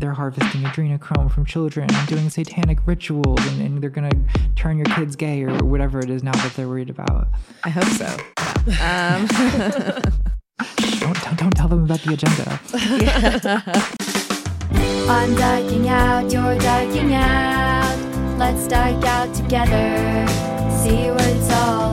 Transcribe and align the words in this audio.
They're 0.00 0.14
harvesting 0.14 0.62
adrenochrome 0.62 1.30
from 1.30 1.44
children 1.44 1.86
and 1.92 2.08
doing 2.08 2.30
satanic 2.30 2.78
rituals 2.86 3.38
and, 3.48 3.60
and 3.60 3.82
they're 3.82 3.90
gonna 3.90 4.10
turn 4.56 4.76
your 4.76 4.86
kids 4.86 5.14
gay 5.14 5.42
or 5.42 5.56
whatever 5.64 6.00
it 6.00 6.10
is 6.10 6.22
now 6.22 6.32
that 6.32 6.52
they're 6.54 6.68
worried 6.68 6.90
about. 6.90 7.28
I 7.64 7.70
hope 7.70 7.84
so. 7.84 8.06
Um. 8.82 9.26
don't, 11.00 11.22
don't, 11.22 11.38
don't 11.38 11.56
tell 11.56 11.68
them 11.68 11.84
about 11.84 12.00
the 12.00 12.14
agenda. 12.14 12.60
I'm 15.10 15.34
dyking 15.34 15.86
out, 15.88 16.32
you're 16.32 16.56
dyking 16.60 17.12
out. 17.12 18.38
Let's 18.38 18.66
dike 18.68 19.04
out 19.04 19.34
together. 19.34 20.26
See 20.82 21.10
what's 21.10 21.50
all 21.52 21.89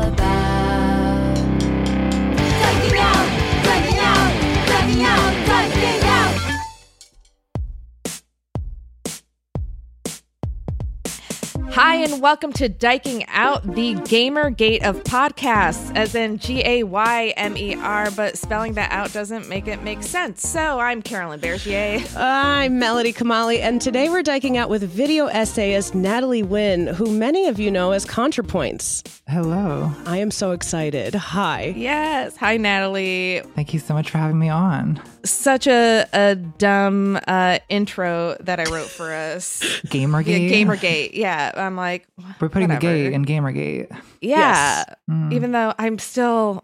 Hi, 11.80 11.98
and 11.98 12.20
welcome 12.24 12.54
to 12.54 12.70
Dyking 12.70 13.24
Out, 13.28 13.62
the 13.62 13.94
Gamergate 13.94 14.84
of 14.84 15.04
podcasts, 15.04 15.96
as 15.96 16.16
in 16.16 16.40
G 16.40 16.64
A 16.66 16.82
Y 16.82 17.36
M 17.38 17.56
E 17.56 17.76
R, 17.76 18.10
but 18.10 18.36
spelling 18.36 18.74
that 18.74 18.92
out 18.92 19.14
doesn't 19.14 19.48
make 19.48 19.68
it 19.68 19.84
make 19.84 20.02
sense. 20.02 20.42
So 20.42 20.80
I'm 20.80 21.04
Carolyn 21.04 21.40
Bergier. 21.40 22.04
I'm 22.18 22.80
Melody 22.80 23.14
Kamali, 23.14 23.60
and 23.60 23.80
today 23.80 24.10
we're 24.10 24.24
diking 24.24 24.58
out 24.58 24.72
with 24.72 24.82
video 24.90 25.28
essayist 25.28 25.94
Natalie 25.94 26.42
Wynn, 26.42 26.88
who 26.88 27.12
many 27.12 27.46
of 27.46 27.60
you 27.60 27.70
know 27.70 27.92
as 27.92 28.08
ContraPoints. 28.08 29.08
Hello. 29.28 29.92
I 30.08 30.18
am 30.18 30.32
so 30.32 30.54
excited. 30.54 31.14
Hi. 31.14 31.76
Yes. 31.78 32.36
Hi, 32.38 32.58
Natalie. 32.58 33.44
Thank 33.56 33.76
you 33.76 33.80
so 33.80 33.94
much 33.94 34.10
for 34.10 34.18
having 34.18 34.40
me 34.40 34.50
on. 34.50 35.00
Such 35.26 35.68
a, 35.68 36.08
a 36.14 36.36
dumb 36.36 37.20
uh, 37.28 37.60
intro 37.68 38.38
that 38.40 38.62
I 38.62 38.64
wrote 38.72 38.88
for 38.88 39.14
us. 39.14 39.62
Gamergate. 39.88 40.50
Yeah, 40.50 40.56
Gamergate. 40.56 41.10
Yeah. 41.14 41.67
I'm 41.68 41.76
like, 41.76 42.08
We're 42.42 42.50
putting 42.50 42.70
whatever. 42.70 42.88
the 42.94 43.04
gate 43.10 43.14
in 43.14 43.26
Gamergate. 43.26 43.96
Yeah. 44.22 44.84
Mm. 45.10 45.34
Even 45.34 45.52
though 45.52 45.74
I'm 45.78 46.00
still 46.00 46.64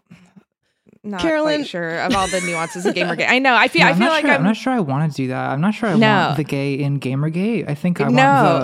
not 1.04 1.20
Carolyn- 1.22 1.62
quite 1.62 1.68
sure 1.68 2.00
of 2.00 2.16
all 2.16 2.28
the 2.28 2.40
nuances 2.42 2.86
of 2.86 2.96
Gamergate. 2.96 3.30
I 3.30 3.38
know. 3.40 3.54
I 3.56 3.68
feel. 3.68 3.82
No, 3.82 3.88
I 3.88 3.90
I'm 3.92 3.96
feel 3.98 4.06
not 4.08 4.12
like 4.14 4.22
sure. 4.22 4.32
I'm, 4.32 4.38
I'm. 4.38 4.44
not 4.46 4.56
sure 4.58 4.74
I 4.74 4.80
want 4.80 5.12
to 5.12 5.16
do 5.16 5.28
that. 5.28 5.50
I'm 5.50 5.60
not 5.62 5.74
sure 5.76 5.90
I 5.90 5.96
No. 5.98 6.16
want 6.28 6.38
the 6.38 6.44
gay 6.46 6.76
in 6.76 7.00
Gamergate. 7.00 7.70
I 7.70 7.76
think 7.76 8.00
I 8.02 8.08
No. 8.08 8.24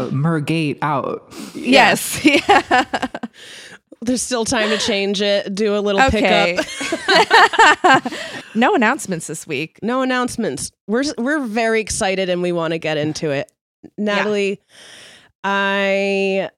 want 0.09 0.11
the 0.11 0.15
Mergate 0.17 0.77
out. 0.81 1.31
Yes. 1.53 2.23
Yeah. 2.25 3.07
There's 4.01 4.21
still 4.21 4.45
time 4.45 4.69
to 4.69 4.77
change 4.77 5.21
it, 5.21 5.53
do 5.53 5.75
a 5.75 5.81
little 5.81 5.99
Okay. 6.03 6.57
pickup. 6.57 8.13
no 8.55 8.73
announcements 8.73 9.27
this 9.27 9.45
week. 9.45 9.77
No 9.83 10.01
announcements. 10.01 10.71
We're 10.87 11.03
we're 11.17 11.45
very 11.45 11.81
excited 11.81 12.29
and 12.29 12.41
we 12.41 12.53
want 12.53 12.71
to 12.71 12.77
get 12.79 12.95
into 12.97 13.29
it. 13.31 13.51
Natalie, 13.97 14.61
I 15.43 16.49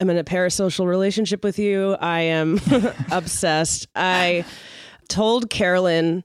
am 0.00 0.10
in 0.10 0.16
a 0.16 0.24
parasocial 0.24 0.86
relationship 0.86 1.44
with 1.44 1.58
you. 1.58 1.96
I 2.00 2.20
am 2.20 2.60
obsessed. 3.10 3.88
I 3.94 4.44
told 5.08 5.50
Carolyn 5.50 6.24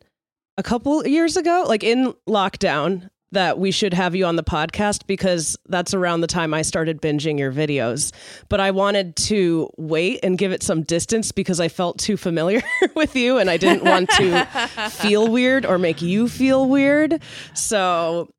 a 0.57 0.63
couple 0.63 1.05
years 1.07 1.37
ago, 1.37 1.65
like 1.67 1.83
in 1.83 2.13
lockdown, 2.27 3.09
that 3.31 3.59
we 3.59 3.71
should 3.71 3.93
have 3.93 4.15
you 4.15 4.25
on 4.25 4.37
the 4.37 4.43
podcast 4.43 5.05
because 5.05 5.57
that's 5.67 5.93
around 5.93 6.21
the 6.21 6.27
time 6.27 6.53
I 6.53 6.61
started 6.61 7.01
binging 7.01 7.37
your 7.37 7.51
videos. 7.51 8.13
But 8.47 8.61
I 8.61 8.71
wanted 8.71 9.15
to 9.17 9.69
wait 9.77 10.21
and 10.23 10.37
give 10.37 10.53
it 10.53 10.63
some 10.63 10.83
distance 10.83 11.33
because 11.33 11.59
I 11.59 11.67
felt 11.67 11.99
too 11.99 12.15
familiar 12.15 12.61
with 12.95 13.15
you 13.15 13.37
and 13.37 13.49
I 13.49 13.57
didn't 13.57 13.83
want 13.83 14.09
to 14.11 14.45
feel 14.91 15.27
weird 15.27 15.65
or 15.65 15.77
make 15.77 16.01
you 16.01 16.29
feel 16.29 16.67
weird. 16.69 17.21
So 17.53 18.29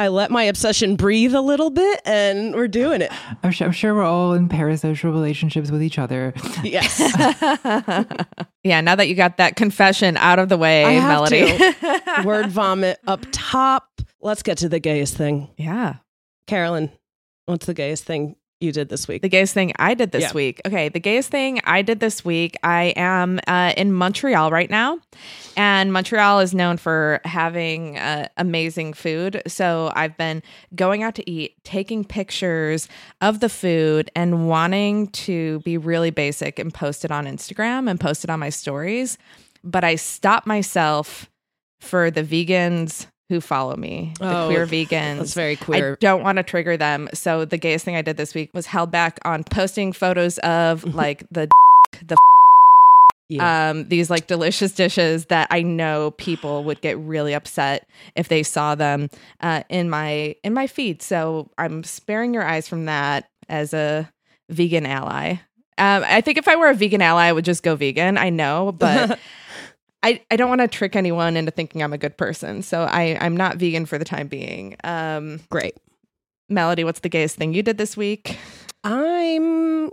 I 0.00 0.08
let 0.08 0.30
my 0.30 0.44
obsession 0.44 0.96
breathe 0.96 1.34
a 1.34 1.42
little 1.42 1.68
bit 1.68 2.00
and 2.06 2.54
we're 2.54 2.68
doing 2.68 3.02
it. 3.02 3.12
I'm 3.42 3.50
sure, 3.50 3.66
I'm 3.66 3.72
sure 3.74 3.94
we're 3.94 4.02
all 4.02 4.32
in 4.32 4.48
parasocial 4.48 5.12
relationships 5.12 5.70
with 5.70 5.82
each 5.82 5.98
other. 5.98 6.32
Yes. 6.64 6.98
yeah. 8.64 8.80
Now 8.80 8.94
that 8.94 9.08
you 9.08 9.14
got 9.14 9.36
that 9.36 9.56
confession 9.56 10.16
out 10.16 10.38
of 10.38 10.48
the 10.48 10.56
way, 10.56 10.86
I 10.86 11.06
Melody. 11.06 11.52
Word 12.24 12.50
vomit 12.50 12.98
up 13.06 13.26
top. 13.30 13.88
Let's 14.22 14.42
get 14.42 14.56
to 14.58 14.70
the 14.70 14.80
gayest 14.80 15.18
thing. 15.18 15.50
yeah. 15.58 15.96
Carolyn, 16.46 16.90
what's 17.44 17.66
the 17.66 17.74
gayest 17.74 18.04
thing 18.04 18.36
you 18.60 18.72
did 18.72 18.88
this 18.90 19.08
week. 19.08 19.22
The 19.22 19.28
gayest 19.28 19.54
thing 19.54 19.72
I 19.78 19.94
did 19.94 20.12
this 20.12 20.22
Yeah. 20.22 20.32
week. 20.32 20.60
Okay, 20.66 20.88
the 20.90 21.00
gayest 21.00 21.30
thing 21.30 21.60
I 21.64 21.82
did 21.82 22.00
this 22.00 22.24
week. 22.24 22.56
I 22.62 22.92
am 22.96 23.40
uh, 23.46 23.72
in 23.76 23.92
Montreal 23.92 24.50
right 24.50 24.68
now, 24.68 24.98
and 25.56 25.92
Montreal 25.92 26.40
is 26.40 26.54
known 26.54 26.76
for 26.76 27.20
having 27.24 27.96
uh, 27.98 28.28
amazing 28.36 28.92
food. 28.92 29.42
So 29.46 29.90
I've 29.96 30.16
been 30.16 30.42
going 30.74 31.02
out 31.02 31.14
to 31.16 31.30
eat, 31.30 31.62
taking 31.64 32.04
pictures 32.04 32.88
of 33.20 33.40
the 33.40 33.48
food, 33.48 34.10
and 34.14 34.46
wanting 34.48 35.08
to 35.08 35.60
be 35.60 35.78
really 35.78 36.10
basic 36.10 36.58
and 36.58 36.72
post 36.72 37.04
it 37.04 37.10
on 37.10 37.24
Instagram 37.26 37.88
and 37.90 37.98
post 37.98 38.24
it 38.24 38.30
on 38.30 38.38
my 38.40 38.50
stories. 38.50 39.16
But 39.64 39.84
I 39.84 39.94
stopped 39.96 40.46
myself 40.46 41.30
for 41.80 42.10
the 42.10 42.22
vegans 42.22 43.06
who 43.30 43.40
follow 43.40 43.74
me, 43.76 44.12
the 44.18 44.36
Oh, 44.42 44.46
queer 44.48 44.66
vegans. 44.66 45.18
That's 45.18 45.34
very 45.34 45.56
queer. 45.56 45.92
I 45.94 45.96
don't 46.00 46.22
want 46.22 46.36
to 46.36 46.42
trigger 46.42 46.76
them. 46.76 47.08
So 47.14 47.46
the 47.46 47.56
gayest 47.56 47.84
thing 47.86 47.96
I 47.96 48.02
did 48.02 48.18
this 48.18 48.34
week 48.34 48.50
was 48.52 48.66
held 48.66 48.90
back 48.90 49.18
on 49.24 49.44
posting 49.44 49.92
photos 49.94 50.36
of 50.38 50.84
like 50.94 51.20
the 51.30 51.48
the 52.06 52.16
Yeah. 53.28 53.70
um 53.70 53.88
these 53.88 54.10
like 54.10 54.26
delicious 54.26 54.72
dishes 54.72 55.26
that 55.26 55.46
I 55.50 55.62
know 55.62 56.10
people 56.12 56.64
would 56.64 56.80
get 56.80 56.98
really 56.98 57.32
upset 57.32 57.88
if 58.16 58.26
they 58.28 58.42
saw 58.42 58.74
them 58.74 59.08
uh, 59.40 59.62
in 59.68 59.88
my 59.88 60.34
in 60.42 60.52
my 60.52 60.66
feed. 60.66 61.00
So 61.00 61.48
I'm 61.56 61.84
sparing 61.84 62.34
your 62.34 62.42
eyes 62.44 62.66
from 62.68 62.86
that 62.86 63.30
as 63.48 63.72
a 63.72 64.10
vegan 64.48 64.84
ally. 64.86 65.36
Um, 65.78 66.02
I 66.04 66.20
think 66.20 66.36
if 66.36 66.46
I 66.48 66.56
were 66.56 66.68
a 66.68 66.74
vegan 66.74 67.00
ally, 67.00 67.26
I 67.28 67.32
would 67.32 67.44
just 67.44 67.62
go 67.62 67.74
vegan. 67.76 68.18
I 68.18 68.28
know, 68.28 68.72
but 68.72 69.18
I, 70.02 70.22
I 70.30 70.36
don't 70.36 70.48
want 70.48 70.62
to 70.62 70.68
trick 70.68 70.96
anyone 70.96 71.36
into 71.36 71.50
thinking 71.50 71.82
I'm 71.82 71.92
a 71.92 71.98
good 71.98 72.16
person. 72.16 72.62
So 72.62 72.82
I, 72.82 73.18
I'm 73.20 73.36
not 73.36 73.56
vegan 73.56 73.86
for 73.86 73.98
the 73.98 74.04
time 74.04 74.28
being. 74.28 74.76
Um, 74.84 75.40
Great. 75.50 75.76
Melody, 76.48 76.84
what's 76.84 77.00
the 77.00 77.08
gayest 77.08 77.36
thing 77.36 77.54
you 77.54 77.62
did 77.62 77.78
this 77.78 77.96
week? 77.96 78.38
I'm 78.82 79.90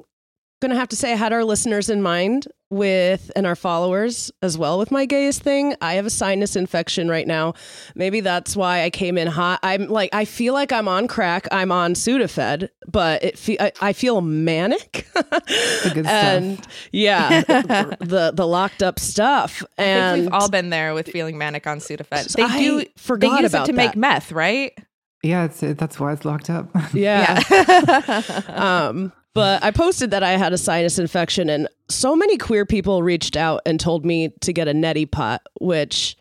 going 0.62 0.72
to 0.72 0.78
have 0.78 0.90
to 0.90 0.96
say 0.96 1.12
I 1.14 1.16
had 1.16 1.34
our 1.34 1.44
listeners 1.44 1.90
in 1.90 2.02
mind 2.02 2.48
with 2.70 3.32
and 3.36 3.46
our 3.48 3.56
followers 3.56 4.32
as 4.42 4.58
well 4.58 4.78
with 4.78 4.92
my 4.92 5.06
gayest 5.06 5.42
thing. 5.42 5.76
I 5.82 5.94
have 5.94 6.06
a 6.06 6.10
sinus 6.10 6.56
infection 6.56 7.08
right 7.08 7.26
now. 7.28 7.54
Maybe 7.96 8.20
that's 8.20 8.56
why 8.56 8.84
I 8.84 8.90
came 8.90 9.18
in 9.18 9.28
hot. 9.28 9.60
I'm 9.64 9.88
like 9.88 10.14
I 10.14 10.26
feel 10.26 10.54
like 10.54 10.72
I'm 10.74 10.88
on 10.88 11.08
crack. 11.08 11.48
I'm 11.52 11.72
on 11.72 11.94
Sudafed, 11.94 12.68
but 12.88 13.24
it 13.24 13.38
fe- 13.38 13.58
I, 13.60 13.72
I 13.82 13.94
feel 13.94 14.22
manic. 14.22 15.08
The 15.48 16.04
stuff. 16.04 16.06
and 16.08 16.68
yeah, 16.92 17.42
the 17.42 18.32
the 18.34 18.46
locked 18.46 18.84
up 18.84 19.00
stuff. 19.00 19.64
And 19.78 20.24
we've 20.24 20.34
all 20.34 20.50
been 20.50 20.70
there 20.70 20.94
with 20.94 21.08
feeling 21.08 21.38
manic 21.38 21.66
on 21.66 21.80
Sudafed. 21.80 22.34
They 22.34 22.44
I 22.44 22.60
do 22.60 22.86
forgot 22.98 23.38
they 23.38 23.42
use 23.44 23.54
about 23.54 23.70
it 23.70 23.72
to 23.72 23.74
make 23.74 23.96
meth, 23.96 24.32
right? 24.32 24.78
yeah, 25.24 25.46
it's 25.46 25.64
it, 25.64 25.78
that's 25.78 26.00
why 26.00 26.14
it's 26.14 26.26
locked 26.26 26.50
up. 26.50 26.70
yeah. 26.94 27.42
Yeah. 27.50 28.32
um, 28.90 29.14
but 29.38 29.64
I 29.64 29.72
posted 29.72 30.12
that 30.12 30.24
I 30.24 30.32
had 30.32 30.54
a 30.54 30.58
sinus 30.58 31.00
infection, 31.00 31.50
and 31.50 31.68
so 31.90 32.16
many 32.16 32.38
queer 32.38 32.66
people 32.66 33.04
reached 33.04 33.38
out 33.38 33.62
and 33.66 33.80
told 33.80 34.06
me 34.06 34.30
to 34.42 34.52
get 34.52 34.68
a 34.68 34.74
neti 34.74 35.10
pot, 35.10 35.42
which 35.62 36.18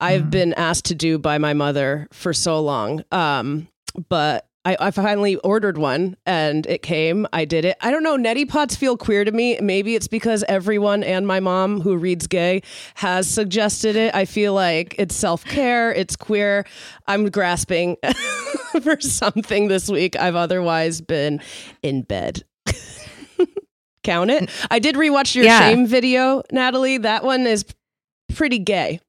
I've 0.00 0.30
been 0.30 0.52
asked 0.54 0.86
to 0.86 0.94
do 0.94 1.18
by 1.18 1.38
my 1.38 1.54
mother 1.54 2.08
for 2.12 2.32
so 2.32 2.60
long. 2.60 3.02
Um, 3.10 3.68
but 4.08 4.48
I, 4.64 4.76
I 4.80 4.90
finally 4.90 5.36
ordered 5.36 5.78
one 5.78 6.16
and 6.26 6.66
it 6.66 6.82
came. 6.82 7.26
I 7.32 7.44
did 7.44 7.64
it. 7.64 7.76
I 7.80 7.90
don't 7.90 8.02
know. 8.02 8.16
Neti 8.16 8.46
pots 8.46 8.76
feel 8.76 8.96
queer 8.96 9.24
to 9.24 9.32
me. 9.32 9.58
Maybe 9.60 9.94
it's 9.94 10.08
because 10.08 10.44
everyone 10.48 11.02
and 11.02 11.26
my 11.26 11.40
mom, 11.40 11.80
who 11.80 11.96
reads 11.96 12.26
gay, 12.26 12.62
has 12.96 13.26
suggested 13.28 13.96
it. 13.96 14.14
I 14.14 14.24
feel 14.24 14.52
like 14.52 14.94
it's 14.98 15.14
self 15.14 15.44
care. 15.44 15.92
It's 15.92 16.16
queer. 16.16 16.66
I'm 17.06 17.30
grasping 17.30 17.96
for 18.82 19.00
something 19.00 19.68
this 19.68 19.88
week. 19.88 20.16
I've 20.16 20.36
otherwise 20.36 21.00
been 21.00 21.40
in 21.82 22.02
bed. 22.02 22.44
Count 24.04 24.30
it. 24.30 24.48
I 24.70 24.78
did 24.78 24.94
rewatch 24.94 25.34
your 25.34 25.44
Yeah. 25.44 25.60
shame 25.68 25.86
video, 25.86 26.42
Natalie. 26.52 26.98
That 26.98 27.24
one 27.24 27.46
is 27.46 27.64
pretty 28.34 28.58
gay. 28.58 29.00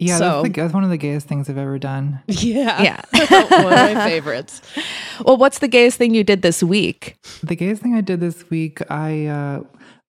yeah, 0.00 0.18
So- 0.18 0.42
that's, 0.42 0.54
the, 0.54 0.60
that's 0.62 0.74
one 0.74 0.84
of 0.84 0.90
the 0.90 0.96
gayest 0.98 1.26
things 1.28 1.48
I've 1.48 1.56
ever 1.58 1.78
done. 1.78 2.20
Yeah. 2.28 2.82
Yeah. 2.82 3.00
one 3.62 3.72
of 3.72 3.94
my 3.94 3.94
favorites. 4.06 4.60
well, 5.24 5.36
what's 5.36 5.60
the 5.60 5.68
gayest 5.68 5.96
thing 5.98 6.14
you 6.14 6.24
did 6.24 6.42
this 6.42 6.62
week? 6.62 7.16
The 7.42 7.54
gayest 7.56 7.80
thing 7.82 7.94
I 7.94 8.00
did 8.00 8.20
this 8.20 8.50
week, 8.50 8.80
I 8.90 9.26
uh, 9.26 9.60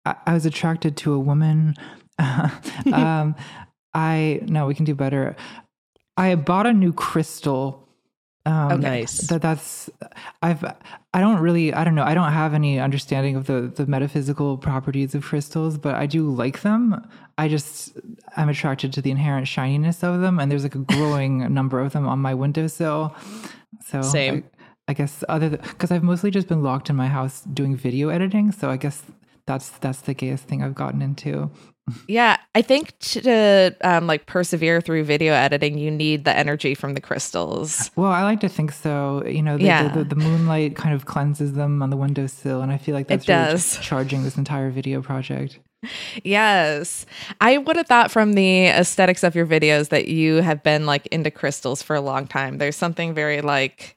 I, 0.06 0.16
I 0.28 0.34
was 0.34 0.46
attracted 0.46 0.98
to 0.98 1.14
a 1.14 1.20
woman. 1.20 1.76
um, 2.20 3.36
I 3.94 4.40
no, 4.44 4.66
we 4.68 4.76
can 4.76 4.86
do 4.86 4.96
better. 4.96 5.36
I 6.18 6.36
bought 6.36 6.66
a 6.66 6.74
new 6.74 6.92
crystal. 6.94 7.85
Um, 8.46 8.74
Okay. 8.74 8.82
Nice. 8.82 9.22
That 9.28 9.42
that's 9.42 9.90
I've 10.42 10.64
I 11.14 11.20
don't 11.20 11.40
really 11.40 11.74
I 11.74 11.84
don't 11.84 11.96
know 11.96 12.04
I 12.04 12.14
don't 12.14 12.32
have 12.32 12.54
any 12.54 12.80
understanding 12.80 13.36
of 13.36 13.48
the 13.48 13.72
the 13.74 13.88
metaphysical 13.88 14.58
properties 14.58 15.16
of 15.16 15.24
crystals, 15.24 15.78
but 15.78 15.96
I 15.96 16.06
do 16.06 16.30
like 16.30 16.62
them. 16.62 17.08
I 17.38 17.48
just 17.48 17.98
I'm 18.38 18.50
attracted 18.50 18.94
to 18.94 19.02
the 19.02 19.12
inherent 19.12 19.48
shininess 19.48 20.04
of 20.04 20.22
them, 20.22 20.40
and 20.40 20.52
there's 20.52 20.64
like 20.64 20.76
a 20.76 20.80
growing 20.80 21.54
number 21.54 21.80
of 21.80 21.94
them 21.94 22.08
on 22.08 22.20
my 22.20 22.34
windowsill. 22.34 23.16
So 23.84 24.02
Same. 24.02 24.44
I, 24.88 24.92
I 24.92 24.94
guess 24.94 25.24
other 25.28 25.50
because 25.50 25.92
I've 25.92 26.04
mostly 26.04 26.30
just 26.30 26.48
been 26.48 26.62
locked 26.62 26.90
in 26.90 26.96
my 26.96 27.08
house 27.08 27.42
doing 27.42 27.76
video 27.76 28.10
editing, 28.10 28.52
so 28.52 28.70
I 28.70 28.78
guess 28.78 29.02
that's 29.48 29.70
that's 29.70 30.02
the 30.02 30.14
gayest 30.14 30.44
thing 30.44 30.64
I've 30.64 30.76
gotten 30.76 31.02
into. 31.02 31.50
Yeah, 32.08 32.38
I 32.56 32.62
think 32.64 32.98
to 33.00 33.76
um, 33.82 34.08
like 34.08 34.26
persevere 34.26 34.82
through 34.82 35.04
video 35.04 35.34
editing, 35.34 35.78
you 35.78 35.92
need 35.92 36.26
the 36.26 36.36
energy 36.36 36.74
from 36.74 36.96
the 36.96 37.02
crystals. 37.02 37.92
Well, 37.96 38.12
I 38.12 38.24
like 38.24 38.40
to 38.40 38.50
think 38.50 38.72
so. 38.72 39.24
You 39.26 39.44
know, 39.44 39.58
the, 39.58 39.64
Yeah. 39.66 39.88
the, 39.90 40.00
the, 40.04 40.16
the 40.16 40.16
moonlight 40.16 40.76
kind 40.76 40.96
of 40.96 41.06
cleanses 41.06 41.54
them 41.54 41.84
on 41.84 41.92
the 41.92 41.98
windowsill, 41.98 42.62
and 42.62 42.72
I 42.72 42.78
feel 42.80 42.96
like 42.96 43.08
that's 43.08 43.28
really 43.28 43.52
does. 43.52 43.78
charging 43.82 44.24
this 44.24 44.36
entire 44.38 44.72
video 44.72 45.02
project. 45.02 45.60
Yes. 46.24 47.06
I 47.40 47.60
would 47.60 47.76
have 47.76 47.86
thought 47.86 48.10
from 48.10 48.34
the 48.34 48.66
aesthetics 48.68 49.24
of 49.24 49.36
your 49.36 49.46
videos 49.46 49.90
that 49.90 50.08
you 50.08 50.36
have 50.38 50.64
been 50.64 50.88
like 50.88 51.06
into 51.08 51.30
crystals 51.30 51.84
for 51.84 51.96
a 51.96 52.02
long 52.02 52.26
time. 52.26 52.58
There's 52.58 52.76
something 52.76 53.14
very 53.14 53.42
like 53.42 53.96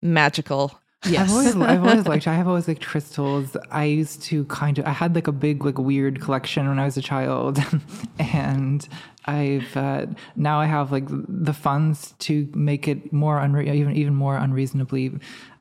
magical. 0.00 0.78
I've 1.04 1.30
always, 1.30 1.54
I've 1.56 1.82
always 1.84 2.06
liked. 2.06 2.26
I 2.26 2.34
have 2.40 2.48
always 2.48 2.66
liked 2.68 2.84
crystals. 2.84 3.56
I 3.70 3.84
used 3.84 4.22
to 4.24 4.44
kind 4.46 4.78
of. 4.78 4.86
I 4.86 4.90
had 4.90 5.14
like 5.14 5.26
a 5.28 5.32
big, 5.32 5.64
like 5.64 5.78
weird 5.78 6.20
collection 6.20 6.68
when 6.68 6.78
I 6.78 6.84
was 6.84 6.96
a 6.96 7.02
child, 7.02 7.58
and 8.18 8.86
I've 9.26 9.76
uh, 9.76 10.06
now 10.36 10.58
I 10.60 10.66
have 10.66 10.90
like 10.90 11.04
the 11.08 11.52
funds 11.52 12.14
to 12.20 12.48
make 12.54 12.88
it 12.88 13.12
more 13.12 13.38
unre- 13.38 13.72
even 13.72 13.94
even 13.94 14.14
more 14.14 14.36
unreasonably 14.36 15.12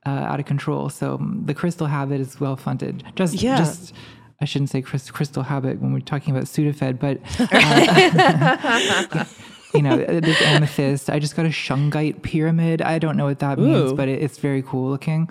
uh, 0.06 0.10
out 0.10 0.39
of 0.39 0.45
control. 0.48 0.89
So 0.89 1.16
um, 1.16 1.44
the 1.45 1.54
crystal 1.54 1.88
habit 1.88 2.19
is 2.19 2.40
well 2.40 2.56
funded. 2.56 3.04
Just 3.16 3.36
Yeah. 3.36 3.57
just. 3.57 3.94
I 4.40 4.45
shouldn't 4.45 4.69
say 4.69 4.83
crystal 4.83 5.42
habit 5.42 5.81
when 5.81 5.94
we're 5.94 6.00
talking 6.00 6.31
about 6.36 6.45
Sudafed, 6.48 7.00
but 7.00 7.18
uh, 7.40 9.25
you 9.74 9.81
know, 9.81 9.98
this 9.98 10.42
amethyst. 10.42 11.10
I 11.10 11.19
just 11.19 11.36
got 11.36 11.46
a 11.46 11.50
shungite 11.50 12.22
pyramid. 12.22 12.81
I 12.81 13.00
don't 13.00 13.18
know 13.18 13.25
what 13.25 13.40
that 13.40 13.60
means, 13.60 13.94
but 13.94 14.08
it, 14.08 14.22
it's 14.22 14.38
very 14.38 14.62
cool 14.62 14.90
looking. 14.90 15.30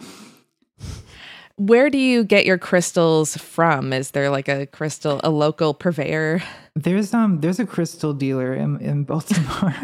Where 1.59 1.89
do 1.89 1.97
you 1.97 2.23
get 2.23 2.45
your 2.45 2.59
crystals 2.59 3.37
from? 3.39 3.93
Is 3.95 4.11
there 4.11 4.29
like 4.29 4.47
a 4.49 4.67
crystal, 4.67 5.21
a 5.25 5.31
local 5.31 5.73
purveyor? 5.73 6.43
There's 6.75 7.15
um 7.15 7.41
there's 7.41 7.59
a 7.59 7.65
crystal 7.65 8.13
dealer 8.13 8.53
in, 8.53 8.79
in 8.83 9.05
Baltimore, 9.05 9.75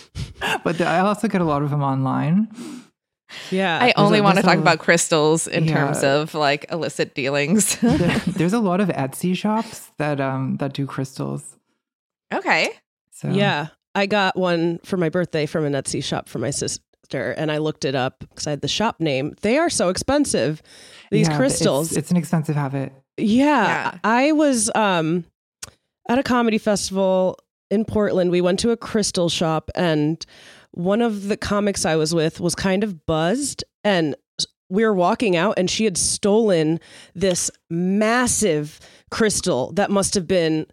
but 0.64 0.78
the, 0.78 0.86
I 0.86 1.00
also 1.00 1.26
get 1.26 1.40
a 1.40 1.44
lot 1.44 1.62
of 1.62 1.70
them 1.70 1.82
online. 1.82 2.46
Yeah. 3.50 3.78
I 3.82 3.92
only 3.96 4.20
a- 4.20 4.22
want 4.22 4.36
to 4.36 4.42
talk 4.42 4.56
a- 4.58 4.60
about 4.60 4.78
crystals 4.78 5.48
in 5.48 5.64
Yeah. 5.64 5.74
terms 5.74 6.04
of 6.04 6.34
like 6.34 6.66
illicit 6.70 7.16
dealings. 7.16 7.74
There- 7.80 8.18
there's 8.28 8.52
a 8.52 8.60
lot 8.60 8.80
of 8.80 8.88
Etsy 8.90 9.36
shops 9.36 9.90
that 9.98 10.20
um 10.20 10.58
that 10.58 10.72
do 10.72 10.86
crystals. 10.86 11.42
okay. 12.32 12.70
So 13.10 13.28
Yeah. 13.30 13.68
I 13.98 14.06
got 14.06 14.36
one 14.36 14.78
for 14.84 14.96
my 14.96 15.08
birthday 15.08 15.44
from 15.44 15.64
an 15.64 15.72
Etsy 15.72 16.04
shop 16.04 16.28
for 16.28 16.38
my 16.38 16.50
sister, 16.50 17.32
and 17.32 17.50
I 17.50 17.58
looked 17.58 17.84
it 17.84 17.96
up 17.96 18.20
because 18.20 18.46
I 18.46 18.50
had 18.50 18.60
the 18.60 18.68
shop 18.68 19.00
name. 19.00 19.34
They 19.40 19.58
are 19.58 19.68
so 19.68 19.88
expensive, 19.88 20.62
these 21.10 21.28
yeah, 21.28 21.36
crystals. 21.36 21.88
It's, 21.88 21.96
it's 21.96 22.10
an 22.12 22.16
expensive 22.16 22.54
habit. 22.54 22.92
yeah, 23.16 23.90
Yeah. 23.90 23.98
I 24.04 24.30
was 24.30 24.70
um, 24.76 25.24
at 26.08 26.16
a 26.16 26.22
comedy 26.22 26.58
festival 26.58 27.40
in 27.72 27.84
Portland. 27.84 28.30
We 28.30 28.40
went 28.40 28.60
to 28.60 28.70
a 28.70 28.76
crystal 28.76 29.28
shop, 29.28 29.68
and 29.74 30.24
one 30.70 31.02
of 31.02 31.26
the 31.26 31.36
comics 31.36 31.84
I 31.84 31.96
was 31.96 32.14
with 32.14 32.38
was 32.38 32.54
kind 32.54 32.84
of 32.84 33.04
buzzed, 33.04 33.64
and 33.82 34.14
we 34.70 34.84
were 34.84 34.94
walking 34.94 35.34
out, 35.34 35.54
and 35.58 35.68
she 35.68 35.82
had 35.82 35.98
stolen 35.98 36.78
this 37.16 37.50
massive 37.68 38.78
crystal 39.10 39.72
that 39.72 39.90
must 39.90 40.14
have 40.14 40.28
been 40.28 40.68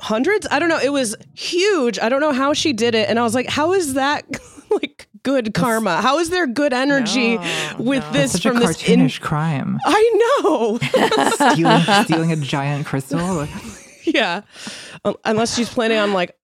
hundreds? 0.00 0.46
I 0.50 0.58
don't 0.58 0.68
know. 0.68 0.78
It 0.78 0.92
was 0.92 1.16
huge. 1.34 1.98
I 1.98 2.08
don't 2.08 2.20
know 2.20 2.32
how 2.32 2.52
she 2.52 2.72
did 2.72 2.94
it. 2.94 3.08
And 3.08 3.18
i 3.18 3.22
was 3.22 3.34
like 3.34 3.48
how 3.48 3.72
is 3.72 3.94
that 3.94 4.24
like 4.70 5.08
good 5.22 5.54
karma? 5.54 6.00
How 6.02 6.18
is 6.18 6.30
there 6.30 6.46
good 6.46 6.72
energy 6.72 7.36
No, 7.36 7.74
with 7.78 8.04
no. 8.04 8.12
this 8.12 8.32
Such 8.32 8.42
from 8.42 8.56
a 8.58 8.60
this 8.60 8.88
in 8.88 9.08
crime. 9.20 9.78
i 9.86 10.40
know. 10.42 10.78
Stealing, 11.52 12.04
stealing 12.04 12.32
a 12.32 12.36
giant 12.36 12.86
crystal. 12.86 13.48
yeah. 14.04 14.42
Um, 15.04 15.16
unless 15.24 15.56
she's 15.56 15.68
planning 15.68 15.98
on 15.98 16.12
like 16.12 16.36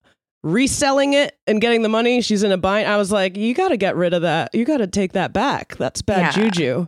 reselling 0.43 1.13
it 1.15 1.39
and 1.47 1.61
getting 1.61 1.83
the 1.83 1.89
money 1.89 2.21
she's 2.21 2.43
in 2.43 2.51
a 2.51 2.57
bind. 2.59 2.89
I 2.89 2.97
was 2.97 3.13
like 3.13 3.37
you 3.37 3.55
got 3.55 3.69
to 3.69 3.77
get 3.77 3.95
rid 3.97 4.13
of 4.15 4.23
that. 4.23 4.53
You 4.55 4.65
got 4.65 4.79
to 4.79 4.87
take 4.89 5.13
that 5.13 5.33
back. 5.33 5.77
That's 5.77 6.03
bad 6.03 6.37
Yeah. 6.37 6.43
juju 6.51 6.87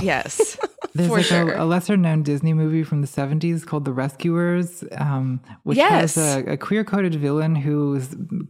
Yes. 0.00 0.56
There's 0.94 1.08
For 1.08 1.16
like 1.16 1.24
sure. 1.24 1.52
a, 1.52 1.64
a 1.64 1.66
lesser 1.66 1.96
known 1.96 2.22
Disney 2.22 2.52
movie 2.52 2.82
from 2.82 3.00
the 3.00 3.06
70s 3.06 3.64
called 3.64 3.86
The 3.86 3.92
Rescuers, 3.92 4.84
um, 4.98 5.40
which 5.62 5.78
Yes. 5.78 6.16
has 6.16 6.36
a, 6.46 6.52
a 6.52 6.56
queer 6.58 6.84
coded 6.84 7.14
villain 7.14 7.54
who 7.56 7.98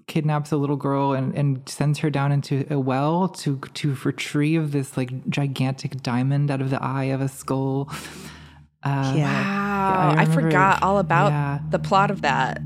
kidnaps 0.09 0.51
a 0.51 0.57
little 0.57 0.75
girl 0.77 1.13
and, 1.13 1.33
and 1.37 1.69
sends 1.69 2.01
her 2.01 2.11
down 2.11 2.33
into 2.33 2.67
a 2.69 2.81
well 2.81 3.29
to 3.29 3.61
to 3.75 3.97
retrieve 4.05 4.73
this 4.73 4.97
like 4.97 5.29
gigantic 5.29 6.03
diamond 6.03 6.51
out 6.51 6.61
of 6.61 6.71
the 6.71 6.83
eye 6.83 7.05
of 7.05 7.21
a 7.21 7.29
skull. 7.29 7.89
Uh, 8.83 9.13
Wow. 9.17 10.11
I, 10.17 10.23
remember- 10.23 10.43
forgot 10.43 10.83
all 10.83 10.99
about 10.99 11.31
yeah. 11.31 11.61
the 11.71 11.79
plot 11.79 12.11
of 12.11 12.23
that. 12.23 12.61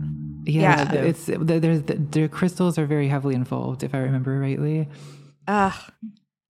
Yeah, 0.44 0.90
Yeah. 0.92 1.00
it's 1.02 1.26
th- 1.26 1.38
there's 1.42 1.82
the, 1.82 1.94
the 1.96 2.28
crystals 2.28 2.78
are 2.78 2.86
very 2.86 3.08
heavily 3.08 3.34
involved, 3.34 3.82
if 3.82 3.94
I 3.94 3.98
remember 3.98 4.38
rightly. 4.38 4.88
Ugh. 5.48 5.74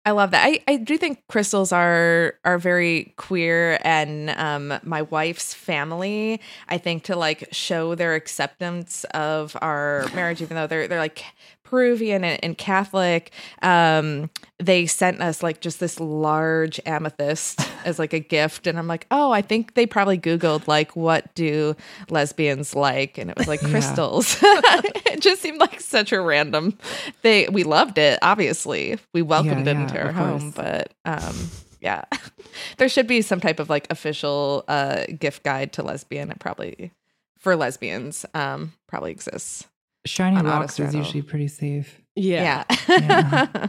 I 0.06 0.12
love 0.12 0.30
that. 0.30 0.46
I, 0.46 0.60
I 0.68 0.76
do 0.76 0.96
think 0.96 1.26
crystals 1.26 1.72
are 1.72 2.34
are 2.44 2.58
very 2.58 3.12
queer 3.16 3.78
and 3.82 4.30
um 4.30 4.78
my 4.84 5.02
wife's 5.02 5.52
family, 5.52 6.40
I 6.68 6.78
think 6.78 7.02
to 7.04 7.16
like 7.16 7.48
show 7.50 7.96
their 7.96 8.14
acceptance 8.14 9.02
of 9.14 9.56
our 9.60 10.06
marriage, 10.14 10.40
even 10.42 10.54
though 10.56 10.68
they're 10.68 10.86
they're 10.86 11.00
like 11.00 11.24
Peruvian 11.66 12.24
and, 12.24 12.42
and 12.42 12.58
Catholic, 12.58 13.32
um, 13.62 14.30
they 14.58 14.86
sent 14.86 15.20
us 15.20 15.42
like 15.42 15.60
just 15.60 15.80
this 15.80 16.00
large 16.00 16.80
amethyst 16.86 17.60
as 17.84 17.98
like 17.98 18.12
a 18.12 18.20
gift. 18.20 18.66
And 18.66 18.78
I'm 18.78 18.86
like, 18.86 19.06
oh, 19.10 19.32
I 19.32 19.42
think 19.42 19.74
they 19.74 19.86
probably 19.86 20.18
Googled 20.18 20.66
like 20.66 20.94
what 20.96 21.34
do 21.34 21.74
lesbians 22.08 22.74
like? 22.74 23.18
And 23.18 23.30
it 23.30 23.36
was 23.36 23.48
like 23.48 23.60
crystals. 23.60 24.38
it 24.42 25.20
just 25.20 25.42
seemed 25.42 25.58
like 25.58 25.80
such 25.80 26.12
a 26.12 26.20
random 26.20 26.78
they 27.22 27.48
we 27.48 27.64
loved 27.64 27.98
it, 27.98 28.18
obviously. 28.22 28.98
We 29.12 29.22
welcomed 29.22 29.66
Yeah, 29.66 29.72
it 29.72 29.76
yeah, 29.76 29.82
into 29.82 30.00
our 30.00 30.12
home, 30.12 30.52
but 30.52 30.92
um 31.04 31.34
yeah. 31.80 32.04
there 32.78 32.88
should 32.88 33.06
be 33.06 33.22
some 33.22 33.40
type 33.40 33.60
of 33.60 33.68
like 33.68 33.86
official 33.90 34.64
uh 34.68 35.04
gift 35.18 35.42
guide 35.42 35.72
to 35.74 35.82
lesbian. 35.82 36.30
It 36.30 36.38
probably 36.38 36.92
for 37.38 37.54
lesbians, 37.54 38.24
um, 38.34 38.72
probably 38.88 39.12
exists. 39.12 39.66
Shiny 40.06 40.36
On 40.38 40.44
rocks 40.44 40.78
is 40.80 40.94
usually 40.94 41.22
pretty 41.22 41.48
safe. 41.48 42.00
Yeah. 42.14 42.64
Yeah. 42.88 43.66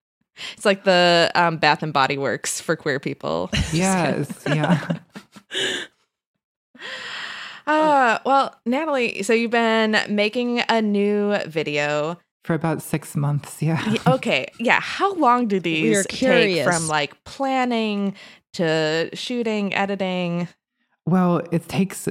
it's 0.54 0.64
like 0.64 0.84
the 0.84 1.30
um, 1.34 1.56
Bath 1.58 1.82
and 1.82 1.92
Body 1.92 2.18
Works 2.18 2.60
for 2.60 2.76
queer 2.76 3.00
people. 3.00 3.50
Yes, 3.72 4.42
yeah. 4.46 4.98
Uh, 7.66 8.18
well, 8.24 8.54
Natalie, 8.64 9.22
so 9.22 9.32
you've 9.34 9.50
been 9.50 9.98
making 10.08 10.60
a 10.70 10.80
new 10.80 11.36
video. 11.46 12.18
For 12.44 12.54
about 12.54 12.80
six 12.80 13.14
months, 13.14 13.60
yeah. 13.62 13.82
Y- 13.90 13.98
Okay, 14.14 14.46
yeah. 14.58 14.80
How 14.80 15.12
long 15.14 15.48
do 15.48 15.60
these 15.60 16.06
take 16.06 16.64
from 16.64 16.88
like 16.88 17.22
planning 17.24 18.14
to 18.54 19.10
shooting, 19.12 19.74
editing? 19.74 20.48
Well, 21.04 21.42
it 21.52 21.68
takes. 21.68 22.08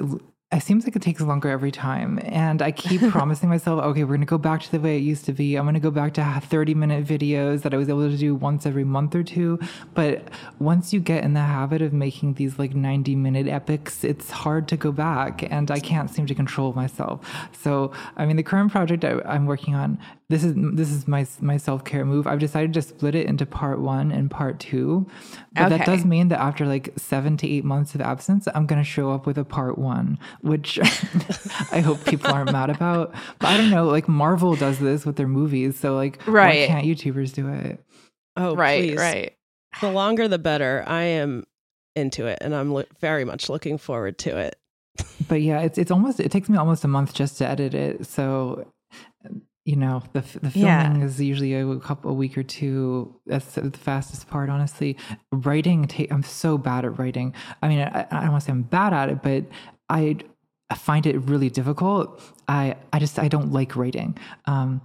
It 0.50 0.64
seems 0.64 0.86
like 0.86 0.96
it 0.96 1.02
takes 1.02 1.20
longer 1.20 1.50
every 1.50 1.72
time, 1.72 2.22
and 2.24 2.62
I 2.62 2.72
keep 2.72 3.02
promising 3.12 3.50
myself, 3.50 3.84
okay, 3.84 4.06
we're 4.06 4.16
gonna 4.16 4.26
go 4.26 4.38
back 4.38 4.62
to 4.62 4.72
the 4.72 4.80
way 4.80 4.96
it 4.96 5.02
used 5.02 5.26
to 5.26 5.34
be. 5.34 5.58
I'm 5.58 5.66
gonna 5.66 5.82
go 5.82 5.92
back 5.92 6.14
to 6.14 6.42
thirty-minute 6.42 7.06
videos 7.06 7.64
that 7.64 7.74
I 7.74 7.78
was 7.78 7.90
able 7.90 8.10
to 8.10 8.16
do 8.16 8.34
once 8.34 8.66
every 8.66 8.86
month 8.86 9.14
or 9.14 9.24
two. 9.24 9.60
But 9.94 10.30
once 10.58 10.94
you 10.94 11.02
get 11.02 11.26
in 11.26 11.34
the 11.34 11.42
habit 11.42 11.82
of 11.82 11.92
making 11.92 12.36
these 12.36 12.58
like 12.58 12.74
ninety-minute 12.74 13.50
epics, 13.50 14.06
it's 14.06 14.32
hard 14.32 14.70
to 14.70 14.78
go 14.78 14.94
back, 14.94 15.44
and 15.52 15.70
I 15.70 15.82
can't 15.82 16.10
seem 16.10 16.26
to 16.28 16.34
control 16.34 16.72
myself. 16.72 17.30
So, 17.52 17.92
I 18.16 18.26
mean, 18.26 18.38
the 18.38 18.44
current 18.44 18.72
project 18.72 19.04
I, 19.04 19.20
I'm 19.26 19.48
working 19.48 19.76
on, 19.76 20.00
this 20.30 20.44
is 20.44 20.54
this 20.58 20.92
is 20.92 21.08
my 21.08 21.26
my 21.40 21.56
self-care 21.56 22.04
move. 22.04 22.28
I've 22.28 22.40
decided 22.40 22.74
to 22.74 22.82
split 22.82 23.16
it 23.16 23.28
into 23.28 23.46
part 23.46 23.80
one 23.80 24.12
and 24.12 24.30
part 24.30 24.60
two, 24.60 25.08
but 25.56 25.70
that 25.70 25.86
does 25.86 26.04
mean 26.04 26.28
that 26.28 26.40
after 26.42 26.66
like 26.66 26.92
seven 26.98 27.38
to 27.38 27.48
eight 27.48 27.64
months 27.64 27.96
of 27.96 28.02
absence, 28.02 28.46
I'm 28.54 28.66
going 28.66 28.82
to 28.82 28.86
show 28.90 29.12
up 29.12 29.26
with 29.26 29.38
a 29.38 29.46
part 29.46 29.78
one, 29.78 30.20
which 30.42 30.80
I 31.72 31.80
hope 31.80 32.04
people 32.06 32.30
aren't 32.34 32.52
mad 32.52 32.70
about. 32.70 33.16
But 33.40 33.48
I 33.48 33.58
don't 33.58 33.70
know, 33.70 33.86
like 33.86 34.10
Marvel 34.10 34.56
does 34.56 34.80
this 34.80 35.06
with 35.06 35.16
their 35.16 35.30
movies. 35.30 35.80
So, 35.80 35.96
like, 35.96 36.20
Right. 36.28 36.68
why 36.70 36.82
can't 36.82 36.86
YouTubers 36.86 37.34
do 37.34 37.48
it? 37.48 37.82
Oh, 38.36 38.54
right, 38.56 38.84
please. 38.90 38.98
right. 38.98 39.34
The 39.80 39.92
longer 39.92 40.28
the 40.28 40.38
better. 40.40 40.84
I 40.88 41.04
am 41.04 41.46
into 41.96 42.26
it 42.28 42.40
and 42.42 42.54
I'm 42.54 42.72
lo- 42.74 42.84
very 43.00 43.24
much 43.24 43.50
looking 43.50 43.78
forward 43.78 44.18
to 44.20 44.38
it. 44.38 44.56
But 45.30 45.42
yeah, 45.42 45.62
it's, 45.62 45.78
it's 45.78 45.90
almost, 45.92 46.20
it 46.20 46.32
takes 46.32 46.50
me 46.50 46.58
almost 46.58 46.84
a 46.84 46.88
month 46.88 47.14
just 47.14 47.38
to 47.38 47.48
edit 47.48 47.74
it. 47.74 48.06
So, 48.06 48.68
you 49.68 49.76
know, 49.76 50.02
the, 50.14 50.20
f- 50.20 50.38
the 50.42 50.50
Yeah. 50.58 50.82
filming 50.84 51.02
is 51.02 51.20
usually 51.22 51.54
a 51.54 51.76
couple, 51.80 52.10
a 52.10 52.14
week 52.14 52.38
or 52.38 52.44
two. 52.44 53.14
That's 53.26 53.56
the 53.56 53.70
fastest 53.72 54.30
part, 54.30 54.50
honestly. 54.50 54.96
Writing, 55.34 55.86
ta- 55.88 56.06
I'm 56.10 56.24
so 56.24 56.58
bad 56.58 56.86
at 56.86 56.98
writing. 56.98 57.34
I 57.62 57.68
mean, 57.68 57.80
I, 57.80 58.08
I 58.10 58.22
don't 58.22 58.32
want 58.32 58.44
to 58.44 58.46
say 58.46 58.52
I'm 58.54 58.62
bad 58.64 58.94
at 58.94 59.10
it, 59.10 59.22
but 59.22 59.44
I, 59.90 60.18
I 60.70 60.76
find 60.76 61.06
it 61.06 61.18
really 61.24 61.50
difficult. 61.50 62.22
I, 62.48 62.78
I 62.94 63.00
just, 63.00 63.20
I 63.20 63.28
don't 63.28 63.52
like 63.52 63.76
writing. 63.76 64.18
Um, 64.46 64.80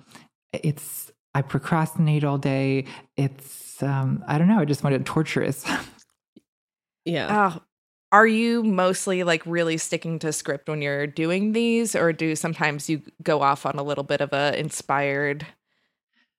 it's, 0.53 1.13
I 1.33 1.43
procrastinate 1.43 2.25
all 2.25 2.39
day. 2.39 2.87
It's, 3.17 3.81
um, 3.85 4.25
I 4.27 4.37
don't 4.37 4.49
know. 4.49 4.59
I 4.59 4.65
just 4.65 4.81
find 4.81 4.95
it 4.97 5.07
torturous. 5.07 5.65
Yeah. 7.05 7.51
Oh, 7.57 7.63
are 8.13 8.27
you 8.27 8.63
mostly 8.63 9.25
like 9.25 9.43
really 9.47 9.77
sticking 9.79 10.19
to 10.21 10.33
script 10.33 10.69
when 10.69 10.83
you're 10.83 11.07
doing 11.07 11.53
these, 11.53 11.97
or 11.97 12.13
do 12.13 12.37
sometimes 12.37 12.89
you 12.89 13.03
go 13.23 13.43
off 13.43 13.65
on 13.67 13.77
a 13.79 13.83
little 13.83 14.05
bit 14.05 14.21
of 14.21 14.33
a 14.33 14.59
inspired 14.59 15.47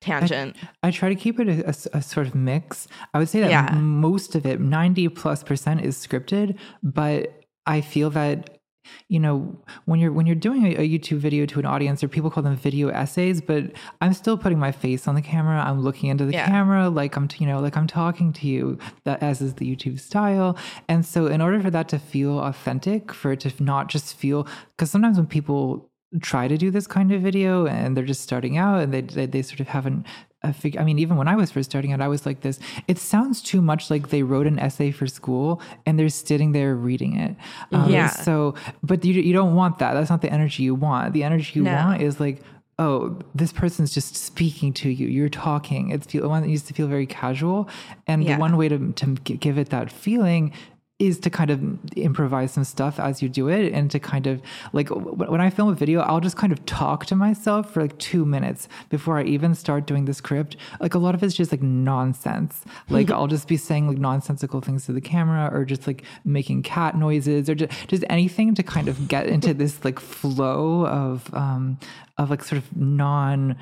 tangent? 0.01 0.55
I 0.83 0.91
try 0.91 1.09
to 1.09 1.15
keep 1.15 1.39
it 1.39 1.47
a, 1.49 1.67
a- 1.69 1.97
a 1.97 2.01
sort 2.01 2.27
of 2.27 2.35
mix. 2.35 2.87
I 3.13 3.19
would 3.19 3.29
say 3.29 3.39
that 3.41 3.49
Yeah. 3.49 3.73
most 3.75 4.35
of 4.35 4.45
it, 4.45 4.59
90 4.59 5.09
plus 5.09 5.43
percent 5.43 5.81
is 5.81 5.97
scripted, 5.97 6.57
but 6.81 7.41
I 7.65 7.81
feel 7.81 8.09
that 8.11 8.59
you 9.07 9.19
know 9.19 9.57
when 9.85 9.99
you're 9.99 10.11
when 10.11 10.25
you're 10.25 10.35
doing 10.35 10.65
a, 10.65 10.87
YouTube 10.93 11.17
video 11.17 11.45
to 11.45 11.59
an 11.59 11.65
audience 11.65 12.03
or 12.03 12.07
people 12.07 12.29
call 12.29 12.43
them 12.43 12.55
video 12.55 12.89
essays, 12.89 13.41
but 13.41 13.71
I'm 14.01 14.13
still 14.13 14.37
putting 14.37 14.59
my 14.59 14.71
face 14.71 15.07
on 15.07 15.15
the 15.15 15.21
camera. 15.21 15.61
I'm 15.61 15.81
looking 15.81 16.09
into 16.09 16.25
the 16.25 16.33
Yeah. 16.33 16.47
camera 16.47 16.89
like 16.89 17.15
I'm 17.15 17.27
t- 17.27 17.43
you 17.43 17.49
know 17.49 17.59
like 17.59 17.75
I'm 17.77 17.87
talking 17.87 18.33
to 18.33 18.47
you 18.47 18.77
that 19.05 19.23
as 19.23 19.41
is 19.41 19.55
the 19.55 19.75
YouTube 19.75 19.99
style. 19.99 20.57
And 20.87 21.05
so 21.05 21.27
in 21.27 21.41
order 21.41 21.59
for 21.61 21.71
that 21.71 21.87
to 21.89 21.99
feel 21.99 22.39
authentic, 22.39 23.13
for 23.13 23.31
it 23.31 23.39
to 23.41 23.63
not 23.63 23.89
just 23.89 24.15
feel 24.15 24.47
because 24.75 24.91
sometimes 24.91 25.17
when 25.17 25.27
people 25.27 25.89
try 26.21 26.47
to 26.47 26.57
do 26.57 26.69
this 26.69 26.85
kind 26.85 27.11
of 27.11 27.21
video 27.21 27.65
and 27.65 27.97
they're 27.97 28.05
just 28.05 28.21
starting 28.21 28.57
out 28.57 28.81
and 28.81 28.93
they 28.93 29.01
they, 29.01 29.25
they 29.25 29.41
sort 29.41 29.59
of 29.59 29.67
haven't 29.67 30.05
uh, 30.43 30.51
fig- 30.51 30.77
I 30.77 30.83
mean, 30.83 30.99
even 30.99 31.17
when 31.17 31.27
I 31.27 31.35
was 31.35 31.51
first 31.51 31.69
starting 31.71 31.93
out, 31.93 32.01
I 32.01 32.07
was 32.07 32.25
like 32.25 32.41
this. 32.41 32.59
It 32.87 32.97
sounds 32.99 33.41
too 33.41 33.61
much 33.61 33.89
like 33.89 34.09
they 34.09 34.23
wrote 34.23 34.47
an 34.47 34.59
essay 34.59 34.91
for 34.91 35.07
school 35.07 35.61
and 35.85 35.97
they're 35.97 36.09
sitting 36.09 36.51
there 36.51 36.75
reading 36.75 37.15
it. 37.17 37.35
Um, 37.71 37.89
Yeah. 37.89 38.07
So, 38.09 38.55
but 38.83 39.03
you 39.05 39.13
you 39.13 39.33
don't 39.33 39.55
want 39.55 39.79
that. 39.79 39.93
That's 39.93 40.09
not 40.09 40.21
the 40.21 40.31
energy 40.31 40.63
you 40.63 40.75
want. 40.75 41.13
The 41.13 41.23
energy 41.23 41.51
you 41.59 41.63
No. 41.63 41.75
want 41.75 42.01
is 42.01 42.19
like, 42.19 42.41
oh, 42.79 43.17
this 43.35 43.53
person's 43.53 43.93
just 43.93 44.15
speaking 44.15 44.73
to 44.73 44.89
you. 44.89 45.07
You're 45.07 45.29
talking. 45.29 45.91
It's 45.91 46.07
feel, 46.07 46.27
one 46.27 46.41
that 46.41 46.47
needs 46.47 46.63
to 46.63 46.73
feel 46.73 46.87
very 46.87 47.05
casual. 47.05 47.69
And 48.07 48.23
Yeah. 48.23 48.35
the 48.35 48.41
one 48.41 48.57
way 48.57 48.67
to 48.69 48.91
to 48.91 49.05
give 49.45 49.57
it 49.57 49.69
that 49.69 49.91
feeling 49.91 50.51
is 50.99 51.19
to 51.19 51.29
kind 51.29 51.49
of 51.49 51.59
improvise 51.97 52.51
some 52.51 52.63
stuff 52.63 52.99
as 52.99 53.21
you 53.21 53.27
do 53.27 53.47
it 53.49 53.73
and 53.73 53.89
to 53.89 53.99
kind 53.99 54.27
of 54.27 54.39
like 54.73 54.89
when 54.89 55.41
I 55.41 55.49
film 55.49 55.69
a 55.69 55.73
video, 55.73 56.01
I'll 56.01 56.19
just 56.19 56.37
kind 56.37 56.53
of 56.53 56.63
talk 56.67 57.07
to 57.07 57.15
myself 57.15 57.73
for 57.73 57.81
like 57.81 57.97
two 57.97 58.25
minutes 58.25 58.67
before 58.89 59.17
I 59.17 59.23
even 59.23 59.55
start 59.55 59.87
doing 59.87 60.05
the 60.05 60.13
script. 60.13 60.55
Like 60.79 60.93
a 60.93 60.99
lot 60.99 61.15
of 61.15 61.23
it's 61.23 61.33
just 61.33 61.51
like 61.51 61.63
nonsense. 61.63 62.63
Like 62.89 63.09
I'll 63.09 63.27
just 63.27 63.47
be 63.47 63.57
saying 63.57 63.87
like 63.87 63.97
nonsensical 63.97 64.61
things 64.61 64.85
to 64.85 64.93
the 64.93 65.01
camera 65.01 65.49
or 65.51 65.65
just 65.65 65.87
like 65.87 66.03
making 66.25 66.61
cat 66.61 66.95
noises 66.95 67.49
or 67.49 67.55
just, 67.55 67.87
just 67.87 68.03
anything 68.09 68.53
to 68.55 68.63
kind 68.63 68.87
of 68.87 69.07
get 69.07 69.25
into 69.25 69.53
this 69.55 69.83
like 69.83 69.99
flow 69.99 70.85
of, 70.85 71.33
um, 71.33 71.79
of 72.17 72.29
like 72.29 72.43
sort 72.43 72.59
of 72.59 72.77
non 72.77 73.57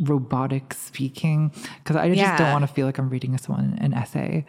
robotic 0.00 0.72
speaking. 0.74 1.52
Cause 1.84 1.96
I 1.96 2.08
just 2.08 2.18
Yeah. 2.18 2.36
don't 2.38 2.50
want 2.52 2.62
to 2.62 2.68
feel 2.74 2.86
like 2.86 2.98
I'm 2.98 3.10
reading 3.10 3.36
someone 3.38 3.78
an 3.80 3.92
essay. 3.94 4.44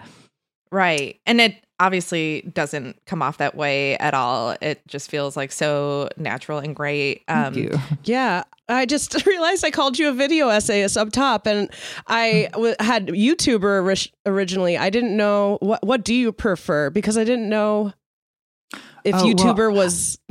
Right. 0.71 1.19
And 1.25 1.39
it 1.39 1.64
obviously 1.79 2.41
doesn't 2.53 2.97
come 3.05 3.21
off 3.21 3.37
that 3.39 3.55
way 3.55 3.97
at 3.97 4.13
all. 4.13 4.55
It 4.61 4.81
just 4.87 5.09
feels 5.11 5.35
like 5.35 5.51
so 5.51 6.09
natural 6.17 6.59
and 6.59 6.75
great. 6.75 7.23
Um, 7.27 7.53
Thank 7.53 7.57
you. 7.57 7.79
Yeah. 8.03 8.43
I 8.67 8.85
just 8.85 9.25
realized 9.27 9.63
I 9.63 9.69
called 9.71 9.99
you 9.99 10.09
a 10.09 10.13
video 10.13 10.47
essayist 10.49 10.97
up 10.97 11.11
top, 11.11 11.45
and 11.45 11.69
I 12.07 12.49
w- 12.53 12.73
had 12.79 13.07
YouTuber 13.09 13.83
ori- 13.83 14.11
originally. 14.25 14.75
I 14.77 14.89
didn't 14.89 15.15
know 15.15 15.57
what 15.61 15.85
what 15.85 16.03
do 16.03 16.15
you 16.15 16.31
prefer 16.31 16.89
because 16.89 17.15
I 17.17 17.23
didn't 17.25 17.47
know 17.47 17.93
if 19.03 19.13
Oh, 19.13 19.23
well- 19.23 19.27
YouTuber 19.35 19.71
was 19.71 20.17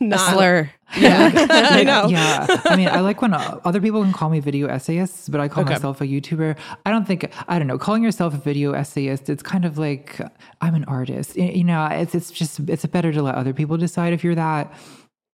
a 0.00 0.18
slur. 0.18 0.70
Yeah, 0.96 1.30
I 1.50 1.82
know. 1.82 2.06
Yeah. 2.08 2.46
I 2.64 2.76
mean, 2.76 2.88
I 2.88 3.00
like 3.00 3.20
when 3.20 3.34
uh, 3.34 3.60
other 3.64 3.80
people 3.80 4.02
can 4.02 4.12
call 4.12 4.30
me 4.30 4.40
video 4.40 4.68
essayists, 4.68 5.28
but 5.28 5.40
I 5.40 5.48
call 5.48 5.64
Okay. 5.64 5.74
myself 5.74 6.00
a 6.00 6.04
YouTuber. 6.06 6.56
I 6.86 6.90
don't 6.90 7.06
think, 7.06 7.30
I 7.48 7.58
don't 7.58 7.66
know, 7.66 7.76
calling 7.76 8.02
yourself 8.02 8.32
a 8.34 8.38
video 8.38 8.72
essayist, 8.72 9.28
it's 9.28 9.42
kind 9.42 9.64
of 9.64 9.78
like 9.78 10.20
I'm 10.60 10.74
an 10.74 10.84
artist. 10.84 11.36
You 11.36 11.64
know, 11.64 11.86
it's, 11.86 12.14
it's 12.14 12.30
just, 12.30 12.60
it's 12.68 12.86
better 12.86 13.12
to 13.12 13.22
let 13.22 13.34
other 13.34 13.52
people 13.52 13.76
decide 13.76 14.12
if 14.12 14.22
you're 14.24 14.36
that. 14.36 14.72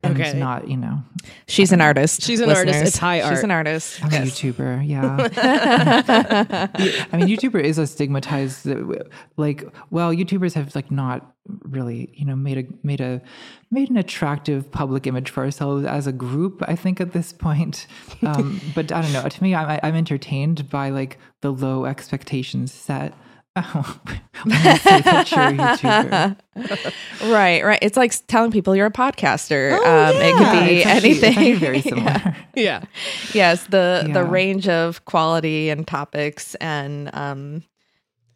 And 0.03 0.15
Okay. 0.19 0.37
not 0.39 0.67
you 0.67 0.77
know 0.77 1.03
She's 1.47 1.71
an 1.71 1.81
artist. 1.81 2.21
She's 2.21 2.39
an 2.39 2.49
artist. 2.49 2.79
It's 2.87 2.97
high 2.97 3.21
art. 3.21 3.33
She's 3.33 3.43
an 3.43 3.51
artist. 3.51 4.03
I'm 4.03 4.13
a 4.13 4.25
YouTuber, 4.25 4.87
yeah. 4.87 5.17
I 7.11 7.17
mean, 7.17 7.27
YouTuber 7.27 7.61
is 7.61 7.77
a 7.77 7.85
stigmatized, 7.87 8.67
like, 9.35 9.63
well, 9.89 10.13
YouTubers 10.13 10.53
have 10.53 10.73
like 10.75 10.91
not 10.91 11.35
really, 11.63 12.11
you 12.13 12.25
know, 12.25 12.35
made 12.35 12.57
a 12.59 12.63
made 12.83 13.01
a 13.01 13.21
made 13.71 13.89
an 13.89 13.97
attractive 13.97 14.71
public 14.71 15.07
image 15.07 15.29
for 15.29 15.43
ourselves 15.43 15.85
as 15.85 16.07
a 16.07 16.11
group. 16.13 16.63
I 16.67 16.75
think 16.75 17.01
at 17.01 17.11
this 17.13 17.33
point, 17.33 17.87
um, 18.25 18.61
but 18.75 18.91
I 18.91 19.01
don't 19.01 19.11
know. 19.13 19.27
To 19.27 19.43
me, 19.43 19.53
I'm 19.55 19.79
I'm 19.83 19.95
entertained 19.95 20.69
by 20.69 20.89
like 20.89 21.17
the 21.41 21.51
low 21.51 21.85
expectations 21.85 22.71
set. 22.71 23.13
When 23.61 24.53
I 24.55 24.77
say 24.77 25.01
that 25.01 25.31
you're 25.31 25.41
a 25.41 25.53
YouTuber. 25.53 26.93
Right, 27.31 27.63
right. 27.63 27.79
It's 27.81 27.95
like 27.97 28.13
telling 28.27 28.51
people 28.51 28.75
you're 28.75 28.85
a 28.87 28.91
podcaster. 28.91 29.77
Oh, 29.81 30.05
um, 30.09 30.15
It 30.21 30.35
could 30.37 30.67
be 30.67 30.75
it's 30.77 30.85
actually- 30.85 31.09
anything. 31.11 31.29
actually 31.29 31.53
very 31.55 31.81
similar. 31.89 32.35
Yeah. 32.55 32.83
yes, 33.33 33.65
the 33.67 34.09
the 34.11 34.23
range 34.23 34.67
of 34.67 35.03
quality 35.05 35.69
and 35.69 35.87
topics 35.87 36.55
and 36.55 37.09
um, 37.13 37.63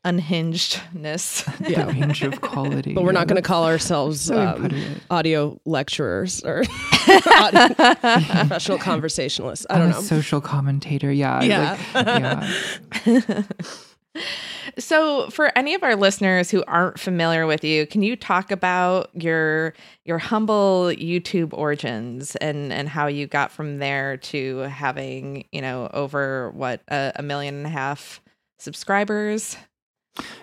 unhingedness. 0.05 1.45
The 1.59 1.85
range 1.87 2.23
of 2.23 2.41
quality. 2.41 2.93
But 2.93 3.03
we're 3.03 3.11
not 3.13 3.27
going 3.27 3.41
to 3.41 3.47
call 3.47 3.65
ourselves 3.65 4.29
um, 4.31 4.69
audio 5.09 5.59
lecturers 5.65 6.43
or 6.43 6.63
audio- 7.07 7.73
professional 7.75 8.77
conversationalists. 8.77 9.65
I 9.69 9.75
I'm 9.75 9.79
don't 9.81 9.89
a 9.91 9.93
know. 9.93 10.01
social 10.01 10.41
commentator. 10.41 11.11
Yeah. 11.11 11.41
Yeah. 11.43 11.77
Like, 11.93 12.05
yeah. 13.05 13.43
So, 14.77 15.29
for 15.29 15.55
any 15.57 15.73
of 15.73 15.83
our 15.83 15.95
listeners 15.95 16.49
who 16.49 16.63
aren't 16.67 16.99
familiar 16.99 17.45
with 17.45 17.63
you, 17.63 17.85
can 17.85 18.01
you 18.01 18.15
talk 18.15 18.51
about 18.51 19.09
your 19.13 19.73
your 20.05 20.17
humble 20.17 20.85
YouTube 20.93 21.49
origins 21.51 22.35
and 22.37 22.71
and 22.71 22.87
how 22.87 23.07
you 23.07 23.27
got 23.27 23.51
from 23.51 23.79
there 23.79 24.17
to 24.17 24.57
having 24.59 25.45
you 25.51 25.61
know 25.61 25.89
over 25.93 26.51
what 26.51 26.81
a, 26.87 27.11
a 27.17 27.23
million 27.23 27.55
and 27.55 27.65
a 27.65 27.69
half 27.69 28.21
subscribers? 28.57 29.57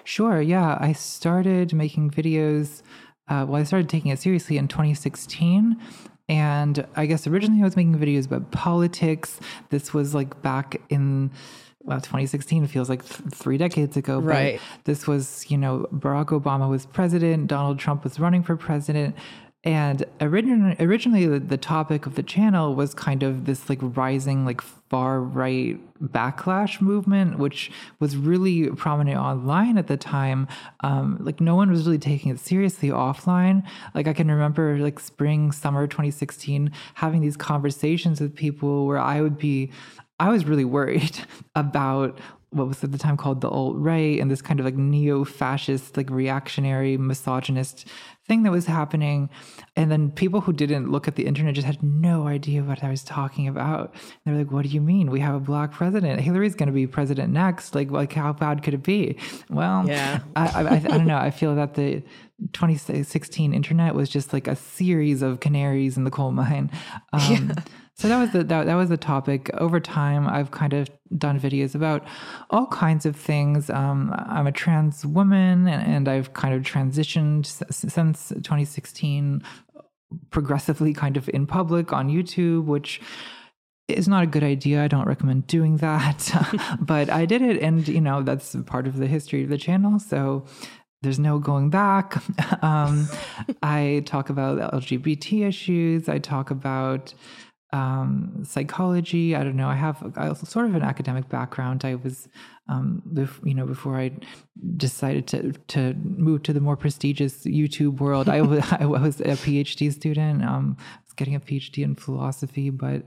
Sure. 0.04 0.40
Yeah. 0.40 0.76
I 0.80 0.92
started 0.92 1.72
making 1.72 2.10
videos. 2.10 2.82
Uh, 3.28 3.46
well, 3.48 3.60
I 3.60 3.64
started 3.64 3.88
taking 3.88 4.10
it 4.10 4.18
seriously 4.18 4.56
in 4.56 4.68
2016. 4.68 5.80
And 6.28 6.86
I 6.94 7.06
guess 7.06 7.26
originally 7.26 7.60
I 7.60 7.64
was 7.64 7.76
making 7.76 7.98
videos 7.98 8.26
about 8.26 8.50
politics. 8.52 9.40
This 9.70 9.92
was 9.92 10.14
like 10.14 10.40
back 10.42 10.80
in, 10.88 11.30
well, 11.82 11.98
2016 11.98 12.66
feels 12.66 12.88
like 12.88 13.04
th- 13.04 13.32
three 13.32 13.56
decades 13.56 13.96
ago. 13.96 14.20
but 14.20 14.28
Right. 14.28 14.60
This 14.84 15.06
was, 15.06 15.50
you 15.50 15.56
know, 15.56 15.88
Barack 15.92 16.26
Obama 16.26 16.68
was 16.68 16.86
president, 16.86 17.46
Donald 17.46 17.78
Trump 17.78 18.04
was 18.04 18.20
running 18.20 18.42
for 18.42 18.56
president. 18.56 19.16
And 19.62 20.04
originally, 20.22 20.74
originally 20.80 21.26
the, 21.26 21.38
the 21.38 21.58
topic 21.58 22.06
of 22.06 22.14
the 22.14 22.22
channel 22.22 22.74
was 22.74 22.94
kind 22.94 23.22
of 23.22 23.44
this 23.44 23.68
like 23.68 23.78
rising, 23.82 24.46
like 24.46 24.62
far 24.62 25.20
right 25.20 25.78
backlash 26.02 26.80
movement, 26.80 27.38
which 27.38 27.70
was 27.98 28.16
really 28.16 28.70
prominent 28.70 29.18
online 29.18 29.76
at 29.76 29.86
the 29.86 29.98
time. 29.98 30.48
Um, 30.82 31.18
like 31.20 31.42
no 31.42 31.56
one 31.56 31.70
was 31.70 31.84
really 31.84 31.98
taking 31.98 32.32
it 32.32 32.40
seriously 32.40 32.88
offline. 32.88 33.62
Like 33.94 34.08
I 34.08 34.14
can 34.14 34.30
remember 34.30 34.78
like 34.78 34.98
spring, 34.98 35.52
summer 35.52 35.86
2016, 35.86 36.72
having 36.94 37.20
these 37.20 37.36
conversations 37.36 38.18
with 38.18 38.34
people 38.34 38.86
where 38.86 38.98
I 38.98 39.20
would 39.20 39.36
be, 39.36 39.72
I 40.20 40.28
was 40.28 40.44
really 40.44 40.64
worried 40.66 41.18
about 41.56 42.20
what 42.50 42.66
was 42.66 42.82
at 42.82 42.90
the 42.90 42.98
time 42.98 43.16
called 43.16 43.40
the 43.40 43.48
alt 43.48 43.76
right 43.76 44.18
and 44.18 44.28
this 44.28 44.42
kind 44.42 44.58
of 44.58 44.66
like 44.66 44.74
neo 44.74 45.24
fascist, 45.24 45.96
like 45.96 46.10
reactionary, 46.10 46.96
misogynist 46.96 47.86
thing 48.26 48.42
that 48.42 48.50
was 48.50 48.66
happening. 48.66 49.30
And 49.76 49.90
then 49.90 50.10
people 50.10 50.40
who 50.40 50.52
didn't 50.52 50.90
look 50.90 51.06
at 51.06 51.14
the 51.14 51.26
internet 51.26 51.54
just 51.54 51.66
had 51.66 51.80
no 51.80 52.26
idea 52.26 52.62
what 52.64 52.82
I 52.82 52.90
was 52.90 53.04
talking 53.04 53.46
about. 53.46 53.94
They're 54.24 54.34
like, 54.34 54.50
"What 54.50 54.62
do 54.62 54.68
you 54.68 54.80
mean? 54.80 55.12
We 55.12 55.20
have 55.20 55.36
a 55.36 55.40
black 55.40 55.70
president. 55.72 56.20
Hillary's 56.20 56.56
going 56.56 56.66
to 56.66 56.72
be 56.72 56.88
president 56.88 57.32
next. 57.32 57.74
Like, 57.76 57.90
like 57.92 58.12
how 58.12 58.32
bad 58.32 58.62
could 58.64 58.74
it 58.74 58.82
be?" 58.82 59.16
Well, 59.48 59.86
Yeah. 59.86 60.20
I, 60.34 60.46
I, 60.48 60.62
I, 60.62 60.74
I 60.74 60.78
don't 60.98 61.06
know. 61.06 61.18
I 61.18 61.30
feel 61.30 61.54
that 61.54 61.74
the 61.74 62.02
2016 62.52 63.52
internet 63.54 63.94
was 63.94 64.08
just 64.08 64.32
like 64.32 64.48
a 64.48 64.56
series 64.56 65.22
of 65.22 65.40
canaries 65.40 65.96
in 65.96 66.04
the 66.04 66.10
coal 66.10 66.32
mine. 66.32 66.70
Um, 67.12 67.52
So 68.00 68.08
that 68.08 68.18
was 68.18 68.30
the 68.30 68.44
that, 68.44 68.64
that 68.64 68.76
was 68.76 68.88
the 68.88 68.96
topic. 68.96 69.50
Over 69.58 69.78
time, 69.78 70.26
I've 70.26 70.50
kind 70.52 70.72
of 70.72 70.88
done 71.18 71.38
videos 71.38 71.74
about 71.74 72.02
all 72.48 72.66
kinds 72.66 73.04
of 73.04 73.14
things. 73.14 73.68
Um, 73.68 74.14
I'm 74.16 74.46
a 74.46 74.52
trans 74.52 75.04
woman, 75.04 75.68
and, 75.68 75.86
and 75.86 76.08
I've 76.08 76.32
kind 76.32 76.54
of 76.54 76.62
transitioned 76.62 77.44
s- 77.44 77.62
since 77.92 78.30
2016, 78.30 79.42
progressively 80.30 80.94
kind 80.94 81.18
of 81.18 81.28
in 81.28 81.46
public 81.46 81.92
on 81.92 82.08
YouTube, 82.08 82.64
which 82.64 83.02
is 83.88 84.08
not 84.08 84.22
a 84.22 84.26
good 84.26 84.44
idea. 84.44 84.82
I 84.82 84.88
don't 84.88 85.06
recommend 85.06 85.46
doing 85.46 85.76
that. 85.78 86.30
but 86.80 87.10
I 87.10 87.26
did 87.26 87.42
it, 87.42 87.60
and 87.60 87.86
you 87.86 88.00
know 88.00 88.22
that's 88.22 88.56
part 88.64 88.86
of 88.86 88.96
the 88.96 89.08
history 89.08 89.42
of 89.42 89.50
the 89.50 89.58
channel. 89.58 89.98
So 89.98 90.46
there's 91.02 91.18
no 91.18 91.38
going 91.38 91.70
back. 91.70 92.22
um, 92.62 93.08
I 93.62 94.02
talk 94.06 94.30
about 94.30 94.58
LGBT 94.72 95.46
issues. 95.48 96.08
I 96.08 96.18
talk 96.18 96.50
about 96.50 97.14
um, 97.72 98.42
psychology. 98.44 99.36
I 99.36 99.44
don't 99.44 99.56
know. 99.56 99.68
I 99.68 99.76
have 99.76 99.98
sort 100.44 100.66
of 100.66 100.74
an 100.74 100.82
academic 100.82 101.28
background. 101.28 101.84
I 101.84 101.94
was, 101.94 102.28
um, 102.68 103.02
bef- 103.12 103.46
you 103.46 103.54
know, 103.54 103.66
before 103.66 103.96
I 103.96 104.10
decided 104.76 105.26
to 105.28 105.52
to 105.68 105.94
move 105.94 106.42
to 106.44 106.52
the 106.52 106.60
more 106.60 106.76
prestigious 106.76 107.44
YouTube 107.44 108.00
world, 108.00 108.28
I 108.28 108.42
was 108.42 108.64
I 108.72 108.86
was 108.86 109.20
a 109.20 109.36
PhD 109.36 109.92
student. 109.92 110.44
Um, 110.44 110.76
I 110.80 111.00
was 111.04 111.12
getting 111.14 111.34
a 111.34 111.40
PhD 111.40 111.84
in 111.84 111.94
philosophy, 111.94 112.70
but 112.70 113.02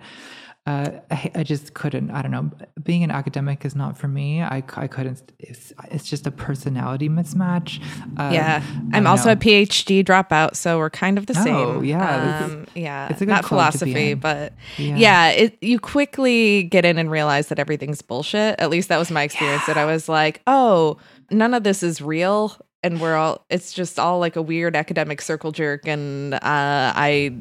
uh, 0.66 0.92
I, 1.12 1.32
I 1.36 1.44
just 1.44 1.74
couldn't. 1.74 2.10
I 2.12 2.22
don't 2.22 2.32
know. 2.32 2.50
Being 2.82 3.04
an 3.04 3.12
academic 3.12 3.66
is 3.66 3.76
not 3.76 3.98
for 3.98 4.08
me. 4.08 4.42
I, 4.42 4.64
I 4.78 4.88
couldn't. 4.88 5.22
It's, 5.38 5.74
it's 5.92 6.10
just 6.10 6.26
a 6.26 6.32
personality 6.32 7.10
mismatch. 7.10 7.82
Uh, 8.18 8.30
Yeah, 8.32 8.64
I'm 8.94 9.06
also 9.06 9.26
know. 9.26 9.32
a 9.34 9.36
PhD 9.36 10.06
dropout, 10.06 10.56
so 10.56 10.78
we're 10.78 10.90
kind 10.90 11.18
of 11.18 11.26
the 11.26 11.34
same. 11.34 11.54
Oh, 11.54 11.76
same. 11.76 11.84
yeah, 11.86 12.46
um, 12.46 12.66
yeah. 12.76 13.10
it's 13.10 13.22
a 13.22 13.26
good 13.26 13.32
not 13.34 13.44
club 13.44 13.74
to 13.74 13.84
be 13.86 13.92
philosophy, 13.92 14.14
but 14.14 14.54
Yeah. 14.78 14.96
yeah, 14.96 15.30
it, 15.32 15.58
you 15.62 15.80
quickly 15.80 16.64
get 16.64 16.86
in 16.86 16.98
and 16.98 17.12
realize 17.12 17.48
that 17.50 17.60
everything's 17.60 18.02
bullshit. 18.02 18.58
At 18.60 18.70
least 18.70 18.88
that 18.88 18.98
was 18.98 19.12
my 19.12 19.24
experience. 19.24 19.66
That 19.66 19.78
I 19.78 19.84
was 19.86 20.08
like, 20.08 20.42
oh, 20.48 20.98
none 21.30 21.54
of 21.54 21.64
this 21.66 21.84
is 21.84 22.02
real, 22.02 22.56
and 22.82 23.02
we're 23.02 23.16
all. 23.18 23.46
It's 23.50 23.74
just 23.74 24.00
all 24.00 24.20
like 24.20 24.38
a 24.38 24.42
weird 24.42 24.78
academic 24.78 25.22
circle 25.22 25.52
jerk, 25.52 25.88
and 25.90 26.36
uh, 26.36 26.40
I 26.42 27.36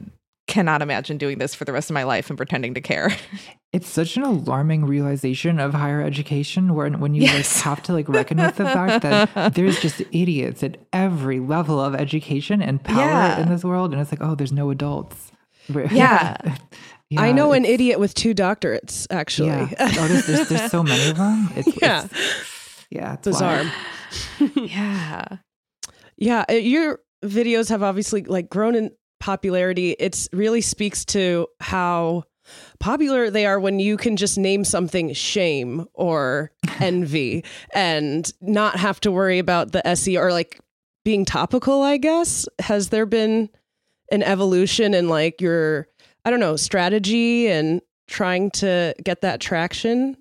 cannot 0.53 0.83
imagine 0.83 1.17
doing 1.19 1.39
this 1.39 1.55
for 1.55 1.65
the 1.65 1.73
rest 1.73 1.91
of 1.91 1.95
my 1.95 2.03
life 2.05 2.29
and 2.31 2.37
pretending 2.37 2.75
to 2.75 2.81
care. 2.81 3.11
It's 3.73 3.89
such 3.89 4.19
an 4.19 4.23
alarming 4.23 4.85
realization 4.85 5.59
of 5.59 5.73
higher 5.73 6.03
education 6.03 6.75
where 6.75 6.91
when 6.91 7.15
you 7.15 7.23
Yes. 7.23 7.57
like 7.57 7.65
have 7.65 7.83
to 7.85 7.95
like 7.95 8.07
reckon 8.07 8.37
with 8.37 8.57
the 8.57 8.67
fact 8.67 9.03
that 9.03 9.55
there's 9.55 9.81
just 9.81 10.03
idiots 10.13 10.63
at 10.63 10.77
every 10.93 11.41
level 11.41 11.81
of 11.81 11.95
education 11.95 12.61
and 12.61 12.85
power 12.85 12.99
Yeah. 13.01 13.41
in 13.41 13.49
this 13.49 13.65
world. 13.65 13.93
And 13.93 14.03
it's 14.03 14.13
like, 14.13 14.21
oh, 14.21 14.35
there's 14.35 14.53
no 14.53 14.69
adults. 14.71 15.33
Yeah. 15.91 16.37
Yeah, 17.09 17.21
I 17.23 17.33
know 17.33 17.53
an 17.53 17.65
idiot 17.67 17.99
with 18.01 18.15
two 18.15 18.35
doctorates, 18.35 19.07
actually. 19.11 19.49
Yeah. 19.49 19.69
Oh, 19.81 20.09
there's, 20.09 20.27
there's, 20.27 20.49
there's 20.49 20.71
so 20.71 20.83
many 20.83 21.11
of 21.11 21.17
them. 21.19 21.49
It's, 21.57 21.81
Yeah. 21.83 22.05
It's, 22.11 22.87
yeah. 22.91 23.13
It's 23.15 23.25
Bizarre. 23.29 23.65
yeah, 24.57 25.25
Yeah, 26.17 26.45
uh, 26.51 26.55
your 26.55 27.01
videos 27.25 27.69
have 27.69 27.83
obviously 27.83 28.23
like 28.25 28.49
grown 28.51 28.75
in 28.75 28.91
popularity. 29.23 29.95
It's 30.01 30.29
really 30.33 30.61
speaks 30.61 31.05
to 31.07 31.47
how 31.61 32.25
popular 32.81 33.31
they 33.31 33.47
are 33.47 33.61
when 33.61 33.79
you 33.79 33.97
can 33.97 34.17
just 34.17 34.37
name 34.37 34.65
something 34.65 35.13
shame 35.15 35.87
or 35.95 36.51
envy 36.81 37.45
and 37.73 38.31
not 38.41 38.77
have 38.77 39.01
to 39.01 39.13
worry 39.13 39.39
about 39.39 39.71
the 39.71 39.87
SE 39.87 40.19
or 40.19 40.33
like 40.33 40.61
being 41.05 41.25
topical, 41.25 41.83
I 41.83 41.99
guess. 41.99 42.49
Has 42.59 42.89
there 42.89 43.07
been 43.07 43.49
an 44.11 44.25
evolution 44.25 44.93
in 44.93 45.09
like 45.09 45.41
your 45.41 45.87
I 46.25 46.31
don't 46.31 46.41
know, 46.41 46.57
strategy 46.57 47.49
and 47.49 47.81
trying 48.09 48.51
to 48.53 48.93
get 49.03 49.21
that 49.21 49.41
traction? 49.41 50.17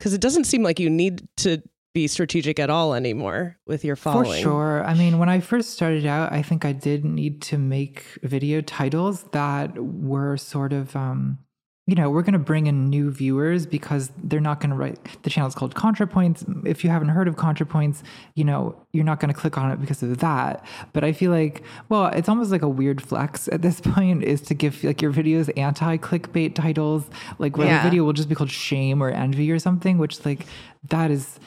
Cuz 0.00 0.14
it 0.14 0.20
doesn't 0.20 0.44
seem 0.44 0.62
like 0.62 0.80
you 0.80 0.88
need 0.88 1.28
to 1.38 1.62
be 1.96 2.06
strategic 2.06 2.58
at 2.58 2.68
all 2.68 2.92
anymore 2.92 3.56
with 3.66 3.82
your 3.82 3.96
following. 3.96 4.30
For 4.32 4.50
sure. 4.50 4.84
I 4.84 4.92
mean, 4.92 5.18
when 5.18 5.30
I 5.30 5.40
first 5.40 5.70
started 5.70 6.04
out, 6.04 6.30
I 6.30 6.42
think 6.42 6.66
I 6.66 6.72
did 6.72 7.06
need 7.06 7.40
to 7.42 7.56
make 7.56 8.04
video 8.22 8.60
titles 8.60 9.22
that 9.32 9.82
were 9.82 10.36
sort 10.36 10.74
of, 10.74 10.94
um, 10.94 11.38
you 11.86 11.94
know, 11.94 12.10
we're 12.10 12.20
going 12.20 12.34
to 12.34 12.38
bring 12.38 12.66
in 12.66 12.90
new 12.90 13.10
viewers 13.10 13.64
because 13.64 14.10
they're 14.22 14.40
not 14.40 14.60
going 14.60 14.68
to 14.70 14.76
write. 14.76 15.22
The 15.22 15.30
channel's 15.30 15.54
called 15.54 15.74
ContraPoints. 15.74 16.66
If 16.66 16.84
you 16.84 16.90
haven't 16.90 17.08
heard 17.08 17.28
of 17.28 17.36
ContraPoints, 17.36 18.02
you 18.34 18.44
know, 18.44 18.76
you're 18.92 19.04
not 19.04 19.18
going 19.18 19.32
to 19.32 19.40
click 19.40 19.56
on 19.56 19.70
it 19.70 19.80
because 19.80 20.02
of 20.02 20.18
that. 20.18 20.66
But 20.92 21.02
I 21.02 21.12
feel 21.14 21.30
like, 21.30 21.62
well, 21.88 22.08
it's 22.08 22.28
almost 22.28 22.50
like 22.50 22.60
a 22.60 22.68
weird 22.68 23.00
flex 23.00 23.48
at 23.48 23.62
this 23.62 23.80
point 23.94 24.22
is 24.22 24.42
to 24.42 24.54
give 24.54 24.84
like 24.84 25.00
your 25.00 25.14
videos 25.14 25.48
anti 25.56 25.96
clickbait 25.96 26.54
titles, 26.54 27.08
like 27.38 27.56
where 27.56 27.68
Yeah. 27.68 27.78
the 27.82 27.88
video 27.88 28.04
will 28.04 28.12
just 28.12 28.28
be 28.28 28.34
called 28.34 28.50
shame 28.50 29.02
or 29.02 29.08
envy 29.08 29.50
or 29.50 29.58
something, 29.58 29.96
which 29.96 30.26
like 30.26 30.44
that 30.90 31.10
is 31.10 31.40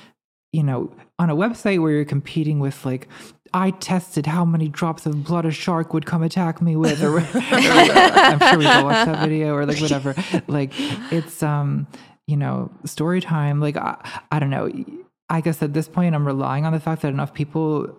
you 0.51 0.63
know, 0.63 0.91
on 1.17 1.29
a 1.29 1.35
website 1.35 1.81
where 1.81 1.91
you're 1.91 2.05
competing 2.05 2.59
with 2.59 2.85
like 2.85 3.07
I 3.53 3.71
tested 3.71 4.25
how 4.25 4.45
many 4.45 4.67
drops 4.67 5.05
of 5.05 5.23
blood 5.23 5.45
a 5.45 5.51
shark 5.51 5.93
would 5.93 6.05
come 6.05 6.21
attack 6.23 6.61
me 6.61 6.75
with, 6.75 7.03
or, 7.03 7.17
or 7.17 7.21
I'm 7.21 8.39
sure 8.39 8.57
we 8.57 8.65
all 8.65 8.83
watched 8.85 9.05
that 9.07 9.27
video, 9.27 9.55
or 9.55 9.65
like 9.65 9.79
whatever. 9.79 10.15
Like 10.47 10.71
it's 11.11 11.41
um, 11.41 11.87
you 12.27 12.37
know, 12.37 12.71
story 12.85 13.21
time. 13.21 13.59
Like 13.59 13.77
I, 13.77 14.21
I 14.31 14.39
don't 14.39 14.49
know. 14.49 14.71
I 15.31 15.41
guess 15.41 15.61
at 15.61 15.73
this 15.73 15.87
point, 15.87 16.15
I'm 16.15 16.25
relying 16.25 16.65
on 16.65 16.73
the 16.73 16.79
fact 16.79 17.03
that 17.03 17.09
enough 17.09 17.33
people 17.33 17.95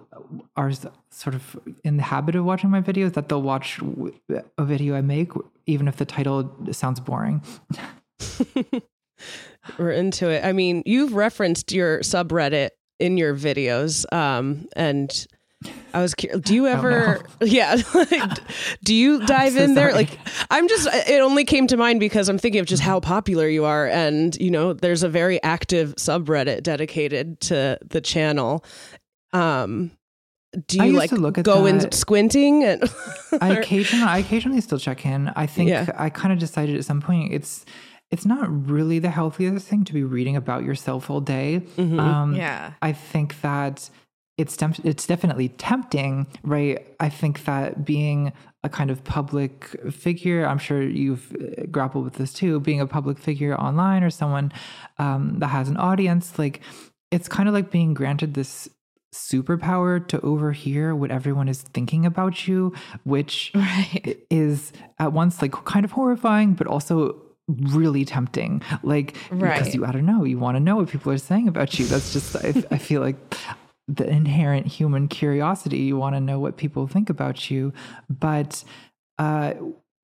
are 0.57 0.73
sort 1.11 1.35
of 1.35 1.59
in 1.85 1.97
the 1.97 2.03
habit 2.03 2.35
of 2.35 2.45
watching 2.45 2.71
my 2.71 2.81
videos 2.81 3.15
that 3.15 3.29
they'll 3.29 3.43
watch 3.43 3.81
a 4.59 4.65
video 4.65 4.97
I 4.97 5.01
make, 5.01 5.31
even 5.67 5.89
if 5.89 5.97
the 5.97 6.05
title 6.05 6.53
sounds 6.73 7.01
boring. 7.01 7.43
We're 9.79 9.93
into 9.93 10.29
it. 10.29 10.45
I 10.45 10.53
mean, 10.53 10.83
you've 10.87 11.15
referenced 11.15 11.73
your 11.73 12.01
subreddit 12.01 12.71
in 12.99 13.17
your 13.17 13.35
videos, 13.35 14.11
um, 14.13 14.67
and 14.75 15.27
I 15.93 16.01
was 16.01 16.15
curious. 16.15 16.41
Do 16.41 16.55
you 16.55 16.67
ever? 16.67 17.23
Yeah. 17.43 17.77
like, 17.95 18.39
do 18.85 18.95
you 18.95 19.21
dive 19.27 19.53
so 19.55 19.63
in 19.63 19.75
there? 19.75 19.91
sorry. 19.91 20.05
Like, 20.05 20.19
I'm 20.51 20.69
just. 20.69 20.89
It 21.09 21.21
only 21.21 21.45
came 21.45 21.67
to 21.69 21.77
mind 21.77 22.01
because 22.01 22.29
I'm 22.29 22.39
thinking 22.39 22.61
of 22.61 22.67
just 22.67 22.83
how 22.83 23.01
popular 23.01 23.49
you 23.49 23.65
are, 23.65 23.87
and 23.87 24.35
you 24.37 24.51
know, 24.51 24.73
there's 24.73 25.03
a 25.03 25.09
very 25.09 25.43
active 25.43 25.95
subreddit 25.97 26.63
dedicated 26.63 27.41
to 27.43 27.79
the 27.87 28.01
channel. 28.01 28.65
Um, 29.33 29.91
do 30.67 30.85
you 30.85 30.93
like 30.95 31.13
look 31.13 31.39
at 31.39 31.45
go 31.45 31.65
in 31.67 31.93
squinting 31.93 32.65
and? 32.65 32.83
I 33.41 33.51
occasionally, 33.59 34.05
I 34.05 34.19
occasionally 34.19 34.61
still 34.61 34.79
check 34.79 35.07
in. 35.07 35.29
I 35.37 35.47
think 35.47 35.71
Yeah. 35.71 35.93
I 35.97 36.11
kind 36.11 36.33
of 36.33 36.39
decided 36.41 36.77
at 36.77 36.85
some 36.85 37.01
point 37.01 37.33
it's 37.33 37.65
it's 38.11 38.27
not 38.27 38.69
really 38.69 38.99
the 38.99 39.11
healthiest 39.11 39.67
thing 39.69 39.85
to 39.85 39.93
be 39.93 40.03
reading 40.03 40.37
about 40.37 40.65
yourself 40.65 41.09
all 41.11 41.21
day. 41.21 41.63
Mm-hmm. 41.77 42.01
Um, 42.01 42.35
Yeah. 42.35 42.73
I 42.83 42.93
think 42.93 43.41
that 43.43 43.89
it's 44.37 44.57
temp- 44.57 44.85
it's 44.85 45.07
definitely 45.07 45.51
tempting, 45.51 46.27
right? 46.43 46.87
I 46.99 47.09
think 47.11 47.45
that 47.45 47.85
being 47.85 48.33
a 48.65 48.69
kind 48.69 48.91
of 48.91 49.05
public 49.05 49.65
figure, 49.93 50.47
I'm 50.47 50.59
sure 50.59 50.83
you've 50.83 51.35
uh, 51.35 51.67
grappled 51.71 52.05
with 52.05 52.15
this 52.15 52.33
too, 52.33 52.59
being 52.61 52.81
a 52.81 52.87
public 52.87 53.19
figure 53.19 53.55
online 53.59 54.03
or 54.03 54.11
someone 54.11 54.51
um, 54.99 55.39
that 55.39 55.49
has 55.49 55.69
an 55.69 55.77
audience, 55.77 56.39
like 56.39 56.61
it's 57.11 57.29
kind 57.29 57.49
of 57.49 57.55
like 57.55 57.71
being 57.71 57.93
granted 57.95 58.35
this 58.35 58.69
superpower 59.15 60.07
to 60.09 60.21
overhear 60.21 60.95
what 60.95 61.11
everyone 61.11 61.49
is 61.49 61.63
thinking 61.63 62.07
about 62.07 62.47
you, 62.49 62.73
which 63.05 63.51
Right. 63.55 64.19
is 64.31 64.73
at 64.99 65.13
once 65.13 65.43
like 65.43 65.53
kind 65.65 65.85
of 65.85 65.93
horrifying, 65.93 66.55
but 66.55 66.67
also 66.67 67.21
really 67.59 68.05
tempting. 68.05 68.63
Like 68.83 69.17
Right. 69.31 69.59
because 69.59 69.75
you 69.75 69.85
I 69.85 69.93
don't 69.93 70.07
know, 70.07 70.25
you 70.25 70.39
want 70.39 70.57
to 70.57 70.61
know 70.61 70.77
what 70.77 70.89
people 70.89 71.13
are 71.13 71.19
saying 71.19 71.49
about 71.49 71.79
you. 71.79 71.87
That's 71.87 72.13
just 72.13 72.37
I, 72.37 72.49
I 72.71 72.79
feel 72.79 73.01
like 73.01 73.17
the 73.89 74.09
inherent 74.09 74.67
human 74.67 75.09
curiosity. 75.09 75.79
You 75.79 75.97
want 75.97 76.15
to 76.17 76.21
know 76.21 76.39
what 76.39 76.57
people 76.57 76.87
think 76.87 77.11
about 77.11 77.51
you, 77.51 77.73
but 78.09 78.65
uh, 79.19 79.55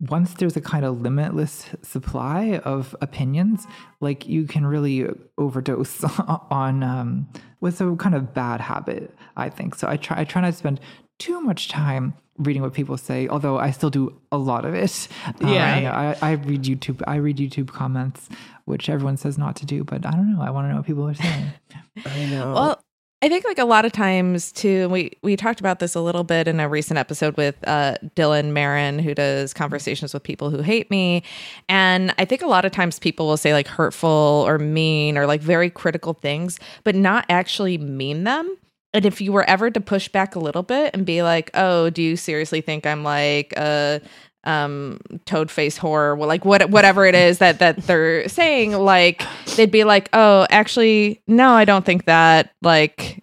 once 0.01 0.35
there's 0.35 0.57
a 0.57 0.61
kind 0.61 0.85
of 0.85 1.01
limitless 1.01 1.67
supply 1.83 2.61
of 2.65 2.95
opinions, 3.01 3.67
like 4.01 4.27
you 4.29 4.47
can 4.47 4.67
really 4.67 5.09
overdose 5.39 6.05
on 6.51 6.83
um, 6.83 7.29
with 7.61 7.81
a 7.81 7.97
kind 7.97 8.15
of 8.15 8.35
bad 8.35 8.61
habit. 8.61 9.15
I 9.37 9.49
think 9.49 9.75
so. 9.75 9.89
I 9.89 9.97
try. 9.97 10.21
I 10.21 10.25
try 10.25 10.43
not 10.43 10.49
to 10.51 10.53
spend 10.57 10.81
too 11.19 11.41
much 11.41 11.69
time 11.69 12.15
reading 12.39 12.63
what 12.63 12.75
people 12.75 12.97
say, 12.97 13.29
although 13.29 13.59
I 13.59 13.71
still 13.71 13.91
do 13.91 14.15
a 14.31 14.39
lot 14.39 14.65
of 14.65 14.75
it. 14.75 15.09
Um, 15.41 15.49
Yeah. 15.49 15.77
you 15.77 15.83
know, 15.85 15.91
I, 15.91 16.17
I 16.23 16.33
read 16.33 16.63
YouTube. 16.63 17.03
I 17.07 17.17
read 17.17 17.37
YouTube 17.39 17.69
comments, 17.69 18.29
which 18.65 18.89
everyone 18.89 19.17
says 19.17 19.39
not 19.39 19.57
to 19.57 19.67
do, 19.67 19.85
but 19.85 20.05
I 20.07 20.11
don't 20.13 20.33
know. 20.37 20.43
I 20.43 20.51
want 20.51 20.67
to 20.67 20.71
know 20.71 20.77
what 20.77 20.87
people 20.87 21.09
are 21.09 21.15
saying. 21.15 21.47
I 22.07 22.27
know. 22.27 22.53
Well, 22.53 22.83
I 23.23 23.31
think 23.31 23.47
like 23.47 23.59
a 23.59 23.65
lot 23.65 23.87
of 23.87 23.93
times 23.93 24.53
too, 24.53 24.91
we 24.91 25.13
we 25.23 25.37
talked 25.37 25.59
about 25.59 25.79
this 25.79 25.95
a 25.95 26.01
little 26.03 26.23
bit 26.23 26.47
in 26.47 26.61
a 26.61 26.69
recent 26.69 26.99
episode 26.99 27.35
with 27.39 27.57
uh, 27.67 27.97
Dylan 28.15 28.53
Marron, 28.53 28.99
who 28.99 29.15
does 29.15 29.55
conversations 29.55 30.13
with 30.13 30.23
people 30.23 30.51
who 30.51 30.61
hate 30.61 30.91
me, 30.91 31.23
and 31.67 32.15
I 32.19 32.27
think 32.27 32.43
a 32.43 32.47
lot 32.47 32.67
of 32.67 32.73
times 32.73 32.99
people 32.99 33.27
will 33.27 33.39
say 33.39 33.55
like 33.55 33.69
hurtful 33.69 34.45
or 34.47 34.59
mean 34.59 35.17
or 35.17 35.27
like 35.27 35.41
very 35.41 35.71
critical 35.71 36.13
things, 36.13 36.61
but 36.85 36.95
not 36.95 37.25
actually 37.31 37.79
mean 37.79 38.25
them. 38.25 38.55
And 38.97 39.05
if 39.05 39.21
you 39.21 39.31
were 39.31 39.45
ever 39.45 39.71
to 39.71 39.79
push 39.79 40.09
back 40.09 40.37
a 40.37 40.39
little 40.39 40.63
bit 40.63 40.93
and 40.95 41.05
be 41.05 41.23
like, 41.23 41.51
"Oh, 41.53 41.91
do 41.91 42.03
you 42.03 42.17
seriously 42.17 42.63
think 42.63 42.87
I'm 42.87 43.05
like 43.05 43.53
a 43.55 44.01
um 44.45 45.01
toad 45.27 45.51
face 45.51 45.77
horror 45.77 46.15
well, 46.17 46.29
like 46.29 46.45
what 46.47 46.71
whatever 46.71 47.05
it 47.05 47.15
is 47.15 47.39
that 47.39 47.59
that 47.59 47.77
they're 47.79 48.27
saying 48.29 48.73
like 48.73 49.23
they'd 49.57 49.73
be 49.73 49.83
like 49.83 50.09
oh 50.13 50.47
actually 50.51 51.21
no 51.27 51.51
i 51.51 51.65
don't 51.67 51.85
think 51.85 52.07
that. 52.07 52.55
Like 52.63 53.23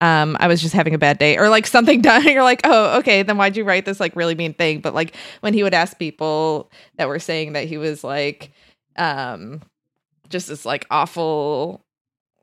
um 0.00 0.36
i 0.40 0.48
was 0.48 0.60
just 0.60 0.74
having 0.74 0.94
a 0.94 0.98
bad 0.98 1.18
day. 1.18 1.38
Or 1.38 1.48
like 1.48 1.68
something 1.68 2.00
done. 2.10 2.24
You're 2.24 2.42
like 2.42 2.62
oh 2.64 2.98
okay 2.98 3.22
then 3.22 3.36
why'd 3.36 3.56
you 3.56 3.62
write 3.64 3.84
this 3.84 4.00
like 4.00 4.16
really 4.16 4.34
mean 4.34 4.54
thing? 4.54 4.80
But 4.80 4.92
like 4.92 5.14
when 5.40 5.54
he 5.54 5.62
would 5.62 5.74
ask 5.74 5.98
people 5.98 6.68
that 6.96 7.06
were 7.06 7.20
saying 7.20 7.52
that 7.52 7.68
he 7.68 7.78
was 7.78 8.02
like 8.02 8.50
um 8.96 9.62
just 10.30 10.48
this 10.48 10.64
like 10.66 10.86
awful 10.90 11.81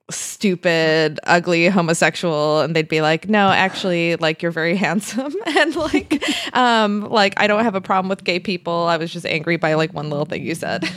stupid 0.09 1.19
ugly 1.25 1.67
homosexual 1.67 2.61
and 2.61 2.75
they'd 2.75 2.87
be 2.89 3.01
like 3.01 3.29
no 3.29 3.49
actually 3.49 4.15
like 4.17 4.41
you're 4.41 4.51
very 4.51 4.75
handsome. 4.85 5.33
And 5.45 5.75
like 5.75 6.23
um 6.55 7.01
like 7.09 7.33
i 7.37 7.47
don't 7.47 7.63
have 7.63 7.75
a 7.75 7.81
problem 7.81 8.09
with 8.09 8.23
gay 8.23 8.39
people. 8.39 8.85
I 8.87 8.97
was 8.97 9.11
just 9.11 9.25
angry 9.25 9.57
by 9.57 9.73
like 9.75 9.93
one 9.93 10.09
little 10.09 10.25
thing 10.25 10.43
you 10.45 10.55
said. 10.55 10.89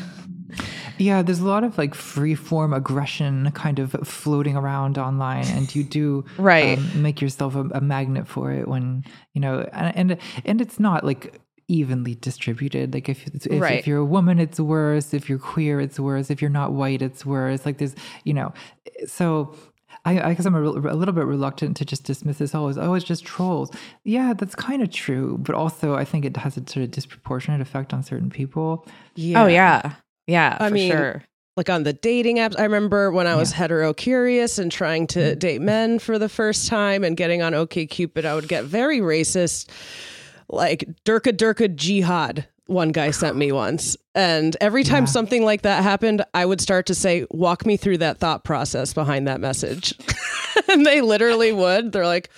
Yeah, 0.99 1.23
there's 1.23 1.41
a 1.41 1.47
lot 1.47 1.65
of 1.65 1.79
like 1.79 1.95
free 1.95 2.35
form 2.37 2.73
aggression 2.73 3.51
kind 3.53 3.79
of 3.81 3.93
floating 4.07 4.57
around 4.57 4.99
online, 4.99 5.47
and 5.49 5.75
you 5.75 5.83
do 5.83 6.25
Right. 6.39 6.79
um, 6.79 7.03
make 7.03 7.21
yourself 7.21 7.57
a, 7.57 7.63
a 7.73 7.81
magnet 7.81 8.29
for 8.29 8.53
it 8.53 8.69
when 8.69 9.03
you 9.33 9.41
know, 9.41 9.69
and 9.73 9.97
and, 10.13 10.19
and 10.45 10.61
it's 10.61 10.79
not 10.79 11.03
like 11.05 11.41
evenly 11.69 12.15
distributed. 12.15 12.95
Like 12.95 13.09
if 13.09 13.27
if, 13.27 13.61
Right. 13.61 13.79
if 13.79 13.87
you're 13.87 13.99
a 13.99 14.05
woman, 14.05 14.39
it's 14.39 14.61
worse. 14.61 15.15
If 15.15 15.29
you're 15.29 15.39
queer, 15.39 15.81
it's 15.81 15.99
worse. 15.99 16.31
If 16.31 16.41
you're 16.41 16.51
not 16.51 16.73
white, 16.73 17.03
it's 17.03 17.25
worse. 17.27 17.67
Like 17.67 17.79
there's 17.79 17.95
you 18.25 18.35
know, 18.35 18.53
so. 19.07 19.55
I, 20.05 20.31
I 20.31 20.35
guess 20.35 20.47
I'm 20.47 20.55
a, 20.57 20.63
a 20.63 20.97
little 20.97 21.15
bit 21.15 21.27
reluctant 21.27 21.77
to 21.77 21.85
just 21.85 22.03
dismiss 22.03 22.39
this 22.39 22.57
oh, 22.57 22.63
all 22.63 22.69
as 22.69 22.77
oh 22.77 22.95
it's 22.95 23.05
just 23.05 23.25
trolls. 23.25 23.71
Yeah, 24.03 24.33
that's 24.33 24.57
kind 24.57 24.83
of 24.83 24.91
true, 24.91 25.39
but 25.39 25.55
also 25.55 25.95
I 25.95 26.05
think 26.05 26.25
it 26.25 26.37
has 26.39 26.57
a 26.57 26.61
sort 26.67 26.83
of 26.83 26.91
disproportionate 26.91 27.61
effect 27.61 27.93
on 27.93 28.03
certain 28.03 28.31
people. 28.31 28.85
yeah. 29.15 29.45
oh 29.45 29.47
yeah 29.47 29.93
yeah 30.27 30.57
I 30.59 30.69
for 30.71 30.75
mean, 30.75 30.91
sure 30.91 31.23
like 31.57 31.69
on 31.69 31.83
the 31.83 31.93
dating 31.93 32.39
apps. 32.39 32.59
I 32.59 32.63
remember 32.63 33.11
when 33.11 33.27
I 33.27 33.35
was 33.37 33.53
hetero 33.53 33.93
curious 33.93 34.59
and 34.59 34.73
trying 34.73 35.07
to 35.09 35.21
mm. 35.21 35.39
date 35.39 35.61
men 35.61 35.99
for 35.99 36.19
the 36.19 36.29
first 36.29 36.69
time 36.69 37.05
and 37.05 37.17
getting 37.17 37.43
on 37.43 37.55
OK 37.55 37.87
Cupid, 37.87 38.25
I 38.25 38.35
would 38.35 38.49
get 38.49 38.65
very 38.65 39.01
racist, 39.01 39.69
like 40.53 40.85
Durka 41.05 41.33
Durka 41.33 41.75
Jihad. 41.75 42.47
One 42.67 42.93
guy 42.93 43.11
sent 43.11 43.37
me 43.37 43.53
once. 43.53 43.97
And 44.15 44.57
every 44.61 44.85
time 44.85 45.07
something 45.07 45.45
like 45.45 45.63
that 45.63 45.83
happened, 45.83 46.25
I 46.33 46.47
would 46.47 46.61
start 46.61 46.87
to 46.87 46.95
say, 46.95 47.27
Walk 47.31 47.67
me 47.67 47.77
through 47.77 47.99
that 47.99 48.19
thought 48.19 48.45
process 48.45 48.95
behind 48.95 49.27
that 49.27 49.41
message. 49.41 49.95
and 50.69 50.87
they 50.87 51.01
literally 51.01 51.53
would. 51.53 51.93
They're 51.93 52.07
like, 52.07 52.31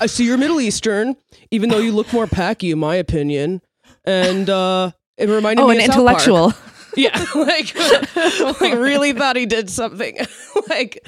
I 0.00 0.06
see 0.06 0.24
you're 0.24 0.38
Middle 0.38 0.60
Eastern, 0.60 1.16
even 1.50 1.68
though 1.68 1.78
you 1.78 1.92
look 1.92 2.12
more 2.12 2.26
packy, 2.26 2.70
in 2.70 2.78
my 2.78 2.96
opinion. 2.96 3.60
And 4.04 4.48
uh, 4.48 4.92
it 5.16 5.28
reminded 5.28 5.62
oh 5.62 5.68
me 5.68 5.76
an 5.76 5.80
of 5.80 5.86
South 5.86 6.06
Park." 6.06 6.20
intellectual 6.22 6.67
Yeah, 7.08 7.24
like, 7.36 7.76
like 8.60 8.74
really 8.74 9.12
thought 9.12 9.36
he 9.36 9.46
did 9.46 9.70
something. 9.70 10.16
like 10.68 11.06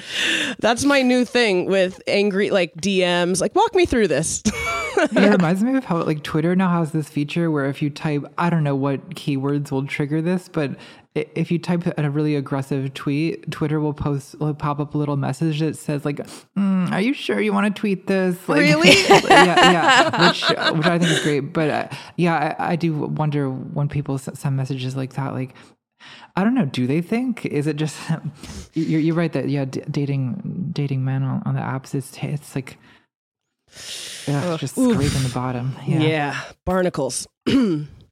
that's 0.59 0.85
my 0.85 1.01
new 1.01 1.25
thing 1.25 1.65
with 1.65 2.01
angry 2.07 2.49
like 2.49 2.73
DMs. 2.75 3.41
Like 3.41 3.53
walk 3.55 3.75
me 3.75 3.85
through 3.85 4.07
this. 4.07 4.41
it 4.45 5.31
reminds 5.31 5.61
me 5.63 5.75
of 5.75 5.83
how 5.83 6.01
like 6.03 6.23
Twitter 6.23 6.55
now 6.55 6.69
has 6.69 6.93
this 6.93 7.09
feature 7.09 7.51
where 7.51 7.65
if 7.65 7.81
you 7.81 7.89
type, 7.89 8.23
I 8.37 8.49
don't 8.49 8.63
know 8.63 8.75
what 8.75 9.15
keywords 9.15 9.69
will 9.69 9.85
trigger 9.85 10.21
this, 10.21 10.47
but 10.47 10.77
if 11.13 11.51
you 11.51 11.59
type 11.59 11.83
a 11.97 12.09
really 12.09 12.37
aggressive 12.37 12.93
tweet, 12.93 13.51
Twitter 13.51 13.81
will 13.81 13.93
post 13.93 14.39
will 14.39 14.53
pop 14.53 14.79
up 14.79 14.95
a 14.95 14.97
little 14.97 15.17
message 15.17 15.59
that 15.59 15.75
says 15.75 16.05
like, 16.05 16.17
mm, 16.57 16.89
"Are 16.89 17.01
you 17.01 17.13
sure 17.13 17.41
you 17.41 17.51
want 17.51 17.73
to 17.75 17.77
tweet 17.77 18.07
this?" 18.07 18.47
Like, 18.47 18.61
Really? 18.61 18.91
yeah, 19.27 19.71
yeah. 19.71 20.27
Which 20.29 20.41
which 20.77 20.85
I 20.87 20.99
think 20.99 21.11
is 21.11 21.21
great, 21.21 21.39
but 21.51 21.69
uh, 21.69 21.87
yeah, 22.15 22.55
I, 22.57 22.71
I 22.71 22.75
do 22.77 22.93
wonder 22.93 23.49
when 23.49 23.89
people 23.89 24.17
send 24.17 24.55
messages 24.55 24.95
like 24.95 25.13
that, 25.15 25.33
like. 25.33 25.53
I 26.35 26.43
don't 26.43 26.55
know. 26.55 26.65
Do 26.65 26.87
they 26.87 27.01
think? 27.01 27.45
Is 27.45 27.67
it 27.67 27.75
just 27.75 27.97
you're, 28.73 28.99
you're 28.99 29.15
right 29.15 29.31
that 29.33 29.49
yeah, 29.49 29.65
d- 29.65 29.83
dating 29.89 30.69
dating 30.73 31.03
men 31.03 31.23
on, 31.23 31.41
on 31.45 31.55
the 31.55 31.61
apps 31.61 31.93
it's 31.95 32.17
it's 32.21 32.55
like 32.55 32.77
ugh, 34.27 34.59
just 34.59 34.75
scraping 34.75 35.23
the 35.23 35.31
bottom. 35.33 35.75
Yeah. 35.85 36.39
barnacles. 36.65 37.27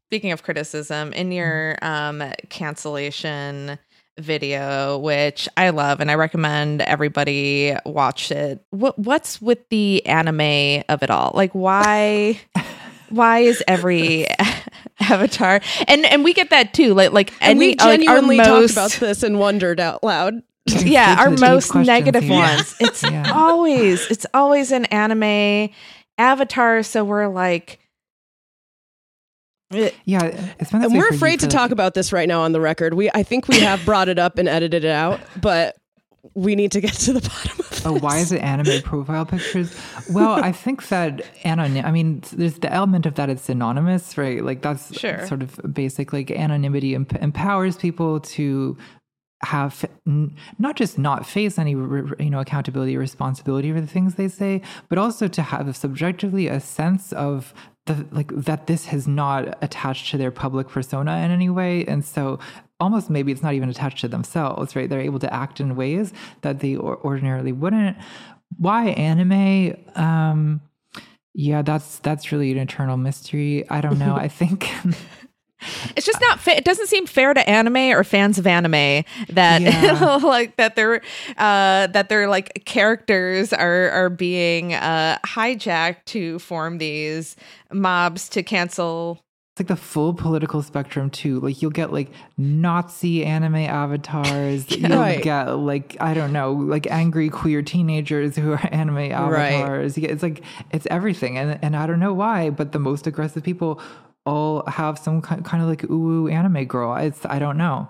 speaking 0.09 0.31
of 0.31 0.41
criticism 0.41 1.13
in 1.13 1.31
your 1.31 1.77
um 1.83 2.23
cancellation 2.49 3.77
video 4.17 4.97
which 4.97 5.47
i 5.55 5.69
love 5.69 5.99
and 6.01 6.09
i 6.09 6.15
recommend 6.15 6.81
everybody 6.81 7.73
watch 7.85 8.31
it 8.31 8.59
what 8.71 8.97
what's 8.97 9.39
with 9.39 9.59
the 9.69 10.03
anime 10.07 10.83
of 10.89 11.03
it 11.03 11.11
all 11.11 11.31
like 11.35 11.51
why 11.53 12.39
why 13.09 13.39
is 13.39 13.63
every 13.67 14.27
avatar 15.01 15.61
and 15.87 16.05
and 16.05 16.23
we 16.23 16.33
get 16.33 16.49
that 16.49 16.73
too 16.73 16.93
like 16.93 17.11
like 17.11 17.33
And 17.41 17.57
we 17.59 17.71
any 17.71 17.75
like, 17.77 17.81
our 17.81 17.95
genuinely 17.97 18.37
most, 18.37 18.73
talked 18.75 18.95
about 18.97 18.99
this 18.99 19.23
and 19.23 19.39
wondered 19.39 19.79
out 19.79 20.03
loud. 20.03 20.35
yeah 20.67 21.15
our 21.19 21.29
most 21.31 21.73
negative 21.75 22.23
here. 22.23 22.33
ones 22.33 22.75
it's 22.79 23.01
Yeah. 23.03 23.31
always 23.33 24.05
it's 24.11 24.25
always 24.33 24.71
an 24.71 24.85
anime 24.85 25.69
Avatar, 26.17 26.83
so 26.83 27.05
we're 27.05 27.27
like. 27.29 27.79
eh, 29.73 29.91
Yeah, 30.05 30.25
it's 30.59 30.69
been 30.71 30.83
And 30.83 30.93
we're 30.93 31.07
afraid 31.07 31.39
to 31.39 31.47
talk 31.47 31.71
about 31.71 31.93
this 31.93 32.11
right 32.11 32.27
now 32.27 32.41
on 32.41 32.51
the 32.51 32.59
record. 32.59 32.93
We 32.93 33.09
I 33.13 33.23
think 33.23 33.47
we 33.47 33.59
have 33.61 33.83
brought 33.85 34.09
it 34.09 34.19
up 34.19 34.37
and 34.37 34.49
edited 34.49 34.83
it 34.83 34.91
out, 34.91 35.21
but 35.41 35.77
we 36.33 36.55
need 36.55 36.71
to 36.73 36.81
get 36.81 36.93
to 36.93 37.13
the 37.13 37.21
bottom 37.29 37.59
of 37.59 37.69
this. 37.69 37.85
Oh, 37.85 37.93
why 37.97 38.17
is 38.17 38.31
it 38.31 38.41
anime 38.41 38.81
profile 38.81 39.25
pictures? 39.25 39.73
Well, 40.09 40.33
I 40.33 40.51
think 40.51 40.87
that 40.89 41.21
anonym. 41.43 41.85
I 41.85 41.91
mean, 41.91 42.21
there's 42.33 42.55
the 42.59 42.71
element 42.71 43.05
of 43.05 43.15
that 43.15 43.29
it's 43.29 43.47
anonymous, 43.49 44.17
right? 44.17 44.43
Like 44.43 44.61
that's 44.61 44.97
Sure. 44.99 45.25
sort 45.27 45.41
of 45.41 45.59
basic. 45.73 46.11
Like 46.13 46.29
anonymity 46.31 46.95
emp- 46.95 47.15
empowers 47.21 47.77
people 47.77 48.19
to 48.21 48.77
have 49.43 49.85
n- 50.05 50.35
not 50.57 50.75
just 50.75 50.97
not 50.97 51.25
face 51.25 51.57
any 51.57 51.73
r- 51.73 52.07
you 52.19 52.29
know 52.29 52.39
accountability 52.41 52.97
or 52.97 52.99
responsibility 52.99 53.71
for 53.71 53.79
the 53.79 53.87
things 53.87 54.15
they 54.15 54.27
say, 54.27 54.61
but 54.89 54.97
also 54.97 55.27
to 55.29 55.41
have 55.41 55.73
subjectively 55.77 56.47
a 56.47 56.59
sense 56.59 57.13
of 57.13 57.53
the 57.85 58.05
like 58.11 58.27
that 58.35 58.67
this 58.67 58.85
has 58.87 59.07
not 59.07 59.57
attached 59.63 60.11
to 60.11 60.17
their 60.17 60.31
public 60.31 60.67
persona 60.67 61.17
in 61.23 61.31
any 61.31 61.49
way, 61.49 61.85
and 61.85 62.03
so 62.03 62.37
almost 62.79 63.09
maybe 63.09 63.31
it's 63.31 63.43
not 63.43 63.53
even 63.53 63.69
attached 63.69 63.99
to 64.01 64.07
themselves, 64.07 64.75
right? 64.75 64.89
They're 64.89 65.01
able 65.01 65.19
to 65.19 65.33
act 65.33 65.59
in 65.59 65.75
ways 65.75 66.13
that 66.41 66.59
they 66.59 66.75
or- 66.75 66.97
ordinarily 67.03 67.51
wouldn't. 67.51 67.97
Why 68.57 68.89
anime? 68.89 69.75
Um, 69.95 70.61
yeah, 71.33 71.61
that's 71.61 71.99
that's 71.99 72.31
really 72.31 72.51
an 72.51 72.57
eternal 72.57 72.97
mystery. 72.97 73.69
I 73.69 73.81
don't 73.81 73.99
know. 73.99 74.15
I 74.15 74.27
think. 74.27 74.69
It's 75.97 76.05
just 76.05 76.21
not 76.21 76.39
fa- 76.39 76.55
it 76.55 76.63
doesn't 76.63 76.87
seem 76.87 77.05
fair 77.05 77.33
to 77.33 77.49
anime 77.49 77.75
or 77.91 78.05
fans 78.05 78.39
of 78.39 78.47
anime 78.47 79.03
that 79.27 79.61
Yeah. 79.61 80.15
like 80.23 80.55
that 80.55 80.77
they're 80.77 81.01
uh 81.37 81.87
that 81.87 82.07
their 82.07 82.29
like 82.29 82.63
characters 82.65 83.51
are 83.51 83.89
are 83.89 84.09
being 84.09 84.73
uh 84.73 85.17
hijacked 85.25 86.05
to 86.05 86.39
form 86.39 86.77
these 86.77 87.35
mobs 87.73 88.29
to 88.29 88.41
cancel 88.41 89.21
It's 89.59 89.69
like 89.69 89.77
the 89.77 89.83
full 89.83 90.13
political 90.13 90.61
spectrum 90.63 91.09
too. 91.09 91.41
Like 91.41 91.61
you'll 91.61 91.71
get 91.71 91.91
like 91.91 92.11
Nazi 92.37 93.25
anime 93.25 93.55
avatars. 93.55 94.69
You'll 94.77 94.97
Right. 94.97 95.21
get 95.21 95.49
like 95.57 95.97
I 95.99 96.13
don't 96.13 96.31
know, 96.31 96.53
like 96.53 96.87
angry 96.89 97.29
queer 97.29 97.61
teenagers 97.61 98.37
who 98.37 98.53
are 98.53 98.59
anime 98.71 99.11
avatars. 99.11 99.95
Get, 99.97 100.11
it's 100.11 100.23
like 100.23 100.43
it's 100.71 100.87
everything, 100.89 101.37
and 101.37 101.59
and 101.61 101.75
I 101.75 101.87
don't 101.87 101.99
know 101.99 102.13
why, 102.13 102.51
but 102.51 102.71
the 102.71 102.79
most 102.79 103.05
aggressive 103.05 103.43
people 103.43 103.81
all 104.25 104.63
have 104.67 104.97
some 104.97 105.21
kind 105.21 105.43
kind 105.43 105.61
of 105.61 105.67
like 105.67 105.83
ooh 105.89 106.27
anime 106.29 106.63
girl. 106.65 106.95
It's 106.95 107.25
I 107.25 107.39
don't 107.39 107.57
know. 107.57 107.89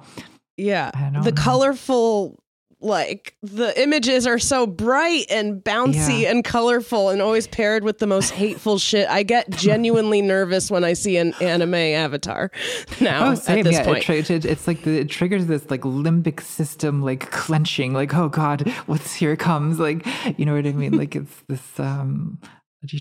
Yeah. 0.57 0.89
I 0.93 1.09
don't 1.13 1.23
The 1.23 1.31
know. 1.31 1.41
colorful 1.41 2.39
like 2.81 3.35
the 3.41 3.77
images 3.81 4.25
are 4.25 4.39
so 4.39 4.65
bright 4.65 5.25
and 5.29 5.61
bouncy 5.63 6.21
Yeah. 6.21 6.31
and 6.31 6.43
colorful 6.45 7.09
and 7.09 7.21
always 7.21 7.45
paired 7.47 7.83
with 7.83 7.97
the 7.99 8.07
most 8.07 8.29
hateful 8.31 8.77
shit. 8.79 9.07
I 9.09 9.23
get 9.23 9.49
genuinely 9.57 10.21
nervous 10.21 10.71
when 10.71 10.83
I 10.85 10.93
see 10.93 11.17
an 11.17 11.33
anime 11.41 11.73
avatar 11.75 12.51
now 13.01 13.31
Oh, 13.31 13.35
same. 13.35 13.59
at 13.59 13.63
this 13.65 13.73
yeah, 13.73 13.83
point. 13.83 14.09
It, 14.09 14.29
it, 14.29 14.45
it's 14.45 14.65
like 14.67 14.83
the, 14.83 14.99
it 14.99 15.09
triggers 15.09 15.47
this 15.47 15.69
like 15.69 15.81
limbic 15.81 16.39
system 16.41 17.01
like 17.01 17.29
clenching. 17.31 17.91
Like, 17.93 18.15
oh 18.15 18.29
God, 18.29 18.67
what's 18.85 19.13
here 19.13 19.35
comes? 19.35 19.77
Like, 19.79 20.05
you 20.39 20.45
know 20.45 20.55
what 20.55 20.65
I 20.65 20.71
mean? 20.71 20.97
Like 20.97 21.15
it's 21.17 21.43
this 21.47 21.79
um 21.79 22.39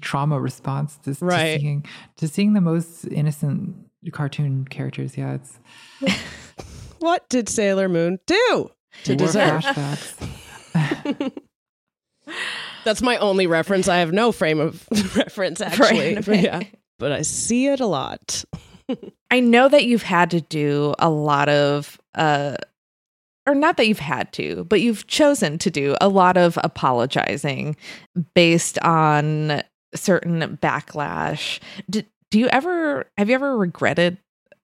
trauma 0.00 0.40
response 0.40 0.96
to, 1.04 1.16
Right. 1.24 1.54
to 1.54 1.60
seeing 1.60 1.86
to 2.16 2.26
seeing 2.28 2.52
the 2.54 2.60
most 2.60 3.04
innocent 3.04 3.76
cartoon 4.10 4.64
characters. 4.64 5.16
Yeah, 5.16 5.34
it's 5.34 5.58
what 6.98 7.28
did 7.28 7.48
Sailor 7.48 7.88
Moon 7.88 8.18
do 8.26 8.70
to 9.04 9.16
more 9.16 9.26
deserve? 9.26 9.62
flashbacks. 9.62 11.32
That's 12.84 13.02
my 13.02 13.16
only 13.18 13.46
reference. 13.46 13.88
I 13.88 13.98
have 13.98 14.12
no 14.12 14.32
frame 14.32 14.60
of 14.60 14.86
reference 15.16 15.60
actually. 15.60 16.16
anime. 16.16 16.24
But 16.26 16.40
yeah. 16.40 16.60
But 16.98 17.12
I 17.12 17.22
see 17.22 17.66
it 17.68 17.80
a 17.80 17.86
lot. 17.86 18.44
I 19.30 19.40
know 19.40 19.68
that 19.68 19.84
you've 19.84 20.02
had 20.02 20.30
to 20.32 20.40
do 20.40 20.94
a 20.98 21.10
lot 21.10 21.48
of 21.48 22.00
uh 22.14 22.56
or 23.46 23.54
not 23.54 23.76
that 23.78 23.88
you've 23.88 23.98
had 23.98 24.30
to, 24.34 24.64
but 24.64 24.82
you've 24.82 25.06
chosen 25.06 25.56
to 25.58 25.70
do 25.70 25.96
a 26.02 26.08
lot 26.08 26.36
of 26.36 26.58
apologizing 26.62 27.76
based 28.34 28.78
on 28.80 29.62
certain 29.94 30.58
backlash. 30.60 31.58
Do, 31.88 32.02
do 32.30 32.38
you 32.38 32.48
ever 32.48 33.06
have 33.16 33.28
you 33.28 33.34
ever 33.34 33.56
regretted 33.56 34.18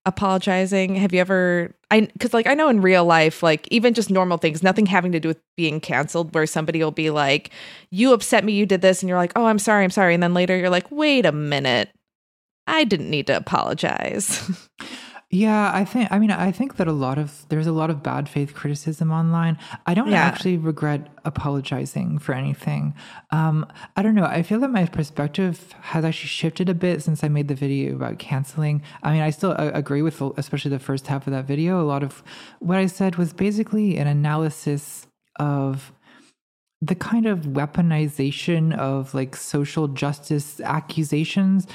apologizing? 0.06 0.96
Have 0.96 1.12
you 1.14 1.20
ever 1.20 1.74
I 1.90 2.08
cuz 2.20 2.34
like 2.34 2.46
I 2.46 2.54
know 2.54 2.68
in 2.68 2.80
real 2.80 3.04
life 3.04 3.42
like 3.42 3.66
even 3.70 3.94
just 3.94 4.10
normal 4.10 4.38
things, 4.38 4.62
nothing 4.62 4.86
having 4.86 5.12
to 5.12 5.20
do 5.20 5.28
with 5.28 5.40
being 5.56 5.80
canceled 5.80 6.34
where 6.34 6.46
somebody 6.46 6.82
will 6.82 6.90
be 6.90 7.10
like 7.10 7.50
you 7.90 8.12
upset 8.12 8.44
me, 8.44 8.52
you 8.52 8.66
did 8.66 8.82
this 8.82 9.02
and 9.02 9.08
you're 9.08 9.18
like, 9.18 9.32
"Oh, 9.36 9.46
I'm 9.46 9.58
sorry, 9.58 9.84
I'm 9.84 9.90
sorry." 9.90 10.14
And 10.14 10.22
then 10.22 10.34
later 10.34 10.56
you're 10.56 10.70
like, 10.70 10.90
"Wait 10.90 11.26
a 11.26 11.32
minute. 11.32 11.90
I 12.66 12.84
didn't 12.84 13.10
need 13.10 13.26
to 13.28 13.36
apologize." 13.36 14.50
Yeah, 15.34 15.72
I 15.74 15.84
think. 15.84 16.12
I 16.12 16.20
mean, 16.20 16.30
I 16.30 16.52
think 16.52 16.76
that 16.76 16.86
a 16.86 16.92
lot 16.92 17.18
of 17.18 17.44
there's 17.48 17.66
a 17.66 17.72
lot 17.72 17.90
of 17.90 18.04
bad 18.04 18.28
faith 18.28 18.54
criticism 18.54 19.10
online. 19.10 19.58
I 19.84 19.92
don't 19.92 20.06
Yeah. 20.12 20.22
actually 20.22 20.58
regret 20.58 21.08
apologizing 21.24 22.20
for 22.20 22.36
anything. 22.36 22.94
Um, 23.32 23.66
I 23.96 24.02
don't 24.02 24.14
know. 24.14 24.26
I 24.26 24.44
feel 24.44 24.60
that 24.60 24.70
my 24.70 24.86
perspective 24.86 25.74
has 25.90 26.04
actually 26.04 26.28
shifted 26.28 26.68
a 26.68 26.74
bit 26.74 27.02
since 27.02 27.24
I 27.24 27.28
made 27.28 27.48
the 27.48 27.56
video 27.56 27.96
about 27.96 28.20
canceling. 28.20 28.82
I 29.02 29.12
mean, 29.12 29.22
I 29.22 29.30
still 29.30 29.56
uh, 29.58 29.72
agree 29.74 30.02
with, 30.02 30.20
especially 30.36 30.70
the 30.70 30.78
first 30.78 31.08
half 31.08 31.26
of 31.26 31.32
that 31.32 31.46
video. 31.46 31.80
A 31.80 31.88
lot 31.94 32.04
of 32.04 32.22
what 32.60 32.78
I 32.78 32.86
said 32.86 33.16
was 33.16 33.32
basically 33.32 33.96
an 33.96 34.06
analysis 34.06 35.08
of 35.40 35.92
the 36.80 36.94
kind 36.94 37.26
of 37.26 37.40
weaponization 37.40 38.76
of 38.78 39.14
like 39.14 39.34
social 39.34 39.88
justice 39.88 40.60
accusations 40.60 41.66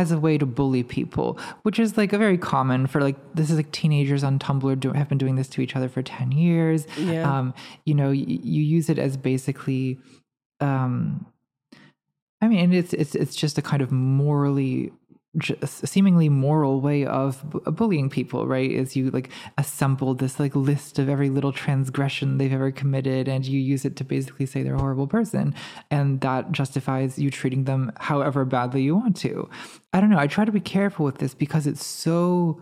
as 0.00 0.10
a 0.10 0.18
way 0.18 0.36
to 0.38 0.46
bully 0.46 0.82
people, 0.82 1.38
which 1.62 1.78
is 1.78 1.96
like 1.96 2.12
a 2.12 2.18
very 2.18 2.36
common 2.36 2.86
for 2.86 3.00
like 3.00 3.16
this 3.34 3.50
is 3.50 3.56
like 3.56 3.70
teenagers 3.70 4.24
on 4.24 4.38
Tumblr 4.38 4.78
do, 4.80 4.92
have 4.92 5.08
been 5.08 5.18
doing 5.18 5.36
this 5.36 5.48
to 5.50 5.60
each 5.60 5.76
other 5.76 5.88
for 5.88 6.02
ten 6.02 6.32
years. 6.32 6.86
Yeah. 6.98 7.30
Um, 7.30 7.54
you 7.84 7.94
know, 7.94 8.08
y- 8.08 8.40
you 8.54 8.62
use 8.62 8.88
it 8.88 8.98
as 8.98 9.16
basically, 9.16 9.98
um, 10.60 11.26
I 12.40 12.48
mean, 12.48 12.72
it's 12.72 12.92
it's 12.92 13.14
it's 13.14 13.36
just 13.36 13.56
a 13.58 13.62
kind 13.62 13.82
of 13.82 13.90
morally 13.92 14.92
seemingly 15.64 16.28
moral 16.28 16.80
way 16.80 17.04
of 17.04 17.42
bu- 17.50 17.70
bullying 17.72 18.08
people 18.08 18.46
right 18.46 18.70
is 18.70 18.94
you 18.94 19.10
like 19.10 19.30
assemble 19.58 20.14
this 20.14 20.38
like 20.38 20.54
list 20.54 20.98
of 20.98 21.08
every 21.08 21.28
little 21.28 21.52
transgression 21.52 22.38
they've 22.38 22.52
ever 22.52 22.70
committed 22.70 23.28
and 23.28 23.44
you 23.44 23.58
use 23.58 23.84
it 23.84 23.96
to 23.96 24.04
basically 24.04 24.46
say 24.46 24.62
they're 24.62 24.76
a 24.76 24.80
horrible 24.80 25.06
person 25.06 25.54
and 25.90 26.20
that 26.20 26.52
justifies 26.52 27.18
you 27.18 27.30
treating 27.30 27.64
them 27.64 27.92
however 27.96 28.44
badly 28.44 28.82
you 28.82 28.94
want 28.94 29.16
to 29.16 29.48
i 29.92 30.00
don't 30.00 30.10
know 30.10 30.18
i 30.18 30.26
try 30.26 30.44
to 30.44 30.52
be 30.52 30.60
careful 30.60 31.04
with 31.04 31.18
this 31.18 31.34
because 31.34 31.66
it's 31.66 31.84
so 31.84 32.60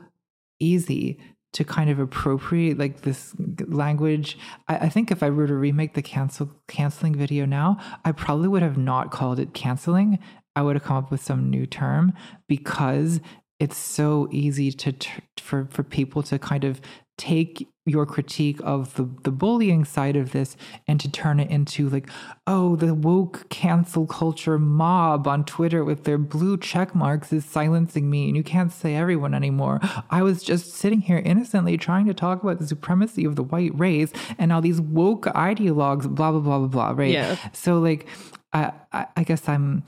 easy 0.59 1.19
to 1.53 1.65
kind 1.65 1.91
of 1.91 1.99
appropriate 1.99 2.79
like 2.79 3.03
this 3.03 3.35
language. 3.67 4.39
I, 4.69 4.77
I 4.77 4.89
think 4.89 5.11
if 5.11 5.23
I 5.23 5.31
were 5.31 5.47
to 5.47 5.55
remake 5.55 5.95
the 5.95 6.03
cancel 6.03 6.51
canceling 6.67 7.15
video 7.15 7.45
now, 7.45 7.77
I 8.05 8.13
probably 8.13 8.49
would 8.49 8.63
have 8.63 8.79
not 8.79 9.11
called 9.11 9.39
it 9.39 9.53
canceling. 9.53 10.19
I 10.57 10.63
would 10.63 10.77
have 10.77 10.85
come 10.85 10.97
up 10.99 11.11
with 11.11 11.23
some 11.23 11.51
new 11.51 11.67
term 11.67 12.13
because 12.49 13.21
it's 13.59 13.77
so 13.77 14.29
easy 14.31 14.73
to 14.73 14.95
for 15.39 15.67
for 15.71 15.83
people 15.83 16.23
to 16.25 16.39
kind 16.39 16.65
of 16.65 16.81
take 17.19 17.69
your 17.85 18.07
critique 18.07 18.59
of 18.65 18.95
the 18.95 19.09
the 19.23 19.31
bullying 19.31 19.85
side 19.85 20.17
of 20.17 20.33
this 20.33 20.57
and 20.89 20.99
to 20.99 21.11
turn 21.11 21.39
it 21.39 21.51
into 21.51 21.89
like 21.89 22.09
oh 22.47 22.75
the 22.77 22.95
woke 22.95 23.49
cancel 23.51 24.07
culture 24.07 24.59
mob 24.59 25.27
on 25.29 25.45
twitter 25.45 25.85
with 25.85 26.05
their 26.05 26.17
blue 26.17 26.57
check 26.57 26.95
marks 26.95 27.33
is 27.33 27.45
silencing 27.45 28.09
me 28.09 28.29
and 28.29 28.37
you 28.37 28.43
can't 28.43 28.73
say 28.73 28.95
everyone 28.95 29.35
anymore 29.35 29.79
i 30.11 30.23
was 30.23 30.43
just 30.43 30.73
sitting 30.73 31.01
here 31.03 31.19
innocently 31.19 31.77
trying 31.77 32.07
to 32.07 32.15
talk 32.15 32.43
about 32.43 32.59
the 32.59 32.67
supremacy 32.67 33.25
of 33.25 33.37
the 33.37 33.43
white 33.43 33.77
race 33.79 34.11
and 34.39 34.53
all 34.53 34.61
these 34.63 34.81
woke 34.81 35.25
ideologues 35.27 36.09
blah 36.09 36.31
blah 36.31 36.41
blah 36.41 36.59
blah 36.61 36.69
blah 36.69 36.91
right 36.97 37.13
Yeah. 37.13 37.37
so 37.53 37.79
like 37.79 38.07
i 38.53 38.73
i, 38.93 39.07
I 39.19 39.25
guess 39.25 39.49
i'm 39.49 39.83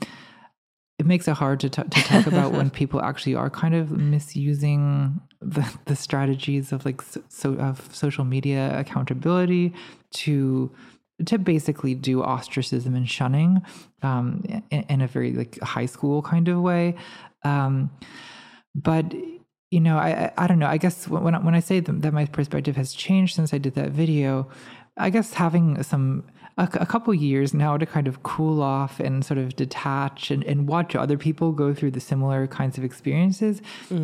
it 0.97 1.05
makes 1.05 1.27
it 1.27 1.33
hard 1.33 1.59
to, 1.59 1.69
t- 1.69 1.83
to 1.83 2.01
talk 2.03 2.27
about 2.27 2.53
when 2.53 2.69
people 2.81 3.01
actually 3.01 3.35
are 3.35 3.49
kind 3.49 3.75
of 3.75 3.91
misusing 3.91 5.19
the, 5.41 5.69
the 5.85 5.95
strategies 5.95 6.71
of 6.71 6.85
like 6.85 7.01
so, 7.29 7.53
of 7.55 7.93
social 7.93 8.25
media 8.25 8.77
accountability 8.79 9.73
to 10.11 10.71
to 11.25 11.37
basically 11.37 11.95
do 11.95 12.21
ostracism 12.21 12.93
and 12.93 13.09
shunning 13.09 13.61
um, 14.01 14.43
in, 14.69 14.81
in 14.83 15.01
a 15.01 15.07
very 15.07 15.31
like 15.31 15.57
high 15.61 15.85
school 15.85 16.21
kind 16.21 16.49
of 16.49 16.59
way. 16.59 16.93
Um, 17.43 17.89
but 18.73 19.13
you 19.71 19.79
know 19.79 19.97
I, 19.97 20.31
I 20.37 20.47
don't 20.47 20.59
know. 20.59 20.67
I 20.67 20.77
guess 20.77 21.07
when 21.07 21.35
I, 21.35 21.39
when 21.39 21.55
i 21.55 21.59
say 21.59 21.79
that 21.79 22.13
my 22.13 22.25
perspective 22.25 22.75
has 22.75 22.93
changed 22.93 23.35
since 23.35 23.53
i 23.53 23.57
did 23.57 23.75
that 23.75 23.89
video 23.91 24.47
i 24.97 25.09
guess 25.09 25.33
having 25.33 25.81
some 25.83 26.23
a, 26.57 26.69
a 26.73 26.85
couple 26.85 27.13
years 27.13 27.53
now 27.53 27.77
to 27.77 27.85
kind 27.85 28.07
of 28.07 28.23
cool 28.23 28.61
off 28.61 28.99
and 28.99 29.25
sort 29.25 29.37
of 29.37 29.55
detach 29.55 30.31
and, 30.31 30.43
and 30.45 30.67
watch 30.67 30.95
other 30.95 31.17
people 31.17 31.51
go 31.51 31.73
through 31.73 31.91
the 31.91 31.99
similar 31.99 32.47
kinds 32.47 32.77
of 32.77 32.83
experiences 32.83 33.61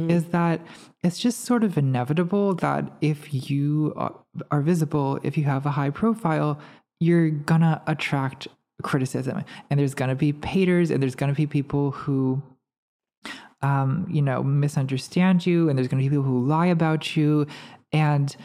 is 0.10 0.26
that 0.26 0.60
it's 1.04 1.18
just 1.18 1.46
sort 1.46 1.64
of 1.64 1.78
inevitable 1.78 2.54
that 2.56 2.92
if 3.02 3.50
you 3.50 3.94
are, 3.96 4.14
are 4.52 4.62
visible 4.62 5.20
if 5.24 5.38
you 5.38 5.44
have 5.46 5.66
a 5.66 5.72
high 5.72 5.90
profile 5.90 6.60
you're 7.00 7.30
gonna 7.30 7.82
attract 7.88 8.48
criticism. 8.82 9.44
And 9.70 9.80
there's 9.80 9.94
to 10.10 10.16
be 10.16 10.34
haters 10.46 10.92
and 10.92 11.02
there's 11.02 11.16
to 11.34 11.38
be 11.38 11.48
people 11.48 11.92
who 11.92 12.42
um, 13.62 14.08
you 14.10 14.22
know 14.22 14.42
misunderstand 14.44 15.46
you 15.46 15.70
and 15.70 15.78
there's 15.78 15.88
going 15.88 16.04
to 16.04 16.10
be 16.10 16.16
people 16.16 16.24
who 16.24 16.46
lie 16.46 16.68
about 16.68 17.16
you. 17.16 17.48
And 17.94 18.36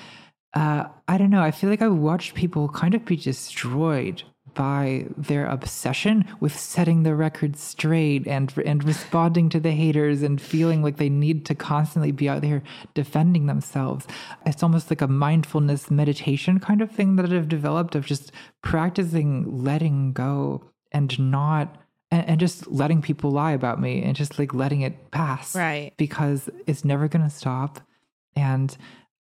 uh, 0.57 0.89
i 1.07 1.17
don't 1.19 1.31
know 1.31 1.43
i 1.43 1.51
feel 1.51 1.71
like 1.71 1.83
i 1.83 1.89
watched 1.89 2.35
people 2.35 2.69
kind 2.69 2.95
of 2.95 3.05
be 3.05 3.17
destroyed 3.17 4.23
by 4.57 5.07
their 5.17 5.47
obsession 5.47 6.25
with 6.41 6.59
setting 6.59 7.03
the 7.03 7.15
record 7.15 7.57
straight 7.57 8.27
and 8.27 8.53
and 8.65 8.83
responding 8.85 9.49
to 9.51 9.61
the 9.61 9.71
haters 9.71 10.23
and 10.23 10.41
feeling 10.41 10.83
like 10.83 10.97
they 10.97 11.11
need 11.11 11.45
to 11.45 11.55
constantly 11.55 12.11
be 12.11 12.29
out 12.29 12.41
there 12.41 12.63
defending 12.95 13.47
themselves. 13.47 14.07
It's 14.47 14.63
almost 14.63 14.91
like 14.91 15.03
a 15.03 15.07
mindfulness 15.07 15.91
meditation 15.91 16.59
kind 16.59 16.81
of 16.81 16.91
thing 16.91 17.17
that 17.17 17.31
I've 17.31 17.49
developed 17.49 17.95
of 17.95 18.07
just 18.07 18.33
practicing 18.63 19.63
letting 19.63 20.13
go 20.13 20.65
and 20.91 21.17
not 21.31 21.77
and, 22.11 22.27
and 22.27 22.41
just 22.41 22.67
letting 22.69 23.03
people 23.03 23.31
lie 23.31 23.53
about 23.53 23.81
me 23.81 24.03
and 24.03 24.17
just 24.17 24.39
like 24.39 24.55
letting 24.55 24.81
it 24.81 25.11
pass. 25.11 25.55
Right. 25.55 25.93
Because 25.99 26.49
it's 26.67 26.85
never 26.85 27.09
gonna 27.09 27.31
stop. 27.31 27.81
And 28.35 28.75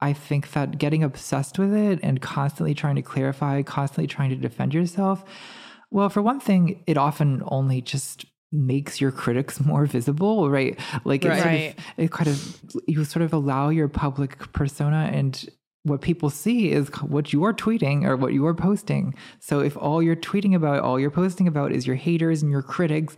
I 0.02 0.14
think 0.14 0.52
that 0.54 0.78
getting 0.78 1.04
obsessed 1.04 1.60
with 1.60 1.74
it 1.74 2.00
and 2.02 2.22
constantly 2.22 2.74
trying 2.74 2.96
to 2.96 3.02
clarify, 3.02 3.62
constantly 3.62 4.08
trying 4.08 4.30
to 4.32 4.36
defend 4.36 4.74
yourself, 4.74 5.24
well, 5.92 6.10
for 6.10 6.22
one 6.22 6.40
thing, 6.40 6.84
it 6.88 6.98
often 6.98 7.44
only 7.48 7.82
just 7.82 8.26
makes 8.52 9.00
your 9.00 9.12
critics 9.12 9.60
more 9.66 9.86
visible, 9.86 10.50
right? 10.50 10.80
Like 11.06 11.24
it, 11.26 11.30
Right. 11.30 11.42
sort 11.42 11.54
of, 11.78 11.86
it 11.98 12.12
kind 12.12 12.28
of 12.30 12.82
you 12.88 13.04
sort 13.06 13.24
of 13.24 13.34
allow 13.34 13.70
your 13.70 13.88
public 13.88 14.52
persona 14.54 15.10
and 15.14 15.48
what 15.84 16.02
people 16.02 16.30
see 16.30 16.72
is 16.72 16.90
what 17.02 17.34
you 17.34 17.44
are 17.44 17.54
tweeting 17.54 18.04
or 18.06 18.16
what 18.16 18.34
you 18.34 18.46
are 18.46 18.54
posting. 18.54 19.16
So 19.40 19.62
if 19.62 19.76
all 19.76 20.04
you're 20.04 20.16
tweeting 20.16 20.56
about, 20.56 20.82
all 20.82 21.00
you're 21.00 21.10
posting 21.10 21.48
about 21.48 21.72
is 21.72 21.88
your 21.88 21.96
haters 21.96 22.44
and 22.44 22.52
your 22.52 22.62
critics, 22.62 23.16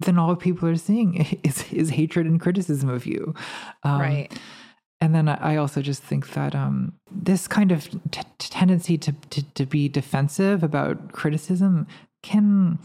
then 0.00 0.18
all 0.18 0.34
people 0.34 0.68
are 0.68 0.76
seeing 0.76 1.38
is 1.44 1.72
is 1.72 1.90
hatred 1.90 2.26
and 2.26 2.40
criticism 2.40 2.88
of 2.88 3.06
you. 3.06 3.34
Um, 3.84 4.00
right. 4.00 4.38
And 5.00 5.14
then 5.14 5.28
I 5.28 5.56
also 5.56 5.82
just 5.82 6.02
think 6.02 6.32
that 6.34 6.54
um, 6.54 6.94
this 7.10 7.46
kind 7.46 7.72
of 7.72 7.88
t- 8.10 8.22
tendency 8.38 8.96
to, 8.98 9.12
to 9.30 9.42
to 9.54 9.66
be 9.66 9.88
defensive 9.88 10.62
about 10.62 11.12
criticism 11.12 11.86
can, 12.22 12.78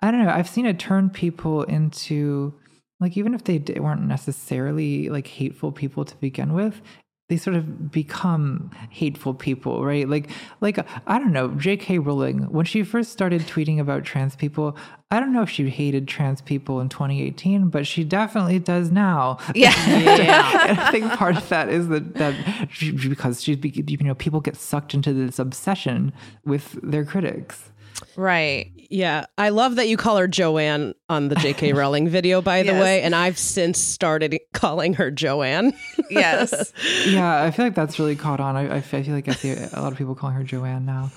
I 0.00 0.10
don't 0.10 0.24
know. 0.24 0.30
I've 0.30 0.48
seen 0.48 0.66
it 0.66 0.78
turn 0.78 1.10
people 1.10 1.64
into 1.64 2.54
like 3.00 3.16
even 3.16 3.34
if 3.34 3.44
they 3.44 3.58
weren't 3.80 4.02
necessarily 4.02 5.08
like 5.08 5.26
hateful 5.26 5.72
people 5.72 6.04
to 6.04 6.16
begin 6.16 6.52
with. 6.52 6.80
They 7.28 7.36
sort 7.36 7.56
of 7.56 7.92
become 7.92 8.70
hateful 8.88 9.34
people, 9.34 9.84
right? 9.84 10.08
Like, 10.08 10.30
like 10.62 10.78
I 11.06 11.18
don't 11.18 11.32
know. 11.32 11.48
J.K. 11.48 11.98
Rowling, 11.98 12.50
when 12.50 12.64
she 12.64 12.82
first 12.82 13.12
started 13.12 13.42
tweeting 13.42 13.78
about 13.78 14.04
trans 14.04 14.34
people, 14.34 14.76
I 15.10 15.20
don't 15.20 15.32
know 15.32 15.42
if 15.42 15.50
she 15.50 15.68
hated 15.68 16.08
trans 16.08 16.40
people 16.40 16.80
in 16.80 16.88
2018, 16.88 17.68
but 17.68 17.86
she 17.86 18.02
definitely 18.02 18.58
does 18.58 18.90
now. 18.90 19.38
Yeah. 19.54 19.74
And 20.68 20.78
I 20.80 20.90
think 20.90 21.12
part 21.12 21.36
of 21.36 21.48
that 21.50 21.68
is 21.68 21.88
that 21.88 22.14
that 22.14 22.34
she, 22.70 22.92
because 22.92 23.42
she's 23.42 23.58
you 23.62 23.96
know 23.98 24.14
people 24.14 24.40
get 24.40 24.56
sucked 24.56 24.94
into 24.94 25.12
this 25.12 25.38
obsession 25.38 26.12
with 26.44 26.78
their 26.82 27.04
critics. 27.04 27.70
Right. 28.16 28.72
Yeah, 28.90 29.26
I 29.36 29.50
love 29.50 29.76
that 29.76 29.88
you 29.88 29.96
call 29.96 30.16
her 30.16 30.26
Joanne 30.26 30.94
on 31.08 31.28
the 31.28 31.34
J.K. 31.36 31.72
Rowling 31.74 32.08
video, 32.08 32.40
by 32.40 32.62
the 32.62 32.72
Yes. 32.72 32.82
way, 32.82 33.02
and 33.02 33.14
I've 33.14 33.38
since 33.38 33.78
started 33.78 34.38
calling 34.54 34.94
her 34.94 35.10
Joanne. 35.10 35.74
Yes. 36.10 36.72
Yeah, 37.06 37.42
I 37.42 37.50
feel 37.50 37.64
like 37.66 37.74
that's 37.74 37.98
really 37.98 38.16
caught 38.16 38.40
on. 38.40 38.56
I, 38.56 38.76
I 38.76 38.80
feel 38.80 39.14
like 39.14 39.28
I 39.28 39.32
see 39.32 39.50
a 39.50 39.80
lot 39.80 39.92
of 39.92 39.98
people 39.98 40.14
calling 40.14 40.36
her 40.36 40.42
Joanne 40.42 40.84
now. 40.84 41.10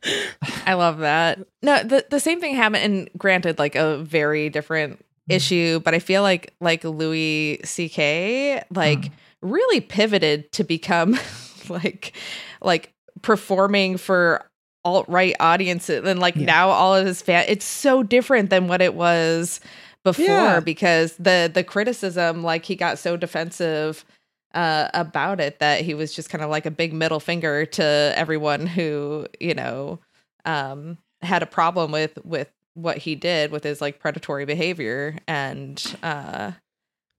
I 0.66 0.74
love 0.74 0.98
that. 0.98 1.38
No, 1.62 1.82
the 1.82 2.04
the 2.10 2.20
same 2.20 2.40
thing 2.40 2.54
happened 2.54 2.84
and 2.84 3.10
granted 3.16 3.58
like 3.58 3.74
a 3.74 3.98
very 3.98 4.50
different 4.50 4.98
mm. 4.98 5.34
issue, 5.34 5.80
but 5.80 5.94
I 5.94 5.98
feel 5.98 6.22
like 6.22 6.54
like 6.60 6.84
Louis 6.84 7.58
CK 7.58 8.64
like 8.74 9.00
mm. 9.00 9.10
really 9.40 9.80
pivoted 9.80 10.52
to 10.52 10.64
become 10.64 11.18
like 11.68 12.12
like 12.60 12.92
performing 13.22 13.96
for 13.96 14.49
alt 14.84 15.06
right 15.08 15.34
audiences 15.40 16.04
and 16.06 16.20
like 16.20 16.36
Yeah. 16.36 16.46
now 16.46 16.68
all 16.70 16.94
of 16.94 17.06
his 17.06 17.20
fan 17.22 17.44
it's 17.48 17.64
so 17.66 18.02
different 18.02 18.48
than 18.50 18.66
what 18.68 18.80
it 18.80 18.94
was 18.94 19.60
before 20.04 20.24
Yeah. 20.24 20.60
because 20.60 21.14
the 21.16 21.50
the 21.52 21.62
criticism 21.62 22.42
like 22.42 22.64
he 22.64 22.76
got 22.76 22.98
so 22.98 23.16
defensive 23.16 24.04
uh, 24.54 24.88
about 24.94 25.38
it 25.38 25.58
that 25.60 25.82
he 25.82 25.94
was 25.94 26.12
just 26.12 26.28
kind 26.30 26.42
of 26.42 26.50
like 26.50 26.66
a 26.66 26.70
big 26.72 26.92
middle 26.92 27.20
finger 27.20 27.64
to 27.66 28.12
everyone 28.16 28.66
who 28.66 29.26
you 29.38 29.54
know 29.54 29.98
um, 30.44 30.96
had 31.22 31.42
a 31.42 31.46
problem 31.46 31.92
with 31.92 32.18
with 32.24 32.50
what 32.74 32.96
he 32.98 33.14
did 33.14 33.50
with 33.52 33.62
his 33.62 33.80
like 33.80 33.98
predatory 34.00 34.44
behavior 34.46 35.18
and 35.28 35.94
uh, 36.02 36.52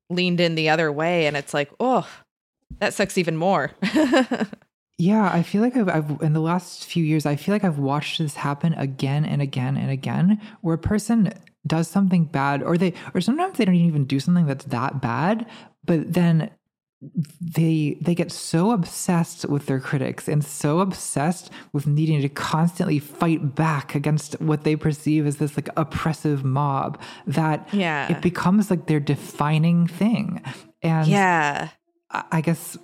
leaned 0.09 0.41
in 0.41 0.55
the 0.55 0.67
other 0.69 0.91
way 0.91 1.25
and 1.27 1.37
it's 1.37 1.53
like 1.53 1.71
oh 1.79 2.07
that 2.79 2.93
sucks 2.93 3.17
even 3.17 3.37
more 3.37 3.71
Yeah, 5.01 5.31
I 5.33 5.41
feel 5.41 5.61
like 5.63 5.75
I've, 5.75 5.89
I've 5.89 6.21
in 6.21 6.33
the 6.33 6.41
last 6.41 6.85
few 6.85 7.03
years, 7.03 7.25
I 7.25 7.35
feel 7.35 7.55
like 7.55 7.63
I've 7.63 7.79
watched 7.79 8.19
this 8.19 8.35
happen 8.35 8.73
again 8.75 9.25
and 9.25 9.41
again 9.41 9.75
and 9.75 9.89
again, 9.89 10.39
where 10.61 10.75
a 10.75 10.77
person 10.93 11.33
does 11.65 11.87
something 11.87 12.25
bad, 12.25 12.61
or 12.61 12.77
they, 12.77 12.93
or 13.15 13.19
sometimes 13.21 13.57
they 13.57 13.65
don't 13.65 13.73
even 13.75 14.05
do 14.05 14.19
something 14.19 14.45
that's 14.45 14.65
that 14.65 15.01
bad, 15.01 15.47
but 15.83 16.13
then 16.13 16.51
they 17.41 17.97
they 17.99 18.13
get 18.13 18.31
so 18.31 18.69
obsessed 18.71 19.49
with 19.49 19.65
their 19.65 19.79
critics 19.79 20.27
and 20.27 20.45
so 20.45 20.81
obsessed 20.81 21.49
with 21.73 21.87
needing 21.87 22.21
to 22.21 22.29
constantly 22.29 22.99
fight 22.99 23.55
back 23.55 23.95
against 23.95 24.39
what 24.39 24.63
they 24.65 24.75
perceive 24.75 25.25
as 25.25 25.37
this 25.37 25.57
like 25.57 25.69
oppressive 25.77 26.43
mob 26.45 27.01
that 27.25 27.67
Yeah. 27.73 28.11
it 28.11 28.21
becomes 28.21 28.69
like 28.69 28.85
their 28.85 28.99
defining 28.99 29.87
thing 29.87 30.43
and 30.83 31.07
yeah 31.07 31.69
I 32.11 32.23
I 32.37 32.41
guess 32.41 32.77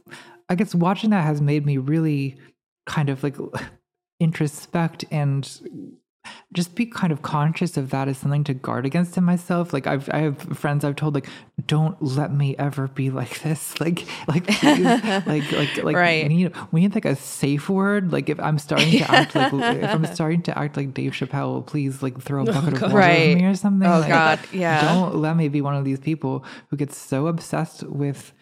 I 0.49 0.55
guess 0.55 0.73
watching 0.75 1.09
that 1.11 1.23
has 1.25 1.41
made 1.41 1.65
me 1.65 1.77
really 1.77 2.37
kind 2.85 3.09
of 3.09 3.21
like 3.23 3.35
introspect 4.19 5.05
and 5.11 5.49
just 6.51 6.75
be 6.75 6.85
kind 6.85 7.13
of 7.13 7.21
conscious 7.21 7.77
of 7.77 7.89
that 7.91 8.09
as 8.09 8.17
something 8.17 8.43
to 8.43 8.53
guard 8.53 8.85
against 8.85 9.17
in 9.17 9.23
myself. 9.23 9.71
Like 9.71 9.87
I've 9.87 10.09
I 10.11 10.19
have 10.19 10.37
friends 10.57 10.83
I've 10.83 10.95
told 10.97 11.13
like 11.15 11.27
don't 11.67 12.01
let 12.01 12.33
me 12.33 12.55
ever 12.57 12.87
be 12.89 13.09
like 13.09 13.39
this. 13.41 13.75
Like 13.79 14.05
like 14.27 14.45
please, 14.47 14.83
like 15.25 15.51
like 15.51 15.77
like 15.83 15.95
Right. 15.95 16.27
we 16.27 16.35
need 16.35 16.53
we 16.71 16.81
need 16.81 16.95
like 16.95 17.05
a 17.05 17.15
safe 17.15 17.69
word. 17.69 18.11
Like 18.11 18.27
if 18.29 18.39
I'm 18.41 18.59
starting 18.59 18.91
to 18.99 19.09
act 19.11 19.35
like 19.35 19.53
if 19.83 19.89
I'm 19.89 20.05
starting 20.05 20.41
to 20.43 20.57
act 20.57 20.75
like 20.75 20.93
Dave 20.93 21.13
Chappelle, 21.13 21.65
please 21.65 22.01
like 22.03 22.19
throw 22.21 22.39
a 22.45 22.49
oh, 22.49 22.53
bucket 22.53 22.73
of 22.73 22.81
water 22.81 22.95
Right. 22.95 23.29
over 23.31 23.39
me 23.39 23.45
or 23.45 23.55
something. 23.55 23.87
Oh, 23.87 23.99
Like, 23.99 24.09
God. 24.09 24.39
Yeah. 24.51 24.81
Don't 24.93 25.15
let 25.17 25.37
me 25.37 25.47
be 25.47 25.61
one 25.61 25.75
of 25.75 25.85
these 25.85 25.99
people 25.99 26.43
who 26.69 26.77
gets 26.77 26.97
so 26.97 27.27
obsessed 27.27 27.83
with 27.83 28.33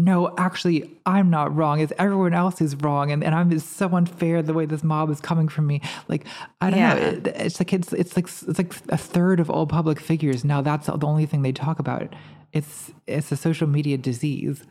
no, 0.00 0.32
actually, 0.38 0.96
I'm 1.04 1.28
not 1.28 1.54
wrong. 1.54 1.80
It's 1.80 1.92
everyone 1.98 2.32
else 2.32 2.60
who's 2.60 2.76
wrong, 2.76 3.10
and, 3.10 3.24
and 3.24 3.34
I'm 3.34 3.50
it's 3.50 3.64
so 3.64 3.88
unfair 3.88 4.42
the 4.42 4.54
way 4.54 4.64
this 4.64 4.84
mob 4.84 5.10
is 5.10 5.20
coming 5.20 5.48
from 5.48 5.66
me. 5.66 5.82
Like 6.06 6.24
I 6.60 6.70
don't 6.70 6.78
know. 6.78 6.96
It, 6.96 7.26
it's 7.26 7.60
like 7.60 7.72
it's 7.72 7.92
it's 7.92 8.14
like 8.14 8.26
it's 8.26 8.58
like 8.58 8.74
a 8.90 8.96
third 8.96 9.40
of 9.40 9.50
all 9.50 9.66
public 9.66 9.98
figures 9.98 10.44
now. 10.44 10.62
That's 10.62 10.86
the 10.86 11.04
only 11.04 11.26
thing 11.26 11.42
they 11.42 11.50
talk 11.50 11.80
about. 11.80 12.14
It's 12.52 12.92
it's 13.08 13.32
a 13.32 13.36
social 13.36 13.66
media 13.66 13.98
disease. 13.98 14.62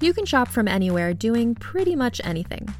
You 0.00 0.12
can 0.12 0.24
shop 0.24 0.46
from 0.46 0.68
anywhere 0.68 1.12
doing 1.12 1.56
pretty 1.56 1.96
much 1.96 2.20
anything. 2.22 2.72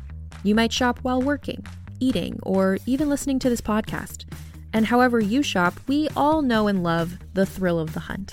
You 0.45 0.55
might 0.55 0.73
shop 0.73 1.01
while 1.03 1.21
working, 1.21 1.67
eating, 1.99 2.39
or 2.45 2.79
even 2.87 3.09
listening 3.09 3.41
to 3.41 3.51
this 3.51 3.61
podcast. 3.61 4.25
And 4.73 4.87
however 4.87 5.19
you 5.19 5.43
shop, 5.43 5.75
we 5.89 6.09
all 6.15 6.43
know 6.43 6.69
and 6.69 6.85
love 6.85 7.19
the 7.35 7.45
thrill 7.45 7.81
of 7.81 7.93
the 7.93 8.01
hunt. 8.01 8.33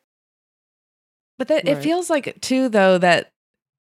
But 1.41 1.47
that 1.47 1.67
it 1.67 1.79
feels 1.79 2.07
like 2.07 2.39
too 2.41 2.69
though 2.69 2.99
that 2.99 3.31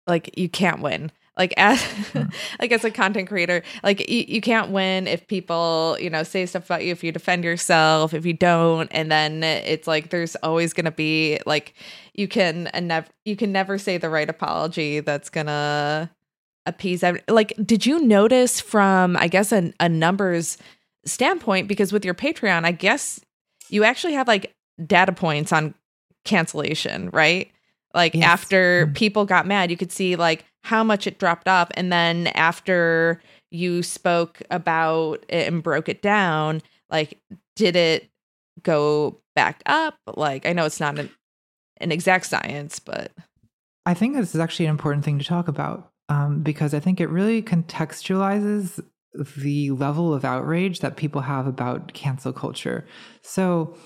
like 0.07 0.39
you 0.39 0.49
can't 0.49 0.81
win. 0.81 1.13
Like 1.37 1.53
as 1.59 1.83
Hmm. 1.83 2.23
like 2.59 2.73
as 2.73 2.85
a 2.85 2.91
content 2.91 3.29
creator, 3.29 3.63
like 3.83 4.09
you, 4.09 4.25
you 4.27 4.41
can't 4.41 4.71
win 4.71 5.07
if 5.07 5.27
people, 5.27 5.99
you 6.01 6.09
know, 6.09 6.23
say 6.23 6.47
stuff 6.47 6.65
about 6.65 6.85
you, 6.85 6.93
if 6.93 7.05
you 7.05 7.13
defend 7.13 7.45
yourself, 7.45 8.15
if 8.15 8.25
you 8.25 8.33
don't, 8.33 8.89
and 8.93 9.13
then 9.13 9.43
it's 9.43 9.87
like 9.87 10.09
there's 10.09 10.37
always 10.37 10.73
gonna 10.73 10.91
be 10.91 11.39
like 11.45 11.75
you 12.15 12.29
can 12.29 12.71
never 12.81 13.09
you 13.27 13.37
can 13.37 13.53
never 13.53 13.77
say 13.77 13.99
the 13.99 14.09
right 14.09 14.31
apology 14.31 15.01
that's 15.01 15.29
gonna 15.29 16.11
appease 16.65 17.03
ev- 17.03 17.21
like 17.29 17.53
did 17.63 17.85
you 17.85 18.01
notice 18.01 18.59
from 18.59 19.19
I 19.19 19.29
guess 19.29 19.53
a, 19.53 19.71
a 19.81 19.89
numbers 19.91 20.57
standpoint, 21.05 21.69
because 21.69 21.93
with 21.93 22.07
your 22.07 22.15
Patreon, 22.15 22.65
I 22.65 22.73
guess 22.73 23.21
you 23.69 23.85
actually 23.85 24.15
have 24.15 24.29
like 24.29 24.55
data 24.87 25.13
points 25.13 25.53
on 25.53 25.75
cancellation, 26.25 27.11
right? 27.11 27.51
Like 27.95 28.15
Yes. 28.15 28.25
after 28.25 28.87
Mm. 28.89 28.95
people 28.95 29.25
got 29.25 29.47
mad, 29.47 29.71
you 29.71 29.77
could 29.77 29.93
see 29.93 30.17
like 30.17 30.45
how 30.63 30.83
much 30.83 31.07
it 31.07 31.19
dropped 31.19 31.47
off. 31.49 31.69
And 31.75 31.93
then 31.93 32.29
after 32.29 33.21
you 33.51 33.83
spoke 33.83 34.43
about 34.51 35.25
it 35.29 35.47
and 35.47 35.63
broke 35.63 35.89
it 35.89 36.03
down, 36.03 36.61
like 36.91 37.19
did 37.57 37.77
it 37.77 38.11
go 38.63 39.21
back 39.37 39.63
up? 39.67 39.97
Like 40.17 40.47
I 40.47 40.53
know 40.53 40.65
it's 40.65 40.81
not 40.81 40.99
an, 40.99 41.11
an 41.79 41.93
exact 41.93 42.27
science, 42.27 42.79
but 42.79 43.13
I 43.87 43.95
think 43.95 44.17
this 44.17 44.35
is 44.35 44.41
actually 44.41 44.67
an 44.67 44.71
important 44.71 45.05
thing 45.05 45.19
to 45.19 45.25
talk 45.25 45.47
about 45.47 45.91
um, 46.09 46.43
because 46.43 46.75
I 46.75 46.81
think 46.81 47.01
it 47.01 47.09
really 47.11 47.43
contextualizes 47.43 48.83
the 49.37 49.71
level 49.71 50.13
of 50.13 50.25
outrage 50.25 50.81
that 50.81 50.97
people 50.97 51.21
have 51.21 51.47
about 51.47 51.93
cancel 51.93 52.33
culture. 52.33 52.85
So 53.23 53.77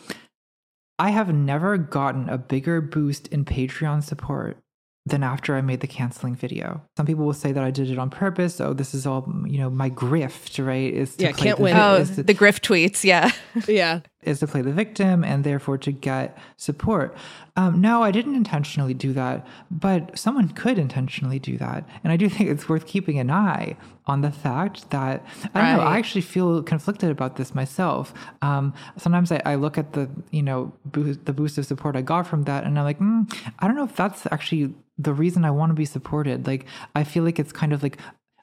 I 0.98 1.10
have 1.10 1.32
never 1.32 1.76
gotten 1.78 2.28
a 2.28 2.38
bigger 2.38 2.80
boost 2.80 3.28
in 3.28 3.44
Patreon 3.44 4.02
support 4.02 4.58
than 5.06 5.22
after 5.22 5.56
I 5.56 5.62
made 5.62 5.80
the 5.80 5.86
canceling 5.86 6.34
video. 6.34 6.82
Some 6.96 7.06
people 7.06 7.24
will 7.24 7.32
say 7.32 7.52
that 7.52 7.64
I 7.64 7.70
did 7.70 7.88
it 7.88 7.98
on 7.98 8.10
purpose. 8.10 8.60
Oh, 8.60 8.74
this 8.74 8.92
is 8.94 9.06
all, 9.06 9.32
you 9.46 9.58
know, 9.58 9.70
my 9.70 9.88
grift, 9.88 10.62
right? 10.64 10.92
Is 10.92 11.16
to 11.16 11.24
Yeah, 11.24 11.32
play 11.32 11.42
can't 11.44 11.56
the 11.56 11.62
win. 11.62 11.76
oh, 11.76 11.94
is 11.94 12.16
to- 12.16 12.22
the 12.24 12.34
grift 12.34 12.60
tweets, 12.60 13.04
yeah. 13.04 13.30
Yeah. 13.66 14.00
Is 14.22 14.40
to 14.40 14.46
play 14.46 14.62
the 14.62 14.72
victim 14.72 15.22
and 15.22 15.44
therefore 15.44 15.78
to 15.78 15.92
get 15.92 16.36
support. 16.56 17.16
Um, 17.56 17.80
no, 17.80 18.02
I 18.02 18.10
didn't 18.10 18.34
intentionally 18.34 18.94
do 18.94 19.12
that, 19.12 19.46
but 19.70 20.18
someone 20.18 20.48
could 20.50 20.78
intentionally 20.78 21.38
do 21.38 21.56
that. 21.58 21.88
And 22.02 22.12
I 22.12 22.16
do 22.16 22.28
think 22.28 22.50
it's 22.50 22.68
worth 22.68 22.86
keeping 22.86 23.18
an 23.18 23.30
eye 23.30 23.76
on 24.06 24.22
the 24.22 24.30
fact 24.30 24.90
that 24.90 25.24
I 25.54 25.60
don't 25.60 25.76
know. 25.76 25.82
I 25.84 25.98
actually 25.98 26.22
feel 26.22 26.62
conflicted 26.62 27.10
about 27.10 27.36
this 27.36 27.54
myself. 27.54 28.12
Um, 28.42 28.74
sometimes 28.96 29.30
I, 29.30 29.40
I 29.44 29.54
look 29.54 29.78
at 29.78 29.92
the 29.92 30.08
you 30.30 30.42
know 30.42 30.72
boost, 30.84 31.24
the 31.26 31.32
boost 31.32 31.58
of 31.58 31.66
support 31.66 31.94
I 31.94 32.02
got 32.02 32.26
from 32.26 32.44
that, 32.44 32.64
and 32.64 32.78
I'm 32.78 32.84
like, 32.84 32.98
mm, 32.98 33.32
I 33.58 33.66
don't 33.66 33.76
know 33.76 33.84
if 33.84 33.94
that's 33.94 34.26
actually 34.32 34.74
the 34.98 35.12
reason 35.12 35.44
I 35.44 35.50
want 35.50 35.70
to 35.70 35.74
be 35.74 35.84
supported. 35.84 36.46
Like 36.46 36.64
I 36.94 37.04
feel 37.04 37.22
like 37.22 37.38
it's 37.38 37.52
kind 37.52 37.72
of 37.72 37.82
like 37.82 37.98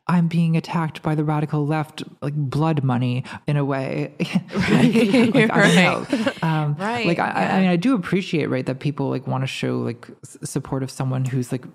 I'm 0.08 0.28
being 0.28 0.56
attacked 0.56 1.01
by 1.01 1.16
the 1.16 1.24
radical 1.24 1.66
left, 1.66 2.03
like 2.22 2.36
blood 2.36 2.84
money 2.84 3.24
in 3.47 3.58
a 3.58 3.66
way. 3.66 4.14
like, 4.20 5.49
I. 5.51 6.06
Um, 6.41 6.76
Right, 6.76 7.08
Like 7.08 7.20
I, 7.20 7.28
yeah. 7.28 7.56
I 7.56 7.60
mean, 7.62 7.70
I 7.70 7.76
do 7.76 7.95
appreciate 7.95 8.47
right 8.49 8.66
that 8.66 8.80
people 8.80 9.10
like 9.10 9.26
want 9.28 9.41
to 9.43 9.47
show 9.47 9.80
like 9.80 10.08
support 10.43 10.84
of 10.84 10.91
someone 10.91 11.26
who's 11.26 11.51
like 11.51 11.66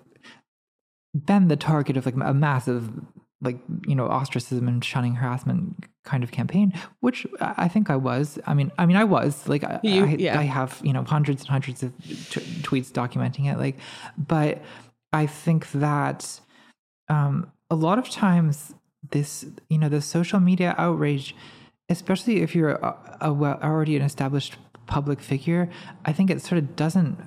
been 1.13 1.47
the 1.49 1.57
target 1.57 1.97
of 1.97 2.05
like 2.05 2.15
a 2.15 2.33
massive 2.33 2.89
like 3.41 3.57
you 3.87 3.95
know 3.95 4.07
ostracism 4.07 4.67
and 4.67 4.85
shunning 4.85 5.15
harassment 5.15 5.83
kind 6.05 6.23
of 6.23 6.31
campaign 6.31 6.71
which 7.01 7.25
i 7.41 7.67
think 7.67 7.89
i 7.89 7.95
was 7.95 8.39
i 8.47 8.53
mean 8.53 8.71
i 8.77 8.85
mean 8.85 8.95
i 8.95 9.03
was 9.03 9.47
like 9.49 9.63
I, 9.63 9.79
You- 9.83 10.05
I, 10.05 10.15
yeah. 10.19 10.39
I 10.39 10.43
have 10.43 10.79
you 10.83 10.93
know 10.93 11.03
hundreds 11.03 11.41
and 11.41 11.49
hundreds 11.49 11.81
of 11.83 11.91
t- 12.01 12.39
tweets 12.61 12.91
documenting 12.91 13.51
it 13.51 13.57
like 13.57 13.77
but 14.17 14.61
i 15.11 15.25
think 15.25 15.69
that 15.71 16.39
um 17.09 17.51
a 17.71 17.75
lot 17.75 17.97
of 17.97 18.09
times 18.09 18.75
this 19.09 19.45
you 19.69 19.79
know 19.79 19.89
the 19.89 20.01
social 20.01 20.39
media 20.39 20.75
outrage 20.77 21.35
especially 21.89 22.41
if 22.41 22.55
you're 22.55 22.71
a, 22.71 23.17
a 23.21 23.33
well, 23.33 23.59
already 23.63 23.95
an 23.95 24.03
established 24.03 24.57
public 24.85 25.19
figure 25.19 25.69
i 26.05 26.11
think 26.13 26.29
it 26.29 26.41
sort 26.41 26.59
of 26.59 26.75
doesn't 26.75 27.17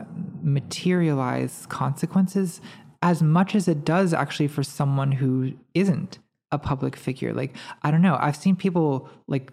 materialize 0.45 1.67
consequences 1.69 2.61
as 3.03 3.23
much 3.23 3.55
as 3.55 3.69
it 3.69 3.85
does 3.85 4.15
actually 4.15 4.49
for 4.49 4.63
someone 4.63 5.13
who 5.13 5.53
isn't 5.75 6.19
a 6.51 6.59
public 6.59 6.95
figure. 6.95 7.33
Like 7.33 7.57
i 7.83 7.91
don't 7.91 8.03
know 8.03 8.17
i've 8.21 8.37
seen 8.37 8.55
people 8.55 9.09
like 9.27 9.53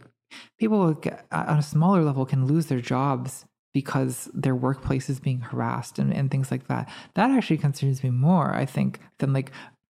people 0.59 1.01
on 1.31 1.57
a 1.57 1.63
smaller 1.63 2.03
level 2.03 2.25
can 2.25 2.45
lose 2.45 2.67
their 2.67 2.81
jobs 2.81 3.45
because 3.73 4.29
their 4.33 4.55
workplace 4.55 5.09
is 5.09 5.19
being 5.21 5.39
harassed 5.39 5.97
and, 5.97 6.13
and 6.13 6.29
things 6.29 6.51
like 6.51 6.67
that. 6.67 6.89
That 7.13 7.31
actually 7.31 7.57
concerns 7.57 8.03
me 8.03 8.09
more 8.09 8.53
i 8.53 8.65
think 8.65 8.99
than 9.19 9.33
like 9.33 9.51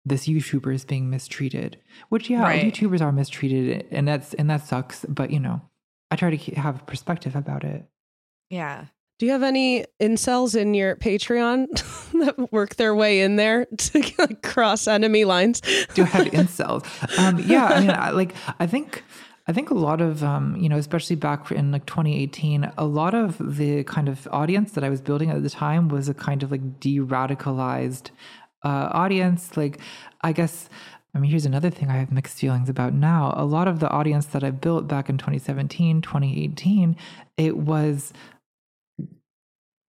this 0.07 0.27
youtuber 0.27 0.73
is 0.73 0.85
being 0.85 1.09
mistreated 1.09 1.77
which 2.09 2.29
yeah 2.29 2.41
Right. 2.41 2.63
youtubers 2.65 3.01
are 3.01 3.11
mistreated 3.11 3.85
and 3.91 4.07
that's 4.07 4.33
and 4.35 4.49
that 4.49 4.65
sucks 4.65 5.05
but 5.09 5.31
you 5.31 5.39
know 5.39 5.61
i 6.11 6.15
try 6.15 6.29
to 6.29 6.37
keep, 6.37 6.55
have 6.55 6.85
perspective 6.85 7.35
about 7.35 7.63
it 7.63 7.85
Yeah. 8.49 8.85
Do 9.19 9.25
you 9.25 9.31
have 9.31 9.41
any 9.41 9.83
incels 9.99 10.55
in 10.55 10.75
your 10.75 10.95
Patreon 10.95 11.65
that 12.21 12.51
work 12.51 12.75
their 12.75 12.93
way 12.93 13.21
in 13.21 13.35
there 13.35 13.65
to 13.77 14.11
like, 14.19 14.43
cross 14.43 14.87
enemy 14.87 15.25
lines? 15.25 15.59
do 15.95 16.03
I 16.03 16.05
have 16.05 16.27
incels? 16.27 16.83
Um, 17.17 17.39
yeah, 17.39 17.65
I 17.65 17.79
mean, 17.81 17.89
I, 17.89 18.09
like 18.11 18.35
I 18.59 18.67
think 18.67 19.03
I 19.47 19.53
think 19.53 19.71
a 19.71 19.73
lot 19.73 20.01
of 20.01 20.23
um, 20.23 20.55
you 20.57 20.69
know, 20.69 20.77
especially 20.77 21.15
back 21.15 21.51
in 21.51 21.71
like 21.71 21.87
2018, 21.87 22.71
a 22.77 22.85
lot 22.85 23.15
of 23.15 23.39
the 23.57 23.83
kind 23.85 24.07
of 24.07 24.27
audience 24.31 24.73
that 24.73 24.83
I 24.83 24.89
was 24.89 25.01
building 25.01 25.31
at 25.31 25.41
the 25.41 25.49
time 25.49 25.87
was 25.89 26.07
a 26.07 26.13
kind 26.13 26.43
of 26.43 26.51
like 26.51 26.79
de-radicalized 26.79 28.11
uh, 28.67 28.89
audience. 28.91 29.57
Like, 29.57 29.79
I 30.21 30.31
guess. 30.31 30.69
I 31.15 31.19
mean, 31.19 31.31
here's 31.31 31.47
another 31.47 31.71
thing 31.71 31.89
I 31.89 31.97
have 31.97 32.11
mixed 32.11 32.37
feelings 32.37 32.69
about 32.69 32.93
now. 32.93 33.33
A 33.35 33.45
lot 33.45 33.67
of 33.67 33.79
the 33.79 33.89
audience 33.89 34.27
that 34.27 34.43
I 34.43 34.51
built 34.51 34.87
back 34.87 35.09
in 35.09 35.17
2017, 35.17 36.01
2018, 36.01 36.95
it 37.37 37.57
was 37.57 38.13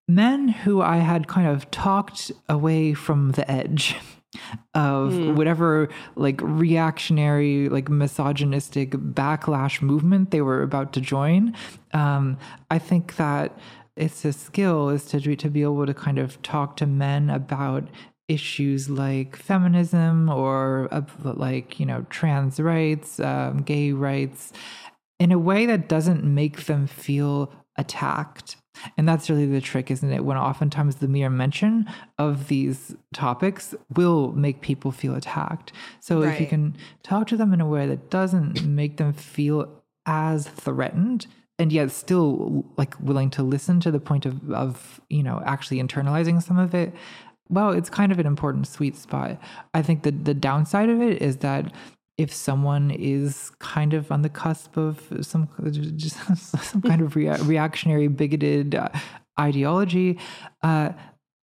men 0.07 0.47
who 0.47 0.81
I 0.81 0.97
had 0.97 1.27
kind 1.27 1.47
of 1.47 1.69
talked 1.69 2.31
away 2.47 2.93
from 2.93 3.31
the 3.31 3.49
edge 3.51 3.95
of 4.73 5.35
whatever 5.35 5.89
like 6.15 6.39
reactionary, 6.41 7.67
like 7.67 7.89
misogynistic 7.89 8.91
backlash 8.91 9.81
movement 9.81 10.31
they 10.31 10.41
were 10.41 10.61
about 10.61 10.93
to 10.93 11.01
join. 11.01 11.53
Um, 11.93 12.37
I 12.71 12.79
think 12.79 13.17
that 13.17 13.57
it's 13.97 14.23
a 14.23 14.31
skill 14.31 14.89
is 14.89 15.05
to 15.07 15.35
to 15.35 15.49
be 15.49 15.63
able 15.63 15.85
to 15.85 15.93
kind 15.93 16.19
of 16.19 16.41
talk 16.41 16.77
to 16.77 16.85
men 16.85 17.29
about 17.29 17.89
issues 18.27 18.89
like 18.89 19.35
feminism 19.35 20.29
or 20.29 20.87
uh, 20.91 21.01
like 21.23 21.79
you 21.79 21.85
know 21.85 22.05
trans 22.09 22.59
rights, 22.59 23.19
um, 23.19 23.61
gay 23.61 23.91
rights, 23.91 24.53
in 25.19 25.31
a 25.31 25.39
way 25.39 25.65
that 25.65 25.87
doesn't 25.87 26.23
make 26.23 26.65
them 26.65 26.87
feel 26.87 27.51
attacked. 27.77 28.57
And 28.95 29.09
that's 29.09 29.27
really 29.27 29.47
the 29.47 29.59
trick, 29.59 29.89
isn't 29.89 30.11
it? 30.11 30.23
When 30.23 30.37
oftentimes 30.37 30.97
the 30.97 31.07
mere 31.07 31.31
mention 31.31 31.87
of 32.19 32.47
these 32.47 32.95
topics 33.11 33.73
will 33.95 34.33
make 34.33 34.61
people 34.61 34.91
feel 34.91 35.15
attacked. 35.15 35.71
So 35.99 36.21
if 36.21 36.39
you 36.39 36.45
can 36.45 36.77
talk 37.01 37.25
to 37.27 37.37
them 37.37 37.53
in 37.53 37.61
a 37.61 37.67
way 37.67 37.87
that 37.87 38.11
doesn't 38.11 38.63
make 38.65 38.97
them 38.97 39.13
feel 39.13 39.83
as 40.05 40.47
threatened 40.47 41.25
and 41.59 41.71
yet 41.71 41.91
still 41.91 42.65
like 42.77 42.93
willing 42.99 43.29
to 43.31 43.43
listen 43.43 43.79
to 43.79 43.91
the 43.91 43.99
point 43.99 44.25
of, 44.25 44.51
of 44.51 45.01
you 45.09 45.23
know 45.23 45.41
actually 45.45 45.81
internalizing 45.81 46.41
some 46.41 46.57
of 46.57 46.73
it 46.73 46.93
well 47.49 47.71
it's 47.71 47.89
kind 47.89 48.11
of 48.11 48.19
an 48.19 48.25
important 48.25 48.67
sweet 48.67 48.95
spot 48.95 49.39
i 49.73 49.81
think 49.81 50.03
that 50.03 50.25
the 50.25 50.33
downside 50.33 50.89
of 50.89 51.01
it 51.01 51.21
is 51.21 51.37
that 51.37 51.71
if 52.17 52.33
someone 52.33 52.89
is 52.91 53.51
kind 53.59 53.93
of 53.93 54.11
on 54.11 54.21
the 54.21 54.29
cusp 54.29 54.75
of 54.77 55.01
some 55.21 55.47
just 55.95 56.17
some 56.63 56.81
kind 56.81 57.01
of 57.01 57.15
rea- 57.15 57.41
reactionary 57.43 58.07
bigoted 58.07 58.75
uh, 58.75 58.89
ideology 59.39 60.17
uh, 60.63 60.89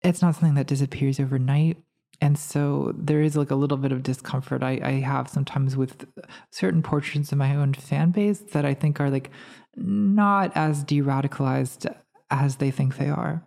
it's 0.02 0.22
not 0.22 0.36
something 0.36 0.56
that 0.56 0.68
disappears 0.68 1.20
overnight 1.20 1.78
and 2.22 2.38
so 2.38 2.94
there 2.98 3.22
is 3.22 3.36
like 3.36 3.52
a 3.52 3.56
little 3.56 3.78
bit 3.78 3.92
of 3.92 4.02
discomfort 4.02 4.64
I, 4.64 4.80
I 4.84 4.92
have 5.02 5.28
sometimes 5.30 5.76
with 5.76 6.06
certain 6.52 6.82
portions 6.82 7.32
of 7.32 7.38
my 7.38 7.56
own 7.56 7.74
fan 7.74 8.12
base 8.12 8.40
that 8.54 8.66
I 8.66 8.74
think 8.74 9.00
are 9.00 9.10
like 9.10 9.30
not 9.76 10.52
as 10.56 10.84
de-radicalized 10.84 11.94
as 12.30 12.58
they 12.58 12.72
think 12.72 12.98
they 12.98 13.10
are. 13.10 13.44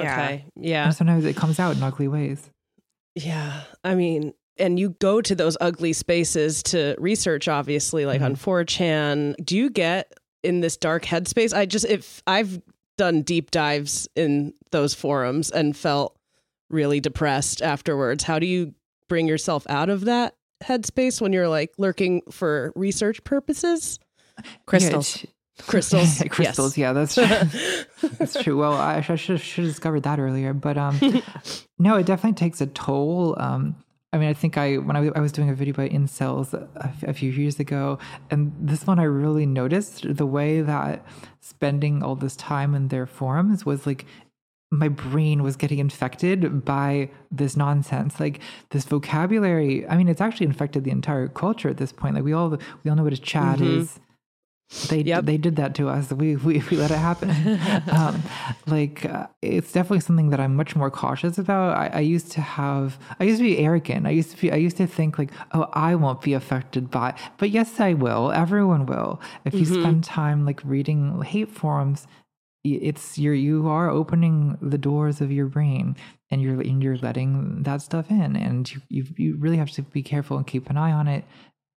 Okay. 0.00 0.46
Yeah. 0.56 0.86
And 0.86 0.94
sometimes 0.94 1.24
it 1.24 1.36
comes 1.36 1.58
out 1.58 1.76
in 1.76 1.82
ugly 1.82 2.08
ways. 2.08 2.50
Yeah. 3.14 3.62
I 3.82 3.94
mean, 3.94 4.32
and 4.56 4.78
you 4.78 4.90
go 5.00 5.20
to 5.20 5.34
those 5.34 5.56
ugly 5.60 5.92
spaces 5.92 6.62
to 6.64 6.94
research, 6.98 7.48
obviously, 7.48 8.06
like 8.06 8.20
mm-hmm. 8.20 8.32
on 8.32 8.36
4chan. 8.36 9.44
Do 9.44 9.56
you 9.56 9.70
get 9.70 10.12
in 10.42 10.60
this 10.60 10.76
dark 10.76 11.04
headspace? 11.04 11.52
I 11.52 11.66
just, 11.66 11.86
if 11.86 12.22
I've 12.26 12.60
done 12.96 13.22
deep 13.22 13.50
dives 13.50 14.08
in 14.14 14.54
those 14.70 14.94
forums 14.94 15.50
and 15.50 15.76
felt 15.76 16.16
really 16.70 17.00
depressed 17.00 17.62
afterwards, 17.62 18.24
how 18.24 18.38
do 18.38 18.46
you 18.46 18.74
bring 19.08 19.26
yourself 19.26 19.66
out 19.68 19.90
of 19.90 20.02
that 20.06 20.34
headspace 20.62 21.20
when 21.20 21.32
you're 21.32 21.48
like 21.48 21.72
lurking 21.78 22.22
for 22.30 22.72
research 22.76 23.22
purposes? 23.24 23.98
Crystals. 24.66 25.22
Yeah, 25.22 25.30
Crystals. 25.62 26.22
crystals. 26.30 26.76
Yeah, 26.76 26.92
that's 26.92 27.14
true. 27.14 27.26
that's 28.18 28.42
true. 28.42 28.58
Well, 28.58 28.74
I, 28.74 28.96
I 28.96 29.00
should 29.16 29.40
should 29.40 29.64
have 29.64 29.72
discovered 29.72 30.02
that 30.02 30.18
earlier, 30.18 30.52
but 30.52 30.76
um, 30.76 30.98
no, 31.78 31.96
it 31.96 32.06
definitely 32.06 32.36
takes 32.36 32.60
a 32.60 32.66
toll. 32.66 33.36
Um, 33.38 33.76
I 34.12 34.18
mean, 34.18 34.28
I 34.28 34.34
think 34.34 34.58
I 34.58 34.78
when 34.78 34.96
I 34.96 35.20
was 35.20 35.32
doing 35.32 35.50
a 35.50 35.54
video 35.54 35.74
by 35.74 35.88
incels 35.88 36.52
a 37.02 37.14
few 37.14 37.30
years 37.30 37.60
ago, 37.60 37.98
and 38.30 38.52
this 38.60 38.86
one 38.86 38.98
I 38.98 39.04
really 39.04 39.46
noticed 39.46 40.16
the 40.16 40.26
way 40.26 40.60
that 40.60 41.06
spending 41.40 42.02
all 42.02 42.16
this 42.16 42.36
time 42.36 42.74
in 42.74 42.88
their 42.88 43.06
forums 43.06 43.64
was 43.64 43.86
like 43.86 44.06
my 44.70 44.88
brain 44.88 45.42
was 45.42 45.56
getting 45.56 45.78
infected 45.78 46.64
by 46.64 47.08
this 47.30 47.56
nonsense 47.56 48.18
like 48.18 48.40
this 48.70 48.84
vocabulary 48.84 49.86
i 49.88 49.96
mean 49.96 50.08
it's 50.08 50.20
actually 50.20 50.46
infected 50.46 50.82
the 50.82 50.90
entire 50.90 51.28
culture 51.28 51.68
at 51.68 51.76
this 51.76 51.92
point 51.92 52.14
like 52.14 52.24
we 52.24 52.32
all 52.32 52.58
we 52.82 52.90
all 52.90 52.96
know 52.96 53.04
what 53.04 53.12
a 53.12 53.18
chat 53.18 53.60
is 53.60 54.00
they 54.88 55.02
Yep. 55.02 55.24
they 55.24 55.36
did 55.36 55.56
that 55.56 55.74
to 55.76 55.88
us. 55.88 56.10
We 56.12 56.36
we, 56.36 56.62
we 56.70 56.76
let 56.76 56.90
it 56.90 56.98
happen. 56.98 57.30
Um, 57.94 58.22
like 58.66 59.04
uh, 59.04 59.26
it's 59.42 59.70
definitely 59.72 60.00
something 60.00 60.30
that 60.30 60.40
i'm 60.40 60.56
much 60.56 60.74
more 60.74 60.90
cautious 60.90 61.38
about. 61.38 61.76
I, 61.76 61.86
I 61.88 62.00
used 62.00 62.32
to 62.32 62.40
have 62.40 62.98
i 63.20 63.24
used 63.24 63.38
to 63.38 63.44
be 63.44 63.58
arrogant. 63.58 64.06
I 64.06 64.10
used 64.10 64.30
to 64.32 64.36
be 64.40 64.50
i 64.52 64.56
used 64.56 64.76
to 64.78 64.86
think 64.86 65.18
like 65.18 65.30
oh 65.52 65.68
i 65.72 65.94
won't 65.94 66.20
be 66.22 66.32
affected 66.32 66.90
by 66.90 67.14
but 67.38 67.50
yes 67.50 67.78
i 67.80 67.94
will. 67.94 68.32
Everyone 68.32 68.86
will. 68.86 69.20
If 69.44 69.54
you 69.54 69.64
spend 69.64 70.02
time 70.04 70.44
like 70.44 70.60
reading 70.64 71.22
hate 71.22 71.50
forums 71.50 72.06
it's 72.64 73.18
you're 73.18 73.34
you 73.34 73.68
are 73.68 73.90
opening 73.90 74.56
the 74.62 74.78
doors 74.78 75.20
of 75.20 75.30
your 75.30 75.46
brain 75.46 75.94
and 76.30 76.40
you're 76.40 76.58
and 76.60 76.82
you're 76.82 76.96
letting 76.96 77.62
that 77.62 77.82
stuff 77.82 78.10
in 78.10 78.34
and 78.36 78.72
you 78.72 78.80
you, 78.88 79.04
you 79.16 79.36
really 79.36 79.58
have 79.58 79.70
to 79.70 79.82
be 79.82 80.02
careful 80.02 80.38
and 80.38 80.46
keep 80.46 80.70
an 80.70 80.76
eye 80.78 80.92
on 80.92 81.06
it. 81.06 81.24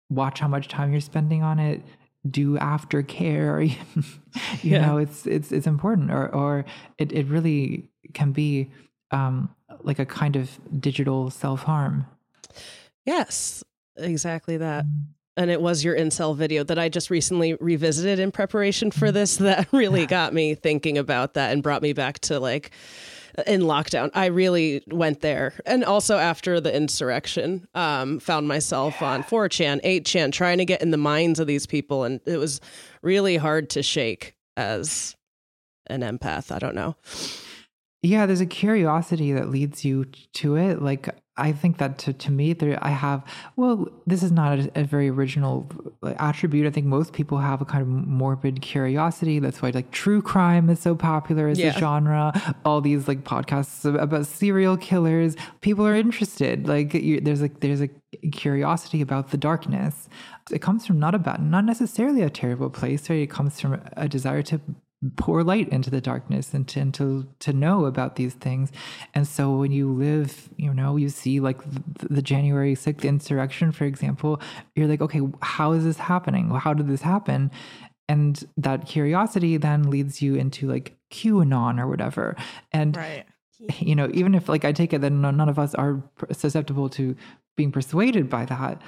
Watch 0.09 0.39
how 0.39 0.47
much 0.47 0.69
time 0.69 0.91
you're 0.93 1.01
spending 1.01 1.43
on 1.43 1.59
it 1.59 1.81
do 2.29 2.57
aftercare 2.57 3.69
you 4.63 4.71
Yeah. 4.71 4.85
know 4.85 4.97
it's 4.97 5.25
it's 5.25 5.51
it's 5.51 5.67
important 5.67 6.11
or 6.11 6.33
or 6.33 6.65
it, 6.97 7.11
it 7.11 7.25
really 7.27 7.89
can 8.13 8.31
be 8.31 8.69
um 9.11 9.49
like 9.81 9.99
a 9.99 10.05
kind 10.05 10.35
of 10.35 10.49
digital 10.79 11.29
self-harm 11.29 12.05
Yes, 13.05 13.63
exactly 13.95 14.57
that. 14.57 14.85
And 15.37 15.49
it 15.51 15.61
was 15.61 15.83
your 15.83 15.95
incel 15.95 16.35
video 16.35 16.63
that 16.65 16.77
I 16.79 16.89
just 16.89 17.09
recently 17.09 17.53
revisited 17.61 18.19
in 18.19 18.31
preparation 18.31 18.91
for 18.91 19.11
this 19.11 19.37
that 19.37 19.67
really 19.71 20.05
got 20.05 20.33
me 20.33 20.55
thinking 20.55 20.97
about 20.97 21.35
that 21.35 21.53
and 21.53 21.63
brought 21.63 21.81
me 21.81 21.93
back 21.93 22.19
to 22.21 22.39
like 22.39 22.71
in 23.45 23.61
lockdown. 23.61 24.09
I 24.13 24.27
really 24.27 24.83
went 24.87 25.21
there. 25.21 25.53
And 25.65 25.83
also 25.83 26.17
after 26.17 26.59
the 26.59 26.75
insurrection, 26.75 27.67
um, 27.75 28.19
found 28.19 28.47
myself 28.47 29.01
on 29.01 29.23
4chan, 29.23 29.83
8chan, 29.83 30.31
trying 30.31 30.57
to 30.57 30.65
get 30.65 30.81
in 30.81 30.91
the 30.91 30.97
minds 30.97 31.39
of 31.39 31.47
these 31.47 31.67
people. 31.67 32.03
And 32.03 32.19
it 32.25 32.37
was 32.37 32.59
really 33.01 33.37
hard 33.37 33.69
to 33.71 33.83
shake 33.83 34.35
as 34.55 35.15
an 35.87 36.01
empath. 36.01 36.51
I 36.51 36.59
don't 36.59 36.75
know. 36.75 36.95
Yeah, 38.01 38.25
there's 38.25 38.41
a 38.41 38.45
curiosity 38.45 39.33
that 39.33 39.49
leads 39.49 39.85
you 39.85 40.05
to 40.33 40.55
it. 40.55 40.81
Like 40.81 41.09
I 41.37 41.51
think 41.51 41.77
that 41.77 41.97
to, 41.99 42.13
to 42.13 42.31
me, 42.31 42.53
there 42.53 42.77
I 42.81 42.89
have. 42.89 43.23
Well, 43.55 43.87
this 44.05 44.23
is 44.23 44.31
not 44.31 44.59
a, 44.59 44.71
a 44.75 44.83
very 44.83 45.09
original 45.09 45.69
attribute. 46.17 46.65
I 46.65 46.71
think 46.71 46.87
most 46.87 47.13
people 47.13 47.37
have 47.37 47.61
a 47.61 47.65
kind 47.65 47.81
of 47.81 47.87
morbid 47.87 48.61
curiosity. 48.61 49.39
That's 49.39 49.61
why 49.61 49.69
like 49.69 49.91
true 49.91 50.21
crime 50.21 50.69
is 50.69 50.79
so 50.79 50.95
popular 50.95 51.47
as 51.47 51.59
Yeah. 51.59 51.75
a 51.75 51.79
genre. 51.79 52.55
All 52.65 52.81
these 52.81 53.07
like 53.07 53.23
podcasts 53.23 53.85
about 53.85 54.25
serial 54.25 54.77
killers, 54.77 55.35
people 55.61 55.85
are 55.85 55.95
interested. 55.95 56.67
Like 56.67 56.93
you, 56.93 57.21
there's 57.21 57.41
like 57.41 57.59
there's 57.59 57.81
a 57.81 57.89
curiosity 58.31 59.01
about 59.01 59.31
the 59.31 59.37
darkness. 59.37 60.09
It 60.51 60.61
comes 60.61 60.85
from 60.85 60.97
not 60.99 61.13
a 61.13 61.19
bad, 61.19 61.41
not 61.41 61.65
necessarily 61.65 62.21
a 62.21 62.29
terrible 62.29 62.69
place. 62.69 63.09
Right? 63.09 63.19
It 63.19 63.29
comes 63.29 63.59
from 63.59 63.81
a 63.95 64.07
desire 64.07 64.41
to 64.43 64.61
pour 65.15 65.43
light 65.43 65.69
into 65.69 65.89
the 65.89 66.01
darkness 66.01 66.53
and 66.53 66.67
to, 66.67 66.79
and 66.79 66.93
to 66.93 67.27
to 67.39 67.53
know 67.53 67.85
about 67.85 68.15
these 68.15 68.33
things. 68.33 68.71
And 69.13 69.27
so 69.27 69.55
when 69.55 69.71
you 69.71 69.91
live 69.91 70.49
you 70.57 70.73
know 70.73 70.95
you 70.97 71.09
see 71.09 71.39
like 71.39 71.59
the, 71.71 72.07
the 72.09 72.21
january 72.21 72.75
6th 72.75 73.03
insurrection 73.03 73.71
for 73.71 73.85
example 73.85 74.41
you're 74.75 74.87
like 74.87 75.01
okay 75.01 75.21
how 75.41 75.71
is 75.73 75.83
this 75.83 75.97
happening? 75.97 76.49
How 76.49 76.73
did 76.73 76.87
this 76.87 77.01
happen? 77.01 77.51
And 78.09 78.41
that 78.55 78.85
curiosity 78.85 79.57
then 79.57 79.89
leads 79.89 80.21
you 80.21 80.35
into 80.35 80.67
like 80.67 80.97
qanon 81.11 81.79
or 81.79 81.87
whatever. 81.87 82.35
And 82.71 82.95
Right. 82.95 83.25
you 83.79 83.95
know 83.95 84.07
even 84.13 84.35
if 84.35 84.47
like 84.47 84.65
i 84.65 84.71
take 84.71 84.93
it 84.93 85.01
that 85.01 85.09
none 85.09 85.49
of 85.49 85.57
us 85.57 85.73
are 85.73 86.03
susceptible 86.31 86.89
to 86.89 87.15
being 87.55 87.71
persuaded 87.71 88.29
by 88.29 88.45
that 88.45 88.79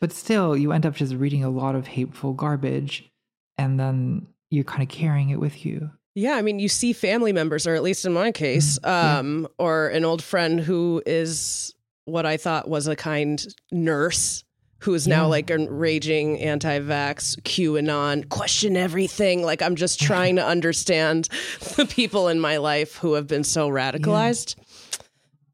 but 0.00 0.12
still 0.12 0.56
you 0.56 0.72
end 0.72 0.86
up 0.86 0.94
just 0.94 1.14
reading 1.14 1.44
a 1.44 1.50
lot 1.50 1.74
of 1.74 1.86
hateful 1.86 2.32
garbage. 2.32 3.10
And 3.58 3.80
then 3.80 4.26
you're 4.50 4.64
kind 4.64 4.82
of 4.82 4.88
carrying 4.88 5.30
it 5.30 5.40
with 5.40 5.64
you 5.66 5.90
Yeah, 6.14 6.32
I 6.34 6.42
mean, 6.42 6.58
you 6.58 6.68
see 6.68 6.92
family 6.92 7.32
members, 7.32 7.66
or 7.66 7.74
at 7.74 7.82
least 7.82 8.04
in 8.06 8.12
my 8.12 8.32
case, 8.32 8.78
um, 8.84 9.46
or 9.58 9.88
an 9.88 10.04
old 10.04 10.22
friend 10.22 10.58
who 10.60 11.02
is 11.04 11.74
what 12.06 12.24
I 12.24 12.36
thought 12.38 12.68
was 12.68 12.86
a 12.86 12.96
kind 12.96 13.44
nurse 13.72 14.42
who 14.80 14.94
is 14.94 15.06
now 15.08 15.22
Yeah. 15.24 15.26
like 15.36 15.50
a 15.50 15.58
raging 15.70 16.38
anti-vax 16.40 17.40
QAnon, 17.42 18.28
question 18.28 18.76
everything. 18.76 19.42
Like 19.42 19.60
I'm 19.62 19.74
just 19.74 20.00
trying 20.00 20.36
to 20.36 20.44
understand 20.46 21.28
the 21.76 21.86
people 21.86 22.28
in 22.28 22.38
my 22.40 22.58
life 22.58 22.96
who 22.96 23.14
have 23.14 23.26
been 23.26 23.44
so 23.44 23.68
radicalized. 23.68 24.54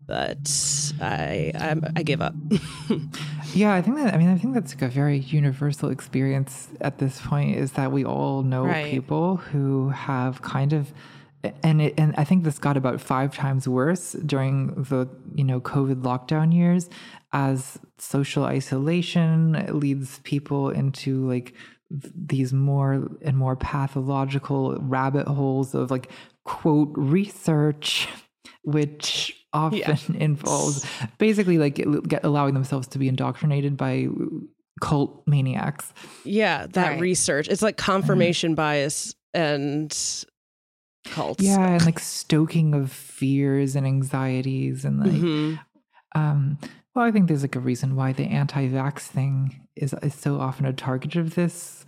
But 0.06 0.92
I, 1.00 1.52
I 1.54 1.76
I 1.96 2.02
give 2.02 2.20
up. 2.20 2.34
yeah 3.54 3.74
i 3.74 3.82
think 3.82 3.96
that 3.96 4.14
i 4.14 4.16
mean 4.16 4.28
i 4.30 4.38
think 4.38 4.54
that's 4.54 4.72
like 4.74 4.82
a 4.82 4.88
very 4.88 5.18
universal 5.18 5.90
experience 5.90 6.68
at 6.80 6.98
this 6.98 7.20
point 7.20 7.56
is 7.56 7.72
that 7.72 7.92
we 7.92 8.04
all 8.04 8.42
know 8.42 8.64
Right. 8.64 8.86
people 8.90 9.36
who 9.36 9.90
have 9.90 10.40
kind 10.42 10.72
of 10.72 10.92
and 11.64 11.82
it, 11.82 11.94
and 11.98 12.14
I 12.16 12.22
think 12.22 12.44
this 12.44 12.58
got 12.60 12.76
about 12.76 13.00
five 13.00 13.34
times 13.34 13.66
worse 13.66 14.12
during 14.12 14.68
the 14.84 15.08
you 15.34 15.42
know 15.42 15.60
COVID 15.60 16.02
lockdown 16.02 16.54
years, 16.54 16.88
as 17.32 17.80
social 17.98 18.44
isolation 18.44 19.66
leads 19.68 20.20
people 20.20 20.70
into 20.70 21.26
like 21.28 21.52
these 21.90 22.52
more 22.52 23.08
and 23.22 23.36
more 23.36 23.56
pathological 23.56 24.76
rabbit 24.80 25.26
holes 25.26 25.74
of 25.74 25.90
like 25.90 26.10
quote 26.44 26.92
research, 26.96 28.06
which 28.62 29.41
often 29.52 30.14
involves 30.18 30.84
basically 31.18 31.58
like 31.58 31.74
get, 32.08 32.24
allowing 32.24 32.54
themselves 32.54 32.86
to 32.88 32.98
be 32.98 33.08
indoctrinated 33.08 33.76
by 33.76 34.08
cult 34.80 35.22
maniacs. 35.26 35.92
yeah, 36.24 36.66
that 36.72 36.88
Right. 36.92 37.00
research. 37.00 37.48
It's 37.48 37.62
like 37.62 37.76
confirmation 37.76 38.54
bias 38.54 39.14
and 39.34 39.90
cults. 41.06 41.42
Yeah, 41.42 41.66
and 41.74 41.84
like 41.84 41.98
stoking 42.18 42.74
of 42.74 42.90
fears 42.92 43.76
and 43.76 43.86
anxieties 43.86 44.84
and 44.84 45.00
like 45.00 45.12
Mhm. 45.12 45.58
um 46.14 46.58
well, 46.94 47.06
I 47.06 47.10
think 47.10 47.28
there's 47.28 47.40
like 47.42 47.56
a 47.56 47.60
reason 47.60 47.96
why 47.96 48.12
the 48.12 48.24
anti-vax 48.24 49.00
thing 49.06 49.66
is 49.76 49.94
is 50.02 50.14
so 50.14 50.38
often 50.40 50.66
a 50.66 50.72
target 50.72 51.16
of 51.16 51.34
this. 51.34 51.84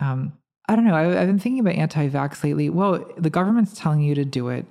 Um 0.00 0.32
I 0.68 0.74
don't 0.74 0.84
know. 0.84 0.94
I, 0.96 1.20
I've 1.20 1.28
been 1.28 1.38
thinking 1.38 1.60
about 1.60 1.74
anti-vax 1.76 2.42
lately. 2.42 2.70
Well, 2.70 3.04
the 3.16 3.30
government's 3.30 3.78
telling 3.78 4.00
you 4.00 4.16
to 4.16 4.24
do 4.24 4.48
it. 4.48 4.66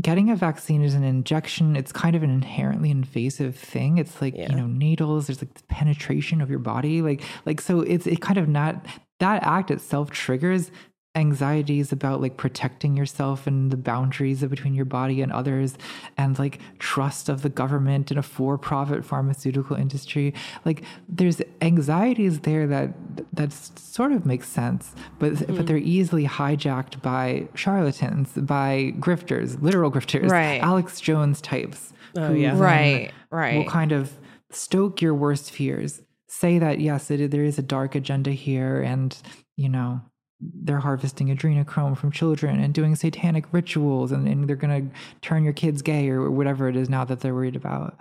Getting 0.00 0.28
a 0.30 0.36
vaccine 0.36 0.82
is 0.82 0.94
an 0.94 1.04
injection. 1.04 1.76
It's 1.76 1.92
kind 1.92 2.16
of 2.16 2.24
an 2.24 2.30
inherently 2.30 2.90
invasive 2.90 3.56
thing. 3.56 3.98
It's 3.98 4.20
like 4.20 4.34
Yeah. 4.34 4.50
you 4.50 4.56
know 4.56 4.66
needles. 4.66 5.28
There's 5.28 5.40
like 5.40 5.54
the 5.54 5.62
penetration 5.68 6.40
of 6.40 6.50
your 6.50 6.58
body. 6.58 7.00
Like 7.00 7.22
like 7.46 7.60
so. 7.60 7.80
It's 7.80 8.06
it 8.06 8.20
kind 8.20 8.38
of 8.38 8.48
not 8.48 8.84
that 9.20 9.44
act 9.44 9.70
itself 9.70 10.10
triggers 10.10 10.72
anxieties 11.16 11.92
about 11.92 12.20
like 12.20 12.36
protecting 12.36 12.96
yourself 12.96 13.46
and 13.46 13.70
the 13.70 13.76
boundaries 13.76 14.42
between 14.42 14.74
your 14.74 14.84
body 14.84 15.22
and 15.22 15.30
others 15.30 15.78
and 16.16 16.38
like 16.40 16.58
trust 16.80 17.28
of 17.28 17.42
the 17.42 17.48
government 17.48 18.10
and 18.10 18.18
a 18.18 18.22
for-profit 18.22 19.04
pharmaceutical 19.04 19.76
industry 19.76 20.34
like 20.64 20.82
there's 21.08 21.40
anxieties 21.62 22.40
there 22.40 22.66
that 22.66 22.92
that 23.32 23.52
sort 23.52 24.10
of 24.10 24.26
makes 24.26 24.48
sense 24.48 24.94
but 25.20 25.38
but 25.38 25.46
mm-hmm. 25.48 25.64
they're 25.64 25.76
easily 25.76 26.26
hijacked 26.26 27.00
by 27.00 27.46
charlatans 27.54 28.32
by 28.32 28.92
grifters 28.98 29.60
literal 29.62 29.92
grifters 29.92 30.28
Right. 30.28 30.60
alex 30.62 31.00
jones 31.00 31.40
types 31.40 31.92
Oh, 32.16 32.28
who 32.28 32.34
yeah. 32.34 32.50
then 32.50 32.60
Right, 32.60 33.12
will 33.56 33.64
kind 33.64 33.90
of 33.92 34.12
stoke 34.50 35.02
your 35.02 35.14
worst 35.14 35.50
fears 35.50 36.02
say 36.28 36.58
that 36.58 36.80
yes 36.80 37.10
it, 37.10 37.30
there 37.30 37.44
is 37.44 37.58
a 37.58 37.62
dark 37.62 37.94
agenda 37.94 38.30
here 38.30 38.80
and 38.80 39.16
you 39.56 39.68
know 39.68 40.00
they're 40.40 40.80
harvesting 40.80 41.34
adrenochrome 41.34 41.96
from 41.96 42.10
children 42.10 42.60
and 42.60 42.74
doing 42.74 42.96
satanic 42.96 43.44
rituals 43.52 44.12
and, 44.12 44.26
and 44.28 44.48
they're 44.48 44.56
going 44.56 44.90
to 44.90 44.98
turn 45.20 45.44
your 45.44 45.52
kids 45.52 45.82
gay 45.82 46.08
or 46.08 46.30
whatever 46.30 46.68
it 46.68 46.76
is 46.76 46.88
now 46.88 47.04
that 47.04 47.20
they're 47.20 47.34
worried 47.34 47.56
about. 47.56 47.98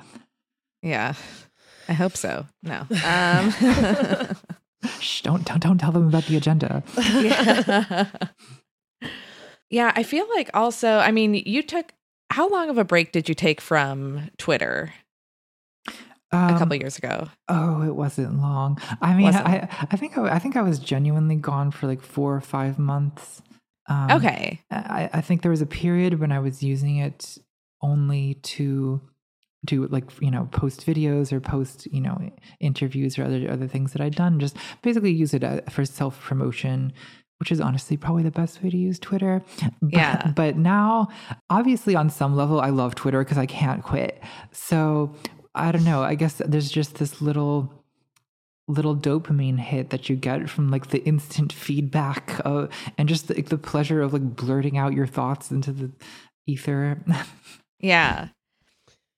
Yeah. 0.81 1.13
I 1.87 1.93
hope 1.93 2.17
so. 2.17 2.45
No. 2.61 2.87
Um, 3.05 3.53
Shh, 4.99 5.21
don't, 5.21 5.45
don't, 5.45 5.61
don't 5.61 5.77
tell 5.77 5.93
them 5.93 6.07
about 6.09 6.25
the 6.25 6.35
agenda. 6.35 6.83
yeah. 6.97 8.09
yeah, 9.69 9.93
I 9.95 10.03
feel 10.03 10.27
like 10.35 10.49
also, 10.53 10.97
I 10.97 11.11
mean, 11.11 11.35
you 11.35 11.63
took 11.63 11.93
how 12.29 12.49
long 12.49 12.69
of 12.69 12.77
a 12.77 12.83
break 12.83 13.13
did 13.13 13.29
you 13.29 13.35
take 13.35 13.61
from 13.61 14.29
Twitter 14.37 14.93
a 16.33 16.37
Um, 16.53 16.57
couple 16.59 16.75
years 16.75 16.97
ago? 16.97 17.27
Oh, 17.47 17.83
it 17.83 17.95
wasn't 17.95 18.39
long. 18.41 18.79
I 19.01 19.13
mean, 19.13 19.33
I, 19.33 19.67
I 19.91 19.95
think 19.97 20.17
I, 20.17 20.35
I 20.35 20.39
think 20.39 20.55
I 20.57 20.61
was 20.61 20.79
genuinely 20.79 21.35
gone 21.35 21.71
for 21.71 21.87
like 21.87 22.01
four 22.01 22.35
or 22.35 22.41
five 22.41 22.77
months. 22.79 23.41
Um, 23.87 24.11
Okay. 24.11 24.61
I, 24.71 25.09
I 25.13 25.21
think 25.21 25.41
there 25.41 25.51
was 25.51 25.61
a 25.61 25.65
period 25.65 26.19
when 26.19 26.31
I 26.31 26.39
was 26.39 26.63
using 26.63 26.97
it 26.97 27.37
only 27.81 28.35
to 28.55 29.01
do 29.65 29.87
like 29.87 30.05
you 30.21 30.29
know 30.31 30.47
post 30.51 30.85
videos 30.85 31.31
or 31.31 31.39
post 31.39 31.85
you 31.87 32.01
know 32.01 32.17
interviews 32.59 33.17
or 33.17 33.23
other 33.23 33.49
other 33.49 33.67
things 33.67 33.93
that 33.93 34.01
I'd 34.01 34.15
done. 34.15 34.39
Just 34.39 34.57
basically 34.81 35.11
use 35.11 35.33
it 35.33 35.43
uh, 35.43 35.61
for 35.69 35.85
self 35.85 36.19
promotion, 36.21 36.91
which 37.39 37.51
is 37.51 37.59
honestly 37.61 37.95
probably 37.97 38.23
the 38.23 38.31
best 38.31 38.61
way 38.63 38.69
to 38.69 38.77
use 38.77 38.99
Twitter. 38.99 39.41
But, 39.81 39.91
Yeah. 39.91 40.31
But 40.35 40.57
now, 40.57 41.09
obviously, 41.49 41.95
on 41.95 42.09
some 42.09 42.35
level, 42.35 42.59
I 42.61 42.69
love 42.69 42.95
Twitter 42.95 43.19
because 43.19 43.37
I 43.37 43.45
can't 43.45 43.83
quit. 43.83 44.21
So 44.51 45.13
I 45.55 45.71
don't 45.71 45.83
know. 45.83 46.01
I 46.01 46.15
guess 46.15 46.41
there's 46.45 46.71
just 46.71 46.95
this 46.95 47.21
little 47.21 47.83
little 48.67 48.95
dopamine 48.95 49.59
hit 49.59 49.89
that 49.89 50.07
you 50.07 50.15
get 50.15 50.49
from 50.49 50.71
like 50.71 50.87
the 50.87 51.03
instant 51.03 51.51
feedback 51.51 52.39
uh, 52.45 52.67
and 52.97 53.09
just 53.09 53.27
the, 53.27 53.41
the 53.41 53.57
pleasure 53.57 54.01
of 54.01 54.13
like 54.13 54.37
blurting 54.37 54.77
out 54.77 54.93
your 54.93 55.05
thoughts 55.05 55.51
into 55.51 55.71
the 55.71 55.91
ether. 56.47 56.97
Yeah. 57.79 58.29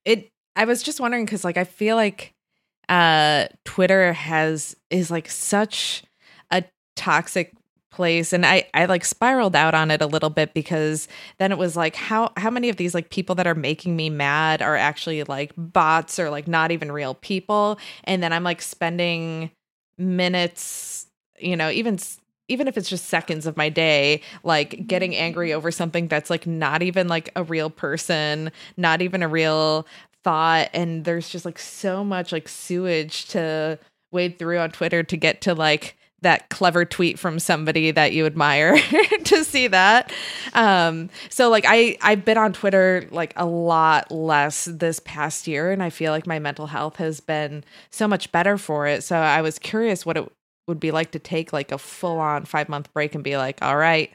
It 0.06 0.32
I 0.56 0.66
was 0.66 0.82
just 0.82 1.00
wondering 1.00 1.28
cuz 1.28 1.44
like 1.44 1.58
I 1.58 1.66
feel 1.66 1.96
like 1.96 2.34
uh 2.90 3.46
Twitter 3.64 4.14
has 4.14 4.76
is 4.90 5.12
like 5.12 5.30
such 5.30 6.04
a 6.50 6.64
toxic 6.96 7.55
place 7.96 8.34
and 8.34 8.46
I 8.46 8.68
I 8.74 8.86
like 8.86 9.06
spiraled 9.06 9.56
out 9.56 9.74
on 9.74 9.90
it 9.90 10.02
a 10.02 10.08
little 10.08 10.30
bit 10.30 10.54
because 10.54 11.08
then 11.38 11.52
it 11.52 11.58
was 11.58 11.76
like 11.76 11.96
how 11.96 12.32
how 12.38 12.50
many 12.50 12.70
of 12.70 12.76
these 12.76 12.94
like 12.94 13.10
people 13.10 13.36
that 13.36 13.48
are 13.48 13.56
making 13.56 13.96
me 13.96 14.10
mad 14.10 14.62
are 14.62 14.76
actually 14.76 15.24
like 15.24 15.54
bots 15.58 16.20
or 16.20 16.30
like 16.30 16.48
not 16.48 16.72
even 16.72 16.92
real 16.92 17.16
people? 17.16 17.80
And 18.04 18.22
then 18.22 18.34
I'm 18.34 18.44
like 18.44 18.62
spending 18.62 19.52
minutes 19.98 21.08
you 21.40 21.56
know 21.56 21.70
even 21.70 21.98
even 22.48 22.68
if 22.68 22.78
it's 22.78 22.90
just 22.90 23.06
seconds 23.06 23.46
of 23.46 23.58
my 23.58 23.70
day 23.70 24.22
like 24.44 24.86
getting 24.88 25.16
angry 25.16 25.50
mm-hmm. 25.50 25.58
over 25.58 25.72
something 25.72 26.08
that's 26.08 26.30
like 26.30 26.46
not 26.46 26.82
even 26.82 27.08
like 27.08 27.30
a 27.36 27.44
real 27.44 27.70
person 27.70 28.52
not 28.78 29.02
even 29.02 29.24
a 29.24 29.28
real 29.28 29.88
thought 30.24 30.70
and 30.74 31.06
there's 31.06 31.30
just 31.30 31.46
like 31.46 31.60
so 31.60 32.04
much 32.04 32.32
like 32.32 32.48
sewage 32.48 33.26
to 33.26 33.80
wade 34.12 34.38
through 34.38 34.58
on 34.58 34.72
twitter 34.72 35.04
to 35.04 35.18
get 35.18 35.42
to 35.42 35.54
like 35.54 35.96
that 36.26 36.50
clever 36.50 36.86
tweet 36.86 37.18
from 37.18 37.40
somebody 37.40 37.92
that 37.92 38.12
you 38.14 38.26
admire 38.26 38.78
to 39.24 39.44
see 39.44 39.68
that 39.68 40.12
um 40.54 41.10
so 41.30 41.50
like 41.50 41.66
i 41.68 41.98
i've 42.02 42.26
been 42.26 42.38
on 42.38 42.52
twitter 42.52 43.08
like 43.12 43.34
a 43.36 43.46
lot 43.46 44.12
less 44.12 44.66
this 44.66 45.00
past 45.00 45.48
year 45.48 45.72
and 45.72 45.82
i 45.82 45.90
feel 45.90 46.12
like 46.12 46.28
my 46.28 46.40
mental 46.40 46.68
health 46.68 46.98
has 46.98 47.20
been 47.20 47.64
so 47.90 48.08
much 48.08 48.32
better 48.32 48.58
for 48.58 48.86
it 48.88 49.04
so 49.04 49.16
i 49.16 49.42
was 49.42 49.58
curious 49.58 50.06
what 50.06 50.18
it 50.18 50.32
would 50.68 50.80
be 50.80 50.92
like 50.92 51.12
to 51.12 51.20
take 51.20 51.54
like 51.54 51.72
a 51.72 51.78
full 51.78 52.20
on 52.20 52.46
five 52.46 52.70
month 52.70 52.92
break 52.94 53.16
and 53.16 53.24
be 53.24 53.38
like, 53.38 53.62
all 53.62 53.78
right, 53.78 54.12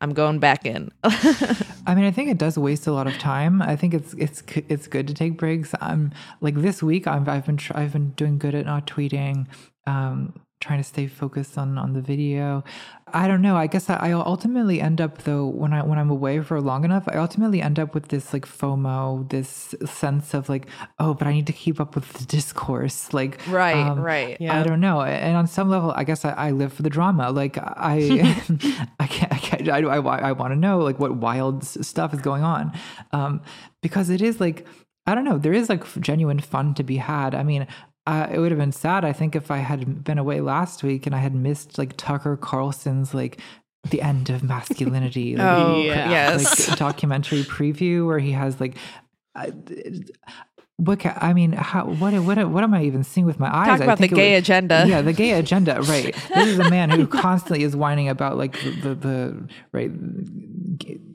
I'm 0.00 0.12
going 0.12 0.38
back 0.38 0.66
in. 0.66 0.90
I 1.04 1.94
mean, 1.94 2.04
I 2.04 2.10
think 2.10 2.30
it 2.30 2.38
does 2.38 2.58
waste 2.58 2.86
a 2.86 2.92
lot 2.92 3.06
of 3.06 3.18
time. 3.18 3.62
I 3.62 3.76
think 3.76 3.94
it's 3.94 4.14
it's 4.14 4.42
it's 4.68 4.86
good 4.86 5.08
to 5.08 5.14
take 5.14 5.36
breaks. 5.36 5.74
I'm 5.80 6.12
like 6.40 6.56
this 6.56 6.82
week. 6.82 7.06
I've 7.06 7.28
I've 7.28 7.46
been 7.46 7.58
I've 7.72 7.92
been 7.92 8.10
doing 8.10 8.38
good 8.38 8.54
at 8.54 8.66
not 8.66 8.86
tweeting. 8.86 9.46
Um, 9.86 10.40
trying 10.64 10.78
to 10.78 10.84
stay 10.84 11.06
focused 11.06 11.58
on 11.58 11.76
on 11.76 11.92
the 11.92 12.00
video. 12.00 12.64
I 13.12 13.28
don't 13.28 13.42
know. 13.42 13.54
I 13.54 13.66
guess 13.66 13.90
I, 13.90 13.96
I 13.96 14.12
ultimately 14.12 14.80
end 14.80 14.98
up 14.98 15.22
though 15.24 15.46
when 15.46 15.74
I 15.74 15.82
when 15.84 15.98
I'm 15.98 16.08
away 16.08 16.40
for 16.40 16.58
long 16.58 16.84
enough, 16.86 17.04
I 17.06 17.16
ultimately 17.18 17.60
end 17.60 17.78
up 17.78 17.94
with 17.94 18.08
this 18.08 18.32
like 18.32 18.46
FOMO, 18.46 19.28
this 19.28 19.74
sense 19.84 20.32
of 20.32 20.48
like, 20.48 20.66
oh, 20.98 21.12
but 21.12 21.26
I 21.28 21.32
need 21.32 21.46
to 21.48 21.52
keep 21.52 21.80
up 21.80 21.94
with 21.94 22.10
the 22.14 22.24
discourse. 22.36 23.12
Like, 23.12 23.46
right, 23.46 23.76
um, 23.76 24.00
right. 24.00 24.38
Yeah. 24.40 24.58
I 24.58 24.62
don't 24.62 24.80
know. 24.80 25.02
And 25.02 25.36
on 25.36 25.46
some 25.46 25.68
level, 25.68 25.92
I 25.94 26.04
guess 26.04 26.24
I, 26.24 26.30
I 26.30 26.50
live 26.52 26.72
for 26.72 26.82
the 26.82 26.90
drama. 26.90 27.30
Like 27.30 27.58
I, 27.58 27.98
I 28.98 29.06
can't, 29.06 29.32
I 29.32 29.38
can't, 29.38 29.68
I, 29.68 29.78
I, 29.80 30.18
I 30.30 30.32
want 30.32 30.52
to 30.52 30.56
know 30.56 30.78
like 30.78 30.98
what 30.98 31.14
wild 31.16 31.62
stuff 31.62 32.14
is 32.14 32.20
going 32.20 32.42
on. 32.42 32.72
Um, 33.12 33.42
because 33.82 34.08
it 34.08 34.22
is 34.22 34.40
like, 34.40 34.66
I 35.06 35.14
don't 35.14 35.24
know, 35.24 35.36
there 35.36 35.52
is 35.52 35.68
like 35.68 35.84
genuine 36.00 36.40
fun 36.40 36.72
to 36.74 36.82
be 36.82 36.96
had. 36.96 37.34
I 37.34 37.42
mean, 37.42 37.66
uh, 38.06 38.28
it 38.30 38.38
would 38.38 38.50
have 38.50 38.58
been 38.58 38.72
sad, 38.72 39.04
I 39.04 39.12
think, 39.12 39.34
if 39.34 39.50
I 39.50 39.58
had 39.58 40.04
been 40.04 40.18
away 40.18 40.40
last 40.40 40.82
week 40.82 41.06
and 41.06 41.14
I 41.14 41.18
had 41.18 41.34
missed 41.34 41.78
like 41.78 41.96
Tucker 41.96 42.36
Carlson's 42.36 43.14
like 43.14 43.40
the 43.90 44.02
end 44.02 44.30
of 44.30 44.42
masculinity. 44.42 45.36
Like, 45.36 45.46
Oh, 45.46 45.76
Yeah. 45.82 46.10
yes. 46.10 46.68
like 46.68 46.78
documentary 46.78 47.42
preview 47.42 48.06
where 48.06 48.18
he 48.18 48.32
has 48.32 48.60
like 48.60 48.76
uh, 49.34 49.50
what 50.76 50.98
ca- 51.00 51.16
I 51.20 51.32
mean 51.34 51.52
how 51.52 51.84
what 51.86 52.12
what 52.14 52.36
what 52.50 52.64
am 52.64 52.74
I 52.74 52.82
even 52.84 53.04
seeing 53.04 53.26
with 53.26 53.38
my 53.38 53.48
eyes 53.54 53.66
Talk 53.68 53.80
about 53.80 53.98
the 53.98 54.08
gay 54.08 54.32
was- 54.34 54.40
agenda. 54.42 54.84
yeah 54.88 55.02
the 55.02 55.12
gay 55.12 55.30
agenda 55.32 55.80
right 55.82 56.14
this 56.34 56.48
is 56.48 56.58
a 56.58 56.68
man 56.68 56.90
who 56.90 57.06
constantly 57.06 57.62
is 57.62 57.76
whining 57.76 58.08
about 58.08 58.36
like 58.36 58.60
the 58.60 58.70
the, 58.82 58.94
the 58.96 59.48
right 59.72 59.90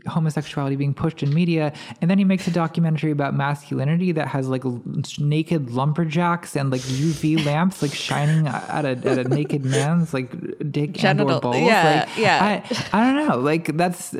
homosexuality 0.08 0.76
being 0.78 0.94
pushed 0.94 1.22
in 1.22 1.34
media 1.34 1.74
and 2.02 2.10
then 2.10 2.18
he 2.18 2.24
makes 2.24 2.48
a 2.48 2.52
documentary 2.52 3.12
about 3.12 3.36
masculinity 3.36 4.12
that 4.14 4.28
has 4.30 4.48
like 4.48 4.64
l- 4.66 4.82
naked 5.20 5.70
lumberjacks 5.72 6.56
and 6.56 6.72
like 6.72 6.82
UV 6.82 7.46
lamps 7.46 7.82
like 7.82 7.94
shining 7.94 8.48
at 8.48 8.86
a 8.86 8.92
at 8.92 9.18
a 9.18 9.24
naked 9.26 9.66
man's 9.66 10.14
like 10.14 10.32
dick 10.72 11.04
and 11.04 11.20
or 11.22 11.40
balls 11.42 11.58
yeah, 11.58 12.06
like, 12.08 12.18
yeah. 12.18 12.62
I, 12.94 12.98
I 12.98 13.14
don't 13.14 13.28
know. 13.28 13.38
Like 13.40 13.76
that's 13.76 14.16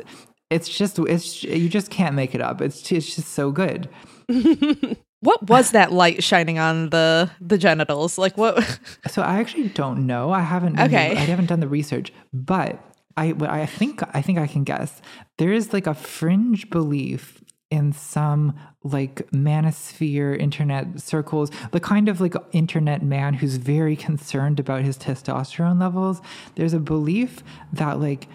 it's 0.50 0.68
just 0.68 0.98
it's 0.98 1.42
you 1.44 1.68
just 1.68 1.90
can't 1.90 2.14
make 2.14 2.34
it 2.34 2.40
up. 2.42 2.60
It's 2.60 2.92
it's 2.92 3.16
just 3.16 3.28
so 3.28 3.50
good. 3.50 3.88
What 5.20 5.48
was 5.48 5.72
that 5.72 5.92
light 5.92 6.22
shining 6.22 6.58
on 6.58 6.90
the 6.90 7.30
the 7.40 7.58
genitals? 7.58 8.18
Like 8.18 8.36
what? 8.38 8.78
So 9.08 9.22
I 9.22 9.38
actually 9.38 9.68
don't 9.68 10.06
know. 10.06 10.30
I 10.32 10.40
haven't 10.40 10.76
done 10.76 10.86
Okay. 10.86 11.14
the, 11.14 11.20
I 11.20 11.24
haven't 11.24 11.46
done 11.46 11.60
the 11.60 11.68
research, 11.68 12.12
but 12.32 12.82
I 13.16 13.34
I 13.40 13.66
think 13.66 14.02
I 14.14 14.22
think 14.22 14.38
I 14.38 14.46
can 14.46 14.64
guess. 14.64 15.00
There 15.38 15.52
is 15.52 15.72
like 15.72 15.86
a 15.86 15.94
fringe 15.94 16.70
belief 16.70 17.42
in 17.70 17.92
some 17.92 18.54
like 18.82 19.30
manosphere 19.30 20.36
internet 20.38 21.00
circles, 21.00 21.50
the 21.72 21.80
kind 21.80 22.08
of 22.08 22.20
like 22.20 22.34
internet 22.52 23.02
man 23.02 23.34
who's 23.34 23.56
very 23.56 23.96
concerned 23.96 24.58
about 24.58 24.82
his 24.82 24.98
testosterone 24.98 25.80
levels. 25.80 26.20
There's 26.56 26.72
a 26.74 26.80
belief 26.80 27.44
that 27.72 28.00
like 28.00 28.26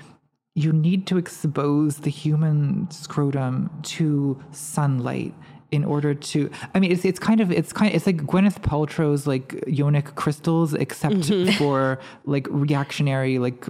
you 0.53 0.71
need 0.71 1.05
to 1.07 1.17
expose 1.17 1.97
the 1.97 2.09
human 2.09 2.89
scrotum 2.91 3.69
to 3.83 4.41
sunlight 4.51 5.33
in 5.72 5.84
order 5.84 6.13
to 6.13 6.49
i 6.74 6.80
mean 6.80 6.91
it's 6.91 7.03
it's 7.05 7.20
kind 7.20 7.41
of 7.41 7.51
it's 7.51 7.74
kind 7.74 7.89
of, 7.89 7.95
it's 7.95 8.05
like 8.05 8.18
gwyneth 8.18 8.59
paltrow's 8.61 9.26
like 9.28 9.49
yonic 9.68 10.16
crystals 10.16 10.74
except 10.74 11.26
for 11.57 11.99
like 12.26 12.47
reactionary 12.49 13.39
like 13.39 13.66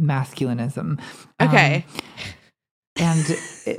masculinism 0.00 0.98
Um, 1.40 1.48
Okay. 1.48 1.84
and 2.96 3.24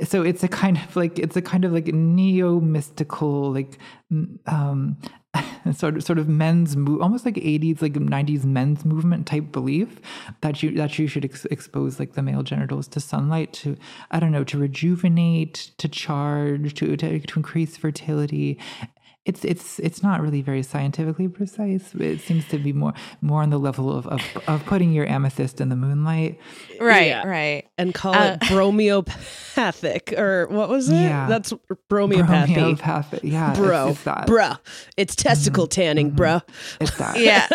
so 0.06 0.22
it's 0.22 0.42
a 0.42 0.48
kind 0.48 0.76
of 0.76 0.96
like 0.96 1.18
it's 1.18 1.36
a 1.36 1.42
kind 1.42 1.64
of 1.64 1.72
like 1.72 1.86
neo 1.88 2.60
mystical 2.60 3.52
like 3.52 3.78
um 4.46 4.96
sort 5.72 5.96
of 5.96 6.04
sort 6.04 6.18
of 6.18 6.28
men's 6.28 6.76
move 6.76 7.00
almost 7.00 7.24
like 7.24 7.34
80s 7.36 7.82
like 7.82 7.94
90s 7.94 8.44
men's 8.44 8.84
movement 8.84 9.26
type 9.26 9.52
belief 9.52 10.00
that 10.40 10.62
you 10.62 10.72
that 10.72 10.98
you 10.98 11.06
should 11.06 11.24
ex- 11.24 11.46
expose 11.46 11.98
like 11.98 12.14
the 12.14 12.22
male 12.22 12.42
genitals 12.42 12.88
to 12.88 13.00
sunlight 13.00 13.52
to 13.54 13.76
i 14.10 14.20
don't 14.20 14.32
know 14.32 14.44
to 14.44 14.58
rejuvenate 14.58 15.70
to 15.78 15.88
charge 15.88 16.74
to 16.74 16.96
to, 16.96 17.20
to 17.20 17.36
increase 17.36 17.76
fertility 17.76 18.58
it's 19.26 19.42
it's 19.44 19.78
it's 19.78 20.02
not 20.02 20.20
really 20.20 20.42
very 20.42 20.62
scientifically 20.62 21.28
precise. 21.28 21.94
It 21.94 22.20
seems 22.20 22.46
to 22.48 22.58
be 22.58 22.72
more 22.74 22.92
more 23.22 23.42
on 23.42 23.50
the 23.50 23.58
level 23.58 23.90
of 23.96 24.06
of, 24.06 24.20
of 24.46 24.64
putting 24.66 24.92
your 24.92 25.06
amethyst 25.06 25.60
in 25.62 25.70
the 25.70 25.76
moonlight. 25.76 26.38
right, 26.80 27.06
Yeah. 27.08 27.26
right. 27.26 27.64
and 27.78 27.94
call 27.94 28.14
Uh, 28.14 28.36
it 28.40 28.48
bromeopathic 28.48 30.12
or 30.18 30.46
what 30.48 30.68
was 30.68 30.88
it? 30.90 30.94
Yeah. 30.94 31.26
That's 31.28 31.52
bromeopathy. 31.88 32.54
Bromeopathy. 32.54 33.20
Yeah, 33.28 33.52
it's- 33.52 33.58
Bro, 33.58 33.88
it's, 33.88 34.02
that. 34.04 34.26
bruh, 34.26 34.58
it's 34.96 35.16
testicle 35.16 35.66
tanning, 35.66 36.10
bruh. 36.12 36.42
It's 36.80 36.96
that. 36.98 37.18
Yeah. 37.18 37.46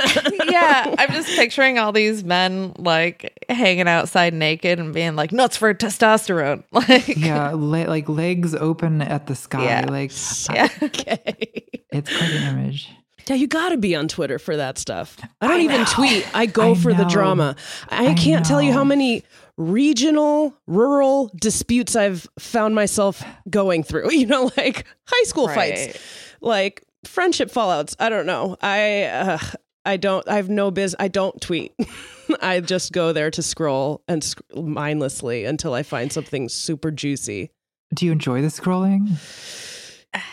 yeah. 0.49 0.95
I'm 0.97 1.11
just 1.11 1.30
picturing 1.36 1.78
all 1.78 1.91
these 1.91 2.24
men 2.24 2.74
like 2.78 3.45
hanging 3.49 3.88
outside 3.88 4.34
naked 4.34 4.80
and 4.80 4.93
being 4.93 5.15
like 5.15 5.32
nuts 5.32 5.57
for 5.57 5.74
testosterone. 5.74 6.63
Like 6.89 7.17
yeah, 7.17 7.51
le- 7.51 7.88
like 7.88 8.07
legs 8.09 8.55
open 8.55 9.01
at 9.01 9.28
the 9.28 9.36
sky. 9.36 9.63
Yeah. 9.65 9.86
Like 9.89 10.11
Yeah. 10.51 10.67
Okay. 10.82 11.59
it's 11.91 12.16
quite 12.16 12.32
an 12.32 12.57
image. 12.57 12.89
Yeah, 13.28 13.36
you 13.36 13.47
got 13.47 13.70
to 13.70 13.78
be 13.78 13.95
on 13.95 14.07
Twitter 14.07 14.39
for 14.39 14.57
that 14.57 14.80
stuff. 14.80 15.18
I 15.39 15.47
don't 15.47 15.62
even 15.62 15.86
tweet. 15.86 16.28
I 16.36 16.47
go 16.47 16.72
I 16.72 16.76
for 16.76 16.93
the 16.93 17.03
drama. 17.03 17.55
I, 17.88 18.07
I 18.07 18.14
can't 18.16 18.43
tell 18.43 18.60
you 18.60 18.74
how 18.74 18.84
many 18.84 19.24
regional, 19.55 20.55
rural 20.66 21.30
disputes 21.39 21.95
I've 21.95 22.28
found 22.39 22.74
myself 22.74 23.24
going 23.49 23.84
through. 23.84 24.10
You 24.20 24.26
know, 24.26 24.51
like 24.57 24.86
high 25.05 25.24
school 25.24 25.47
fights, 25.47 25.97
like 26.41 26.84
friendship 27.05 27.51
fallouts. 27.51 27.95
I 27.99 28.10
don't 28.10 28.26
know. 28.26 28.57
I 28.62 29.03
uh, 29.03 29.38
I 29.86 29.97
don't. 29.97 30.28
I 30.28 30.36
have 30.36 30.49
no 30.49 30.72
biz. 30.72 30.95
I 30.99 31.07
don't 31.07 31.39
tweet. 31.39 31.74
I 32.41 32.60
just 32.60 32.91
go 32.91 33.14
there 33.14 33.32
to 33.32 33.41
scroll 33.41 34.03
and 34.07 34.24
sc- 34.24 34.41
mindlessly 34.55 35.45
until 35.45 35.74
I 35.74 35.84
find 35.84 36.12
something 36.12 36.49
super 36.49 36.91
juicy. 36.91 37.51
Do 37.93 38.05
you 38.05 38.12
enjoy 38.12 38.41
the 38.41 38.49
scrolling? 38.49 39.18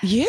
Yeah. 0.03 0.27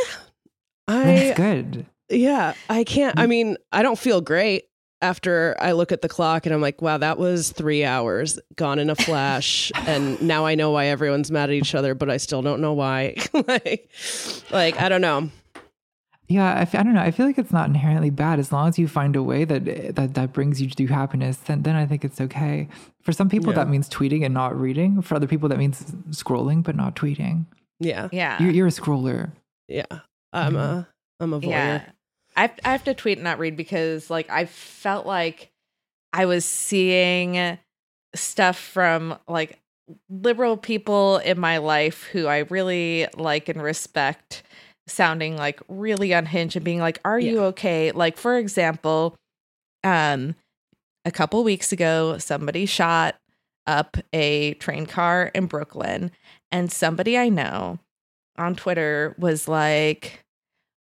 That's 0.88 1.38
good. 1.38 1.86
Yeah, 2.10 2.54
I 2.70 2.84
can't. 2.84 3.20
I 3.20 3.26
mm. 3.26 3.30
mean, 3.30 3.58
I 3.72 3.84
don't 3.84 4.00
feel 4.00 4.22
great 4.22 4.64
after 5.02 5.56
I 5.60 5.74
look 5.74 5.92
at 5.92 6.02
the 6.02 6.10
clock 6.10 6.46
and 6.46 6.56
I'm 6.56 6.62
like, 6.62 6.82
wow, 6.82 6.98
that 6.98 7.18
was 7.18 7.52
three 7.52 7.84
hours 7.84 8.40
gone 8.56 8.80
in 8.80 8.90
a 8.90 8.96
flash. 8.96 9.72
and 9.86 10.20
now 10.22 10.46
I 10.46 10.56
know 10.56 10.72
why 10.72 10.86
everyone's 10.86 11.30
mad 11.30 11.50
at 11.50 11.56
each 11.56 11.76
other, 11.76 11.94
but 11.94 12.10
I 12.10 12.18
still 12.18 12.42
don't 12.42 12.62
know 12.62 12.74
why. 12.74 13.16
like, 13.34 13.90
like, 14.52 14.82
I 14.82 14.90
don't 14.90 15.02
know. 15.02 15.30
Yeah, 16.30 16.54
I, 16.54 16.62
f- 16.62 16.76
I 16.76 16.84
don't 16.84 16.94
know. 16.94 17.02
I 17.02 17.12
feel 17.12 17.26
like 17.26 17.38
it's 17.38 17.54
not 17.54 17.70
inherently 17.70 18.10
bad 18.10 18.40
as 18.40 18.52
long 18.52 18.68
as 18.68 18.78
you 18.78 18.88
find 18.90 19.16
a 19.16 19.24
way 19.24 19.46
that 19.46 19.96
that, 19.96 20.14
that 20.16 20.34
brings 20.34 20.62
you 20.62 20.70
to 20.70 20.88
happiness. 20.88 21.38
Then 21.38 21.64
then 21.64 21.78
I 21.78 21.86
think 21.86 22.04
it's 22.04 22.20
okay. 22.20 22.68
For 23.02 23.14
some 23.14 23.30
people, 23.30 23.50
Yeah. 23.52 23.56
that 23.60 23.70
means 23.70 23.88
tweeting 23.88 24.26
and 24.26 24.34
not 24.34 24.60
reading. 24.60 25.02
For 25.02 25.16
other 25.16 25.28
people, 25.28 25.48
that 25.48 25.58
means 25.58 25.82
scrolling 26.10 26.64
but 26.64 26.76
not 26.76 26.98
tweeting. 26.98 27.46
Yeah. 27.80 28.10
Yeah. 28.12 28.42
You're, 28.42 28.52
you're 28.52 28.68
a 28.68 28.72
scroller. 28.72 29.32
Yeah. 29.70 29.86
I'm 30.34 30.56
a, 30.56 30.88
I'm 31.20 31.34
a 31.34 31.40
voyeur. 31.40 31.50
Yeah. 31.50 31.86
I 32.36 32.42
have, 32.42 32.60
I 32.64 32.72
have 32.72 32.84
to 32.84 32.94
tweet 32.94 33.18
and 33.18 33.24
not 33.24 33.40
read 33.40 33.58
because 33.58 34.10
like 34.10 34.30
I 34.30 34.46
felt 34.46 35.06
like 35.06 35.50
I 36.14 36.26
was 36.26 36.46
seeing 36.46 37.58
stuff 38.16 38.58
from 38.58 39.18
like 39.28 39.60
liberal 40.10 40.58
people 40.58 41.18
in 41.18 41.40
my 41.40 41.58
life 41.58 42.04
who 42.04 42.28
I 42.28 42.40
really 42.40 43.08
like 43.16 43.50
and 43.50 43.62
respect 43.62 44.44
sounding 44.88 45.36
like 45.36 45.62
really 45.68 46.12
unhinged 46.12 46.56
and 46.56 46.64
being 46.64 46.80
like 46.80 47.00
are 47.04 47.20
you 47.20 47.44
okay 47.44 47.92
like 47.92 48.18
for 48.18 48.38
example 48.38 49.16
um 49.84 50.34
a 51.04 51.12
couple 51.12 51.44
weeks 51.44 51.72
ago 51.74 52.18
somebody 52.18 52.66
shot 52.66 53.16
up 53.66 53.98
a 54.14 54.54
train 54.56 54.86
car 54.86 55.30
in 55.36 55.46
Brooklyn 55.46 56.12
and 56.52 56.72
somebody 56.72 57.18
I 57.18 57.28
know 57.28 57.80
on 58.38 58.56
Twitter 58.56 59.16
was 59.18 59.48
like 59.48 60.24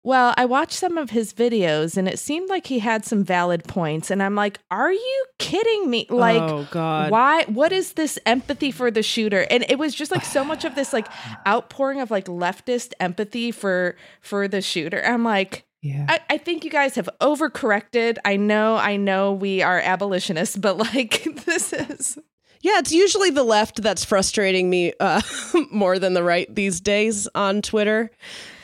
well, 0.05 0.33
I 0.35 0.43
watched 0.45 0.73
some 0.73 0.97
of 0.97 1.11
his 1.11 1.33
videos 1.33 1.95
and 1.95 2.09
it 2.09 2.19
seemed 2.19 2.49
like 2.49 2.67
he 2.67 2.79
had 2.79 3.05
some 3.05 3.23
valid 3.23 3.63
points. 3.63 4.11
And 4.11 4.21
I'm 4.21 4.35
like, 4.35 4.59
are 4.69 4.91
you 4.91 5.25
kidding 5.39 5.89
me? 5.89 6.05
Like, 6.09 6.41
oh, 6.41 6.67
God. 6.71 7.09
why? 7.09 7.45
What 7.45 7.71
is 7.71 7.93
this 7.93 8.19
empathy 8.25 8.69
for 8.71 8.91
the 8.91 9.01
shooter? 9.01 9.47
And 9.49 9.65
it 9.69 9.79
was 9.79 9.95
just 9.95 10.11
like 10.11 10.25
so 10.25 10.43
much 10.43 10.65
of 10.65 10.75
this 10.75 10.91
like 10.91 11.07
outpouring 11.47 12.01
of 12.01 12.11
like 12.11 12.25
leftist 12.25 12.91
empathy 12.99 13.51
for 13.51 13.95
for 14.19 14.49
the 14.49 14.61
shooter. 14.61 15.01
I'm 15.05 15.23
like, 15.23 15.63
Yeah. 15.81 16.05
I, 16.09 16.19
I 16.31 16.37
think 16.37 16.65
you 16.65 16.69
guys 16.69 16.95
have 16.95 17.09
overcorrected. 17.21 18.17
I 18.25 18.35
know, 18.35 18.75
I 18.75 18.97
know 18.97 19.31
we 19.31 19.61
are 19.61 19.79
abolitionists, 19.79 20.57
but 20.57 20.75
like 20.75 21.25
this 21.45 21.71
is 21.71 22.17
Yeah, 22.63 22.79
it's 22.79 22.91
usually 22.91 23.29
the 23.29 23.43
left 23.43 23.81
that's 23.83 24.03
frustrating 24.05 24.69
me 24.69 24.93
uh, 24.99 25.21
more 25.71 25.99
than 25.99 26.13
the 26.13 26.23
right 26.23 26.53
these 26.53 26.79
days 26.81 27.27
on 27.35 27.61
Twitter. 27.61 28.09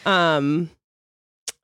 Um, 0.05 0.69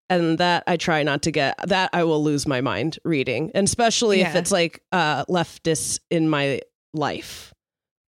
and 0.10 0.38
that 0.38 0.64
I 0.68 0.78
try 0.78 1.02
not 1.02 1.24
to 1.24 1.32
get 1.32 1.56
that 1.68 1.90
I 1.94 2.04
will 2.04 2.24
lose 2.24 2.46
my 2.46 2.62
mind 2.62 3.00
reading, 3.04 3.52
and 3.56 3.66
especially 3.68 4.22
if 4.22 4.36
it's 4.36 4.52
like 4.52 4.84
uh, 4.92 5.26
leftists 5.26 6.00
in 6.12 6.30
my 6.30 6.62
life 6.94 7.54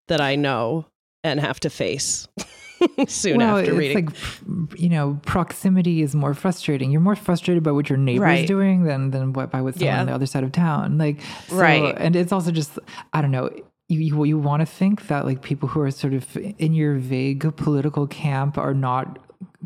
that 0.07 0.21
I 0.21 0.35
know 0.35 0.85
and 1.23 1.39
have 1.39 1.59
to 1.61 1.69
face 1.71 2.27
soon 3.07 3.37
well, 3.37 3.57
after 3.57 3.71
it's 3.71 3.79
reading. 3.79 4.05
like 4.05 4.79
you 4.79 4.89
know, 4.89 5.19
proximity 5.25 6.03
is 6.03 6.13
more 6.13 6.35
frustrating. 6.35 6.91
You're 6.91 7.01
more 7.01 7.15
frustrated 7.15 7.63
by 7.63 7.71
what 7.71 7.89
your 7.89 7.97
neighbor's 7.97 8.21
Right. 8.25 8.47
doing 8.47 8.83
than 8.83 9.09
than 9.09 9.33
what 9.33 9.49
by 9.49 9.61
what 9.61 9.73
someone 9.75 9.87
Yeah. 9.95 10.01
on 10.01 10.05
the 10.05 10.13
other 10.13 10.27
side 10.27 10.43
of 10.43 10.51
town. 10.51 10.99
Like, 10.99 11.19
so, 11.47 11.55
Right. 11.55 11.95
And 11.97 12.15
it's 12.15 12.31
also 12.31 12.51
just 12.51 12.77
I 13.13 13.21
don't 13.23 13.31
know. 13.31 13.49
You 13.89 13.99
you, 13.99 14.23
you 14.25 14.37
want 14.37 14.59
to 14.61 14.65
think 14.65 15.07
that 15.07 15.25
like 15.25 15.41
people 15.41 15.69
who 15.69 15.79
are 15.81 15.91
sort 15.91 16.13
of 16.13 16.35
in 16.37 16.73
your 16.73 16.95
vague 16.95 17.55
political 17.55 18.05
camp 18.07 18.57
are 18.57 18.73
not 18.73 19.19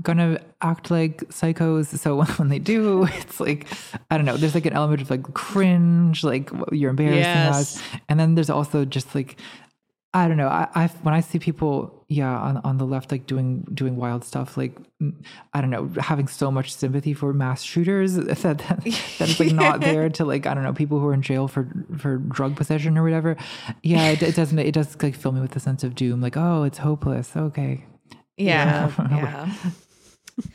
gonna 0.04 0.40
act 0.62 0.92
like 0.92 1.20
psychos. 1.30 1.98
So 1.98 2.24
when, 2.38 2.50
they 2.50 2.60
do, 2.60 3.06
it's 3.06 3.40
like 3.40 3.68
I 4.12 4.18
don't 4.18 4.26
know. 4.26 4.38
There's 4.38 4.54
like 4.56 4.66
an 4.66 4.74
element 4.74 5.02
of 5.02 5.10
like 5.10 5.34
cringe, 5.34 6.24
like 6.24 6.50
you're 6.72 6.92
embarrassing 6.92 7.20
Yes. 7.24 7.78
us, 7.78 7.84
and 8.10 8.20
then 8.20 8.36
there's 8.36 8.50
also 8.50 8.86
just 8.86 9.16
like 9.16 9.38
I 10.14 10.28
don't 10.28 10.36
know. 10.36 10.50
I, 10.50 10.68
I 10.76 10.88
when 11.04 11.14
I 11.14 11.22
see 11.22 11.40
people, 11.40 12.04
yeah, 12.10 12.38
on 12.38 12.58
on 12.58 12.78
the 12.78 12.86
left, 12.86 13.12
like 13.12 13.28
doing 13.28 13.66
doing 13.74 13.96
wild 13.96 14.26
stuff, 14.26 14.58
like 14.58 14.78
I 15.54 15.62
don't 15.62 15.70
know, 15.70 15.90
having 16.02 16.28
so 16.28 16.52
much 16.52 16.76
sympathy 16.76 17.14
for 17.14 17.32
mass 17.34 17.64
shooters 17.64 18.16
that 18.16 18.40
that, 18.40 18.58
that 18.60 19.40
like 19.40 19.54
not 19.54 19.80
there 19.80 20.10
to 20.18 20.26
like 20.26 20.46
I 20.46 20.54
don't 20.54 20.64
know 20.64 20.74
people 20.74 21.00
who 21.00 21.08
are 21.08 21.14
in 21.14 21.22
jail 21.22 21.48
for 21.48 21.70
for 21.98 22.18
drug 22.18 22.58
possession 22.58 22.98
or 22.98 23.04
whatever. 23.04 23.38
Yeah, 23.84 24.10
it, 24.10 24.22
it 24.22 24.36
doesn't. 24.36 24.60
It 24.60 24.74
does 24.74 25.02
like 25.02 25.16
fill 25.16 25.32
me 25.32 25.40
with 25.40 25.56
a 25.56 25.62
sense 25.62 25.82
of 25.84 25.96
doom. 25.96 26.20
Like, 26.20 26.36
oh, 26.36 26.64
it's 26.64 26.80
hopeless. 26.80 27.36
Okay, 27.36 27.86
Yeah. 28.36 28.92
Yeah. 29.10 29.54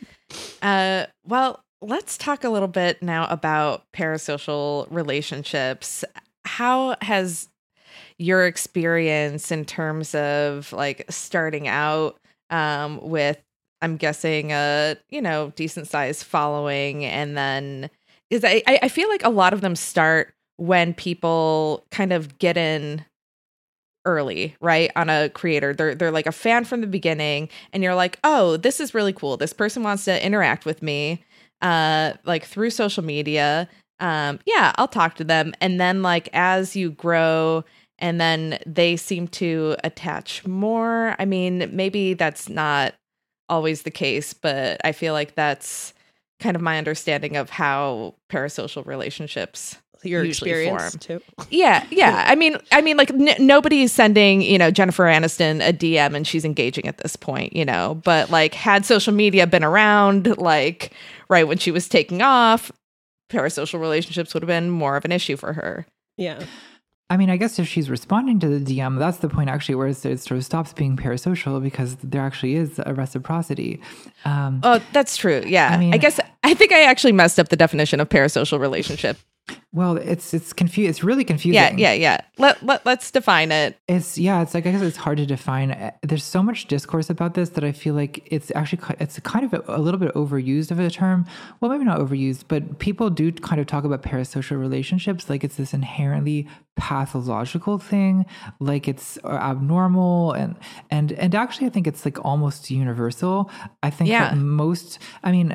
yeah. 0.62 1.06
uh, 1.06 1.06
well, 1.24 1.64
let's 1.80 2.18
talk 2.18 2.44
a 2.44 2.50
little 2.50 2.68
bit 2.68 3.02
now 3.02 3.26
about 3.28 3.84
parasocial 3.94 4.86
relationships. 4.90 6.04
How 6.44 6.96
has 7.00 7.48
your 8.18 8.46
experience 8.46 9.50
in 9.52 9.64
terms 9.64 10.14
of 10.14 10.72
like 10.72 11.04
starting 11.10 11.68
out 11.68 12.18
um, 12.50 13.00
with, 13.02 13.38
I'm 13.82 13.96
guessing, 13.96 14.52
a 14.52 14.96
you 15.10 15.20
know 15.20 15.52
decent 15.56 15.88
sized 15.88 16.24
following, 16.24 17.04
and 17.04 17.36
then 17.36 17.90
is 18.30 18.44
I 18.44 18.62
I 18.66 18.88
feel 18.88 19.08
like 19.08 19.24
a 19.24 19.30
lot 19.30 19.52
of 19.52 19.60
them 19.60 19.76
start 19.76 20.34
when 20.56 20.94
people 20.94 21.84
kind 21.90 22.12
of 22.12 22.38
get 22.38 22.56
in 22.56 23.04
early, 24.04 24.56
right? 24.60 24.90
On 24.96 25.10
a 25.10 25.28
creator. 25.30 25.74
They're 25.74 25.94
they're 25.94 26.10
like 26.10 26.26
a 26.26 26.32
fan 26.32 26.64
from 26.64 26.80
the 26.80 26.86
beginning 26.86 27.48
and 27.72 27.82
you're 27.82 27.94
like, 27.94 28.18
"Oh, 28.24 28.56
this 28.56 28.80
is 28.80 28.94
really 28.94 29.12
cool. 29.12 29.36
This 29.36 29.52
person 29.52 29.82
wants 29.82 30.04
to 30.04 30.24
interact 30.24 30.64
with 30.64 30.82
me 30.82 31.24
uh 31.62 32.12
like 32.24 32.44
through 32.44 32.70
social 32.70 33.04
media." 33.04 33.68
Um 34.00 34.38
yeah, 34.46 34.72
I'll 34.76 34.88
talk 34.88 35.16
to 35.16 35.24
them 35.24 35.54
and 35.60 35.80
then 35.80 36.02
like 36.02 36.28
as 36.32 36.76
you 36.76 36.90
grow 36.90 37.64
and 37.98 38.20
then 38.20 38.58
they 38.66 38.96
seem 38.96 39.28
to 39.28 39.76
attach 39.84 40.46
more. 40.46 41.16
I 41.18 41.24
mean, 41.24 41.70
maybe 41.72 42.14
that's 42.14 42.48
not 42.48 42.94
always 43.48 43.82
the 43.82 43.90
case, 43.90 44.32
but 44.34 44.80
I 44.84 44.92
feel 44.92 45.12
like 45.12 45.34
that's 45.34 45.94
kind 46.40 46.56
of 46.56 46.62
my 46.62 46.78
understanding 46.78 47.36
of 47.36 47.48
how 47.48 48.14
parasocial 48.30 48.84
relationships 48.84 49.76
Your 50.02 50.22
usually 50.22 50.50
experience 50.50 50.96
form. 51.06 51.20
too. 51.20 51.44
yeah, 51.50 51.86
yeah. 51.90 52.24
I 52.28 52.34
mean, 52.34 52.56
I 52.72 52.82
mean, 52.82 52.96
like 52.98 53.10
n- 53.10 53.34
nobody's 53.46 53.92
sending 53.92 54.42
you 54.42 54.58
know 54.58 54.70
Jennifer 54.70 55.04
Aniston 55.04 55.66
a 55.66 55.72
DM 55.72 56.14
and 56.14 56.26
she's 56.26 56.44
engaging 56.44 56.86
at 56.86 56.98
this 56.98 57.16
point, 57.16 57.54
you 57.56 57.64
know. 57.64 58.00
But 58.04 58.30
like, 58.30 58.52
had 58.52 58.84
social 58.84 59.14
media 59.14 59.46
been 59.46 59.64
around, 59.64 60.36
like 60.36 60.92
right 61.30 61.48
when 61.48 61.56
she 61.58 61.70
was 61.70 61.88
taking 61.88 62.20
off, 62.20 62.70
parasocial 63.32 63.80
relationships 63.80 64.34
would 64.34 64.42
have 64.42 64.48
been 64.48 64.68
more 64.70 64.96
of 64.96 65.04
an 65.06 65.12
issue 65.12 65.36
for 65.36 65.54
her. 65.54 65.86
Yeah. 66.18 66.44
I 67.08 67.16
mean, 67.16 67.30
I 67.30 67.36
guess 67.36 67.58
if 67.60 67.68
she's 67.68 67.88
responding 67.88 68.40
to 68.40 68.58
the 68.58 68.58
DM, 68.78 68.98
that's 68.98 69.18
the 69.18 69.28
point 69.28 69.48
actually 69.48 69.76
where 69.76 69.86
it 69.86 69.96
sort 69.96 70.32
of 70.32 70.44
stops 70.44 70.72
being 70.72 70.96
parasocial 70.96 71.62
because 71.62 71.96
there 72.02 72.22
actually 72.22 72.56
is 72.56 72.80
a 72.84 72.94
reciprocity. 72.94 73.80
Um, 74.24 74.60
Oh, 74.64 74.80
that's 74.92 75.16
true. 75.16 75.42
Yeah, 75.46 75.70
I 75.72 75.76
I, 75.94 75.98
guess 75.98 76.18
I 76.42 76.54
think 76.54 76.72
I 76.72 76.82
actually 76.82 77.12
messed 77.12 77.38
up 77.38 77.48
the 77.48 77.56
definition 77.56 78.00
of 78.00 78.08
parasocial 78.08 78.58
relationship. 78.58 79.18
Well, 79.72 79.96
it's 79.96 80.32
it's 80.34 80.52
confused. 80.52 80.88
It's 80.90 81.04
really 81.04 81.24
confusing. 81.24 81.54
Yeah, 81.54 81.70
yeah, 81.76 81.92
yeah. 81.92 82.20
Let 82.38 82.62
let 82.62 82.84
let's 82.86 83.10
define 83.10 83.52
it. 83.52 83.78
It's 83.86 84.16
yeah, 84.18 84.42
it's 84.42 84.54
like 84.54 84.66
I 84.66 84.72
guess 84.72 84.82
it's 84.82 84.96
hard 84.96 85.18
to 85.18 85.26
define. 85.26 85.70
Uh, 85.70 85.90
There's 86.02 86.24
so 86.24 86.42
much 86.42 86.66
discourse 86.66 87.10
about 87.10 87.34
this 87.34 87.50
that 87.50 87.62
I 87.64 87.72
feel 87.72 87.94
like 87.94 88.26
it's 88.30 88.50
actually 88.54 88.82
it's 88.98 89.18
kind 89.20 89.44
of 89.44 89.52
a, 89.54 89.62
a 89.68 89.80
little 89.80 90.00
bit 90.00 90.12
overused 90.14 90.70
of 90.70 90.80
a 90.80 90.90
term. 90.90 91.26
Well, 91.60 91.70
maybe 91.70 91.84
not 91.84 91.98
overused, 92.00 92.44
but 92.48 92.78
people 92.78 93.10
do 93.10 93.30
kind 93.32 93.60
of 93.60 93.66
talk 93.66 93.84
about 93.84 94.02
parasocial 94.02 94.58
relationships 94.58 95.28
like 95.30 95.44
it's 95.44 95.56
this 95.56 95.74
inherently 95.74 96.48
pathological 96.76 97.78
thing, 97.78 98.26
like 98.60 98.88
it's 98.88 99.18
uh, 99.24 99.28
abnormal, 99.28 100.32
and 100.32 100.56
and 100.90 101.12
and 101.12 101.34
actually 101.34 101.66
I 101.66 101.70
think 101.70 101.86
it's 101.86 102.04
like 102.04 102.24
almost 102.24 102.70
universal. 102.70 103.50
I 103.82 103.90
think 103.90 104.10
Yeah. 104.10 104.30
that 104.30 104.36
most. 104.38 104.98
I 105.22 105.32
mean 105.32 105.54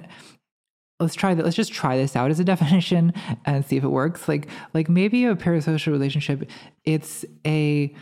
let's 1.02 1.16
try 1.16 1.34
that 1.34 1.43
let's 1.43 1.56
just 1.56 1.74
try 1.74 1.97
this 1.97 2.16
out 2.16 2.32
as 2.32 2.39
a 2.39 2.43
definition 2.54 3.14
and 3.45 3.66
see 3.66 3.78
if 3.78 3.84
it 3.84 3.89
works. 3.89 4.28
Like 4.28 4.47
like 4.74 4.89
maybe 4.89 5.26
a 5.26 5.36
parasocial 5.36 5.91
relationship 5.91 6.49
it's 6.86 7.26
a 7.45 7.93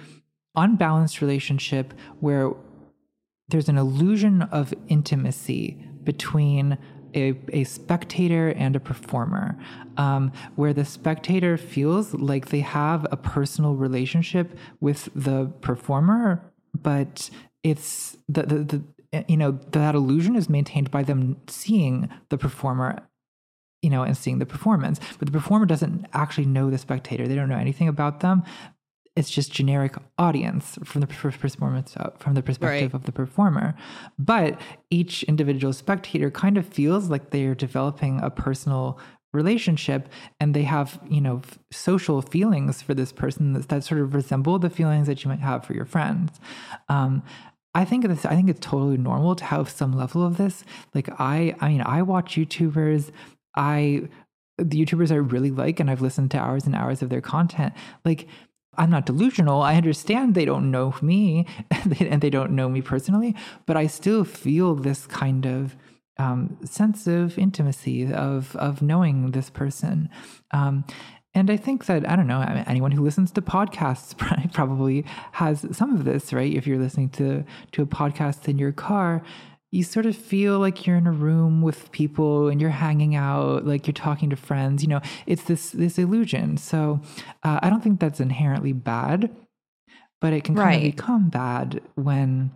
unbalanced 0.56 1.22
relationship 1.22 1.94
where 2.20 2.52
there's 3.48 3.70
an 3.70 3.78
illusion 3.78 4.44
of 4.44 4.74
intimacy 4.88 5.84
between 6.04 6.78
a, 7.16 7.34
a 7.52 7.64
spectator 7.64 8.50
and 8.50 8.76
a 8.76 8.80
performer, 8.80 9.58
um, 9.98 10.32
where 10.56 10.74
the 10.74 10.86
spectator 10.86 11.58
feels 11.58 12.14
like 12.14 12.50
they 12.50 12.60
have 12.60 13.08
a 13.12 13.18
personal 13.18 13.76
relationship 13.76 14.58
with 14.80 15.10
the 15.16 15.52
performer, 15.62 16.52
but 16.80 17.30
it's 17.64 18.18
the, 18.28 18.44
the, 18.44 18.56
the 18.64 18.84
you 19.28 19.38
know 19.38 19.52
that 19.72 19.96
illusion 19.96 20.36
is 20.36 20.50
maintained 20.50 20.92
by 20.92 21.04
them 21.04 21.38
seeing 21.48 22.10
the 22.30 22.38
performer 22.38 23.00
you 23.82 23.90
know 23.90 24.04
and 24.04 24.18
seeing 24.18 24.40
the 24.40 24.46
performance. 24.46 25.00
But 25.18 25.26
the 25.28 25.32
performer 25.32 25.66
doesn't 25.66 26.06
actually 26.14 26.46
know 26.48 26.70
the 26.70 26.78
spectator. 26.78 27.28
They 27.28 27.36
don't 27.36 27.50
know 27.50 27.58
anything 27.58 27.88
about 27.88 28.20
them. 28.20 28.44
It's 29.16 29.30
just 29.30 29.52
generic 29.52 29.96
audience 30.18 30.78
from 30.84 31.02
the 31.02 31.08
performance 31.08 31.96
uh, 31.98 32.12
from 32.20 32.36
the 32.36 32.44
perspective 32.44 32.94
Right. 32.94 33.00
of 33.00 33.06
the 33.06 33.12
performer. 33.12 33.76
But 34.18 34.60
each 34.90 35.24
individual 35.24 35.74
spectator 35.74 36.30
kind 36.30 36.58
of 36.58 36.66
feels 36.66 37.10
like 37.10 37.32
they're 37.32 37.56
developing 37.56 38.20
a 38.22 38.30
personal 38.30 39.00
relationship 39.32 40.10
and 40.40 40.54
they 40.56 40.64
have 40.64 41.00
you 41.08 41.22
know 41.22 41.42
f- 41.44 41.60
social 41.72 42.22
feelings 42.22 42.82
for 42.82 42.94
this 42.96 43.12
person 43.14 43.54
that, 43.54 43.70
that 43.70 43.84
sort 43.84 44.02
of 44.02 44.16
resemble 44.16 44.58
the 44.60 44.70
feelings 44.70 45.06
that 45.08 45.24
you 45.24 45.30
might 45.30 45.40
have 45.40 45.64
for 45.66 45.74
your 45.74 45.86
friends. 45.86 46.40
Um, 46.90 47.24
I 47.76 47.86
think 47.86 48.08
this. 48.08 48.26
I 48.26 48.36
think 48.36 48.50
it's 48.50 48.60
totally 48.60 48.98
normal 48.98 49.36
to 49.36 49.44
have 49.46 49.70
some 49.70 49.94
level 49.94 50.26
of 50.26 50.38
this. 50.38 50.64
Like 50.96 51.10
I, 51.20 51.56
I 51.60 51.70
mean, 51.70 51.82
I 51.82 52.02
watch 52.02 52.36
YouTubers. 52.36 53.12
I 53.56 54.10
the 54.58 54.86
YouTubers 54.86 55.12
I 55.12 55.16
really 55.16 55.52
like, 55.52 55.80
and 55.80 55.90
I've 55.90 56.02
listened 56.02 56.32
to 56.32 56.40
hours 56.40 56.66
and 56.66 56.76
hours 56.76 57.02
of 57.02 57.10
their 57.10 57.22
content. 57.22 57.74
Like 58.04 58.28
I'm 58.76 58.90
not 58.90 59.06
delusional. 59.06 59.62
I 59.62 59.76
understand 59.76 60.34
they 60.34 60.46
don't 60.46 60.72
know 60.72 60.96
me, 61.02 61.46
and 61.72 62.22
they 62.22 62.30
don't 62.30 62.52
know 62.52 62.70
me 62.70 62.82
personally, 62.82 63.36
but 63.66 63.78
I 63.78 63.88
still 63.88 64.24
feel 64.24 64.76
this 64.76 65.06
kind 65.06 65.46
of 65.46 65.76
um, 66.18 66.58
sense 66.66 67.08
of 67.08 67.38
intimacy 67.38 68.12
of 68.12 68.56
of 68.56 68.82
knowing 68.82 69.32
this 69.32 69.50
person. 69.50 70.10
Um, 70.52 70.86
and 71.34 71.52
I 71.52 71.58
think 71.58 71.86
that 71.86 72.10
I 72.10 72.16
don't 72.16 72.28
know 72.28 72.42
anyone 72.66 72.92
who 72.92 73.04
listens 73.04 73.32
to 73.32 73.42
podcasts 73.42 74.18
probably 74.54 75.06
has 75.34 75.66
some 75.72 75.94
of 75.94 76.04
this, 76.04 76.34
right? 76.34 76.54
If 76.54 76.66
you're 76.66 76.80
listening 76.80 77.10
to 77.12 77.44
to 77.74 77.82
a 77.84 77.86
podcast 77.86 78.48
in 78.48 78.58
your 78.58 78.72
car, 78.72 79.22
you 79.72 79.84
sort 79.84 80.08
of 80.08 80.16
feel 80.16 80.60
like 80.60 80.88
you're 80.88 80.98
in 80.98 81.06
a 81.06 81.12
room 81.12 81.62
with 81.62 81.92
people 81.92 82.48
and 82.48 82.60
you're 82.60 82.72
hanging 82.72 83.16
out, 83.16 83.66
like 83.66 83.86
you're 83.86 83.94
talking 83.94 84.30
to 84.32 84.36
friends. 84.36 84.82
You 84.82 84.90
know, 84.90 85.02
it's 85.28 85.44
this 85.44 85.72
this 85.72 86.00
illusion. 86.00 86.58
So 86.58 87.02
uh, 87.44 87.60
I 87.62 87.70
don't 87.70 87.82
think 87.82 88.00
that's 88.00 88.20
inherently 88.20 88.74
bad, 88.74 89.30
but 90.20 90.34
it 90.34 90.44
can 90.44 90.56
kind 90.56 90.76
of 90.76 90.96
become 90.96 91.30
bad 91.30 91.82
when 91.94 92.52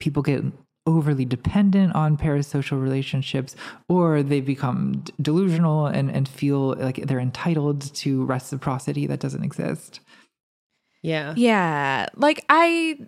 people 0.00 0.22
get 0.22 0.42
overly 0.88 1.26
dependent 1.26 1.94
on 1.94 2.16
parasocial 2.16 2.82
relationships 2.82 3.54
or 3.88 4.22
they 4.22 4.40
become 4.40 5.02
d- 5.04 5.12
delusional 5.20 5.86
and, 5.86 6.10
and 6.10 6.26
feel 6.26 6.74
like 6.76 6.96
they're 7.06 7.20
entitled 7.20 7.94
to 7.94 8.24
reciprocity 8.24 9.06
that 9.06 9.20
doesn't 9.20 9.44
exist. 9.44 10.00
Yeah. 11.02 11.34
Yeah. 11.36 12.06
Like 12.16 12.44
I 12.48 12.98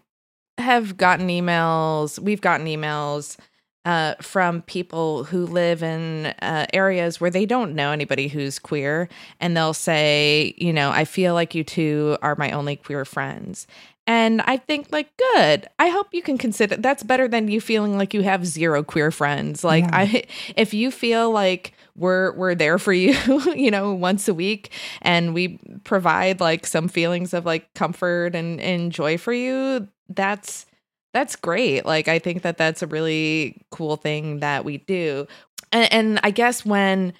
have 0.59 0.99
gotten 0.99 1.29
emails, 1.29 2.19
we've 2.19 2.43
gotten 2.43 2.67
emails 2.67 3.39
uh, 3.87 4.15
from 4.21 4.61
people 4.63 5.25
who 5.25 5.47
live 5.47 5.83
in 5.83 6.27
uh, 6.43 6.67
areas 6.75 7.19
where 7.19 7.31
they 7.31 7.47
don't 7.47 7.75
know 7.75 7.93
anybody 7.93 8.29
who's 8.29 8.59
queer. 8.59 9.09
And 9.41 9.57
they'll 9.57 9.73
say, 9.73 10.55
you 10.59 10.73
know, 10.73 10.91
I 10.91 11.07
feel 11.07 11.33
like 11.33 11.55
you 11.55 11.65
two 11.65 12.19
are 12.21 12.37
my 12.37 12.51
only 12.51 12.77
queer 12.77 13.07
friends. 13.07 13.67
And 14.07 14.41
I 14.43 14.57
think, 14.57 14.89
like, 14.91 15.09
good. 15.17 15.69
I 15.79 15.89
hope 15.89 16.09
you 16.13 16.23
can 16.23 16.37
consider 16.37 16.77
that's 16.77 17.03
better 17.03 17.29
than 17.29 17.49
you 17.49 17.61
feeling 17.61 17.97
like 17.97 18.13
you 18.13 18.23
have 18.23 18.45
zero 18.45 18.83
queer 18.83 19.11
friends. 19.11 19.63
Like, 19.63 19.85
Yeah. 19.85 19.91
I, 19.93 20.25
if 20.57 20.75
you 20.75 20.91
feel 20.91 21.31
like 21.31 21.75
we're 21.97 22.33
we're 22.35 22.55
there 22.55 22.79
for 22.79 22.93
you, 22.95 23.15
you 23.55 23.71
know, 23.71 23.93
once 23.93 24.27
a 24.27 24.35
week, 24.35 24.73
and 25.03 25.35
we 25.35 25.59
provide 25.85 26.41
like 26.41 26.67
some 26.67 26.89
feelings 26.89 27.33
of 27.35 27.47
like 27.47 27.73
comfort 27.75 28.35
and, 28.35 28.61
and 28.61 28.91
joy 28.91 29.17
for 29.19 29.33
you, 29.33 29.87
that's 30.09 30.67
that's 31.13 31.37
great. 31.37 31.85
Like, 31.85 32.09
I 32.09 32.19
think 32.19 32.43
that 32.43 32.57
that's 32.57 32.83
a 32.83 32.87
really 32.87 33.65
cool 33.71 33.97
thing 33.97 34.41
that 34.41 34.65
we 34.65 34.79
do. 34.79 35.27
And, 35.73 35.93
and 35.93 36.21
I 36.23 36.31
guess 36.31 36.65
when 36.65 37.13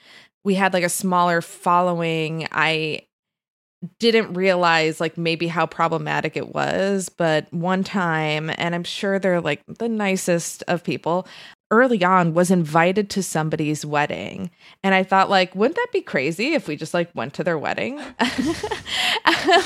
we 0.45 0.55
had 0.55 0.73
like 0.73 0.85
a 0.85 0.89
smaller 0.89 1.41
following, 1.43 2.49
I 2.53 3.03
didn't 3.99 4.35
realize 4.35 5.01
like 5.01 5.17
maybe 5.17 5.47
how 5.47 5.67
problematic 5.67 6.37
it 6.37 6.55
was. 6.55 7.09
But 7.09 7.53
one 7.53 7.83
time, 7.83 8.51
and 8.57 8.75
I'm 8.75 8.85
sure 8.85 9.19
they're 9.19 9.41
like 9.41 9.63
the 9.67 9.89
nicest 9.89 10.63
of 10.69 10.85
people, 10.85 11.27
early 11.71 12.05
on 12.05 12.35
was 12.35 12.51
invited 12.51 13.09
to 13.11 13.23
somebody's 13.23 13.87
wedding. 13.87 14.51
And 14.83 14.95
I 14.95 15.03
thought 15.03 15.31
like, 15.31 15.55
wouldn't 15.55 15.77
that 15.77 15.93
be 15.93 16.03
crazy 16.03 16.55
if 16.55 16.67
we 16.69 16.77
just 16.77 16.95
like 16.95 17.11
went 17.15 17.35
to 17.35 17.45
their 17.45 17.59
wedding? 17.59 17.97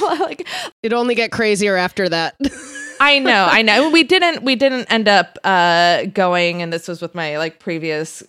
like 0.00 0.46
It 0.82 0.92
only 0.92 1.14
get 1.14 1.32
crazier 1.32 1.76
after 1.76 2.08
that. 2.08 2.36
I 3.00 3.18
know, 3.18 3.48
I 3.50 3.62
know. 3.62 3.90
We 3.90 4.04
didn't 4.04 4.44
we 4.44 4.54
didn't 4.54 4.86
end 4.92 5.08
up 5.08 5.38
uh 5.42 6.04
going 6.06 6.62
and 6.62 6.72
this 6.72 6.86
was 6.86 7.02
with 7.02 7.14
my 7.14 7.38
like 7.38 7.58
previous 7.58 8.22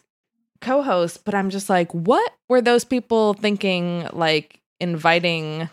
co-host, 0.62 1.24
but 1.26 1.36
I'm 1.36 1.52
just 1.52 1.70
like, 1.70 1.94
what 1.94 2.34
were 2.50 2.62
those 2.62 2.84
people 2.84 3.36
thinking 3.36 4.08
like 4.14 4.60
inviting 4.80 5.70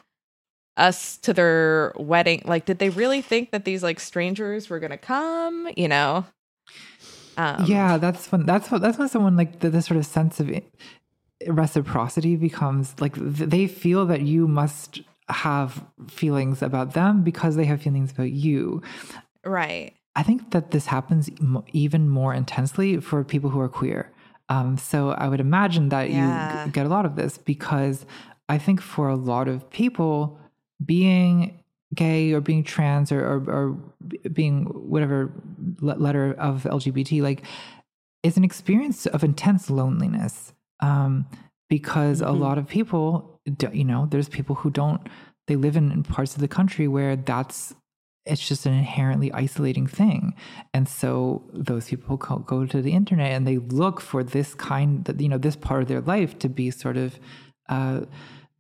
us 0.77 1.17
to 1.19 1.33
their 1.35 1.93
wedding? 1.97 2.43
Like 2.45 2.65
did 2.65 2.79
they 2.79 2.89
really 2.91 3.23
think 3.23 3.51
that 3.51 3.65
these 3.65 3.83
like 3.83 4.01
strangers 4.01 4.71
were 4.71 4.79
going 4.79 4.91
to 4.91 4.99
come, 4.99 5.69
you 5.77 5.89
know? 5.89 6.25
Um 7.37 7.65
yeah, 7.67 7.97
that's 7.99 8.31
when 8.31 8.45
that's 8.45 8.71
what 8.71 8.83
that's 8.83 8.99
when 8.99 9.09
someone 9.09 9.37
like 9.37 9.61
the, 9.61 9.71
this 9.71 9.87
sort 9.87 9.99
of 9.99 10.07
sense 10.07 10.39
of 10.41 10.51
reciprocity 11.49 12.37
becomes 12.37 12.95
like 13.01 13.15
th- 13.15 13.49
they 13.51 13.67
feel 13.67 14.07
that 14.07 14.21
you 14.23 14.47
must 14.47 15.01
have 15.29 15.83
feelings 16.09 16.63
about 16.63 16.93
them 16.95 17.23
because 17.23 17.57
they 17.57 17.65
have 17.65 17.81
feelings 17.83 18.13
about 18.13 18.31
you. 18.31 18.83
Right. 19.45 19.95
I 20.15 20.23
think 20.23 20.51
that 20.51 20.73
this 20.73 20.87
happens 20.87 21.31
even 21.73 22.09
more 22.09 22.35
intensely 22.35 23.01
for 23.01 23.25
people 23.25 23.49
who 23.51 23.61
are 23.61 23.69
queer. 23.69 24.11
Um, 24.51 24.77
so 24.77 25.11
I 25.13 25.29
would 25.29 25.41
imagine 25.41 25.89
that 25.89 26.11
Yeah. 26.11 26.61
you 26.61 26.67
g- 26.67 26.73
get 26.73 26.85
a 26.85 26.91
lot 26.91 27.07
of 27.07 27.17
this 27.17 27.39
because 27.39 28.05
I 28.49 28.59
think 28.59 28.83
for 28.83 29.09
a 29.09 29.17
lot 29.17 29.49
of 29.49 29.71
people, 29.71 30.39
being 30.85 31.59
gay 31.95 32.33
or 32.33 32.41
being 32.41 32.65
trans 32.65 33.13
or, 33.13 33.21
or, 33.21 33.37
or 33.51 33.77
being 34.33 34.65
whatever 34.65 35.31
letter 35.81 36.33
of 36.39 36.63
LGBT, 36.65 37.23
like, 37.23 37.43
is 38.23 38.37
an 38.37 38.45
experience 38.45 39.07
of 39.07 39.23
intense 39.25 39.69
loneliness. 39.71 40.53
Um, 40.81 41.27
because 41.69 42.21
a 42.21 42.27
Mhm. 42.27 42.41
lot 42.41 42.59
of 42.59 42.67
people, 42.67 43.41
you 43.73 43.85
know, 43.85 44.07
there's 44.11 44.29
people 44.29 44.57
who 44.57 44.71
don't, 44.71 45.01
they 45.49 45.57
live 45.57 45.77
in, 45.77 45.91
in 45.91 46.03
parts 46.03 46.35
of 46.35 46.41
the 46.41 46.49
country 46.49 46.87
where 46.89 47.17
that's 47.17 47.75
it's 48.25 48.47
just 48.47 48.67
an 48.67 48.73
inherently 48.73 49.33
isolating 49.33 49.85
thing 49.85 50.33
and 50.73 50.89
so 50.89 51.43
those 51.53 51.89
people 51.89 52.17
go, 52.17 52.39
go 52.39 52.65
to 52.65 52.81
the 52.81 52.93
internet 52.93 53.33
and 53.33 53.49
they 53.49 53.59
look 53.59 54.01
for 54.01 54.23
this 54.23 54.55
kind 54.55 55.05
that 55.07 55.21
you 55.21 55.29
know 55.29 55.39
this 55.39 55.57
part 55.57 55.83
of 55.83 55.89
their 55.89 56.01
life 56.03 56.39
to 56.39 56.49
be 56.49 56.71
sort 56.71 56.97
of 56.97 57.19
uh, 57.69 58.03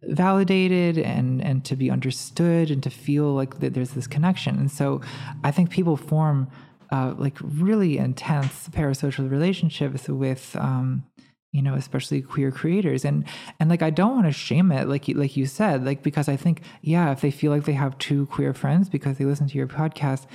validated 0.05 0.98
and 0.98 1.42
and 1.42 1.64
to 1.64 1.76
be 1.76 1.90
understood 1.90 2.70
and 2.70 2.82
to 2.82 2.90
feel 2.90 3.32
like 3.34 3.61
that 3.61 3.74
there's 3.74 3.90
this 3.90 4.07
connection. 4.07 4.59
And 4.59 4.70
so 4.70 5.00
i 5.44 5.50
think 5.50 5.70
people 5.70 5.96
form 5.96 6.48
uh, 6.90 7.14
like 7.16 7.38
really 7.40 7.96
intense 7.96 8.68
parasocial 8.68 9.30
relationships 9.30 10.09
with 10.09 10.55
um, 10.57 11.05
you 11.53 11.62
know 11.62 11.74
especially 11.74 12.20
queer 12.20 12.50
creators. 12.50 13.05
And 13.05 13.24
and 13.61 13.70
like 13.70 13.82
i 13.82 13.90
don't 13.90 14.14
want 14.14 14.26
to 14.26 14.32
shame 14.32 14.70
it 14.72 14.88
like 14.88 15.09
you 15.09 15.14
like 15.14 15.36
you 15.36 15.46
said 15.46 15.84
like 15.84 16.03
because 16.03 16.28
i 16.28 16.36
think 16.36 16.62
yeah 16.82 17.11
if 17.12 17.20
they 17.20 17.30
feel 17.30 17.50
like 17.53 17.64
they 17.64 17.72
have 17.72 17.96
two 17.98 18.26
queer 18.26 18.53
friends 18.53 18.88
because 18.88 19.18
they 19.18 19.24
listen 19.24 19.48
to 19.48 19.57
your 19.59 19.68
podcast 19.68 20.26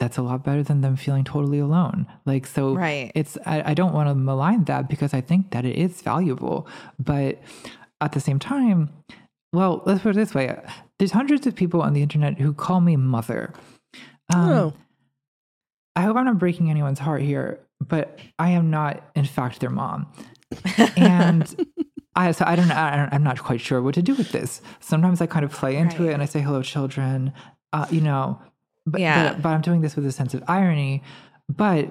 that's 0.00 0.18
a 0.18 0.22
lot 0.22 0.42
better 0.44 0.62
than 0.64 0.80
them 0.80 0.96
feeling 0.96 1.22
totally 1.22 1.60
alone. 1.60 2.04
Like 2.26 2.46
so 2.48 2.74
Right. 2.74 3.12
it's 3.14 3.38
i, 3.46 3.70
I 3.70 3.74
don't 3.74 3.94
want 3.94 4.08
to 4.08 4.14
malign 4.14 4.64
that 4.64 4.88
because 4.88 5.14
i 5.14 5.20
think 5.20 5.52
that 5.52 5.64
it 5.64 5.76
is 5.76 6.02
valuable. 6.02 6.66
But 6.98 7.40
at 8.04 8.12
the 8.12 8.20
same 8.20 8.38
time 8.38 8.88
well 9.52 9.82
let's 9.86 10.02
put 10.02 10.10
it 10.10 10.16
this 10.16 10.34
way 10.34 10.54
there's 10.98 11.10
hundreds 11.12 11.46
of 11.46 11.54
people 11.54 11.82
on 11.82 11.92
the 11.92 12.02
internet 12.02 12.38
who 12.38 12.52
call 12.52 12.80
me 12.80 12.96
mother 12.96 13.52
um, 14.32 14.50
Oh. 14.50 14.72
I 15.96 16.02
hope 16.02 16.16
I'm 16.16 16.24
not 16.24 16.38
breaking 16.38 16.70
anyone's 16.70 16.98
heart 16.98 17.22
here, 17.22 17.60
but 17.80 18.18
I 18.38 18.50
am 18.50 18.68
not, 18.68 19.08
in 19.14 19.24
fact, 19.24 19.60
their 19.60 19.70
mom. 19.70 20.06
And 20.96 21.66
I, 22.16 22.32
so 22.32 22.44
I 22.46 22.56
don't, 22.56 22.70
I 22.72 22.96
don't, 22.96 23.12
I'm 23.12 23.22
not 23.22 23.38
quite 23.40 23.60
sure 23.60 23.80
what 23.80 23.94
to 23.94 24.02
do 24.02 24.14
with 24.16 24.32
this. 24.32 24.60
Sometimes 24.80 25.20
I 25.20 25.26
kind 25.26 25.44
of 25.44 25.52
play 25.52 25.76
into 25.76 26.02
Right. 26.02 26.10
it 26.10 26.14
and 26.14 26.22
I 26.22 26.26
say, 26.26 26.40
hello, 26.40 26.62
children, 26.62 27.32
uh, 27.72 27.86
you 27.90 28.00
know, 28.00 28.40
but, 28.86 29.00
Yeah. 29.00 29.34
but, 29.34 29.42
but 29.42 29.48
I'm 29.50 29.60
doing 29.60 29.82
this 29.82 29.94
with 29.94 30.04
a 30.06 30.10
sense 30.12 30.34
of 30.34 30.42
irony, 30.48 31.02
but 31.48 31.90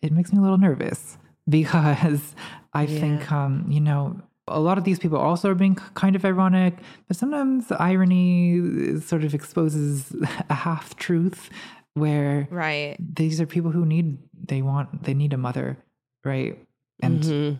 it 0.00 0.12
makes 0.12 0.32
me 0.32 0.38
a 0.38 0.42
little 0.42 0.58
nervous 0.58 1.18
because 1.48 2.34
I 2.72 2.86
think, 2.86 3.30
um, 3.32 3.66
you 3.68 3.80
know, 3.80 4.20
a 4.48 4.60
lot 4.60 4.78
of 4.78 4.84
these 4.84 4.98
people 4.98 5.18
also 5.18 5.50
are 5.50 5.54
being 5.54 5.74
kind 5.94 6.14
of 6.16 6.24
ironic, 6.24 6.74
but 7.08 7.16
sometimes 7.16 7.70
irony 7.72 9.00
sort 9.00 9.24
of 9.24 9.34
exposes 9.34 10.14
a 10.48 10.54
half 10.54 10.96
truth 10.96 11.50
where 11.94 12.46
Right. 12.50 12.96
these 12.98 13.40
are 13.40 13.46
people 13.46 13.70
who 13.72 13.84
need 13.86 14.18
they 14.46 14.62
want 14.62 15.02
they 15.04 15.14
need 15.14 15.32
a 15.32 15.38
mother 15.38 15.78
right 16.24 16.58
and 17.02 17.22
Mhm. 17.22 17.58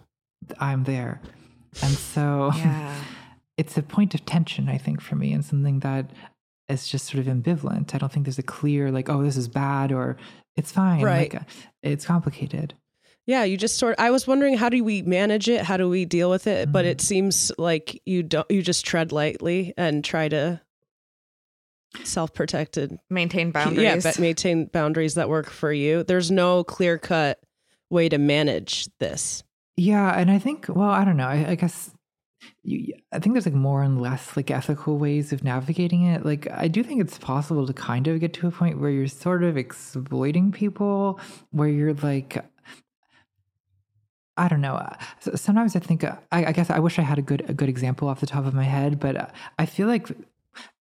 I'm 0.61 0.85
there. 0.85 1.21
And 1.83 1.93
so 1.93 2.51
Yeah. 2.55 2.95
it's 3.57 3.77
a 3.77 3.83
point 3.83 4.15
of 4.15 4.25
tension, 4.27 4.69
I 4.69 4.79
think, 4.79 5.01
for 5.01 5.17
me, 5.17 5.33
and 5.33 5.45
something 5.45 5.81
that 5.81 6.11
is 6.69 6.87
just 6.89 7.07
sort 7.07 7.27
of 7.27 7.33
ambivalent. 7.35 7.95
I 7.95 7.99
don't 7.99 8.13
think 8.13 8.27
there's 8.27 8.39
a 8.39 8.43
clear, 8.43 8.91
like, 8.93 9.09
oh, 9.09 9.23
this 9.23 9.37
is 9.37 9.49
bad 9.49 9.93
or 9.93 10.17
it's 10.57 10.71
fine. 10.73 11.03
Right. 11.03 11.33
Like, 11.33 11.43
it's 11.83 12.05
complicated. 12.07 12.75
Yeah, 13.27 13.43
you 13.43 13.57
just 13.57 13.77
sort 13.77 13.97
I 13.99 14.11
was 14.11 14.27
wondering 14.27 14.57
how 14.57 14.69
do 14.69 14.83
we 14.85 15.03
manage 15.03 15.49
it? 15.49 15.63
How 15.63 15.77
do 15.77 15.89
we 15.89 16.05
deal 16.05 16.31
with 16.31 16.47
it? 16.47 16.71
But 16.71 16.85
it 16.85 16.99
mm-hmm. 16.99 17.05
seems 17.05 17.53
like 17.59 18.01
you 18.07 18.23
don't 18.23 18.49
you 18.51 18.63
just 18.63 18.87
tread 18.87 19.11
lightly 19.13 19.75
and 19.77 20.05
try 20.05 20.29
to 20.29 20.61
self-protected 22.05 22.99
Maintain 23.11 23.51
boundaries. 23.51 23.83
Yeah, 23.83 23.99
but 24.03 24.19
maintain 24.19 24.67
boundaries 24.67 25.15
that 25.15 25.29
work 25.29 25.49
for 25.49 25.73
you. 25.73 26.03
There's 26.03 26.31
no 26.31 26.63
clear-cut 26.63 27.41
way 27.89 28.09
to 28.09 28.19
manage 28.19 28.89
this. 28.99 29.43
Yeah, 29.77 30.19
and 30.19 30.31
I 30.31 30.39
think, 30.39 30.67
well, 30.69 30.91
I 30.91 31.05
don't 31.05 31.17
know. 31.17 31.29
I, 31.29 31.51
I 31.51 31.55
guess 31.55 31.93
you, 32.63 32.93
I 33.13 33.19
think 33.19 33.35
there's 33.35 33.47
like 33.47 33.55
more 33.55 33.83
and 33.83 34.01
less 34.01 34.37
like 34.37 34.51
ethical 34.51 34.99
ways 34.99 35.33
of 35.33 35.43
navigating 35.43 36.05
it. 36.05 36.25
Like, 36.25 36.49
I 36.51 36.69
do 36.69 36.83
think 36.83 37.01
it's 37.01 37.19
possible 37.19 37.67
to 37.67 37.73
kind 37.73 38.07
of 38.09 38.21
get 38.21 38.35
to 38.35 38.47
a 38.47 38.51
point 38.51 38.79
where 38.79 38.91
you're 38.91 39.09
sort 39.09 39.43
of 39.43 39.57
exploiting 39.57 40.53
people, 40.53 41.19
where 41.51 41.69
you're 41.69 41.95
like, 41.95 42.45
I 44.37 44.49
don't 44.49 44.61
know. 44.61 44.75
uh, 44.75 44.97
Sometimes 45.35 45.75
I 45.77 45.79
think 45.81 46.05
uh, 46.05 46.17
I, 46.31 46.47
I 46.47 46.53
guess 46.53 46.71
I 46.71 46.79
wish 46.79 46.99
I 46.99 47.03
had 47.03 47.19
a 47.19 47.23
good 47.23 47.49
a 47.49 47.55
good 47.55 47.69
example 47.69 48.09
off 48.09 48.21
the 48.21 48.27
top 48.27 48.45
of 48.47 48.55
my 48.55 48.65
head, 48.65 49.01
but 49.01 49.17
uh, 49.17 49.27
I 49.59 49.67
feel 49.67 49.89
like 49.89 50.09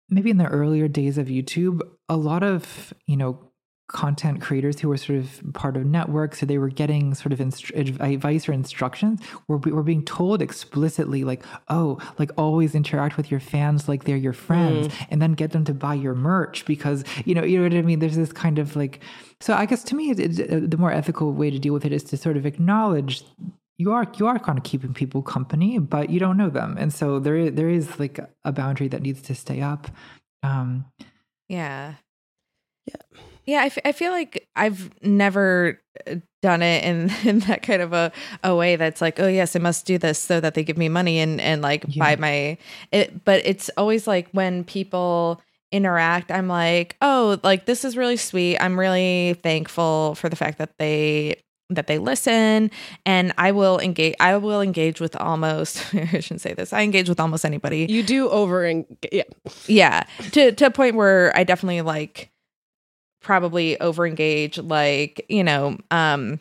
maybe 0.09 0.29
in 0.29 0.37
the 0.37 0.47
earlier 0.47 0.87
days 0.87 1.17
of 1.17 1.27
YouTube, 1.27 1.81
a 2.09 2.17
lot 2.17 2.43
of 2.43 2.93
you 3.05 3.17
know 3.17 3.48
content 3.89 4.41
creators 4.41 4.79
who 4.79 4.87
were 4.87 4.97
sort 4.97 5.19
of 5.19 5.41
part 5.53 5.75
of 5.75 5.85
networks, 5.85 6.39
so 6.39 6.45
they 6.45 6.57
were 6.57 6.69
getting 6.69 7.13
sort 7.13 7.33
of 7.33 7.39
instru- 7.39 7.99
advice 7.99 8.47
or 8.47 8.53
instructions, 8.53 9.19
were 9.47 9.57
were 9.57 9.83
being 9.83 10.03
told 10.05 10.41
explicitly 10.41 11.23
like, 11.23 11.43
oh, 11.67 11.99
like 12.17 12.31
always 12.37 12.73
interact 12.73 13.17
with 13.17 13.29
your 13.29 13.39
fans 13.39 13.89
like 13.89 14.05
they're 14.05 14.15
your 14.15 14.33
friends, 14.33 14.93
and 15.09 15.21
then 15.21 15.33
get 15.33 15.51
them 15.51 15.65
to 15.65 15.73
buy 15.73 15.93
your 15.93 16.15
merch 16.15 16.65
because 16.65 17.03
you 17.25 17.35
know 17.35 17.43
you 17.43 17.57
know 17.57 17.63
what 17.63 17.73
I 17.73 17.81
mean. 17.81 17.99
There's 17.99 18.15
this 18.15 18.31
kind 18.31 18.57
of 18.59 18.75
like, 18.75 19.01
so 19.41 19.53
I 19.53 19.65
guess 19.65 19.83
to 19.85 19.95
me, 19.95 20.11
it, 20.11 20.39
it, 20.39 20.71
the 20.71 20.77
more 20.77 20.91
ethical 20.91 21.33
way 21.33 21.51
to 21.51 21.59
deal 21.59 21.73
with 21.73 21.85
it 21.85 21.91
is 21.91 22.03
to 22.05 22.17
sort 22.17 22.37
of 22.37 22.45
acknowledge 22.45 23.23
you 23.77 23.91
are 23.91 24.07
you 24.17 24.27
are 24.27 24.39
kind 24.39 24.57
of 24.57 24.63
keeping 24.63 24.93
people 24.93 25.21
company, 25.21 25.79
but 25.79 26.09
you 26.09 26.19
don't 26.19 26.37
know 26.37 26.49
them, 26.49 26.77
and 26.79 26.93
so 26.93 27.19
there 27.19 27.35
is, 27.35 27.53
there 27.55 27.69
is 27.69 27.99
like 27.99 28.19
a 28.45 28.51
boundary 28.51 28.87
that 28.87 29.01
needs 29.01 29.21
to 29.23 29.35
stay 29.35 29.61
up. 29.61 29.89
Um, 30.43 30.85
Yeah. 31.47 31.95
Yeah. 32.85 33.19
Yeah, 33.49 33.61
I, 33.61 33.65
f- 33.65 33.79
I 33.83 33.91
feel 33.93 34.11
like 34.11 34.47
I've 34.55 34.91
never 35.01 35.81
uh, 36.07 36.15
done 36.43 36.61
it 36.61 36.83
in, 36.83 37.11
in 37.27 37.39
that 37.39 37.63
kind 37.63 37.81
of 37.81 37.93
a, 37.93 38.11
a 38.43 38.55
way 38.55 38.75
that's 38.75 39.01
like, 39.01 39.19
oh 39.19 39.27
yes, 39.27 39.55
I 39.55 39.59
must 39.59 39.87
do 39.87 39.97
this 39.97 40.19
so 40.19 40.39
that 40.39 40.53
they 40.53 40.63
give 40.63 40.77
me 40.77 40.87
money 40.87 41.17
and, 41.19 41.41
and 41.41 41.63
like 41.63 41.83
buy 41.97 42.15
my 42.15 42.57
it 42.91 43.25
but 43.25 43.41
it's 43.45 43.69
always 43.75 44.05
like 44.05 44.29
when 44.31 44.63
people 44.63 45.41
interact, 45.71 46.31
I'm 46.31 46.47
like, 46.47 46.95
oh, 47.01 47.39
like 47.43 47.65
this 47.65 47.83
is 47.83 47.97
really 47.97 48.17
sweet. 48.17 48.57
I'm 48.59 48.79
really 48.79 49.35
thankful 49.41 50.13
for 50.15 50.29
the 50.29 50.35
fact 50.35 50.59
that 50.59 50.77
they 50.77 51.41
that 51.71 51.85
they 51.85 51.99
listen 51.99 52.71
and 53.05 53.31
I 53.37 53.51
will 53.51 53.79
engage 53.79 54.15
I 54.19 54.37
will 54.37 54.61
engage 54.61 54.99
with 54.99 55.15
almost 55.15 55.83
I 55.95 56.19
shouldn't 56.19 56.41
say 56.41 56.53
this. 56.53 56.71
I 56.71 56.81
engage 56.81 57.09
with 57.09 57.19
almost 57.19 57.45
anybody 57.45 57.87
You 57.89 58.03
do 58.03 58.29
over 58.29 58.63
and 58.63 58.85
yeah. 59.11 59.23
yeah 59.67 60.03
to 60.33 60.51
to 60.51 60.65
a 60.65 60.71
point 60.71 60.95
where 60.95 61.35
i 61.37 61.43
definitely 61.43 61.81
like 61.81 62.31
probably 63.21 63.79
over 63.81 64.05
engage 64.07 64.57
like 64.57 65.25
you 65.29 65.43
know 65.43 65.77
um 65.91 66.39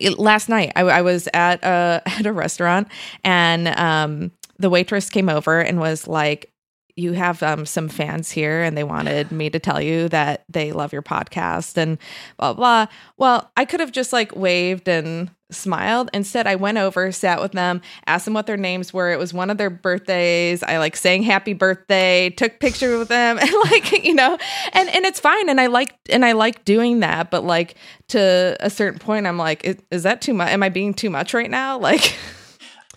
it- 0.00 0.18
last 0.18 0.48
night 0.48 0.72
I, 0.76 0.82
I 0.82 1.02
was 1.02 1.28
at 1.34 1.62
a 1.64 2.02
at 2.06 2.26
a 2.26 2.32
restaurant 2.32 2.88
and 3.24 3.68
um 3.68 4.32
the 4.58 4.70
waitress 4.70 5.10
came 5.10 5.28
over 5.28 5.60
and 5.60 5.78
was 5.78 6.06
like 6.08 6.50
you 6.96 7.12
have 7.12 7.42
um 7.42 7.64
some 7.64 7.88
fans 7.88 8.30
here 8.30 8.62
and 8.62 8.76
they 8.76 8.84
wanted 8.84 9.30
me 9.30 9.48
to 9.50 9.58
tell 9.60 9.80
you 9.80 10.08
that 10.08 10.44
they 10.48 10.72
love 10.72 10.92
your 10.92 11.02
podcast 11.02 11.76
and 11.76 11.98
blah 12.38 12.52
blah. 12.52 12.86
Well 13.16 13.50
i 13.56 13.64
could 13.64 13.80
have 13.80 13.92
just 13.92 14.12
like 14.12 14.34
waved 14.34 14.88
and 14.88 15.30
smiled 15.50 16.10
instead 16.12 16.46
i 16.46 16.54
went 16.54 16.76
over 16.76 17.10
sat 17.10 17.40
with 17.40 17.52
them 17.52 17.80
asked 18.06 18.26
them 18.26 18.34
what 18.34 18.46
their 18.46 18.56
names 18.56 18.92
were 18.92 19.10
it 19.10 19.18
was 19.18 19.32
one 19.32 19.48
of 19.48 19.56
their 19.56 19.70
birthdays 19.70 20.62
i 20.62 20.78
like 20.78 20.94
sang 20.94 21.22
happy 21.22 21.54
birthday 21.54 22.28
took 22.30 22.60
pictures 22.60 22.98
with 22.98 23.08
them 23.08 23.38
and 23.40 23.50
like 23.64 24.04
you 24.04 24.14
know 24.14 24.36
and 24.72 24.88
and 24.90 25.06
it's 25.06 25.20
fine 25.20 25.48
and 25.48 25.60
i 25.60 25.66
like 25.66 25.94
and 26.10 26.24
i 26.24 26.32
like 26.32 26.64
doing 26.64 27.00
that 27.00 27.30
but 27.30 27.44
like 27.44 27.76
to 28.08 28.56
a 28.60 28.68
certain 28.68 28.98
point 28.98 29.26
i'm 29.26 29.38
like 29.38 29.64
is, 29.64 29.76
is 29.90 30.02
that 30.02 30.20
too 30.20 30.34
much 30.34 30.50
am 30.50 30.62
i 30.62 30.68
being 30.68 30.92
too 30.92 31.10
much 31.10 31.32
right 31.32 31.50
now 31.50 31.78
like 31.88 32.14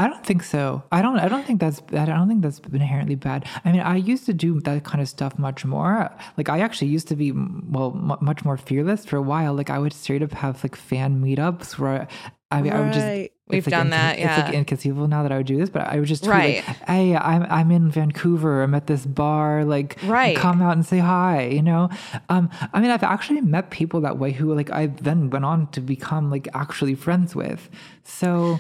I 0.02 0.08
don't 0.08 0.26
think 0.26 0.42
so. 0.42 0.82
I 0.92 1.04
don't. 1.04 1.20
I 1.20 1.28
don't 1.28 1.46
think 1.46 1.60
that's. 1.60 1.80
Bad. 1.80 2.10
I 2.10 2.18
don't 2.18 2.28
think 2.28 2.42
that's 2.42 2.60
inherently 2.74 3.14
bad. 3.14 3.46
I 3.64 3.72
mean, 3.72 3.82
I 3.82 3.98
used 3.98 4.26
to 4.26 4.34
do 4.34 4.60
that 4.62 4.84
kind 4.84 5.00
of 5.00 5.08
stuff 5.08 5.38
much 5.38 5.64
more. 5.64 6.10
Like, 6.38 6.50
I 6.50 6.62
actually 6.62 6.88
used 6.88 7.08
to 7.10 7.16
be 7.16 7.32
well, 7.32 7.92
m- 7.94 8.18
much 8.20 8.44
more 8.44 8.58
fearless 8.58 9.06
for 9.06 9.18
a 9.18 9.22
while. 9.22 9.54
Like, 9.54 9.70
I 9.70 9.78
would 9.78 9.94
straight 9.94 10.24
up 10.24 10.32
have 10.32 10.64
like 10.64 10.76
fan 10.76 11.22
meetups 11.22 11.78
where 11.78 12.08
I 12.52 12.62
mean, 12.62 12.74
I 12.74 12.80
would 12.82 12.94
just. 12.94 13.06
Right. 13.06 13.32
it's, 13.48 13.66
We've 13.66 13.66
like, 13.68 13.72
done 13.72 13.88
inco- 13.88 13.92
that, 13.92 14.20
It's 14.20 14.38
like 14.46 14.54
inconceivable 14.54 15.08
now 15.08 15.24
that 15.24 15.32
I 15.32 15.38
would 15.38 15.46
do 15.46 15.58
this, 15.58 15.70
but 15.70 15.82
I 15.88 16.00
would 16.00 16.08
just 16.08 16.24
tweet 16.24 16.34
Right. 16.36 16.68
like, 16.68 16.78
"Hey, 16.88 17.16
I'm 17.16 17.44
I'm 17.50 17.72
in 17.72 17.90
Vancouver. 17.92 18.64
I'm 18.64 18.74
at 18.76 18.88
this 18.88 19.06
bar. 19.06 19.66
Like, 19.66 19.98
Right. 20.06 20.36
come 20.38 20.62
out 20.62 20.74
and 20.74 20.86
say 20.86 21.00
hi." 21.00 21.48
You 21.48 21.62
know. 21.62 21.90
Um. 22.30 22.50
I 22.74 22.80
mean, 22.82 22.92
I've 22.92 23.04
actually 23.04 23.42
met 23.42 23.70
people 23.70 24.02
that 24.02 24.18
way 24.18 24.32
who 24.32 24.54
like 24.54 24.70
I 24.72 24.88
then 24.88 25.30
went 25.30 25.46
on 25.46 25.68
to 25.72 25.82
become 25.82 26.30
like 26.30 26.48
actually 26.54 26.96
friends 26.96 27.36
with. 27.36 27.70
So. 28.04 28.60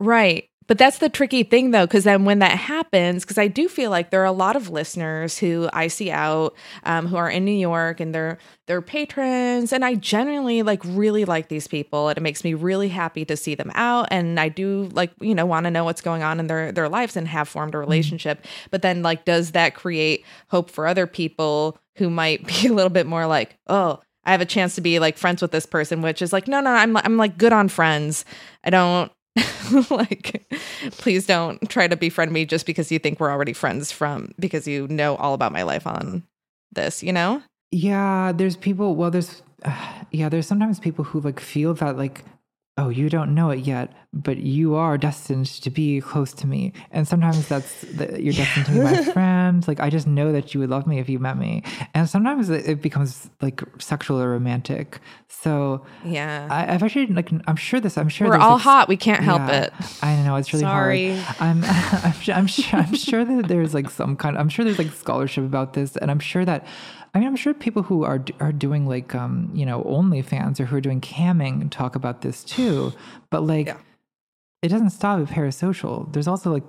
Right. 0.00 0.48
But 0.66 0.78
that's 0.78 0.98
the 0.98 1.08
tricky 1.08 1.42
thing 1.42 1.70
though, 1.72 1.86
because 1.86 2.04
then 2.04 2.24
when 2.24 2.38
that 2.38 2.58
happens, 2.58 3.24
because 3.24 3.38
I 3.38 3.48
do 3.48 3.68
feel 3.68 3.90
like 3.90 4.10
there 4.10 4.22
are 4.22 4.26
a 4.26 4.32
lot 4.32 4.56
of 4.56 4.70
listeners 4.70 5.38
who 5.38 5.68
I 5.72 5.88
see 5.88 6.10
out 6.10 6.54
um, 6.84 7.06
who 7.06 7.16
are 7.16 7.28
in 7.28 7.44
New 7.44 7.52
York 7.52 8.00
and 8.00 8.14
they're 8.14 8.38
they're 8.66 8.80
patrons, 8.80 9.72
and 9.72 9.84
I 9.84 9.94
genuinely 9.94 10.62
like 10.62 10.80
really 10.84 11.26
like 11.26 11.48
these 11.48 11.68
people, 11.68 12.08
and 12.08 12.16
it 12.16 12.22
makes 12.22 12.44
me 12.44 12.54
really 12.54 12.88
happy 12.88 13.24
to 13.26 13.36
see 13.36 13.54
them 13.54 13.70
out, 13.74 14.08
and 14.10 14.40
I 14.40 14.48
do 14.48 14.88
like 14.92 15.12
you 15.20 15.34
know 15.34 15.44
want 15.44 15.64
to 15.64 15.70
know 15.70 15.84
what's 15.84 16.00
going 16.00 16.22
on 16.22 16.40
in 16.40 16.46
their 16.46 16.72
their 16.72 16.88
lives 16.88 17.16
and 17.16 17.28
have 17.28 17.48
formed 17.48 17.74
a 17.74 17.78
relationship. 17.78 18.44
But 18.70 18.82
then 18.82 19.02
like, 19.02 19.24
does 19.26 19.52
that 19.52 19.74
create 19.74 20.24
hope 20.48 20.70
for 20.70 20.86
other 20.86 21.06
people 21.06 21.78
who 21.96 22.08
might 22.08 22.46
be 22.46 22.66
a 22.68 22.72
little 22.72 22.90
bit 22.90 23.06
more 23.06 23.26
like, 23.26 23.58
oh, 23.66 24.00
I 24.24 24.32
have 24.32 24.40
a 24.40 24.46
chance 24.46 24.74
to 24.76 24.80
be 24.80 24.98
like 24.98 25.18
friends 25.18 25.42
with 25.42 25.50
this 25.50 25.66
person, 25.66 26.00
which 26.00 26.22
is 26.22 26.32
like, 26.32 26.48
no, 26.48 26.60
no, 26.60 26.70
I'm 26.70 26.96
I'm 26.96 27.16
like 27.16 27.36
good 27.36 27.52
on 27.52 27.68
friends. 27.68 28.24
I 28.64 28.70
don't 28.70 29.12
like 29.90 30.46
please 30.92 31.26
don't 31.26 31.68
try 31.68 31.88
to 31.88 31.96
befriend 31.96 32.30
me 32.32 32.44
just 32.44 32.66
because 32.66 32.92
you 32.92 32.98
think 32.98 33.18
we're 33.18 33.30
already 33.30 33.52
friends 33.52 33.90
from 33.90 34.32
because 34.38 34.68
you 34.68 34.86
know 34.88 35.16
all 35.16 35.34
about 35.34 35.52
my 35.52 35.62
life 35.62 35.86
on 35.86 36.22
this, 36.74 37.02
you 37.02 37.12
know? 37.12 37.42
Yeah, 37.70 38.32
there's 38.32 38.56
people. 38.56 38.94
Well, 38.94 39.10
there's 39.10 39.42
yeah, 40.12 40.28
there's 40.28 40.46
sometimes 40.46 40.78
people 40.78 41.04
who 41.04 41.20
like 41.20 41.40
feel 41.40 41.74
that 41.74 41.96
like, 41.96 42.24
oh, 42.76 42.88
you 42.88 43.08
don't 43.08 43.34
know 43.34 43.50
it 43.50 43.60
yet, 43.60 43.92
but 44.12 44.38
you 44.38 44.74
are 44.74 44.98
destined 44.98 45.46
to 45.46 45.70
be 45.70 46.00
close 46.00 46.32
to 46.32 46.46
me, 46.46 46.72
and 46.90 47.06
sometimes 47.06 47.46
that's 47.48 47.82
that 47.92 48.22
you're 48.22 48.32
destined 48.32 48.66
to 48.66 48.72
be 48.72 48.80
my 48.80 49.04
friend. 49.12 49.66
Like 49.68 49.80
I 49.80 49.90
just 49.90 50.06
know 50.06 50.32
that 50.32 50.54
you 50.54 50.60
would 50.60 50.70
love 50.70 50.86
me 50.86 50.98
if 50.98 51.08
you 51.08 51.18
met 51.18 51.38
me, 51.38 51.62
and 51.94 52.08
sometimes 52.08 52.50
it 52.50 52.66
it 52.68 52.82
becomes 52.82 53.30
like 53.40 53.62
sexual 53.78 54.20
or 54.20 54.30
romantic. 54.30 55.00
So 55.28 55.84
Yeah. 56.04 56.48
I, 56.50 56.74
I've 56.74 56.82
actually 56.82 57.06
like 57.06 57.30
I'm 57.46 57.56
sure 57.56 57.78
this. 57.80 57.96
I'm 57.96 58.08
sure 58.08 58.28
we're 58.28 58.38
all 58.38 58.54
like, 58.54 58.62
hot. 58.62 58.88
We 58.88 58.96
can't 58.96 59.22
help 59.22 59.42
yeah, 59.42 59.64
it. 59.64 59.72
I 60.02 60.16
know 60.24 60.36
it's 60.36 60.52
really 60.52 60.64
Sorry. 60.64 61.16
hard. 61.16 61.36
I'm, 61.40 61.64
I'm, 62.04 62.14
I'm 62.34 62.46
sure, 62.46 62.80
I'm 62.80 62.94
sure 62.94 63.24
that 63.24 63.48
there's 63.48 63.74
like 63.74 63.90
some 63.90 64.16
kind. 64.16 64.36
I'm 64.38 64.48
sure 64.48 64.64
there's 64.64 64.78
like 64.78 64.92
scholarship 64.92 65.44
about 65.44 65.74
this, 65.74 65.96
and 65.96 66.10
I'm 66.10 66.20
sure 66.20 66.44
that, 66.44 66.66
I 67.14 67.20
mean, 67.20 67.28
I'm 67.28 67.36
sure 67.36 67.54
people 67.54 67.82
who 67.82 68.02
are 68.02 68.24
are 68.40 68.52
doing 68.52 68.86
like, 68.86 69.14
um, 69.14 69.50
you 69.54 69.64
know, 69.64 69.82
OnlyFans 69.84 70.58
or 70.58 70.64
who 70.64 70.76
are 70.76 70.80
doing 70.80 71.00
camming 71.00 71.70
talk 71.70 71.94
about 71.94 72.22
this 72.22 72.42
too. 72.42 72.92
But 73.30 73.44
like, 73.44 73.76
it 74.62 74.68
doesn't 74.68 74.90
stop 74.90 75.20
at 75.20 75.26
parasocial. 75.28 76.12
There's 76.12 76.28
also 76.28 76.52
like. 76.52 76.64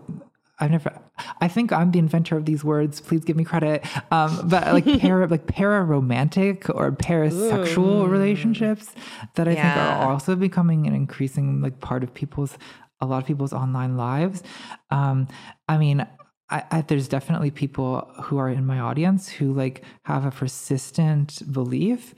I've 0.58 0.72
never. 0.72 1.02
I 1.42 1.50
think 1.50 1.74
I'm 1.74 1.92
the 1.92 2.00
inventor 2.00 2.38
of 2.38 2.46
these 2.46 2.64
words. 2.64 3.02
Please 3.02 3.26
give 3.26 3.36
me 3.36 3.44
credit. 3.44 3.86
Um, 4.10 4.48
but 4.48 4.72
like 4.72 4.86
para, 5.02 5.28
like 5.28 5.48
para 5.48 5.84
romantic 5.84 6.70
or 6.70 6.94
parasexual 6.94 8.10
relationships 8.10 8.94
that 9.36 9.50
I 9.50 9.56
think 9.56 9.66
are 9.66 10.14
also 10.14 10.34
becoming 10.38 10.88
an 10.88 10.94
increasing 10.96 11.60
like 11.60 11.82
part 11.82 12.04
of 12.04 12.14
people's 12.14 12.58
a 13.02 13.06
lot 13.06 13.22
of 13.22 13.28
people's 13.28 13.52
online 13.52 13.98
lives. 13.98 14.44
Um, 14.92 15.28
I 15.68 15.78
mean, 15.78 16.08
I, 16.50 16.64
I, 16.72 16.82
there's 16.82 17.08
definitely 17.08 17.52
people 17.52 18.08
who 18.24 18.38
are 18.38 18.50
in 18.50 18.66
my 18.66 18.80
audience 18.80 19.30
who 19.30 19.54
like 19.54 19.84
have 20.06 20.26
a 20.26 20.32
persistent 20.32 21.42
belief 21.52 22.14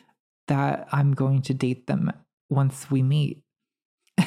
that 0.48 0.88
I'm 0.92 1.14
going 1.14 1.42
to 1.44 1.54
date 1.54 1.88
them 1.88 2.12
once 2.50 2.90
we 2.92 3.02
meet. 3.02 3.42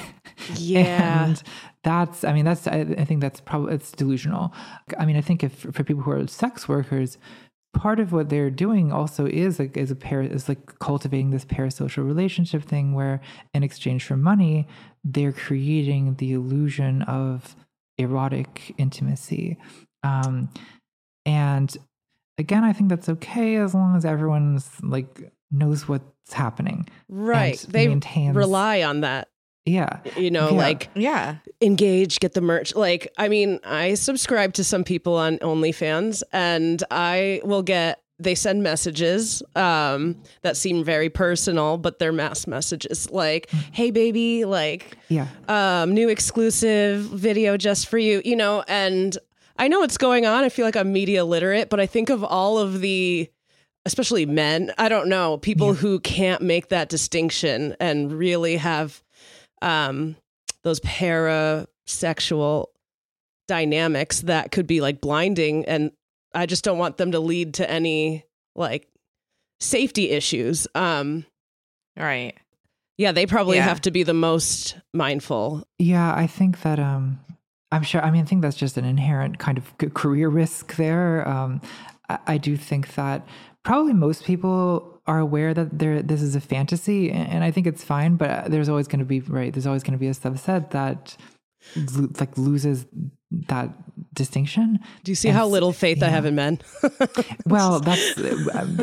Yeah. 0.57 1.27
And 1.27 1.43
that's, 1.85 2.25
I 2.25 2.33
mean, 2.33 2.45
that's, 2.45 2.67
I, 2.67 2.81
I 2.81 3.05
think 3.05 3.21
that's 3.21 3.41
probably, 3.41 3.75
it's 3.75 3.93
delusional. 3.93 4.53
I 4.99 5.05
mean, 5.05 5.17
I 5.17 5.21
think 5.21 5.45
if 5.45 5.53
for 5.53 5.85
people 5.85 6.03
who 6.03 6.11
are 6.11 6.27
sex 6.27 6.69
workers, 6.69 7.19
part 7.73 8.01
of 8.01 8.13
what 8.13 8.29
they're 8.29 8.51
doing 8.51 8.93
also 8.93 9.27
is 9.27 9.59
like 9.59 9.77
is 9.77 9.91
a 9.91 9.97
pair 9.97 10.23
is 10.23 10.49
like 10.49 10.79
cultivating 10.81 11.31
this 11.31 11.45
parasocial 11.45 12.05
relationship 12.05 12.65
thing 12.65 12.95
where 12.95 13.21
in 13.55 13.63
exchange 13.63 14.05
for 14.05 14.17
money 14.17 14.67
they're 15.05 15.33
creating 15.33 16.15
the 16.17 16.33
illusion 16.33 17.03
of 17.03 17.55
erotic 17.97 18.75
intimacy 18.77 19.57
um 20.03 20.49
and 21.27 21.77
again 22.39 22.65
i 22.65 22.73
think 22.73 22.89
that's 22.89 23.09
okay 23.09 23.57
as 23.57 23.75
long 23.75 23.97
as 23.97 24.05
everyone's 24.05 24.69
like 24.83 25.33
knows 25.51 25.89
what's 25.89 26.33
happening 26.33 26.87
Right. 27.09 27.59
They 27.69 27.89
maintains- 27.89 28.37
rely 28.37 28.83
on 28.83 29.01
that. 29.01 29.29
yeah 29.67 29.99
You 30.17 30.31
know, 30.31 30.51
Yeah. 30.51 30.57
like 30.57 30.89
Yeah. 30.95 31.37
engage, 31.61 32.21
get 32.21 32.35
the 32.35 32.41
merch. 32.41 32.75
Like, 32.75 33.13
I 33.19 33.29
mean, 33.29 33.59
I 33.65 33.95
subscribe 33.95 34.53
to 34.55 34.65
some 34.65 34.85
people 34.85 35.17
on 35.17 35.39
OnlyFans 35.39 36.23
and 36.33 36.83
I 36.91 37.41
will 37.45 37.63
get 37.63 38.01
they 38.21 38.35
send 38.35 38.63
messages 38.63 39.43
um, 39.57 40.15
that 40.43 40.55
seem 40.57 40.85
very 40.85 41.09
personal, 41.09 41.79
but 41.79 41.99
they're 41.99 42.13
mass 42.13 42.47
messages 42.47 43.11
like, 43.11 43.51
hey 43.73 43.91
baby, 43.91 44.45
like 44.45 44.97
yeah 45.09 45.27
um, 45.49 45.93
new 45.95 46.09
exclusive 46.09 47.01
video 47.03 47.57
just 47.57 47.89
for 47.89 47.99
you, 47.99 48.23
you 48.25 48.37
know, 48.37 48.63
and 48.69 49.19
I 49.61 49.69
know 49.69 49.81
what's 49.81 49.99
going 49.99 50.25
on. 50.25 50.43
I 50.43 50.49
feel 50.49 50.65
like 50.65 50.75
I'm 50.75 50.91
media 50.93 51.23
literate, 51.25 51.69
but 51.69 51.79
I 51.81 51.87
think 51.87 52.09
of 52.09 52.25
all 52.25 52.57
of 52.59 52.81
the, 52.81 53.31
especially 53.85 54.25
men, 54.25 54.73
I 54.79 54.89
don't 54.89 55.09
know, 55.09 55.37
people 55.37 55.75
who 55.75 56.01
can't 56.01 56.41
make 56.41 56.69
that 56.69 56.89
distinction 56.89 57.77
and 57.79 58.11
really 58.11 58.57
have 58.57 59.03
um, 59.61 60.17
those 60.65 60.81
parasexual 60.81 62.69
dynamics 63.49 64.23
that 64.23 64.51
could 64.51 64.67
be 64.67 64.81
like 64.81 65.03
blinding. 65.03 65.67
And 65.67 65.93
I 66.35 66.47
just 66.47 66.65
don't 66.65 66.79
want 66.79 66.97
them 66.97 67.13
to 67.13 67.21
lead 67.21 67.55
to 67.55 67.71
any 67.71 68.25
like 68.57 68.89
safety 69.61 70.11
issues. 70.11 70.67
Um, 70.75 71.27
Right. 71.99 72.35
yeah, 72.97 73.13
they 73.13 73.27
probably 73.27 73.59
Yeah. 73.59 73.65
have 73.65 73.83
to 73.83 73.91
be 73.91 74.05
the 74.05 74.15
most 74.15 74.77
mindful 74.95 75.65
Yeah, 75.79 76.15
I 76.15 76.27
think 76.27 76.63
that 76.63 76.79
um 76.79 77.19
I'm 77.73 77.83
sure 77.83 78.03
I 78.03 78.11
mean 78.11 78.23
I 78.23 78.25
think 78.25 78.43
that's 78.43 78.57
just 78.57 78.77
an 78.77 78.85
inherent 78.85 79.39
kind 79.39 79.59
of 79.59 79.95
career 79.95 80.29
risk 80.29 80.77
there. 80.77 81.27
Um 81.29 81.61
I, 82.09 82.19
I 82.27 82.39
do 82.39 82.57
think 82.57 82.95
that 82.95 83.27
probably 83.63 83.93
most 83.93 84.25
people 84.25 85.01
are 85.07 85.19
aware 85.19 85.53
that 85.55 85.79
there 85.79 86.03
this 86.03 86.23
is 86.23 86.35
a 86.37 86.41
fantasy 86.41 87.11
and, 87.11 87.29
and 87.29 87.45
I 87.45 87.51
think 87.51 87.67
it's 87.67 87.83
fine, 87.85 88.17
but 88.17 88.31
uh, 88.31 88.45
there's 88.49 88.69
always 88.69 88.87
going 88.87 89.01
to 89.01 89.05
be 89.05 89.21
right, 89.21 89.53
there's 89.53 89.67
always 89.67 89.83
going 89.83 89.93
to 89.93 89.99
be 89.99 90.09
a 90.09 90.13
subset 90.13 90.71
that 90.71 91.17
lo- 91.97 92.09
like 92.19 92.37
loses 92.39 92.87
that 93.49 93.71
distinction. 94.15 94.79
Do 95.05 95.13
you 95.13 95.17
see 95.17 95.29
And 95.29 95.37
how 95.37 95.47
little 95.47 95.73
faith 95.73 96.03
I 96.03 96.09
have 96.09 96.27
in 96.27 96.35
men? 96.35 96.61
Well, 97.47 97.81
that's 97.81 98.19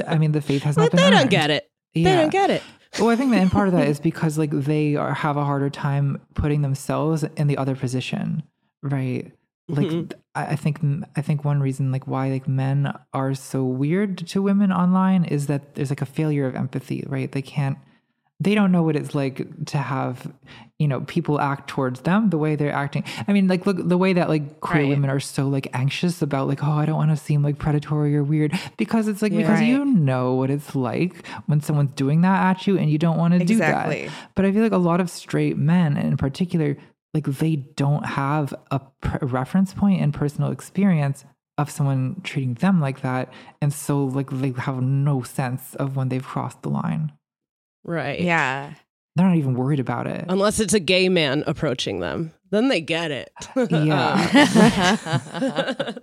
I 0.07 0.17
mean 0.17 0.31
the 0.31 0.41
faith 0.41 0.63
has 0.63 0.77
not 0.77 0.91
But 0.91 0.97
been 0.97 1.11
they 1.11 1.17
don't 1.17 1.29
get 1.29 1.49
it. 1.49 1.69
They 1.93 2.03
don't 2.03 2.31
get 2.31 2.49
it. 2.49 2.63
Well, 2.99 3.09
I 3.09 3.15
think 3.15 3.31
that 3.31 3.41
in 3.41 3.49
part 3.49 3.67
of 3.67 3.73
that 3.73 3.87
is 3.87 3.99
because 3.99 4.37
like 4.37 4.51
they 4.51 4.95
are, 4.95 5.13
have 5.13 5.37
a 5.37 5.43
harder 5.45 5.69
time 5.69 6.19
putting 6.33 6.61
themselves 6.61 7.23
in 7.23 7.47
the 7.47 7.57
other 7.57 7.75
position, 7.75 8.43
right? 8.91 9.31
Like 9.69 9.87
Mhm. 9.87 10.11
I, 10.33 10.45
I 10.45 10.55
think 10.55 10.79
I 11.15 11.21
think 11.21 11.43
one 11.43 11.59
reason 11.59 11.91
like 11.91 12.07
why 12.07 12.29
like 12.29 12.47
men 12.47 12.93
are 13.13 13.33
so 13.33 13.63
weird 13.65 14.17
to 14.29 14.41
women 14.41 14.71
online 14.71 15.25
is 15.25 15.47
that 15.47 15.75
there's 15.75 15.89
like 15.89 16.01
a 16.01 16.05
failure 16.05 16.45
of 16.47 16.55
empathy, 16.55 17.03
right? 17.07 17.31
They 17.31 17.41
can't 17.41 17.77
they 18.39 18.53
don't 18.53 18.71
know 18.71 18.83
what 18.83 18.95
it's 18.95 19.15
like 19.15 19.65
to 19.65 19.79
have 19.79 20.31
you 20.77 20.87
know 20.87 21.01
people 21.01 21.41
act 21.41 21.67
towards 21.67 22.01
them 22.01 22.29
the 22.29 22.37
way 22.37 22.55
they're 22.55 22.71
acting 22.71 23.03
i 23.27 23.33
mean 23.33 23.47
like 23.47 23.65
look 23.65 23.77
the 23.89 23.97
way 23.97 24.13
that 24.13 24.29
like 24.29 24.59
queer 24.59 24.83
Right. 24.83 24.89
women 24.89 25.09
are 25.09 25.19
so 25.19 25.47
like 25.47 25.67
anxious 25.73 26.21
about 26.21 26.47
like 26.47 26.63
oh 26.63 26.69
i 26.73 26.85
don't 26.85 26.97
want 26.97 27.09
to 27.09 27.17
seem 27.17 27.41
like 27.41 27.57
predatory 27.57 28.15
or 28.15 28.23
weird 28.23 28.53
because 28.77 29.07
it's 29.07 29.23
like 29.23 29.31
Yeah. 29.31 29.39
because 29.39 29.61
you 29.61 29.83
know 29.85 30.35
what 30.35 30.51
it's 30.51 30.75
like 30.75 31.25
when 31.47 31.61
someone's 31.61 31.93
doing 31.95 32.21
that 32.21 32.39
at 32.57 32.67
you 32.67 32.77
and 32.77 32.91
you 32.91 32.99
don't 32.99 33.17
want 33.17 33.33
to 33.33 33.43
do 33.43 33.55
that 33.57 34.07
but 34.35 34.45
i 34.45 34.51
feel 34.51 34.61
like 34.61 34.71
a 34.71 34.77
lot 34.77 35.01
of 35.01 35.09
straight 35.09 35.57
men 35.57 35.97
in 35.97 36.15
particular 36.15 36.77
like 37.13 37.25
they 37.25 37.55
don't 37.55 38.05
have 38.05 38.53
a 38.71 38.79
pr- 39.01 39.25
reference 39.25 39.73
point 39.73 40.01
and 40.01 40.13
personal 40.13 40.51
experience 40.51 41.25
of 41.57 41.71
someone 41.71 42.21
treating 42.23 42.53
them 42.55 42.79
like 42.79 43.01
that 43.01 43.31
and 43.61 43.73
so 43.73 44.03
like 44.03 44.29
they 44.29 44.51
have 44.51 44.81
no 44.81 45.23
sense 45.23 45.73
of 45.75 45.95
when 45.95 46.09
they've 46.09 46.25
crossed 46.25 46.61
the 46.61 46.69
line 46.69 47.11
Right. 47.83 48.19
Yeah. 48.19 48.73
they're 49.15 49.27
not 49.27 49.37
even 49.37 49.55
worried 49.55 49.79
about 49.79 50.07
it 50.07 50.25
Unless 50.29 50.59
it's 50.59 50.73
a 50.73 50.79
gay 50.79 51.09
man 51.09 51.43
approaching 51.47 51.99
them, 52.01 52.33
then 52.51 52.67
they 52.67 52.81
get 52.81 53.11
it. 53.11 53.31
Yeah. 53.71 55.93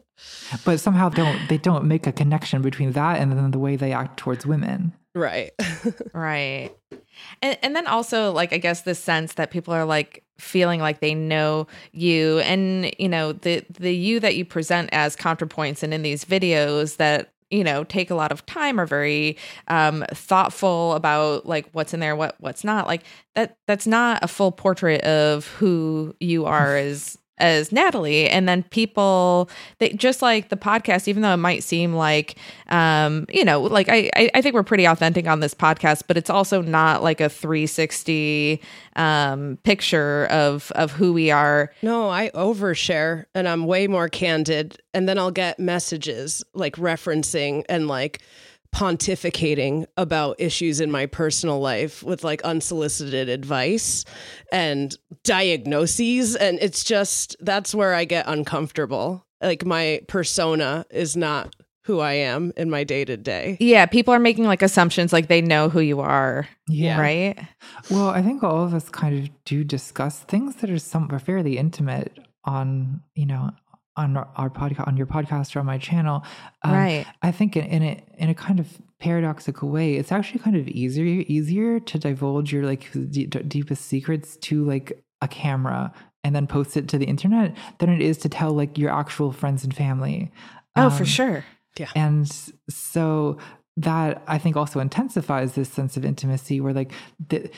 but 0.64 0.80
somehow 0.80 1.08
don't 1.08 1.48
they 1.48 1.58
don't 1.58 1.84
make 1.84 2.06
a 2.06 2.12
connection 2.12 2.62
between 2.62 2.92
that 2.92 3.20
and 3.20 3.32
then 3.32 3.50
the 3.50 3.58
way 3.58 3.76
they 3.76 3.92
act 3.92 4.16
towards 4.18 4.46
women 4.46 4.92
right. 5.14 5.52
Right. 6.14 6.70
And 7.42 7.58
and 7.62 7.76
then 7.76 7.86
also 7.86 8.32
like 8.32 8.52
I 8.52 8.58
guess 8.58 8.82
the 8.82 8.94
sense 8.94 9.34
that 9.34 9.50
people 9.50 9.74
are 9.74 9.84
like 9.84 10.24
feeling 10.38 10.80
like 10.80 11.00
they 11.00 11.14
know 11.14 11.66
you 11.92 12.40
and 12.40 12.92
you 12.98 13.08
know 13.08 13.32
the 13.32 13.64
the 13.70 13.94
you 13.94 14.20
that 14.20 14.36
you 14.36 14.44
present 14.44 14.90
as 14.92 15.16
ContraPoints 15.16 15.82
and 15.82 15.94
in 15.94 16.02
these 16.02 16.24
videos 16.24 16.96
that 16.96 17.32
you 17.50 17.62
know 17.62 17.84
take 17.84 18.10
a 18.10 18.14
lot 18.14 18.32
of 18.32 18.44
time 18.46 18.80
are 18.80 18.86
very 18.86 19.36
um 19.68 20.04
thoughtful 20.12 20.94
about 20.94 21.46
like 21.46 21.68
what's 21.72 21.94
in 21.94 22.00
there 22.00 22.16
what 22.16 22.36
what's 22.40 22.64
not. 22.64 22.86
Like 22.86 23.04
that 23.34 23.56
that's 23.66 23.86
not 23.86 24.22
a 24.22 24.28
full 24.28 24.52
portrait 24.52 25.02
of 25.02 25.46
who 25.46 26.14
you 26.20 26.46
are 26.46 26.76
as 26.76 27.18
as 27.38 27.72
Natalie 27.72 28.28
and 28.28 28.48
then 28.48 28.62
people 28.64 29.50
they 29.78 29.90
just 29.90 30.22
like 30.22 30.50
the 30.50 30.56
podcast 30.56 31.08
even 31.08 31.22
though 31.22 31.34
it 31.34 31.38
might 31.38 31.64
seem 31.64 31.94
like 31.94 32.36
um 32.68 33.26
you 33.28 33.44
know 33.44 33.60
like 33.60 33.88
I 33.88 34.10
I, 34.34 34.40
think 34.40 34.54
we're 34.54 34.62
pretty 34.62 34.84
authentic 34.84 35.26
on 35.26 35.40
this 35.40 35.54
podcast 35.54 36.04
but 36.06 36.16
it's 36.16 36.30
also 36.30 36.62
not 36.62 37.02
like 37.02 37.20
a 37.20 37.28
360 37.28 38.60
um 38.96 39.58
picture 39.64 40.26
of 40.26 40.70
of 40.72 40.92
who 40.92 41.12
we 41.12 41.30
are 41.30 41.72
No, 41.82 42.08
I 42.08 42.30
overshare 42.30 43.24
and 43.34 43.48
I'm 43.48 43.66
way 43.66 43.86
more 43.86 44.08
candid. 44.08 44.78
And 44.92 45.08
then 45.08 45.18
I'll 45.18 45.30
get 45.30 45.58
messages 45.58 46.44
like 46.54 46.76
referencing 46.76 47.64
and 47.68 47.88
like 47.88 48.20
pontificating 48.74 49.86
about 49.96 50.34
issues 50.40 50.80
in 50.80 50.90
my 50.90 51.06
personal 51.06 51.60
life 51.60 52.02
with 52.02 52.24
like 52.24 52.42
unsolicited 52.42 53.28
advice 53.28 54.04
and 54.50 54.96
diagnoses. 55.22 56.34
And 56.34 56.58
it's 56.60 56.82
just 56.82 57.36
that's 57.40 57.74
where 57.74 57.94
I 57.94 58.04
get 58.04 58.26
uncomfortable. 58.26 59.24
Like 59.40 59.64
my 59.64 60.00
persona 60.08 60.86
is 60.90 61.16
not 61.16 61.54
who 61.84 62.00
I 62.00 62.14
am 62.14 62.52
in 62.56 62.68
my 62.70 62.82
day 62.82 63.04
to 63.04 63.16
day. 63.16 63.58
yeah 63.60 63.84
people 63.86 64.12
are 64.14 64.18
making 64.18 64.44
like 64.44 64.62
assumptions 64.62 65.12
like 65.12 65.28
they 65.28 65.42
know 65.42 65.68
who 65.68 65.80
you 65.80 66.00
are 66.00 66.48
yeah 66.66 66.98
right 66.98 67.38
well 67.90 68.08
i 68.08 68.22
think 68.22 68.42
all 68.42 68.64
of 68.64 68.72
us 68.72 68.88
kind 68.88 69.18
of 69.22 69.28
do 69.44 69.62
discuss 69.62 70.20
things 70.20 70.56
that 70.56 70.70
are 70.70 70.78
some 70.78 71.10
are 71.12 71.18
fairly 71.18 71.58
intimate 71.58 72.18
on 72.46 73.02
you 73.14 73.26
know 73.26 73.50
on 73.96 74.16
our, 74.16 74.50
podcast 74.50 74.86
on 74.88 74.96
your 74.96 75.06
podcast 75.06 75.54
or 75.54 75.60
on 75.60 75.66
my 75.66 75.78
channel 75.78 76.24
Um, 76.62 76.72
Right. 76.72 77.06
i 77.22 77.30
think 77.30 77.56
in, 77.56 77.64
in 77.64 77.82
a 77.82 78.02
in 78.18 78.28
a 78.28 78.34
kind 78.34 78.58
of 78.60 78.66
paradoxical 79.00 79.68
way 79.68 79.94
it's 79.96 80.10
actually 80.12 80.40
kind 80.40 80.56
of 80.56 80.66
easier 80.68 81.04
easier 81.28 81.78
to 81.80 81.98
divulge 81.98 82.52
your 82.52 82.64
like 82.64 82.90
d- 82.92 83.26
d- 83.26 83.42
deepest 83.56 83.84
secrets 83.86 84.36
to 84.38 84.64
like 84.64 85.04
a 85.20 85.28
camera 85.28 85.92
and 86.24 86.34
then 86.34 86.46
post 86.46 86.76
it 86.76 86.88
to 86.88 86.98
the 86.98 87.04
internet 87.06 87.54
than 87.78 87.90
it 87.90 88.00
is 88.00 88.16
to 88.18 88.28
tell 88.28 88.52
like 88.52 88.78
your 88.78 88.90
actual 88.90 89.30
friends 89.30 89.62
and 89.62 89.74
family. 89.76 90.32
Oh 90.76 90.90
for 90.90 91.04
sure. 91.04 91.44
Yeah. 91.78 91.90
and 91.94 92.26
so 92.70 93.38
that 93.76 94.22
I 94.26 94.38
think 94.38 94.56
also 94.56 94.80
intensifies 94.80 95.52
this 95.54 95.68
sense 95.68 95.96
of 95.96 96.04
intimacy 96.04 96.60
where 96.60 96.72
like 96.72 96.92
the 97.28 97.50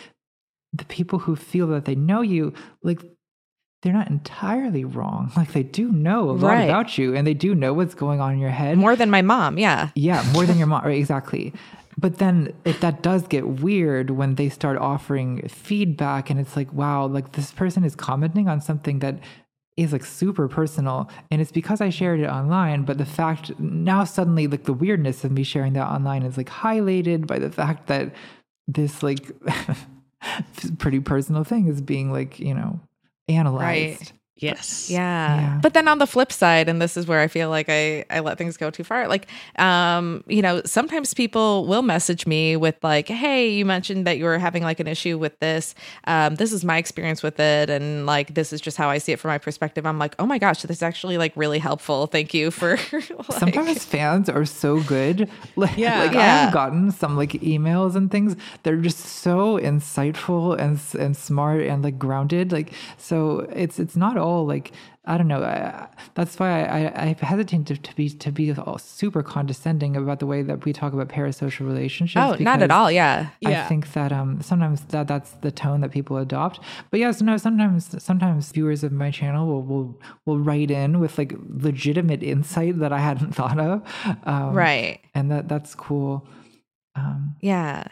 the 0.72 0.84
people 0.86 1.18
who 1.20 1.36
feel 1.36 1.66
that 1.68 1.84
they 1.84 1.94
know 1.94 2.22
you, 2.22 2.52
like 2.82 3.02
they're 3.86 3.94
not 3.94 4.10
entirely 4.10 4.84
wrong. 4.84 5.30
Like 5.36 5.52
they 5.52 5.62
do 5.62 5.92
know 5.92 6.28
a 6.28 6.32
lot 6.32 6.48
Right. 6.54 6.64
about 6.64 6.98
you 6.98 7.14
and 7.14 7.24
they 7.24 7.34
do 7.34 7.54
know 7.54 7.72
what's 7.72 7.94
going 7.94 8.20
on 8.20 8.32
in 8.32 8.40
your 8.40 8.50
head. 8.50 8.76
more 8.76 8.96
than 8.96 9.10
my 9.10 9.22
mom 9.22 9.58
yeah 9.58 9.90
Yeah, 9.94 10.24
more 10.32 10.44
than 10.44 10.58
your 10.58 10.66
mom. 10.72 10.84
Right, 10.84 10.98
exactly. 10.98 11.52
But 11.96 12.18
then 12.18 12.52
it, 12.64 12.80
that 12.80 13.02
does 13.02 13.26
get 13.28 13.46
weird 13.48 14.10
when 14.10 14.34
they 14.34 14.48
start 14.50 14.76
offering 14.76 15.48
feedback, 15.48 16.28
and 16.30 16.38
it's 16.38 16.54
like, 16.54 16.70
wow, 16.72 17.06
like 17.06 17.32
this 17.32 17.52
person 17.52 17.84
is 17.84 17.94
commenting 17.96 18.48
on 18.48 18.60
something 18.60 18.98
that 18.98 19.18
is 19.78 19.92
like 19.92 20.04
super 20.04 20.46
personal, 20.46 21.08
and 21.30 21.40
it's 21.40 21.52
because 21.52 21.80
I 21.80 21.88
shared 21.88 22.20
it 22.20 22.28
online. 22.28 22.82
But 22.84 22.98
the 22.98 23.06
fact 23.06 23.58
now 23.58 24.04
suddenly, 24.04 24.46
like 24.46 24.64
the 24.64 24.74
weirdness 24.74 25.24
of 25.24 25.30
me 25.32 25.42
sharing 25.42 25.72
that 25.74 25.86
online 25.88 26.22
is 26.22 26.36
like 26.36 26.50
highlighted 26.50 27.26
by 27.26 27.38
the 27.38 27.50
fact 27.50 27.86
that 27.86 28.14
this 28.68 29.02
like 29.02 29.30
pretty 30.78 31.00
personal 31.00 31.44
thing 31.44 31.68
is 31.68 31.80
being 31.80 32.12
like 32.12 32.38
you 32.38 32.54
know 32.54 32.80
analyzed. 33.28 34.12
Yes. 34.38 34.90
Yeah. 34.90 35.36
Yeah. 35.40 35.58
But 35.62 35.72
then 35.72 35.88
on 35.88 35.98
the 35.98 36.06
flip 36.06 36.30
side, 36.30 36.68
and 36.68 36.80
this 36.82 36.96
is 36.98 37.06
where 37.06 37.20
I 37.20 37.26
feel 37.28 37.48
like 37.48 37.66
I, 37.70 38.04
I 38.10 38.20
let 38.20 38.36
things 38.36 38.58
go 38.58 38.70
too 38.70 38.84
far. 38.84 39.08
Like, 39.08 39.28
um, 39.58 40.22
you 40.26 40.42
know, 40.42 40.60
sometimes 40.66 41.14
people 41.14 41.66
will 41.66 41.80
message 41.80 42.26
me 42.26 42.54
with 42.56 42.76
like, 42.82 43.08
hey, 43.08 43.48
you 43.48 43.64
mentioned 43.64 44.06
that 44.06 44.18
you 44.18 44.24
were 44.24 44.38
having 44.38 44.62
like 44.62 44.78
an 44.78 44.86
issue 44.86 45.16
with 45.16 45.38
this. 45.40 45.74
Um, 46.04 46.34
this 46.34 46.52
is 46.52 46.64
my 46.66 46.76
experience 46.76 47.22
with 47.22 47.40
it. 47.40 47.70
And 47.70 48.04
like, 48.04 48.34
this 48.34 48.52
is 48.52 48.60
just 48.60 48.76
how 48.76 48.90
I 48.90 48.98
see 48.98 49.12
it 49.12 49.18
from 49.20 49.30
my 49.30 49.38
perspective. 49.38 49.86
I'm 49.86 49.98
like, 49.98 50.14
oh 50.18 50.26
my 50.26 50.36
gosh, 50.38 50.60
this 50.62 50.76
is 50.78 50.82
actually 50.82 51.16
like 51.16 51.32
really 51.34 51.58
helpful. 51.58 52.06
Thank 52.06 52.34
you 52.34 52.50
for 52.50 52.76
like, 52.92 53.32
Sometimes 53.38 53.84
fans 53.86 54.28
are 54.28 54.44
so 54.44 54.82
good. 54.82 55.30
Like, 55.56 55.78
Yeah. 55.78 56.00
like 56.00 56.14
I've 56.16 56.52
gotten 56.52 56.90
some 56.90 57.16
like 57.16 57.32
emails 57.40 57.94
and 57.96 58.10
things. 58.10 58.36
They're 58.64 58.76
just 58.76 58.98
so 58.98 59.58
insightful 59.58 60.58
and 60.58 60.78
and 61.00 61.16
smart 61.16 61.62
and 61.62 61.82
like 61.82 61.98
grounded. 61.98 62.52
Like 62.52 62.72
so, 62.98 63.40
it's 63.54 63.78
it's 63.78 63.96
not 63.96 64.18
all 64.18 64.25
like 64.34 64.72
I 65.08 65.16
don't 65.16 65.28
know. 65.28 65.42
I, 65.42 65.86
that's 66.14 66.36
why 66.40 66.64
I, 66.64 66.78
I, 66.86 67.16
I 67.20 67.24
hesitate 67.24 67.66
to, 67.66 67.76
to 67.76 67.94
be 67.94 68.08
to 68.10 68.32
be 68.32 68.52
all 68.52 68.78
super 68.78 69.22
condescending 69.22 69.96
about 69.96 70.18
the 70.18 70.26
way 70.26 70.42
that 70.42 70.64
we 70.64 70.72
talk 70.72 70.92
about 70.92 71.08
parasocial 71.08 71.64
relationships. 71.66 72.20
oh, 72.20 72.36
not 72.42 72.60
at 72.60 72.72
all. 72.72 72.90
Yeah. 72.90 73.28
Yeah. 73.40 73.64
I 73.64 73.68
think 73.68 73.92
that 73.92 74.12
um 74.12 74.42
sometimes 74.42 74.80
that 74.86 75.06
that's 75.06 75.30
the 75.42 75.52
tone 75.52 75.80
that 75.82 75.92
people 75.92 76.16
adopt. 76.16 76.58
But 76.90 76.98
yes, 77.00 77.22
no, 77.22 77.36
sometimes 77.36 78.02
sometimes 78.02 78.50
viewers 78.50 78.82
of 78.82 78.90
my 78.92 79.10
channel 79.12 79.46
will 79.46 79.62
will 79.62 80.00
will 80.24 80.38
write 80.40 80.70
in 80.70 80.98
with 80.98 81.18
like 81.18 81.34
legitimate 81.48 82.22
insight 82.24 82.78
that 82.80 82.92
I 82.92 82.98
hadn't 82.98 83.32
thought 83.38 83.60
of. 83.60 83.82
Um, 84.24 84.52
Right. 84.54 85.00
And 85.14 85.30
that 85.30 85.48
that's 85.48 85.74
cool. 85.76 86.26
Um 86.96 87.36
Yeah. 87.40 87.84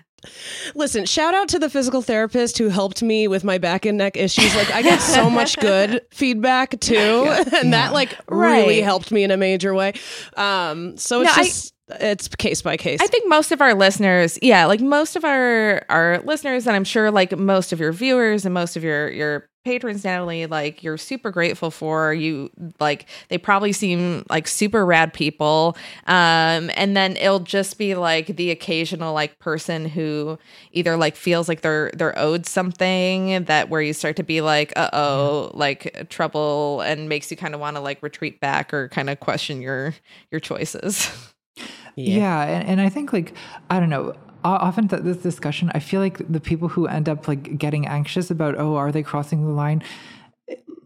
Listen, 0.75 1.05
shout 1.07 1.35
out 1.35 1.49
to 1.49 1.59
the 1.59 1.71
physical 1.71 2.03
therapist 2.03 2.59
who 2.59 2.69
helped 2.69 3.03
me 3.03 3.29
with 3.29 3.45
my 3.45 3.59
back 3.59 3.87
and 3.87 3.99
neck 3.99 4.17
issues. 4.17 4.55
Like 4.57 4.71
I 4.73 4.83
get 4.83 5.01
so 5.01 5.29
much 5.31 5.57
good 5.61 6.03
feedback 6.13 6.79
too, 6.81 6.95
and 7.57 7.73
that 7.73 7.93
like 7.93 8.17
really 8.29 8.81
helped 8.81 9.11
me 9.13 9.23
in 9.25 9.31
a 9.31 9.37
major 9.37 9.75
way. 9.75 9.93
Um, 10.37 10.97
so 10.97 11.21
it's 11.23 11.37
No, 11.37 11.43
I- 11.43 11.45
just 11.47 11.75
it's 12.01 12.29
case 12.29 12.63
by 12.63 12.77
case. 12.79 13.01
I 13.03 13.07
think 13.07 13.29
most 13.29 13.53
of 13.53 13.61
our 13.61 13.75
listeners, 13.75 14.39
yeah, 14.41 14.65
like 14.67 14.81
most 14.81 15.17
of 15.17 15.25
our 15.25 15.85
our 15.91 16.21
listeners, 16.25 16.67
and 16.67 16.75
I'm 16.75 16.85
sure 16.85 17.11
like 17.11 17.37
most 17.39 17.73
of 17.73 17.81
your 17.81 17.93
viewers 17.93 18.45
and 18.47 18.55
most 18.55 18.77
of 18.77 18.83
your 18.85 19.11
your 19.11 19.49
patrons, 19.65 20.05
Natalie, 20.05 20.47
like 20.47 20.83
you're 20.83 20.99
super 20.99 21.31
grateful 21.31 21.71
for 21.71 22.13
you. 22.13 22.51
Like 22.79 23.07
they 23.29 23.39
probably 23.39 23.73
seem 23.73 24.25
like 24.29 24.47
super 24.47 24.85
rad 24.85 25.13
people, 25.13 25.77
um, 26.07 26.71
and 26.75 26.97
then 26.97 27.17
it'll 27.17 27.41
just 27.41 27.79
be 27.79 27.95
like 27.95 28.29
the 28.37 28.51
occasional 28.51 29.15
like 29.15 29.39
person 29.39 29.89
who 29.89 30.39
either 30.73 30.97
like 30.97 31.17
feels 31.17 31.49
like 31.49 31.63
they're 31.63 31.91
they're 31.95 32.17
owed 32.19 32.47
something 32.47 33.45
that 33.45 33.71
where 33.71 33.81
you 33.81 33.93
start 33.93 34.17
to 34.17 34.23
be 34.23 34.41
like, 34.41 34.73
uh 34.77 34.91
oh, 34.93 35.51
like 35.55 36.09
trouble, 36.11 36.83
and 36.83 37.09
makes 37.09 37.31
you 37.31 37.37
kind 37.37 37.55
of 37.55 37.61
want 37.61 37.77
to 37.77 37.81
like 37.81 38.03
retreat 38.03 38.41
back 38.41 38.73
or 38.75 38.89
kind 38.89 39.09
of 39.11 39.21
question 39.21 39.63
your 39.63 39.95
your 40.31 40.41
choices. 40.41 41.11
yeah, 41.97 42.45
and, 42.45 42.69
and 42.69 42.81
I 42.81 42.89
think 42.89 43.13
like 43.13 43.35
I 43.71 43.81
don't 43.81 43.91
know. 43.91 44.15
Often 44.45 44.89
th- 44.89 45.03
this 45.03 45.17
discussion, 45.17 45.71
I 45.75 45.79
feel 45.79 46.01
like 46.01 46.19
the 46.31 46.41
people 46.41 46.69
who 46.69 46.87
end 46.87 47.09
up 47.09 47.27
like 47.27 47.57
getting 47.57 47.87
anxious 47.87 48.31
about, 48.31 48.57
oh, 48.59 48.77
are 48.77 48.93
they 48.93 49.03
crossing 49.03 49.43
the 49.43 49.53
line? 49.53 49.83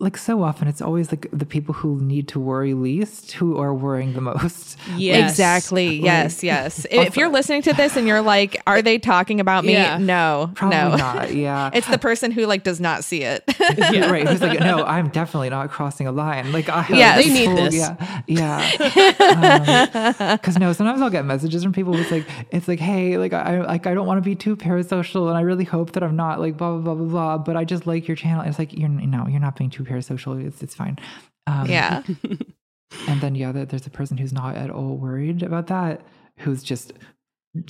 Like 0.00 0.16
so 0.16 0.42
often, 0.44 0.68
it's 0.68 0.80
always 0.80 1.10
like 1.10 1.26
the 1.32 1.44
people 1.44 1.74
who 1.74 2.00
need 2.00 2.28
to 2.28 2.38
worry 2.38 2.72
least 2.74 3.32
who 3.32 3.58
are 3.58 3.74
worrying 3.74 4.12
the 4.14 4.20
most. 4.20 4.76
Yes. 4.96 5.30
Exactly. 5.32 6.00
Yes. 6.00 6.42
Yes. 6.42 6.86
if 6.90 7.16
you're 7.16 7.28
listening 7.28 7.62
to 7.62 7.72
this 7.74 7.96
and 7.96 8.06
you're 8.06 8.22
like, 8.22 8.60
"Are 8.66 8.80
they 8.80 8.98
talking 8.98 9.38
about 9.40 9.64
me?" 9.64 9.72
Yeah. 9.74 9.98
No. 9.98 10.50
Probably 10.54 10.78
no. 10.78 10.96
not. 10.96 11.34
Yeah. 11.34 11.70
It's 11.74 11.86
the 11.88 11.98
person 11.98 12.30
who 12.30 12.46
like 12.46 12.62
does 12.64 12.80
not 12.80 13.04
see 13.04 13.22
it. 13.22 13.42
yeah. 13.78 14.10
right. 14.10 14.26
Who's 14.26 14.40
like, 14.40 14.60
no, 14.60 14.84
I'm 14.84 15.08
definitely 15.08 15.50
not 15.50 15.70
crossing 15.70 16.06
a 16.06 16.12
line. 16.12 16.52
Like, 16.52 16.68
I 16.68 16.82
have 16.82 16.96
Yes. 16.96 17.16
this 17.18 17.26
They 17.26 17.32
need 17.34 17.46
whole- 17.46 17.56
this. 17.56 17.74
Yeah, 17.74 18.22
yeah. 18.26 20.14
Um, 20.30 20.36
because 20.36 20.58
no, 20.58 20.72
sometimes 20.72 21.02
I'll 21.02 21.10
get 21.10 21.24
messages 21.24 21.62
from 21.62 21.72
people. 21.72 21.94
It's 21.96 22.10
like, 22.10 22.26
it's 22.50 22.68
like, 22.68 22.80
hey, 22.80 23.18
like 23.18 23.32
I 23.32 23.62
like 23.62 23.86
I 23.86 23.94
don't 23.94 24.06
want 24.06 24.22
to 24.22 24.28
be 24.28 24.34
too 24.34 24.56
parasocial, 24.56 25.28
and 25.28 25.36
I 25.36 25.42
really 25.42 25.64
hope 25.64 25.92
that 25.92 26.02
I'm 26.02 26.16
not 26.16 26.40
like 26.40 26.56
blah 26.56 26.72
blah 26.72 26.80
blah 26.80 26.94
blah 26.94 27.06
blah. 27.06 27.38
But 27.38 27.56
I 27.56 27.64
just 27.64 27.86
like 27.86 28.08
your 28.08 28.16
channel. 28.16 28.40
And 28.40 28.48
it's 28.48 28.58
like 28.58 28.72
you're 28.72 28.88
no, 28.88 29.26
you're 29.28 29.40
not 29.40 29.56
being 29.56 29.70
too 29.70 29.84
parasocial. 29.88 30.44
It's 30.44 30.62
it's 30.62 30.74
fine. 30.74 30.98
Um, 31.46 31.66
yeah. 31.68 32.02
And 33.06 33.20
then 33.20 33.34
yeah, 33.34 33.52
there- 33.52 33.66
there's 33.66 33.86
a 33.86 33.90
person 33.90 34.16
who's 34.16 34.32
not 34.32 34.56
at 34.56 34.70
all 34.70 34.96
worried 34.96 35.42
about 35.42 35.66
that, 35.66 36.00
who's 36.38 36.62
just 36.62 36.92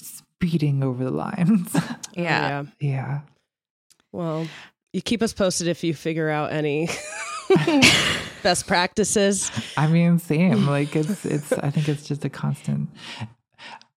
speeding 0.00 0.82
over 0.84 1.04
the 1.04 1.10
lines. 1.10 1.76
Yeah. 2.14 2.64
yeah. 2.80 3.20
Well, 4.12 4.46
you 4.92 5.00
keep 5.02 5.22
us 5.22 5.32
posted 5.32 5.68
if 5.68 5.84
you 5.84 5.94
figure 5.94 6.28
out 6.28 6.50
any 6.52 6.88
best 8.42 8.66
practices. 8.66 9.50
I 9.76 9.86
mean, 9.86 10.18
same. 10.18 10.66
Like 10.66 10.96
it's 10.96 11.24
it's. 11.24 11.52
I 11.52 11.70
think 11.70 11.88
it's 11.88 12.04
just 12.06 12.24
a 12.24 12.28
constant. 12.28 12.88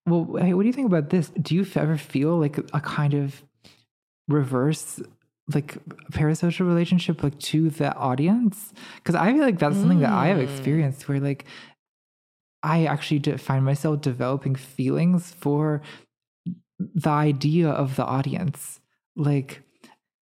Well, 0.08 0.38
hey, 0.40 0.54
what 0.54 0.62
do 0.64 0.68
you 0.68 0.74
think 0.74 0.86
about 0.88 1.10
this? 1.10 1.30
Do 1.30 1.56
you 1.56 1.66
ever 1.76 1.98
feel 1.98 2.38
like 2.38 2.58
a 2.60 2.80
kind 2.82 3.14
of 3.16 3.42
reverse, 4.28 5.00
like 5.56 5.78
parasocial 6.12 6.68
relationship, 6.68 7.24
like 7.24 7.40
to 7.40 7.70
the 7.70 7.96
audience? 7.96 8.74
Because 8.98 9.16
I 9.16 9.32
feel 9.32 9.42
like 9.42 9.60
that's 9.60 9.78
something 9.78 10.00
that 10.00 10.12
I 10.12 10.28
have 10.28 10.40
experienced, 10.40 11.08
where 11.08 11.20
like 11.20 11.46
I 12.64 12.86
actually 12.86 13.38
find 13.38 13.66
myself 13.66 14.02
developing 14.02 14.56
feelings 14.56 15.32
for 15.32 15.82
the 16.78 17.10
idea 17.10 17.70
of 17.70 17.96
the 17.96 18.06
audience, 18.06 18.80
like 19.16 19.62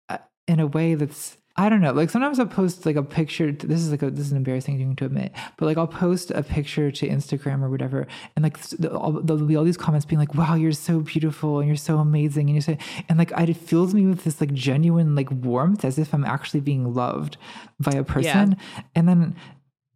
uh, 0.09 0.19
in 0.47 0.59
a 0.59 0.67
way 0.67 0.95
that's 0.95 1.37
I 1.59 1.67
don't 1.67 1.81
know. 1.81 1.91
Like 1.91 2.09
sometimes 2.09 2.39
I'll 2.39 2.45
post 2.47 2.85
like 2.85 2.95
a 2.95 3.03
picture. 3.03 3.51
This 3.51 3.81
is 3.81 3.91
like 3.91 4.01
a 4.01 4.09
this 4.09 4.25
is 4.27 4.31
an 4.31 4.37
embarrassing 4.37 4.77
thing 4.77 4.95
to 4.95 5.05
admit, 5.05 5.33
but 5.57 5.65
like 5.65 5.77
I'll 5.77 5.87
post 6.05 6.31
a 6.31 6.41
picture 6.41 6.89
to 6.89 7.07
Instagram 7.17 7.61
or 7.61 7.69
whatever, 7.69 8.07
and 8.35 8.43
like 8.43 8.57
s- 8.57 8.75
the- 8.79 8.95
all- 8.97 9.19
there'll 9.21 9.43
be 9.45 9.57
all 9.57 9.65
these 9.65 9.75
comments 9.85 10.05
being 10.05 10.19
like, 10.19 10.33
"Wow, 10.35 10.55
you're 10.55 10.71
so 10.71 11.01
beautiful 11.01 11.59
and 11.59 11.67
you're 11.67 11.75
so 11.75 11.97
amazing," 11.97 12.47
and 12.47 12.55
you 12.55 12.61
say, 12.61 12.77
and 13.09 13.17
like 13.19 13.33
I, 13.33 13.43
it 13.43 13.57
fills 13.57 13.93
me 13.93 14.05
with 14.05 14.23
this 14.23 14.39
like 14.39 14.53
genuine 14.53 15.15
like 15.15 15.29
warmth, 15.31 15.83
as 15.83 15.99
if 15.99 16.13
I'm 16.13 16.23
actually 16.23 16.61
being 16.61 16.93
loved 16.93 17.35
by 17.77 17.91
a 17.91 18.05
person, 18.05 18.55
and 18.95 19.09
then 19.09 19.35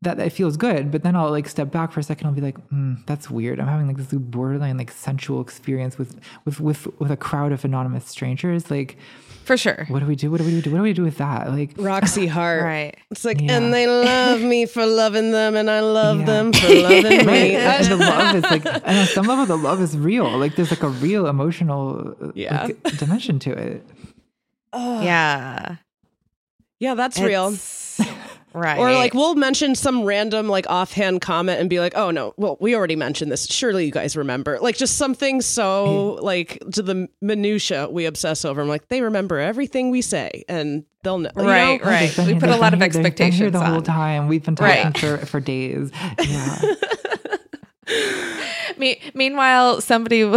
that 0.02 0.20
it 0.20 0.32
feels 0.32 0.58
good, 0.58 0.92
but 0.92 1.04
then 1.04 1.16
I'll 1.16 1.32
like 1.32 1.48
step 1.48 1.72
back 1.72 1.94
for 1.94 2.02
a 2.02 2.04
second. 2.04 2.28
I'll 2.28 2.34
be 2.34 2.42
like, 2.42 2.58
mm, 2.72 2.98
"That's 3.06 3.30
weird." 3.30 3.62
I'm 3.62 3.68
having 3.68 3.88
like 3.88 3.96
this 3.96 4.08
borderline 4.12 4.78
like 4.78 4.92
sensual 4.92 5.40
experience 5.40 5.98
with 5.98 6.20
with 6.44 6.60
with 6.60 6.88
with 7.00 7.10
a 7.12 7.16
crowd 7.16 7.54
of 7.54 7.64
anonymous 7.64 8.06
strangers. 8.10 8.70
Like, 8.70 8.98
For 9.44 9.58
sure. 9.58 9.86
what 9.90 10.00
do 10.00 10.06
we 10.06 10.16
do? 10.16 10.32
What 10.32 10.38
do 10.40 10.46
we 10.46 10.62
do? 10.62 10.72
What 10.72 10.78
do 10.78 10.84
we 10.84 10.94
do 10.94 11.04
with 11.04 11.18
that? 11.18 11.50
Like, 11.52 11.72
Roxie 11.78 12.28
Hart. 12.38 12.64
Right. 12.64 12.96
It's 13.12 13.26
like, 13.26 13.42
Yeah. 13.42 13.58
and 13.58 13.74
they 13.74 13.88
love 13.88 14.40
me 14.42 14.66
for 14.66 14.86
loving 14.86 15.32
them, 15.32 15.56
and 15.56 15.70
I 15.70 15.82
love 15.82 16.20
Yeah. 16.20 16.26
them 16.26 16.54
for 16.54 16.68
loving 16.74 17.26
me. 17.26 17.56
And 17.56 17.86
the 17.86 17.98
love 17.98 18.36
is 18.38 18.44
like, 18.44 18.66
and 18.86 18.98
on 19.00 19.06
some 19.08 19.26
level, 19.28 19.46
the 19.46 19.58
love 19.58 19.82
is 19.82 19.98
real. 19.98 20.38
Like, 20.38 20.56
there's 20.56 20.72
like 20.72 20.84
a 20.84 20.90
real 20.90 21.28
emotional 21.28 22.16
uh, 22.22 22.32
Yeah. 22.36 22.64
like, 22.68 22.82
dimension 22.98 23.40
to 23.40 23.52
it. 23.52 23.86
Oh. 24.72 25.02
Yeah. 25.02 25.76
yeah, 26.80 26.96
that's 26.96 27.20
real. 27.20 27.52
It's- 28.54 28.64
Right. 28.64 28.78
Or 28.78 28.92
like 28.94 29.14
we'll 29.16 29.34
mention 29.36 29.74
some 29.76 30.04
random 30.04 30.48
like 30.48 30.66
offhand 30.70 31.22
comment 31.22 31.60
and 31.60 31.70
be 31.70 31.80
like, 31.80 31.94
"Oh 31.96 32.12
no, 32.12 32.34
well 32.38 32.58
we 32.62 32.76
already 32.76 32.96
mentioned 32.96 33.32
this. 33.32 33.46
Surely 33.48 33.86
you 33.86 33.92
guys 33.92 34.16
remember." 34.16 34.60
Like 34.62 34.78
just 34.78 34.98
something 34.98 35.42
so 35.42 36.16
mm-hmm. 36.18 36.26
like 36.26 36.62
to 36.74 36.84
the 36.84 37.08
minutia 37.22 37.90
we 37.90 38.06
obsess 38.06 38.46
over. 38.46 38.62
I'm 38.62 38.68
like, 38.68 38.88
they 38.90 39.02
remember 39.02 39.40
everything 39.40 39.90
we 39.90 40.02
say, 40.04 40.44
and 40.48 40.86
they'll 41.04 41.18
know. 41.18 41.32
you 41.36 41.44
Right, 41.44 41.84
know? 41.84 41.90
right. 41.90 42.16
We 42.20 42.36
put 42.36 42.50
a 42.50 42.58
lot 42.58 42.74
of 42.74 42.80
here- 42.80 42.90
they've 42.90 43.02
been 43.16 43.32
here 43.32 43.48
expectations 43.48 43.52
the 43.54 43.66
whole 43.66 43.82
time. 43.82 44.28
We've 44.28 44.44
been 44.44 44.56
talking 44.56 44.84
Right. 44.86 44.98
for 44.98 45.18
for 45.26 45.40
days. 45.40 45.90
Yeah. 46.20 46.62
Me- 48.78 49.00
meanwhile, 49.14 49.82
somebody 49.82 50.32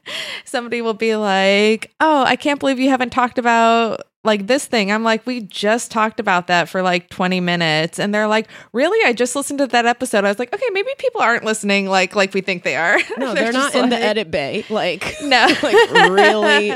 somebody 0.44 0.82
will 0.82 0.94
be 0.94 1.16
like, 1.16 1.92
"Oh, 2.00 2.24
I 2.24 2.36
can't 2.36 2.60
believe 2.60 2.78
you 2.78 2.90
haven't 2.90 3.10
talked 3.10 3.38
about 3.38 4.02
like 4.24 4.46
this 4.46 4.66
thing." 4.66 4.90
I'm 4.92 5.04
like, 5.04 5.26
"We 5.26 5.40
just 5.40 5.90
talked 5.90 6.20
about 6.20 6.46
that 6.48 6.68
for 6.68 6.82
like 6.82 7.08
20 7.10 7.40
minutes." 7.40 7.98
And 7.98 8.14
they're 8.14 8.26
like, 8.28 8.48
"Really? 8.72 8.98
I 9.08 9.12
just 9.12 9.34
listened 9.36 9.58
to 9.60 9.66
that 9.68 9.86
episode." 9.86 10.24
I 10.24 10.28
was 10.28 10.38
like, 10.38 10.52
"Okay, 10.54 10.66
maybe 10.72 10.90
people 10.98 11.20
aren't 11.22 11.44
listening 11.44 11.86
like 11.88 12.14
like 12.16 12.34
we 12.34 12.40
think 12.40 12.62
they 12.62 12.76
are." 12.76 12.98
No, 13.18 13.34
they're, 13.34 13.52
not 13.52 13.72
just 13.72 13.74
in 13.76 13.88
the 13.90 13.96
edit 13.96 14.30
bay. 14.30 14.64
Like 14.70 15.14
No. 15.22 15.46
like 15.62 15.90
really 16.10 16.72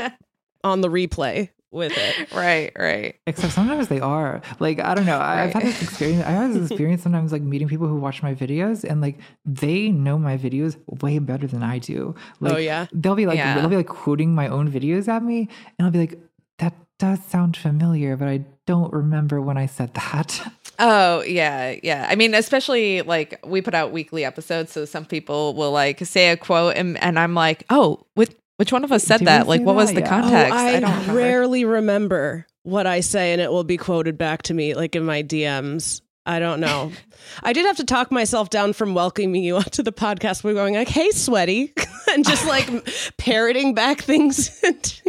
on 0.63 0.81
the 0.81 0.87
replay 0.89 1.49
with 1.71 1.91
it. 1.95 2.31
right, 2.33 2.71
right. 2.77 3.15
Except 3.27 3.51
sometimes 3.53 3.87
they 3.89 3.99
are. 3.99 4.41
Like, 4.59 4.79
I 4.79 4.95
don't 4.95 5.05
know. 5.05 5.17
I 5.17 5.43
I've 5.43 5.53
had 5.53 5.63
this 5.63 5.81
experience. 5.81 6.23
I 6.25 6.31
have 6.31 6.53
this 6.53 6.71
experience 6.71 7.03
sometimes 7.03 7.31
like 7.33 7.41
meeting 7.41 7.67
people 7.67 7.87
who 7.87 7.97
watch 7.97 8.23
my 8.23 8.33
videos 8.33 8.83
and 8.83 9.01
like 9.01 9.19
they 9.45 9.89
know 9.89 10.17
my 10.17 10.37
videos 10.37 10.77
way 11.01 11.19
better 11.19 11.45
than 11.45 11.63
I 11.63 11.79
do. 11.79 12.15
Oh, 12.17 12.21
like, 12.39 12.53
Oh, 12.53 12.57
yeah? 12.57 12.87
They'll 12.93 13.15
be 13.15 13.25
like, 13.25 13.37
Yeah. 13.37 13.59
they'll 13.59 13.69
be 13.69 13.75
like 13.75 13.87
quoting 13.87 14.33
my 14.33 14.47
own 14.47 14.71
videos 14.71 15.07
at 15.09 15.21
me 15.23 15.49
and 15.77 15.85
I'll 15.85 15.91
be 15.91 15.99
like, 15.99 16.17
that 16.59 16.73
does 16.99 17.23
sound 17.23 17.55
familiar, 17.57 18.15
but 18.15 18.27
I 18.27 18.45
don't 18.65 18.91
remember 18.93 19.41
when 19.41 19.57
I 19.57 19.65
said 19.65 19.93
that. 19.95 20.53
Oh, 20.79 21.21
yeah, 21.23 21.75
yeah. 21.81 22.05
I 22.07 22.13
mean, 22.13 22.35
especially 22.35 23.01
like 23.01 23.39
we 23.43 23.63
put 23.63 23.73
out 23.73 23.91
weekly 23.91 24.23
episodes, 24.23 24.71
so 24.71 24.85
some 24.85 25.05
people 25.05 25.55
will 25.55 25.71
like 25.71 26.05
say 26.05 26.29
a 26.29 26.37
quote 26.37 26.75
and, 26.75 27.01
and 27.01 27.17
I'm 27.17 27.33
like, 27.33 27.63
"Oh, 27.71 28.05
with 28.15 28.35
which 28.57 28.71
one 28.71 28.83
of 28.83 28.91
us 28.91 29.03
said 29.03 29.21
Did 29.21 29.27
that? 29.27 29.47
Like 29.47 29.61
say 29.61 29.63
what 29.65 29.75
was 29.75 29.93
the 29.93 30.01
Yeah. 30.01 30.05
Oh, 30.05 30.21
context?" 30.21 30.53
Oh, 30.53 30.55
I, 30.55 30.79
don't 30.79 30.91
remember. 30.91 31.13
rarely 31.13 31.65
remember 31.65 32.45
what 32.61 32.85
I 32.85 32.99
say, 32.99 33.33
and 33.33 33.41
it 33.41 33.51
will 33.51 33.63
be 33.63 33.77
quoted 33.77 34.19
back 34.19 34.43
to 34.43 34.53
me, 34.53 34.75
like 34.75 34.95
in 34.95 35.03
my 35.03 35.23
DMs. 35.23 36.01
I 36.27 36.37
don't 36.37 36.59
know. 36.59 36.91
I 37.41 37.53
did 37.53 37.65
have 37.65 37.77
to 37.77 37.83
talk 37.83 38.11
myself 38.11 38.51
down 38.51 38.73
from 38.73 38.93
welcoming 38.93 39.43
you 39.43 39.55
onto 39.55 39.81
the 39.81 39.91
podcast. 39.91 40.43
We're 40.43 40.53
going 40.53 40.75
like, 40.75 40.89
"Hey, 40.89 41.09
sweaty," 41.09 41.73
and 42.11 42.23
just 42.23 42.45
like 42.45 42.69
parroting 43.17 43.73
back 43.73 44.01
things 44.01 44.61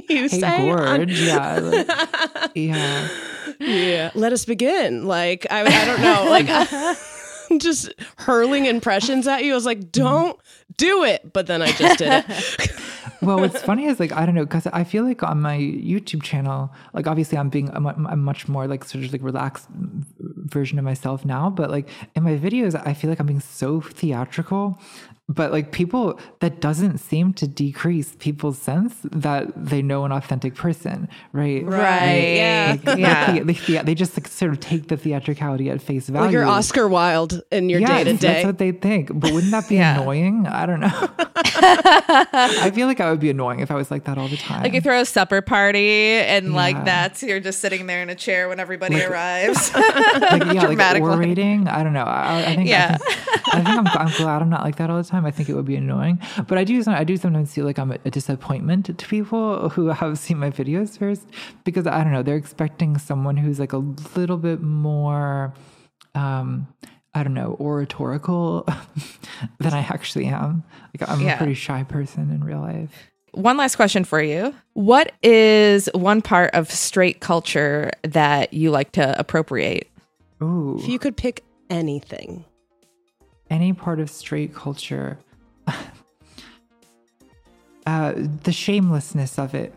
you 0.14 0.28
Hey, 0.28 0.40
say. 0.40 0.70
on- 0.70 0.76
gorge. 0.96 1.20
Yeah. 1.20 1.58
like- 1.58 2.50
yeah. 2.54 3.08
yeah. 3.60 4.10
Let 4.14 4.32
us 4.32 4.44
begin. 4.44 5.06
Like 5.06 5.46
I, 5.50 5.60
I 5.62 5.84
don't 5.84 6.00
know. 6.00 6.24
Like 7.50 7.60
just 7.60 7.90
hurling 8.18 8.66
impressions 8.66 9.26
at 9.26 9.42
you. 9.44 9.52
I 9.52 9.54
was 9.54 9.64
like, 9.64 9.90
"Don't 9.90 10.38
do 10.76 11.04
it," 11.04 11.32
but 11.32 11.46
then 11.46 11.62
I 11.62 11.72
just 11.72 11.98
did 11.98 12.24
it. 12.28 12.70
well, 13.22 13.38
what's 13.40 13.60
funny 13.62 13.86
is 13.86 13.98
like 13.98 14.12
I 14.12 14.26
don't 14.26 14.34
know 14.34 14.44
because 14.44 14.66
I 14.66 14.84
feel 14.84 15.04
like 15.04 15.22
on 15.22 15.40
my 15.40 15.56
YouTube 15.56 16.22
channel, 16.22 16.70
like 16.92 17.06
obviously 17.06 17.38
I'm 17.38 17.48
being 17.48 17.70
a, 17.70 17.80
mu- 17.80 18.06
a 18.06 18.16
much 18.16 18.48
more 18.48 18.66
like 18.66 18.84
sort 18.84 19.02
of 19.04 19.12
like 19.12 19.22
relaxed 19.22 19.66
version 20.20 20.78
of 20.78 20.84
myself 20.84 21.24
now, 21.24 21.48
but 21.48 21.70
like 21.70 21.88
in 22.14 22.22
my 22.22 22.36
videos, 22.36 22.80
I 22.86 22.92
feel 22.92 23.08
like 23.08 23.18
I'm 23.18 23.26
being 23.26 23.40
so 23.40 23.80
theatrical. 23.80 24.78
But 25.30 25.52
like 25.52 25.72
people, 25.72 26.18
that 26.40 26.60
doesn't 26.60 26.98
seem 26.98 27.34
to 27.34 27.46
decrease 27.46 28.16
people's 28.18 28.56
sense 28.58 28.94
that 29.04 29.46
they 29.54 29.82
know 29.82 30.04
an 30.06 30.12
authentic 30.12 30.54
person, 30.54 31.06
right? 31.32 31.64
Right. 31.66 32.34
Yeah. 32.38 32.76
Like, 32.84 32.98
Yeah. 32.98 33.32
thea- 33.32 33.44
the 33.44 33.52
thea- 33.54 33.82
they 33.84 33.94
just 33.94 34.16
like 34.18 34.26
sort 34.28 34.52
of 34.52 34.60
take 34.60 34.88
the 34.88 34.96
theatricality 34.96 35.68
at 35.70 35.82
face 35.82 36.08
value. 36.08 36.26
Like 36.26 36.32
you're 36.32 36.46
Oscar 36.46 36.88
Wilde 36.88 37.42
in 37.52 37.68
your 37.68 37.80
Yes, 37.80 37.90
day 37.90 38.04
to 38.04 38.12
day 38.18 38.32
That's 38.32 38.44
what 38.46 38.58
they 38.58 38.72
think. 38.72 39.10
But 39.12 39.32
wouldn't 39.32 39.52
that 39.52 39.68
be 39.68 39.76
Yeah. 39.76 40.00
annoying? 40.00 40.46
I 40.46 40.64
don't 40.66 40.80
know. 40.80 40.88
I 41.60 42.70
feel 42.74 42.86
like 42.86 43.00
I 43.00 43.10
would 43.10 43.20
be 43.20 43.30
annoying 43.30 43.60
if 43.60 43.70
I 43.70 43.74
was 43.74 43.90
like 43.90 44.04
that 44.04 44.18
all 44.18 44.28
the 44.28 44.36
time. 44.36 44.62
Like 44.62 44.72
you 44.72 44.80
throw 44.80 45.00
a 45.00 45.04
supper 45.04 45.42
party 45.42 45.88
and 46.14 46.54
like 46.54 46.76
Yeah. 46.76 46.84
that's 46.84 47.22
you're 47.22 47.40
just 47.40 47.60
sitting 47.60 47.86
there 47.86 48.02
in 48.02 48.08
a 48.10 48.14
chair 48.14 48.48
when 48.48 48.60
everybody 48.60 49.02
arrives. 49.02 49.72
like, 49.74 49.84
yeah, 49.84 50.38
like 50.52 50.60
dramatic 50.60 51.02
line. 51.02 51.18
orating. 51.18 51.68
I 51.68 51.82
don't 51.82 51.92
know. 51.92 52.04
I, 52.04 52.44
I 52.46 52.56
think. 52.56 52.68
Yeah. 52.68 52.96
I 52.96 52.98
think, 52.98 53.54
I 53.54 53.56
think 53.62 53.68
I'm, 53.68 53.86
I'm 54.06 54.12
glad 54.16 54.42
I'm 54.42 54.50
not 54.50 54.62
like 54.62 54.76
that 54.76 54.90
all 54.90 54.96
the 54.98 55.08
time. 55.08 55.17
I 55.26 55.30
think 55.30 55.48
it 55.48 55.54
would 55.54 55.64
be 55.64 55.76
annoying. 55.76 56.20
But 56.46 56.58
I 56.58 56.64
do. 56.64 56.82
I 56.86 57.04
do 57.04 57.16
sometimes 57.16 57.54
feel 57.54 57.64
like 57.64 57.78
I'm 57.78 57.92
a, 57.92 57.98
a 58.04 58.10
disappointment 58.10 58.86
to 58.86 59.06
people 59.06 59.68
who 59.70 59.86
have 60.00 60.18
seen 60.18 60.38
my 60.38 60.50
videos 60.50 60.98
first 60.98 61.26
because 61.64 61.86
I 61.86 62.02
don't 62.04 62.12
know. 62.12 62.22
They're 62.22 62.36
expecting 62.36 62.98
someone 62.98 63.36
who's 63.36 63.58
like 63.60 63.72
a 63.72 63.78
little 64.16 64.36
bit 64.38 64.60
more. 64.62 65.52
Um, 66.14 66.66
I 67.14 67.22
don't 67.22 67.34
know, 67.34 67.56
oratorical 67.58 68.66
than 69.58 69.72
I 69.72 69.80
actually 69.80 70.26
am. 70.26 70.62
Like 70.98 71.08
I'm 71.08 71.20
Yeah. 71.20 71.34
a 71.34 71.36
pretty 71.38 71.54
shy 71.54 71.82
person 71.82 72.30
in 72.30 72.44
real 72.44 72.60
life. 72.60 72.90
one 73.32 73.56
last 73.56 73.76
question 73.76 74.04
for 74.04 74.20
you. 74.22 74.54
What 74.74 75.12
is 75.22 75.88
one 75.94 76.22
part 76.22 76.54
of 76.54 76.70
straight 76.70 77.20
culture 77.20 77.90
that 78.02 78.52
you 78.52 78.70
like 78.70 78.92
to 78.92 79.18
appropriate? 79.18 79.88
Ooh, 80.42 80.78
if 80.80 80.88
you 80.88 80.98
could 80.98 81.16
pick 81.16 81.44
anything. 81.70 82.44
Any 83.50 83.72
part 83.72 84.00
of 84.00 84.10
straight 84.10 84.54
culture, 84.54 85.18
uh, 87.86 88.12
the 88.44 88.52
shamelessness 88.52 89.38
of 89.38 89.54
it. 89.54 89.74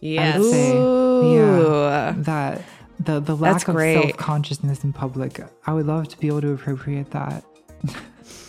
Yes. 0.00 0.42
Say, 0.50 0.72
yeah, 0.74 2.14
that 2.18 2.62
the 3.00 3.20
the 3.20 3.36
lack 3.36 3.54
That's 3.54 3.68
of 3.68 3.74
great. 3.74 4.02
self 4.02 4.16
consciousness 4.16 4.84
in 4.84 4.92
public. 4.92 5.40
I 5.66 5.72
would 5.72 5.86
love 5.86 6.08
to 6.08 6.18
be 6.18 6.26
able 6.28 6.42
to 6.42 6.52
appropriate 6.52 7.10
that. 7.10 7.44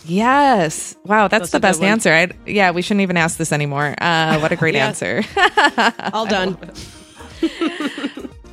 Yes. 0.05 0.95
Wow, 1.03 1.27
that's, 1.27 1.41
That's 1.41 1.51
the 1.51 1.59
best 1.59 1.83
answer. 1.83 2.13
I, 2.13 2.29
yeah, 2.45 2.71
we 2.71 2.81
shouldn't 2.81 3.01
even 3.01 3.17
ask 3.17 3.37
this 3.37 3.51
anymore. 3.51 3.93
Uh, 3.99 4.39
what 4.39 4.53
a 4.53 4.55
great 4.55 4.75
answer. 4.87 5.21
All 6.13 6.25
done. 6.25 6.57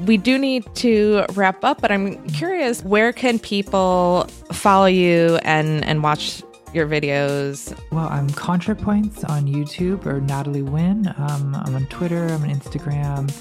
We 0.04 0.16
do 0.16 0.38
need 0.38 0.64
to 0.76 1.24
wrap 1.34 1.64
up, 1.64 1.80
but 1.80 1.90
I'm 1.90 2.22
curious, 2.28 2.82
where 2.84 3.12
can 3.12 3.38
people 3.38 4.26
follow 4.52 4.86
you 4.86 5.38
and 5.42 5.84
and 5.84 6.02
watch 6.02 6.42
your 6.74 6.86
videos? 6.86 7.76
Well, 7.90 8.08
I'm 8.08 8.28
ContraPoints 8.30 9.28
on 9.30 9.46
YouTube 9.46 10.04
or 10.06 10.20
Natalie 10.20 10.62
Wynn. 10.62 11.14
Um, 11.16 11.54
I'm 11.54 11.74
on 11.74 11.86
Twitter. 11.86 12.24
I'm 12.26 12.42
on 12.42 12.50
Instagram. 12.50 13.32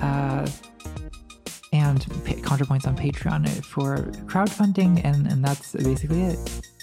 Uh, 0.00 0.46
and 1.72 2.00
pa- 2.26 2.34
ContraPoints 2.48 2.86
on 2.86 2.96
Patreon 2.96 3.64
for 3.64 3.96
crowdfunding, 4.26 5.00
and, 5.04 5.26
and 5.26 5.42
that's 5.42 5.72
basically 5.72 6.22
it. 6.22 6.38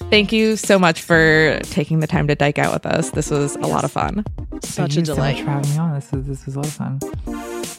Thank 0.10 0.32
you 0.32 0.56
so 0.56 0.80
much 0.80 1.02
for 1.03 1.60
taking 1.64 1.99
the 1.99 2.07
time 2.07 2.28
to 2.28 2.34
dyke 2.36 2.57
out 2.57 2.74
with 2.74 2.88
us. 2.88 3.11
This 3.11 3.30
was 3.30 3.56
a 3.57 3.68
lot 3.68 3.84
of 3.84 3.91
fun. 3.91 4.26
Such 4.64 4.74
Thank 4.76 4.91
a 4.91 4.95
you 4.95 5.06
so 5.06 5.14
delight. 5.16 5.36
much 5.36 5.44
for 5.45 5.52
having 5.52 5.70
me 5.72 5.78
on. 5.78 5.94
This 5.94 6.11
was 6.11 6.26
this 6.26 6.45
was 6.48 6.56
a 6.56 6.60
lot 6.60 6.68
of 6.68 6.74
fun. 6.74 7.79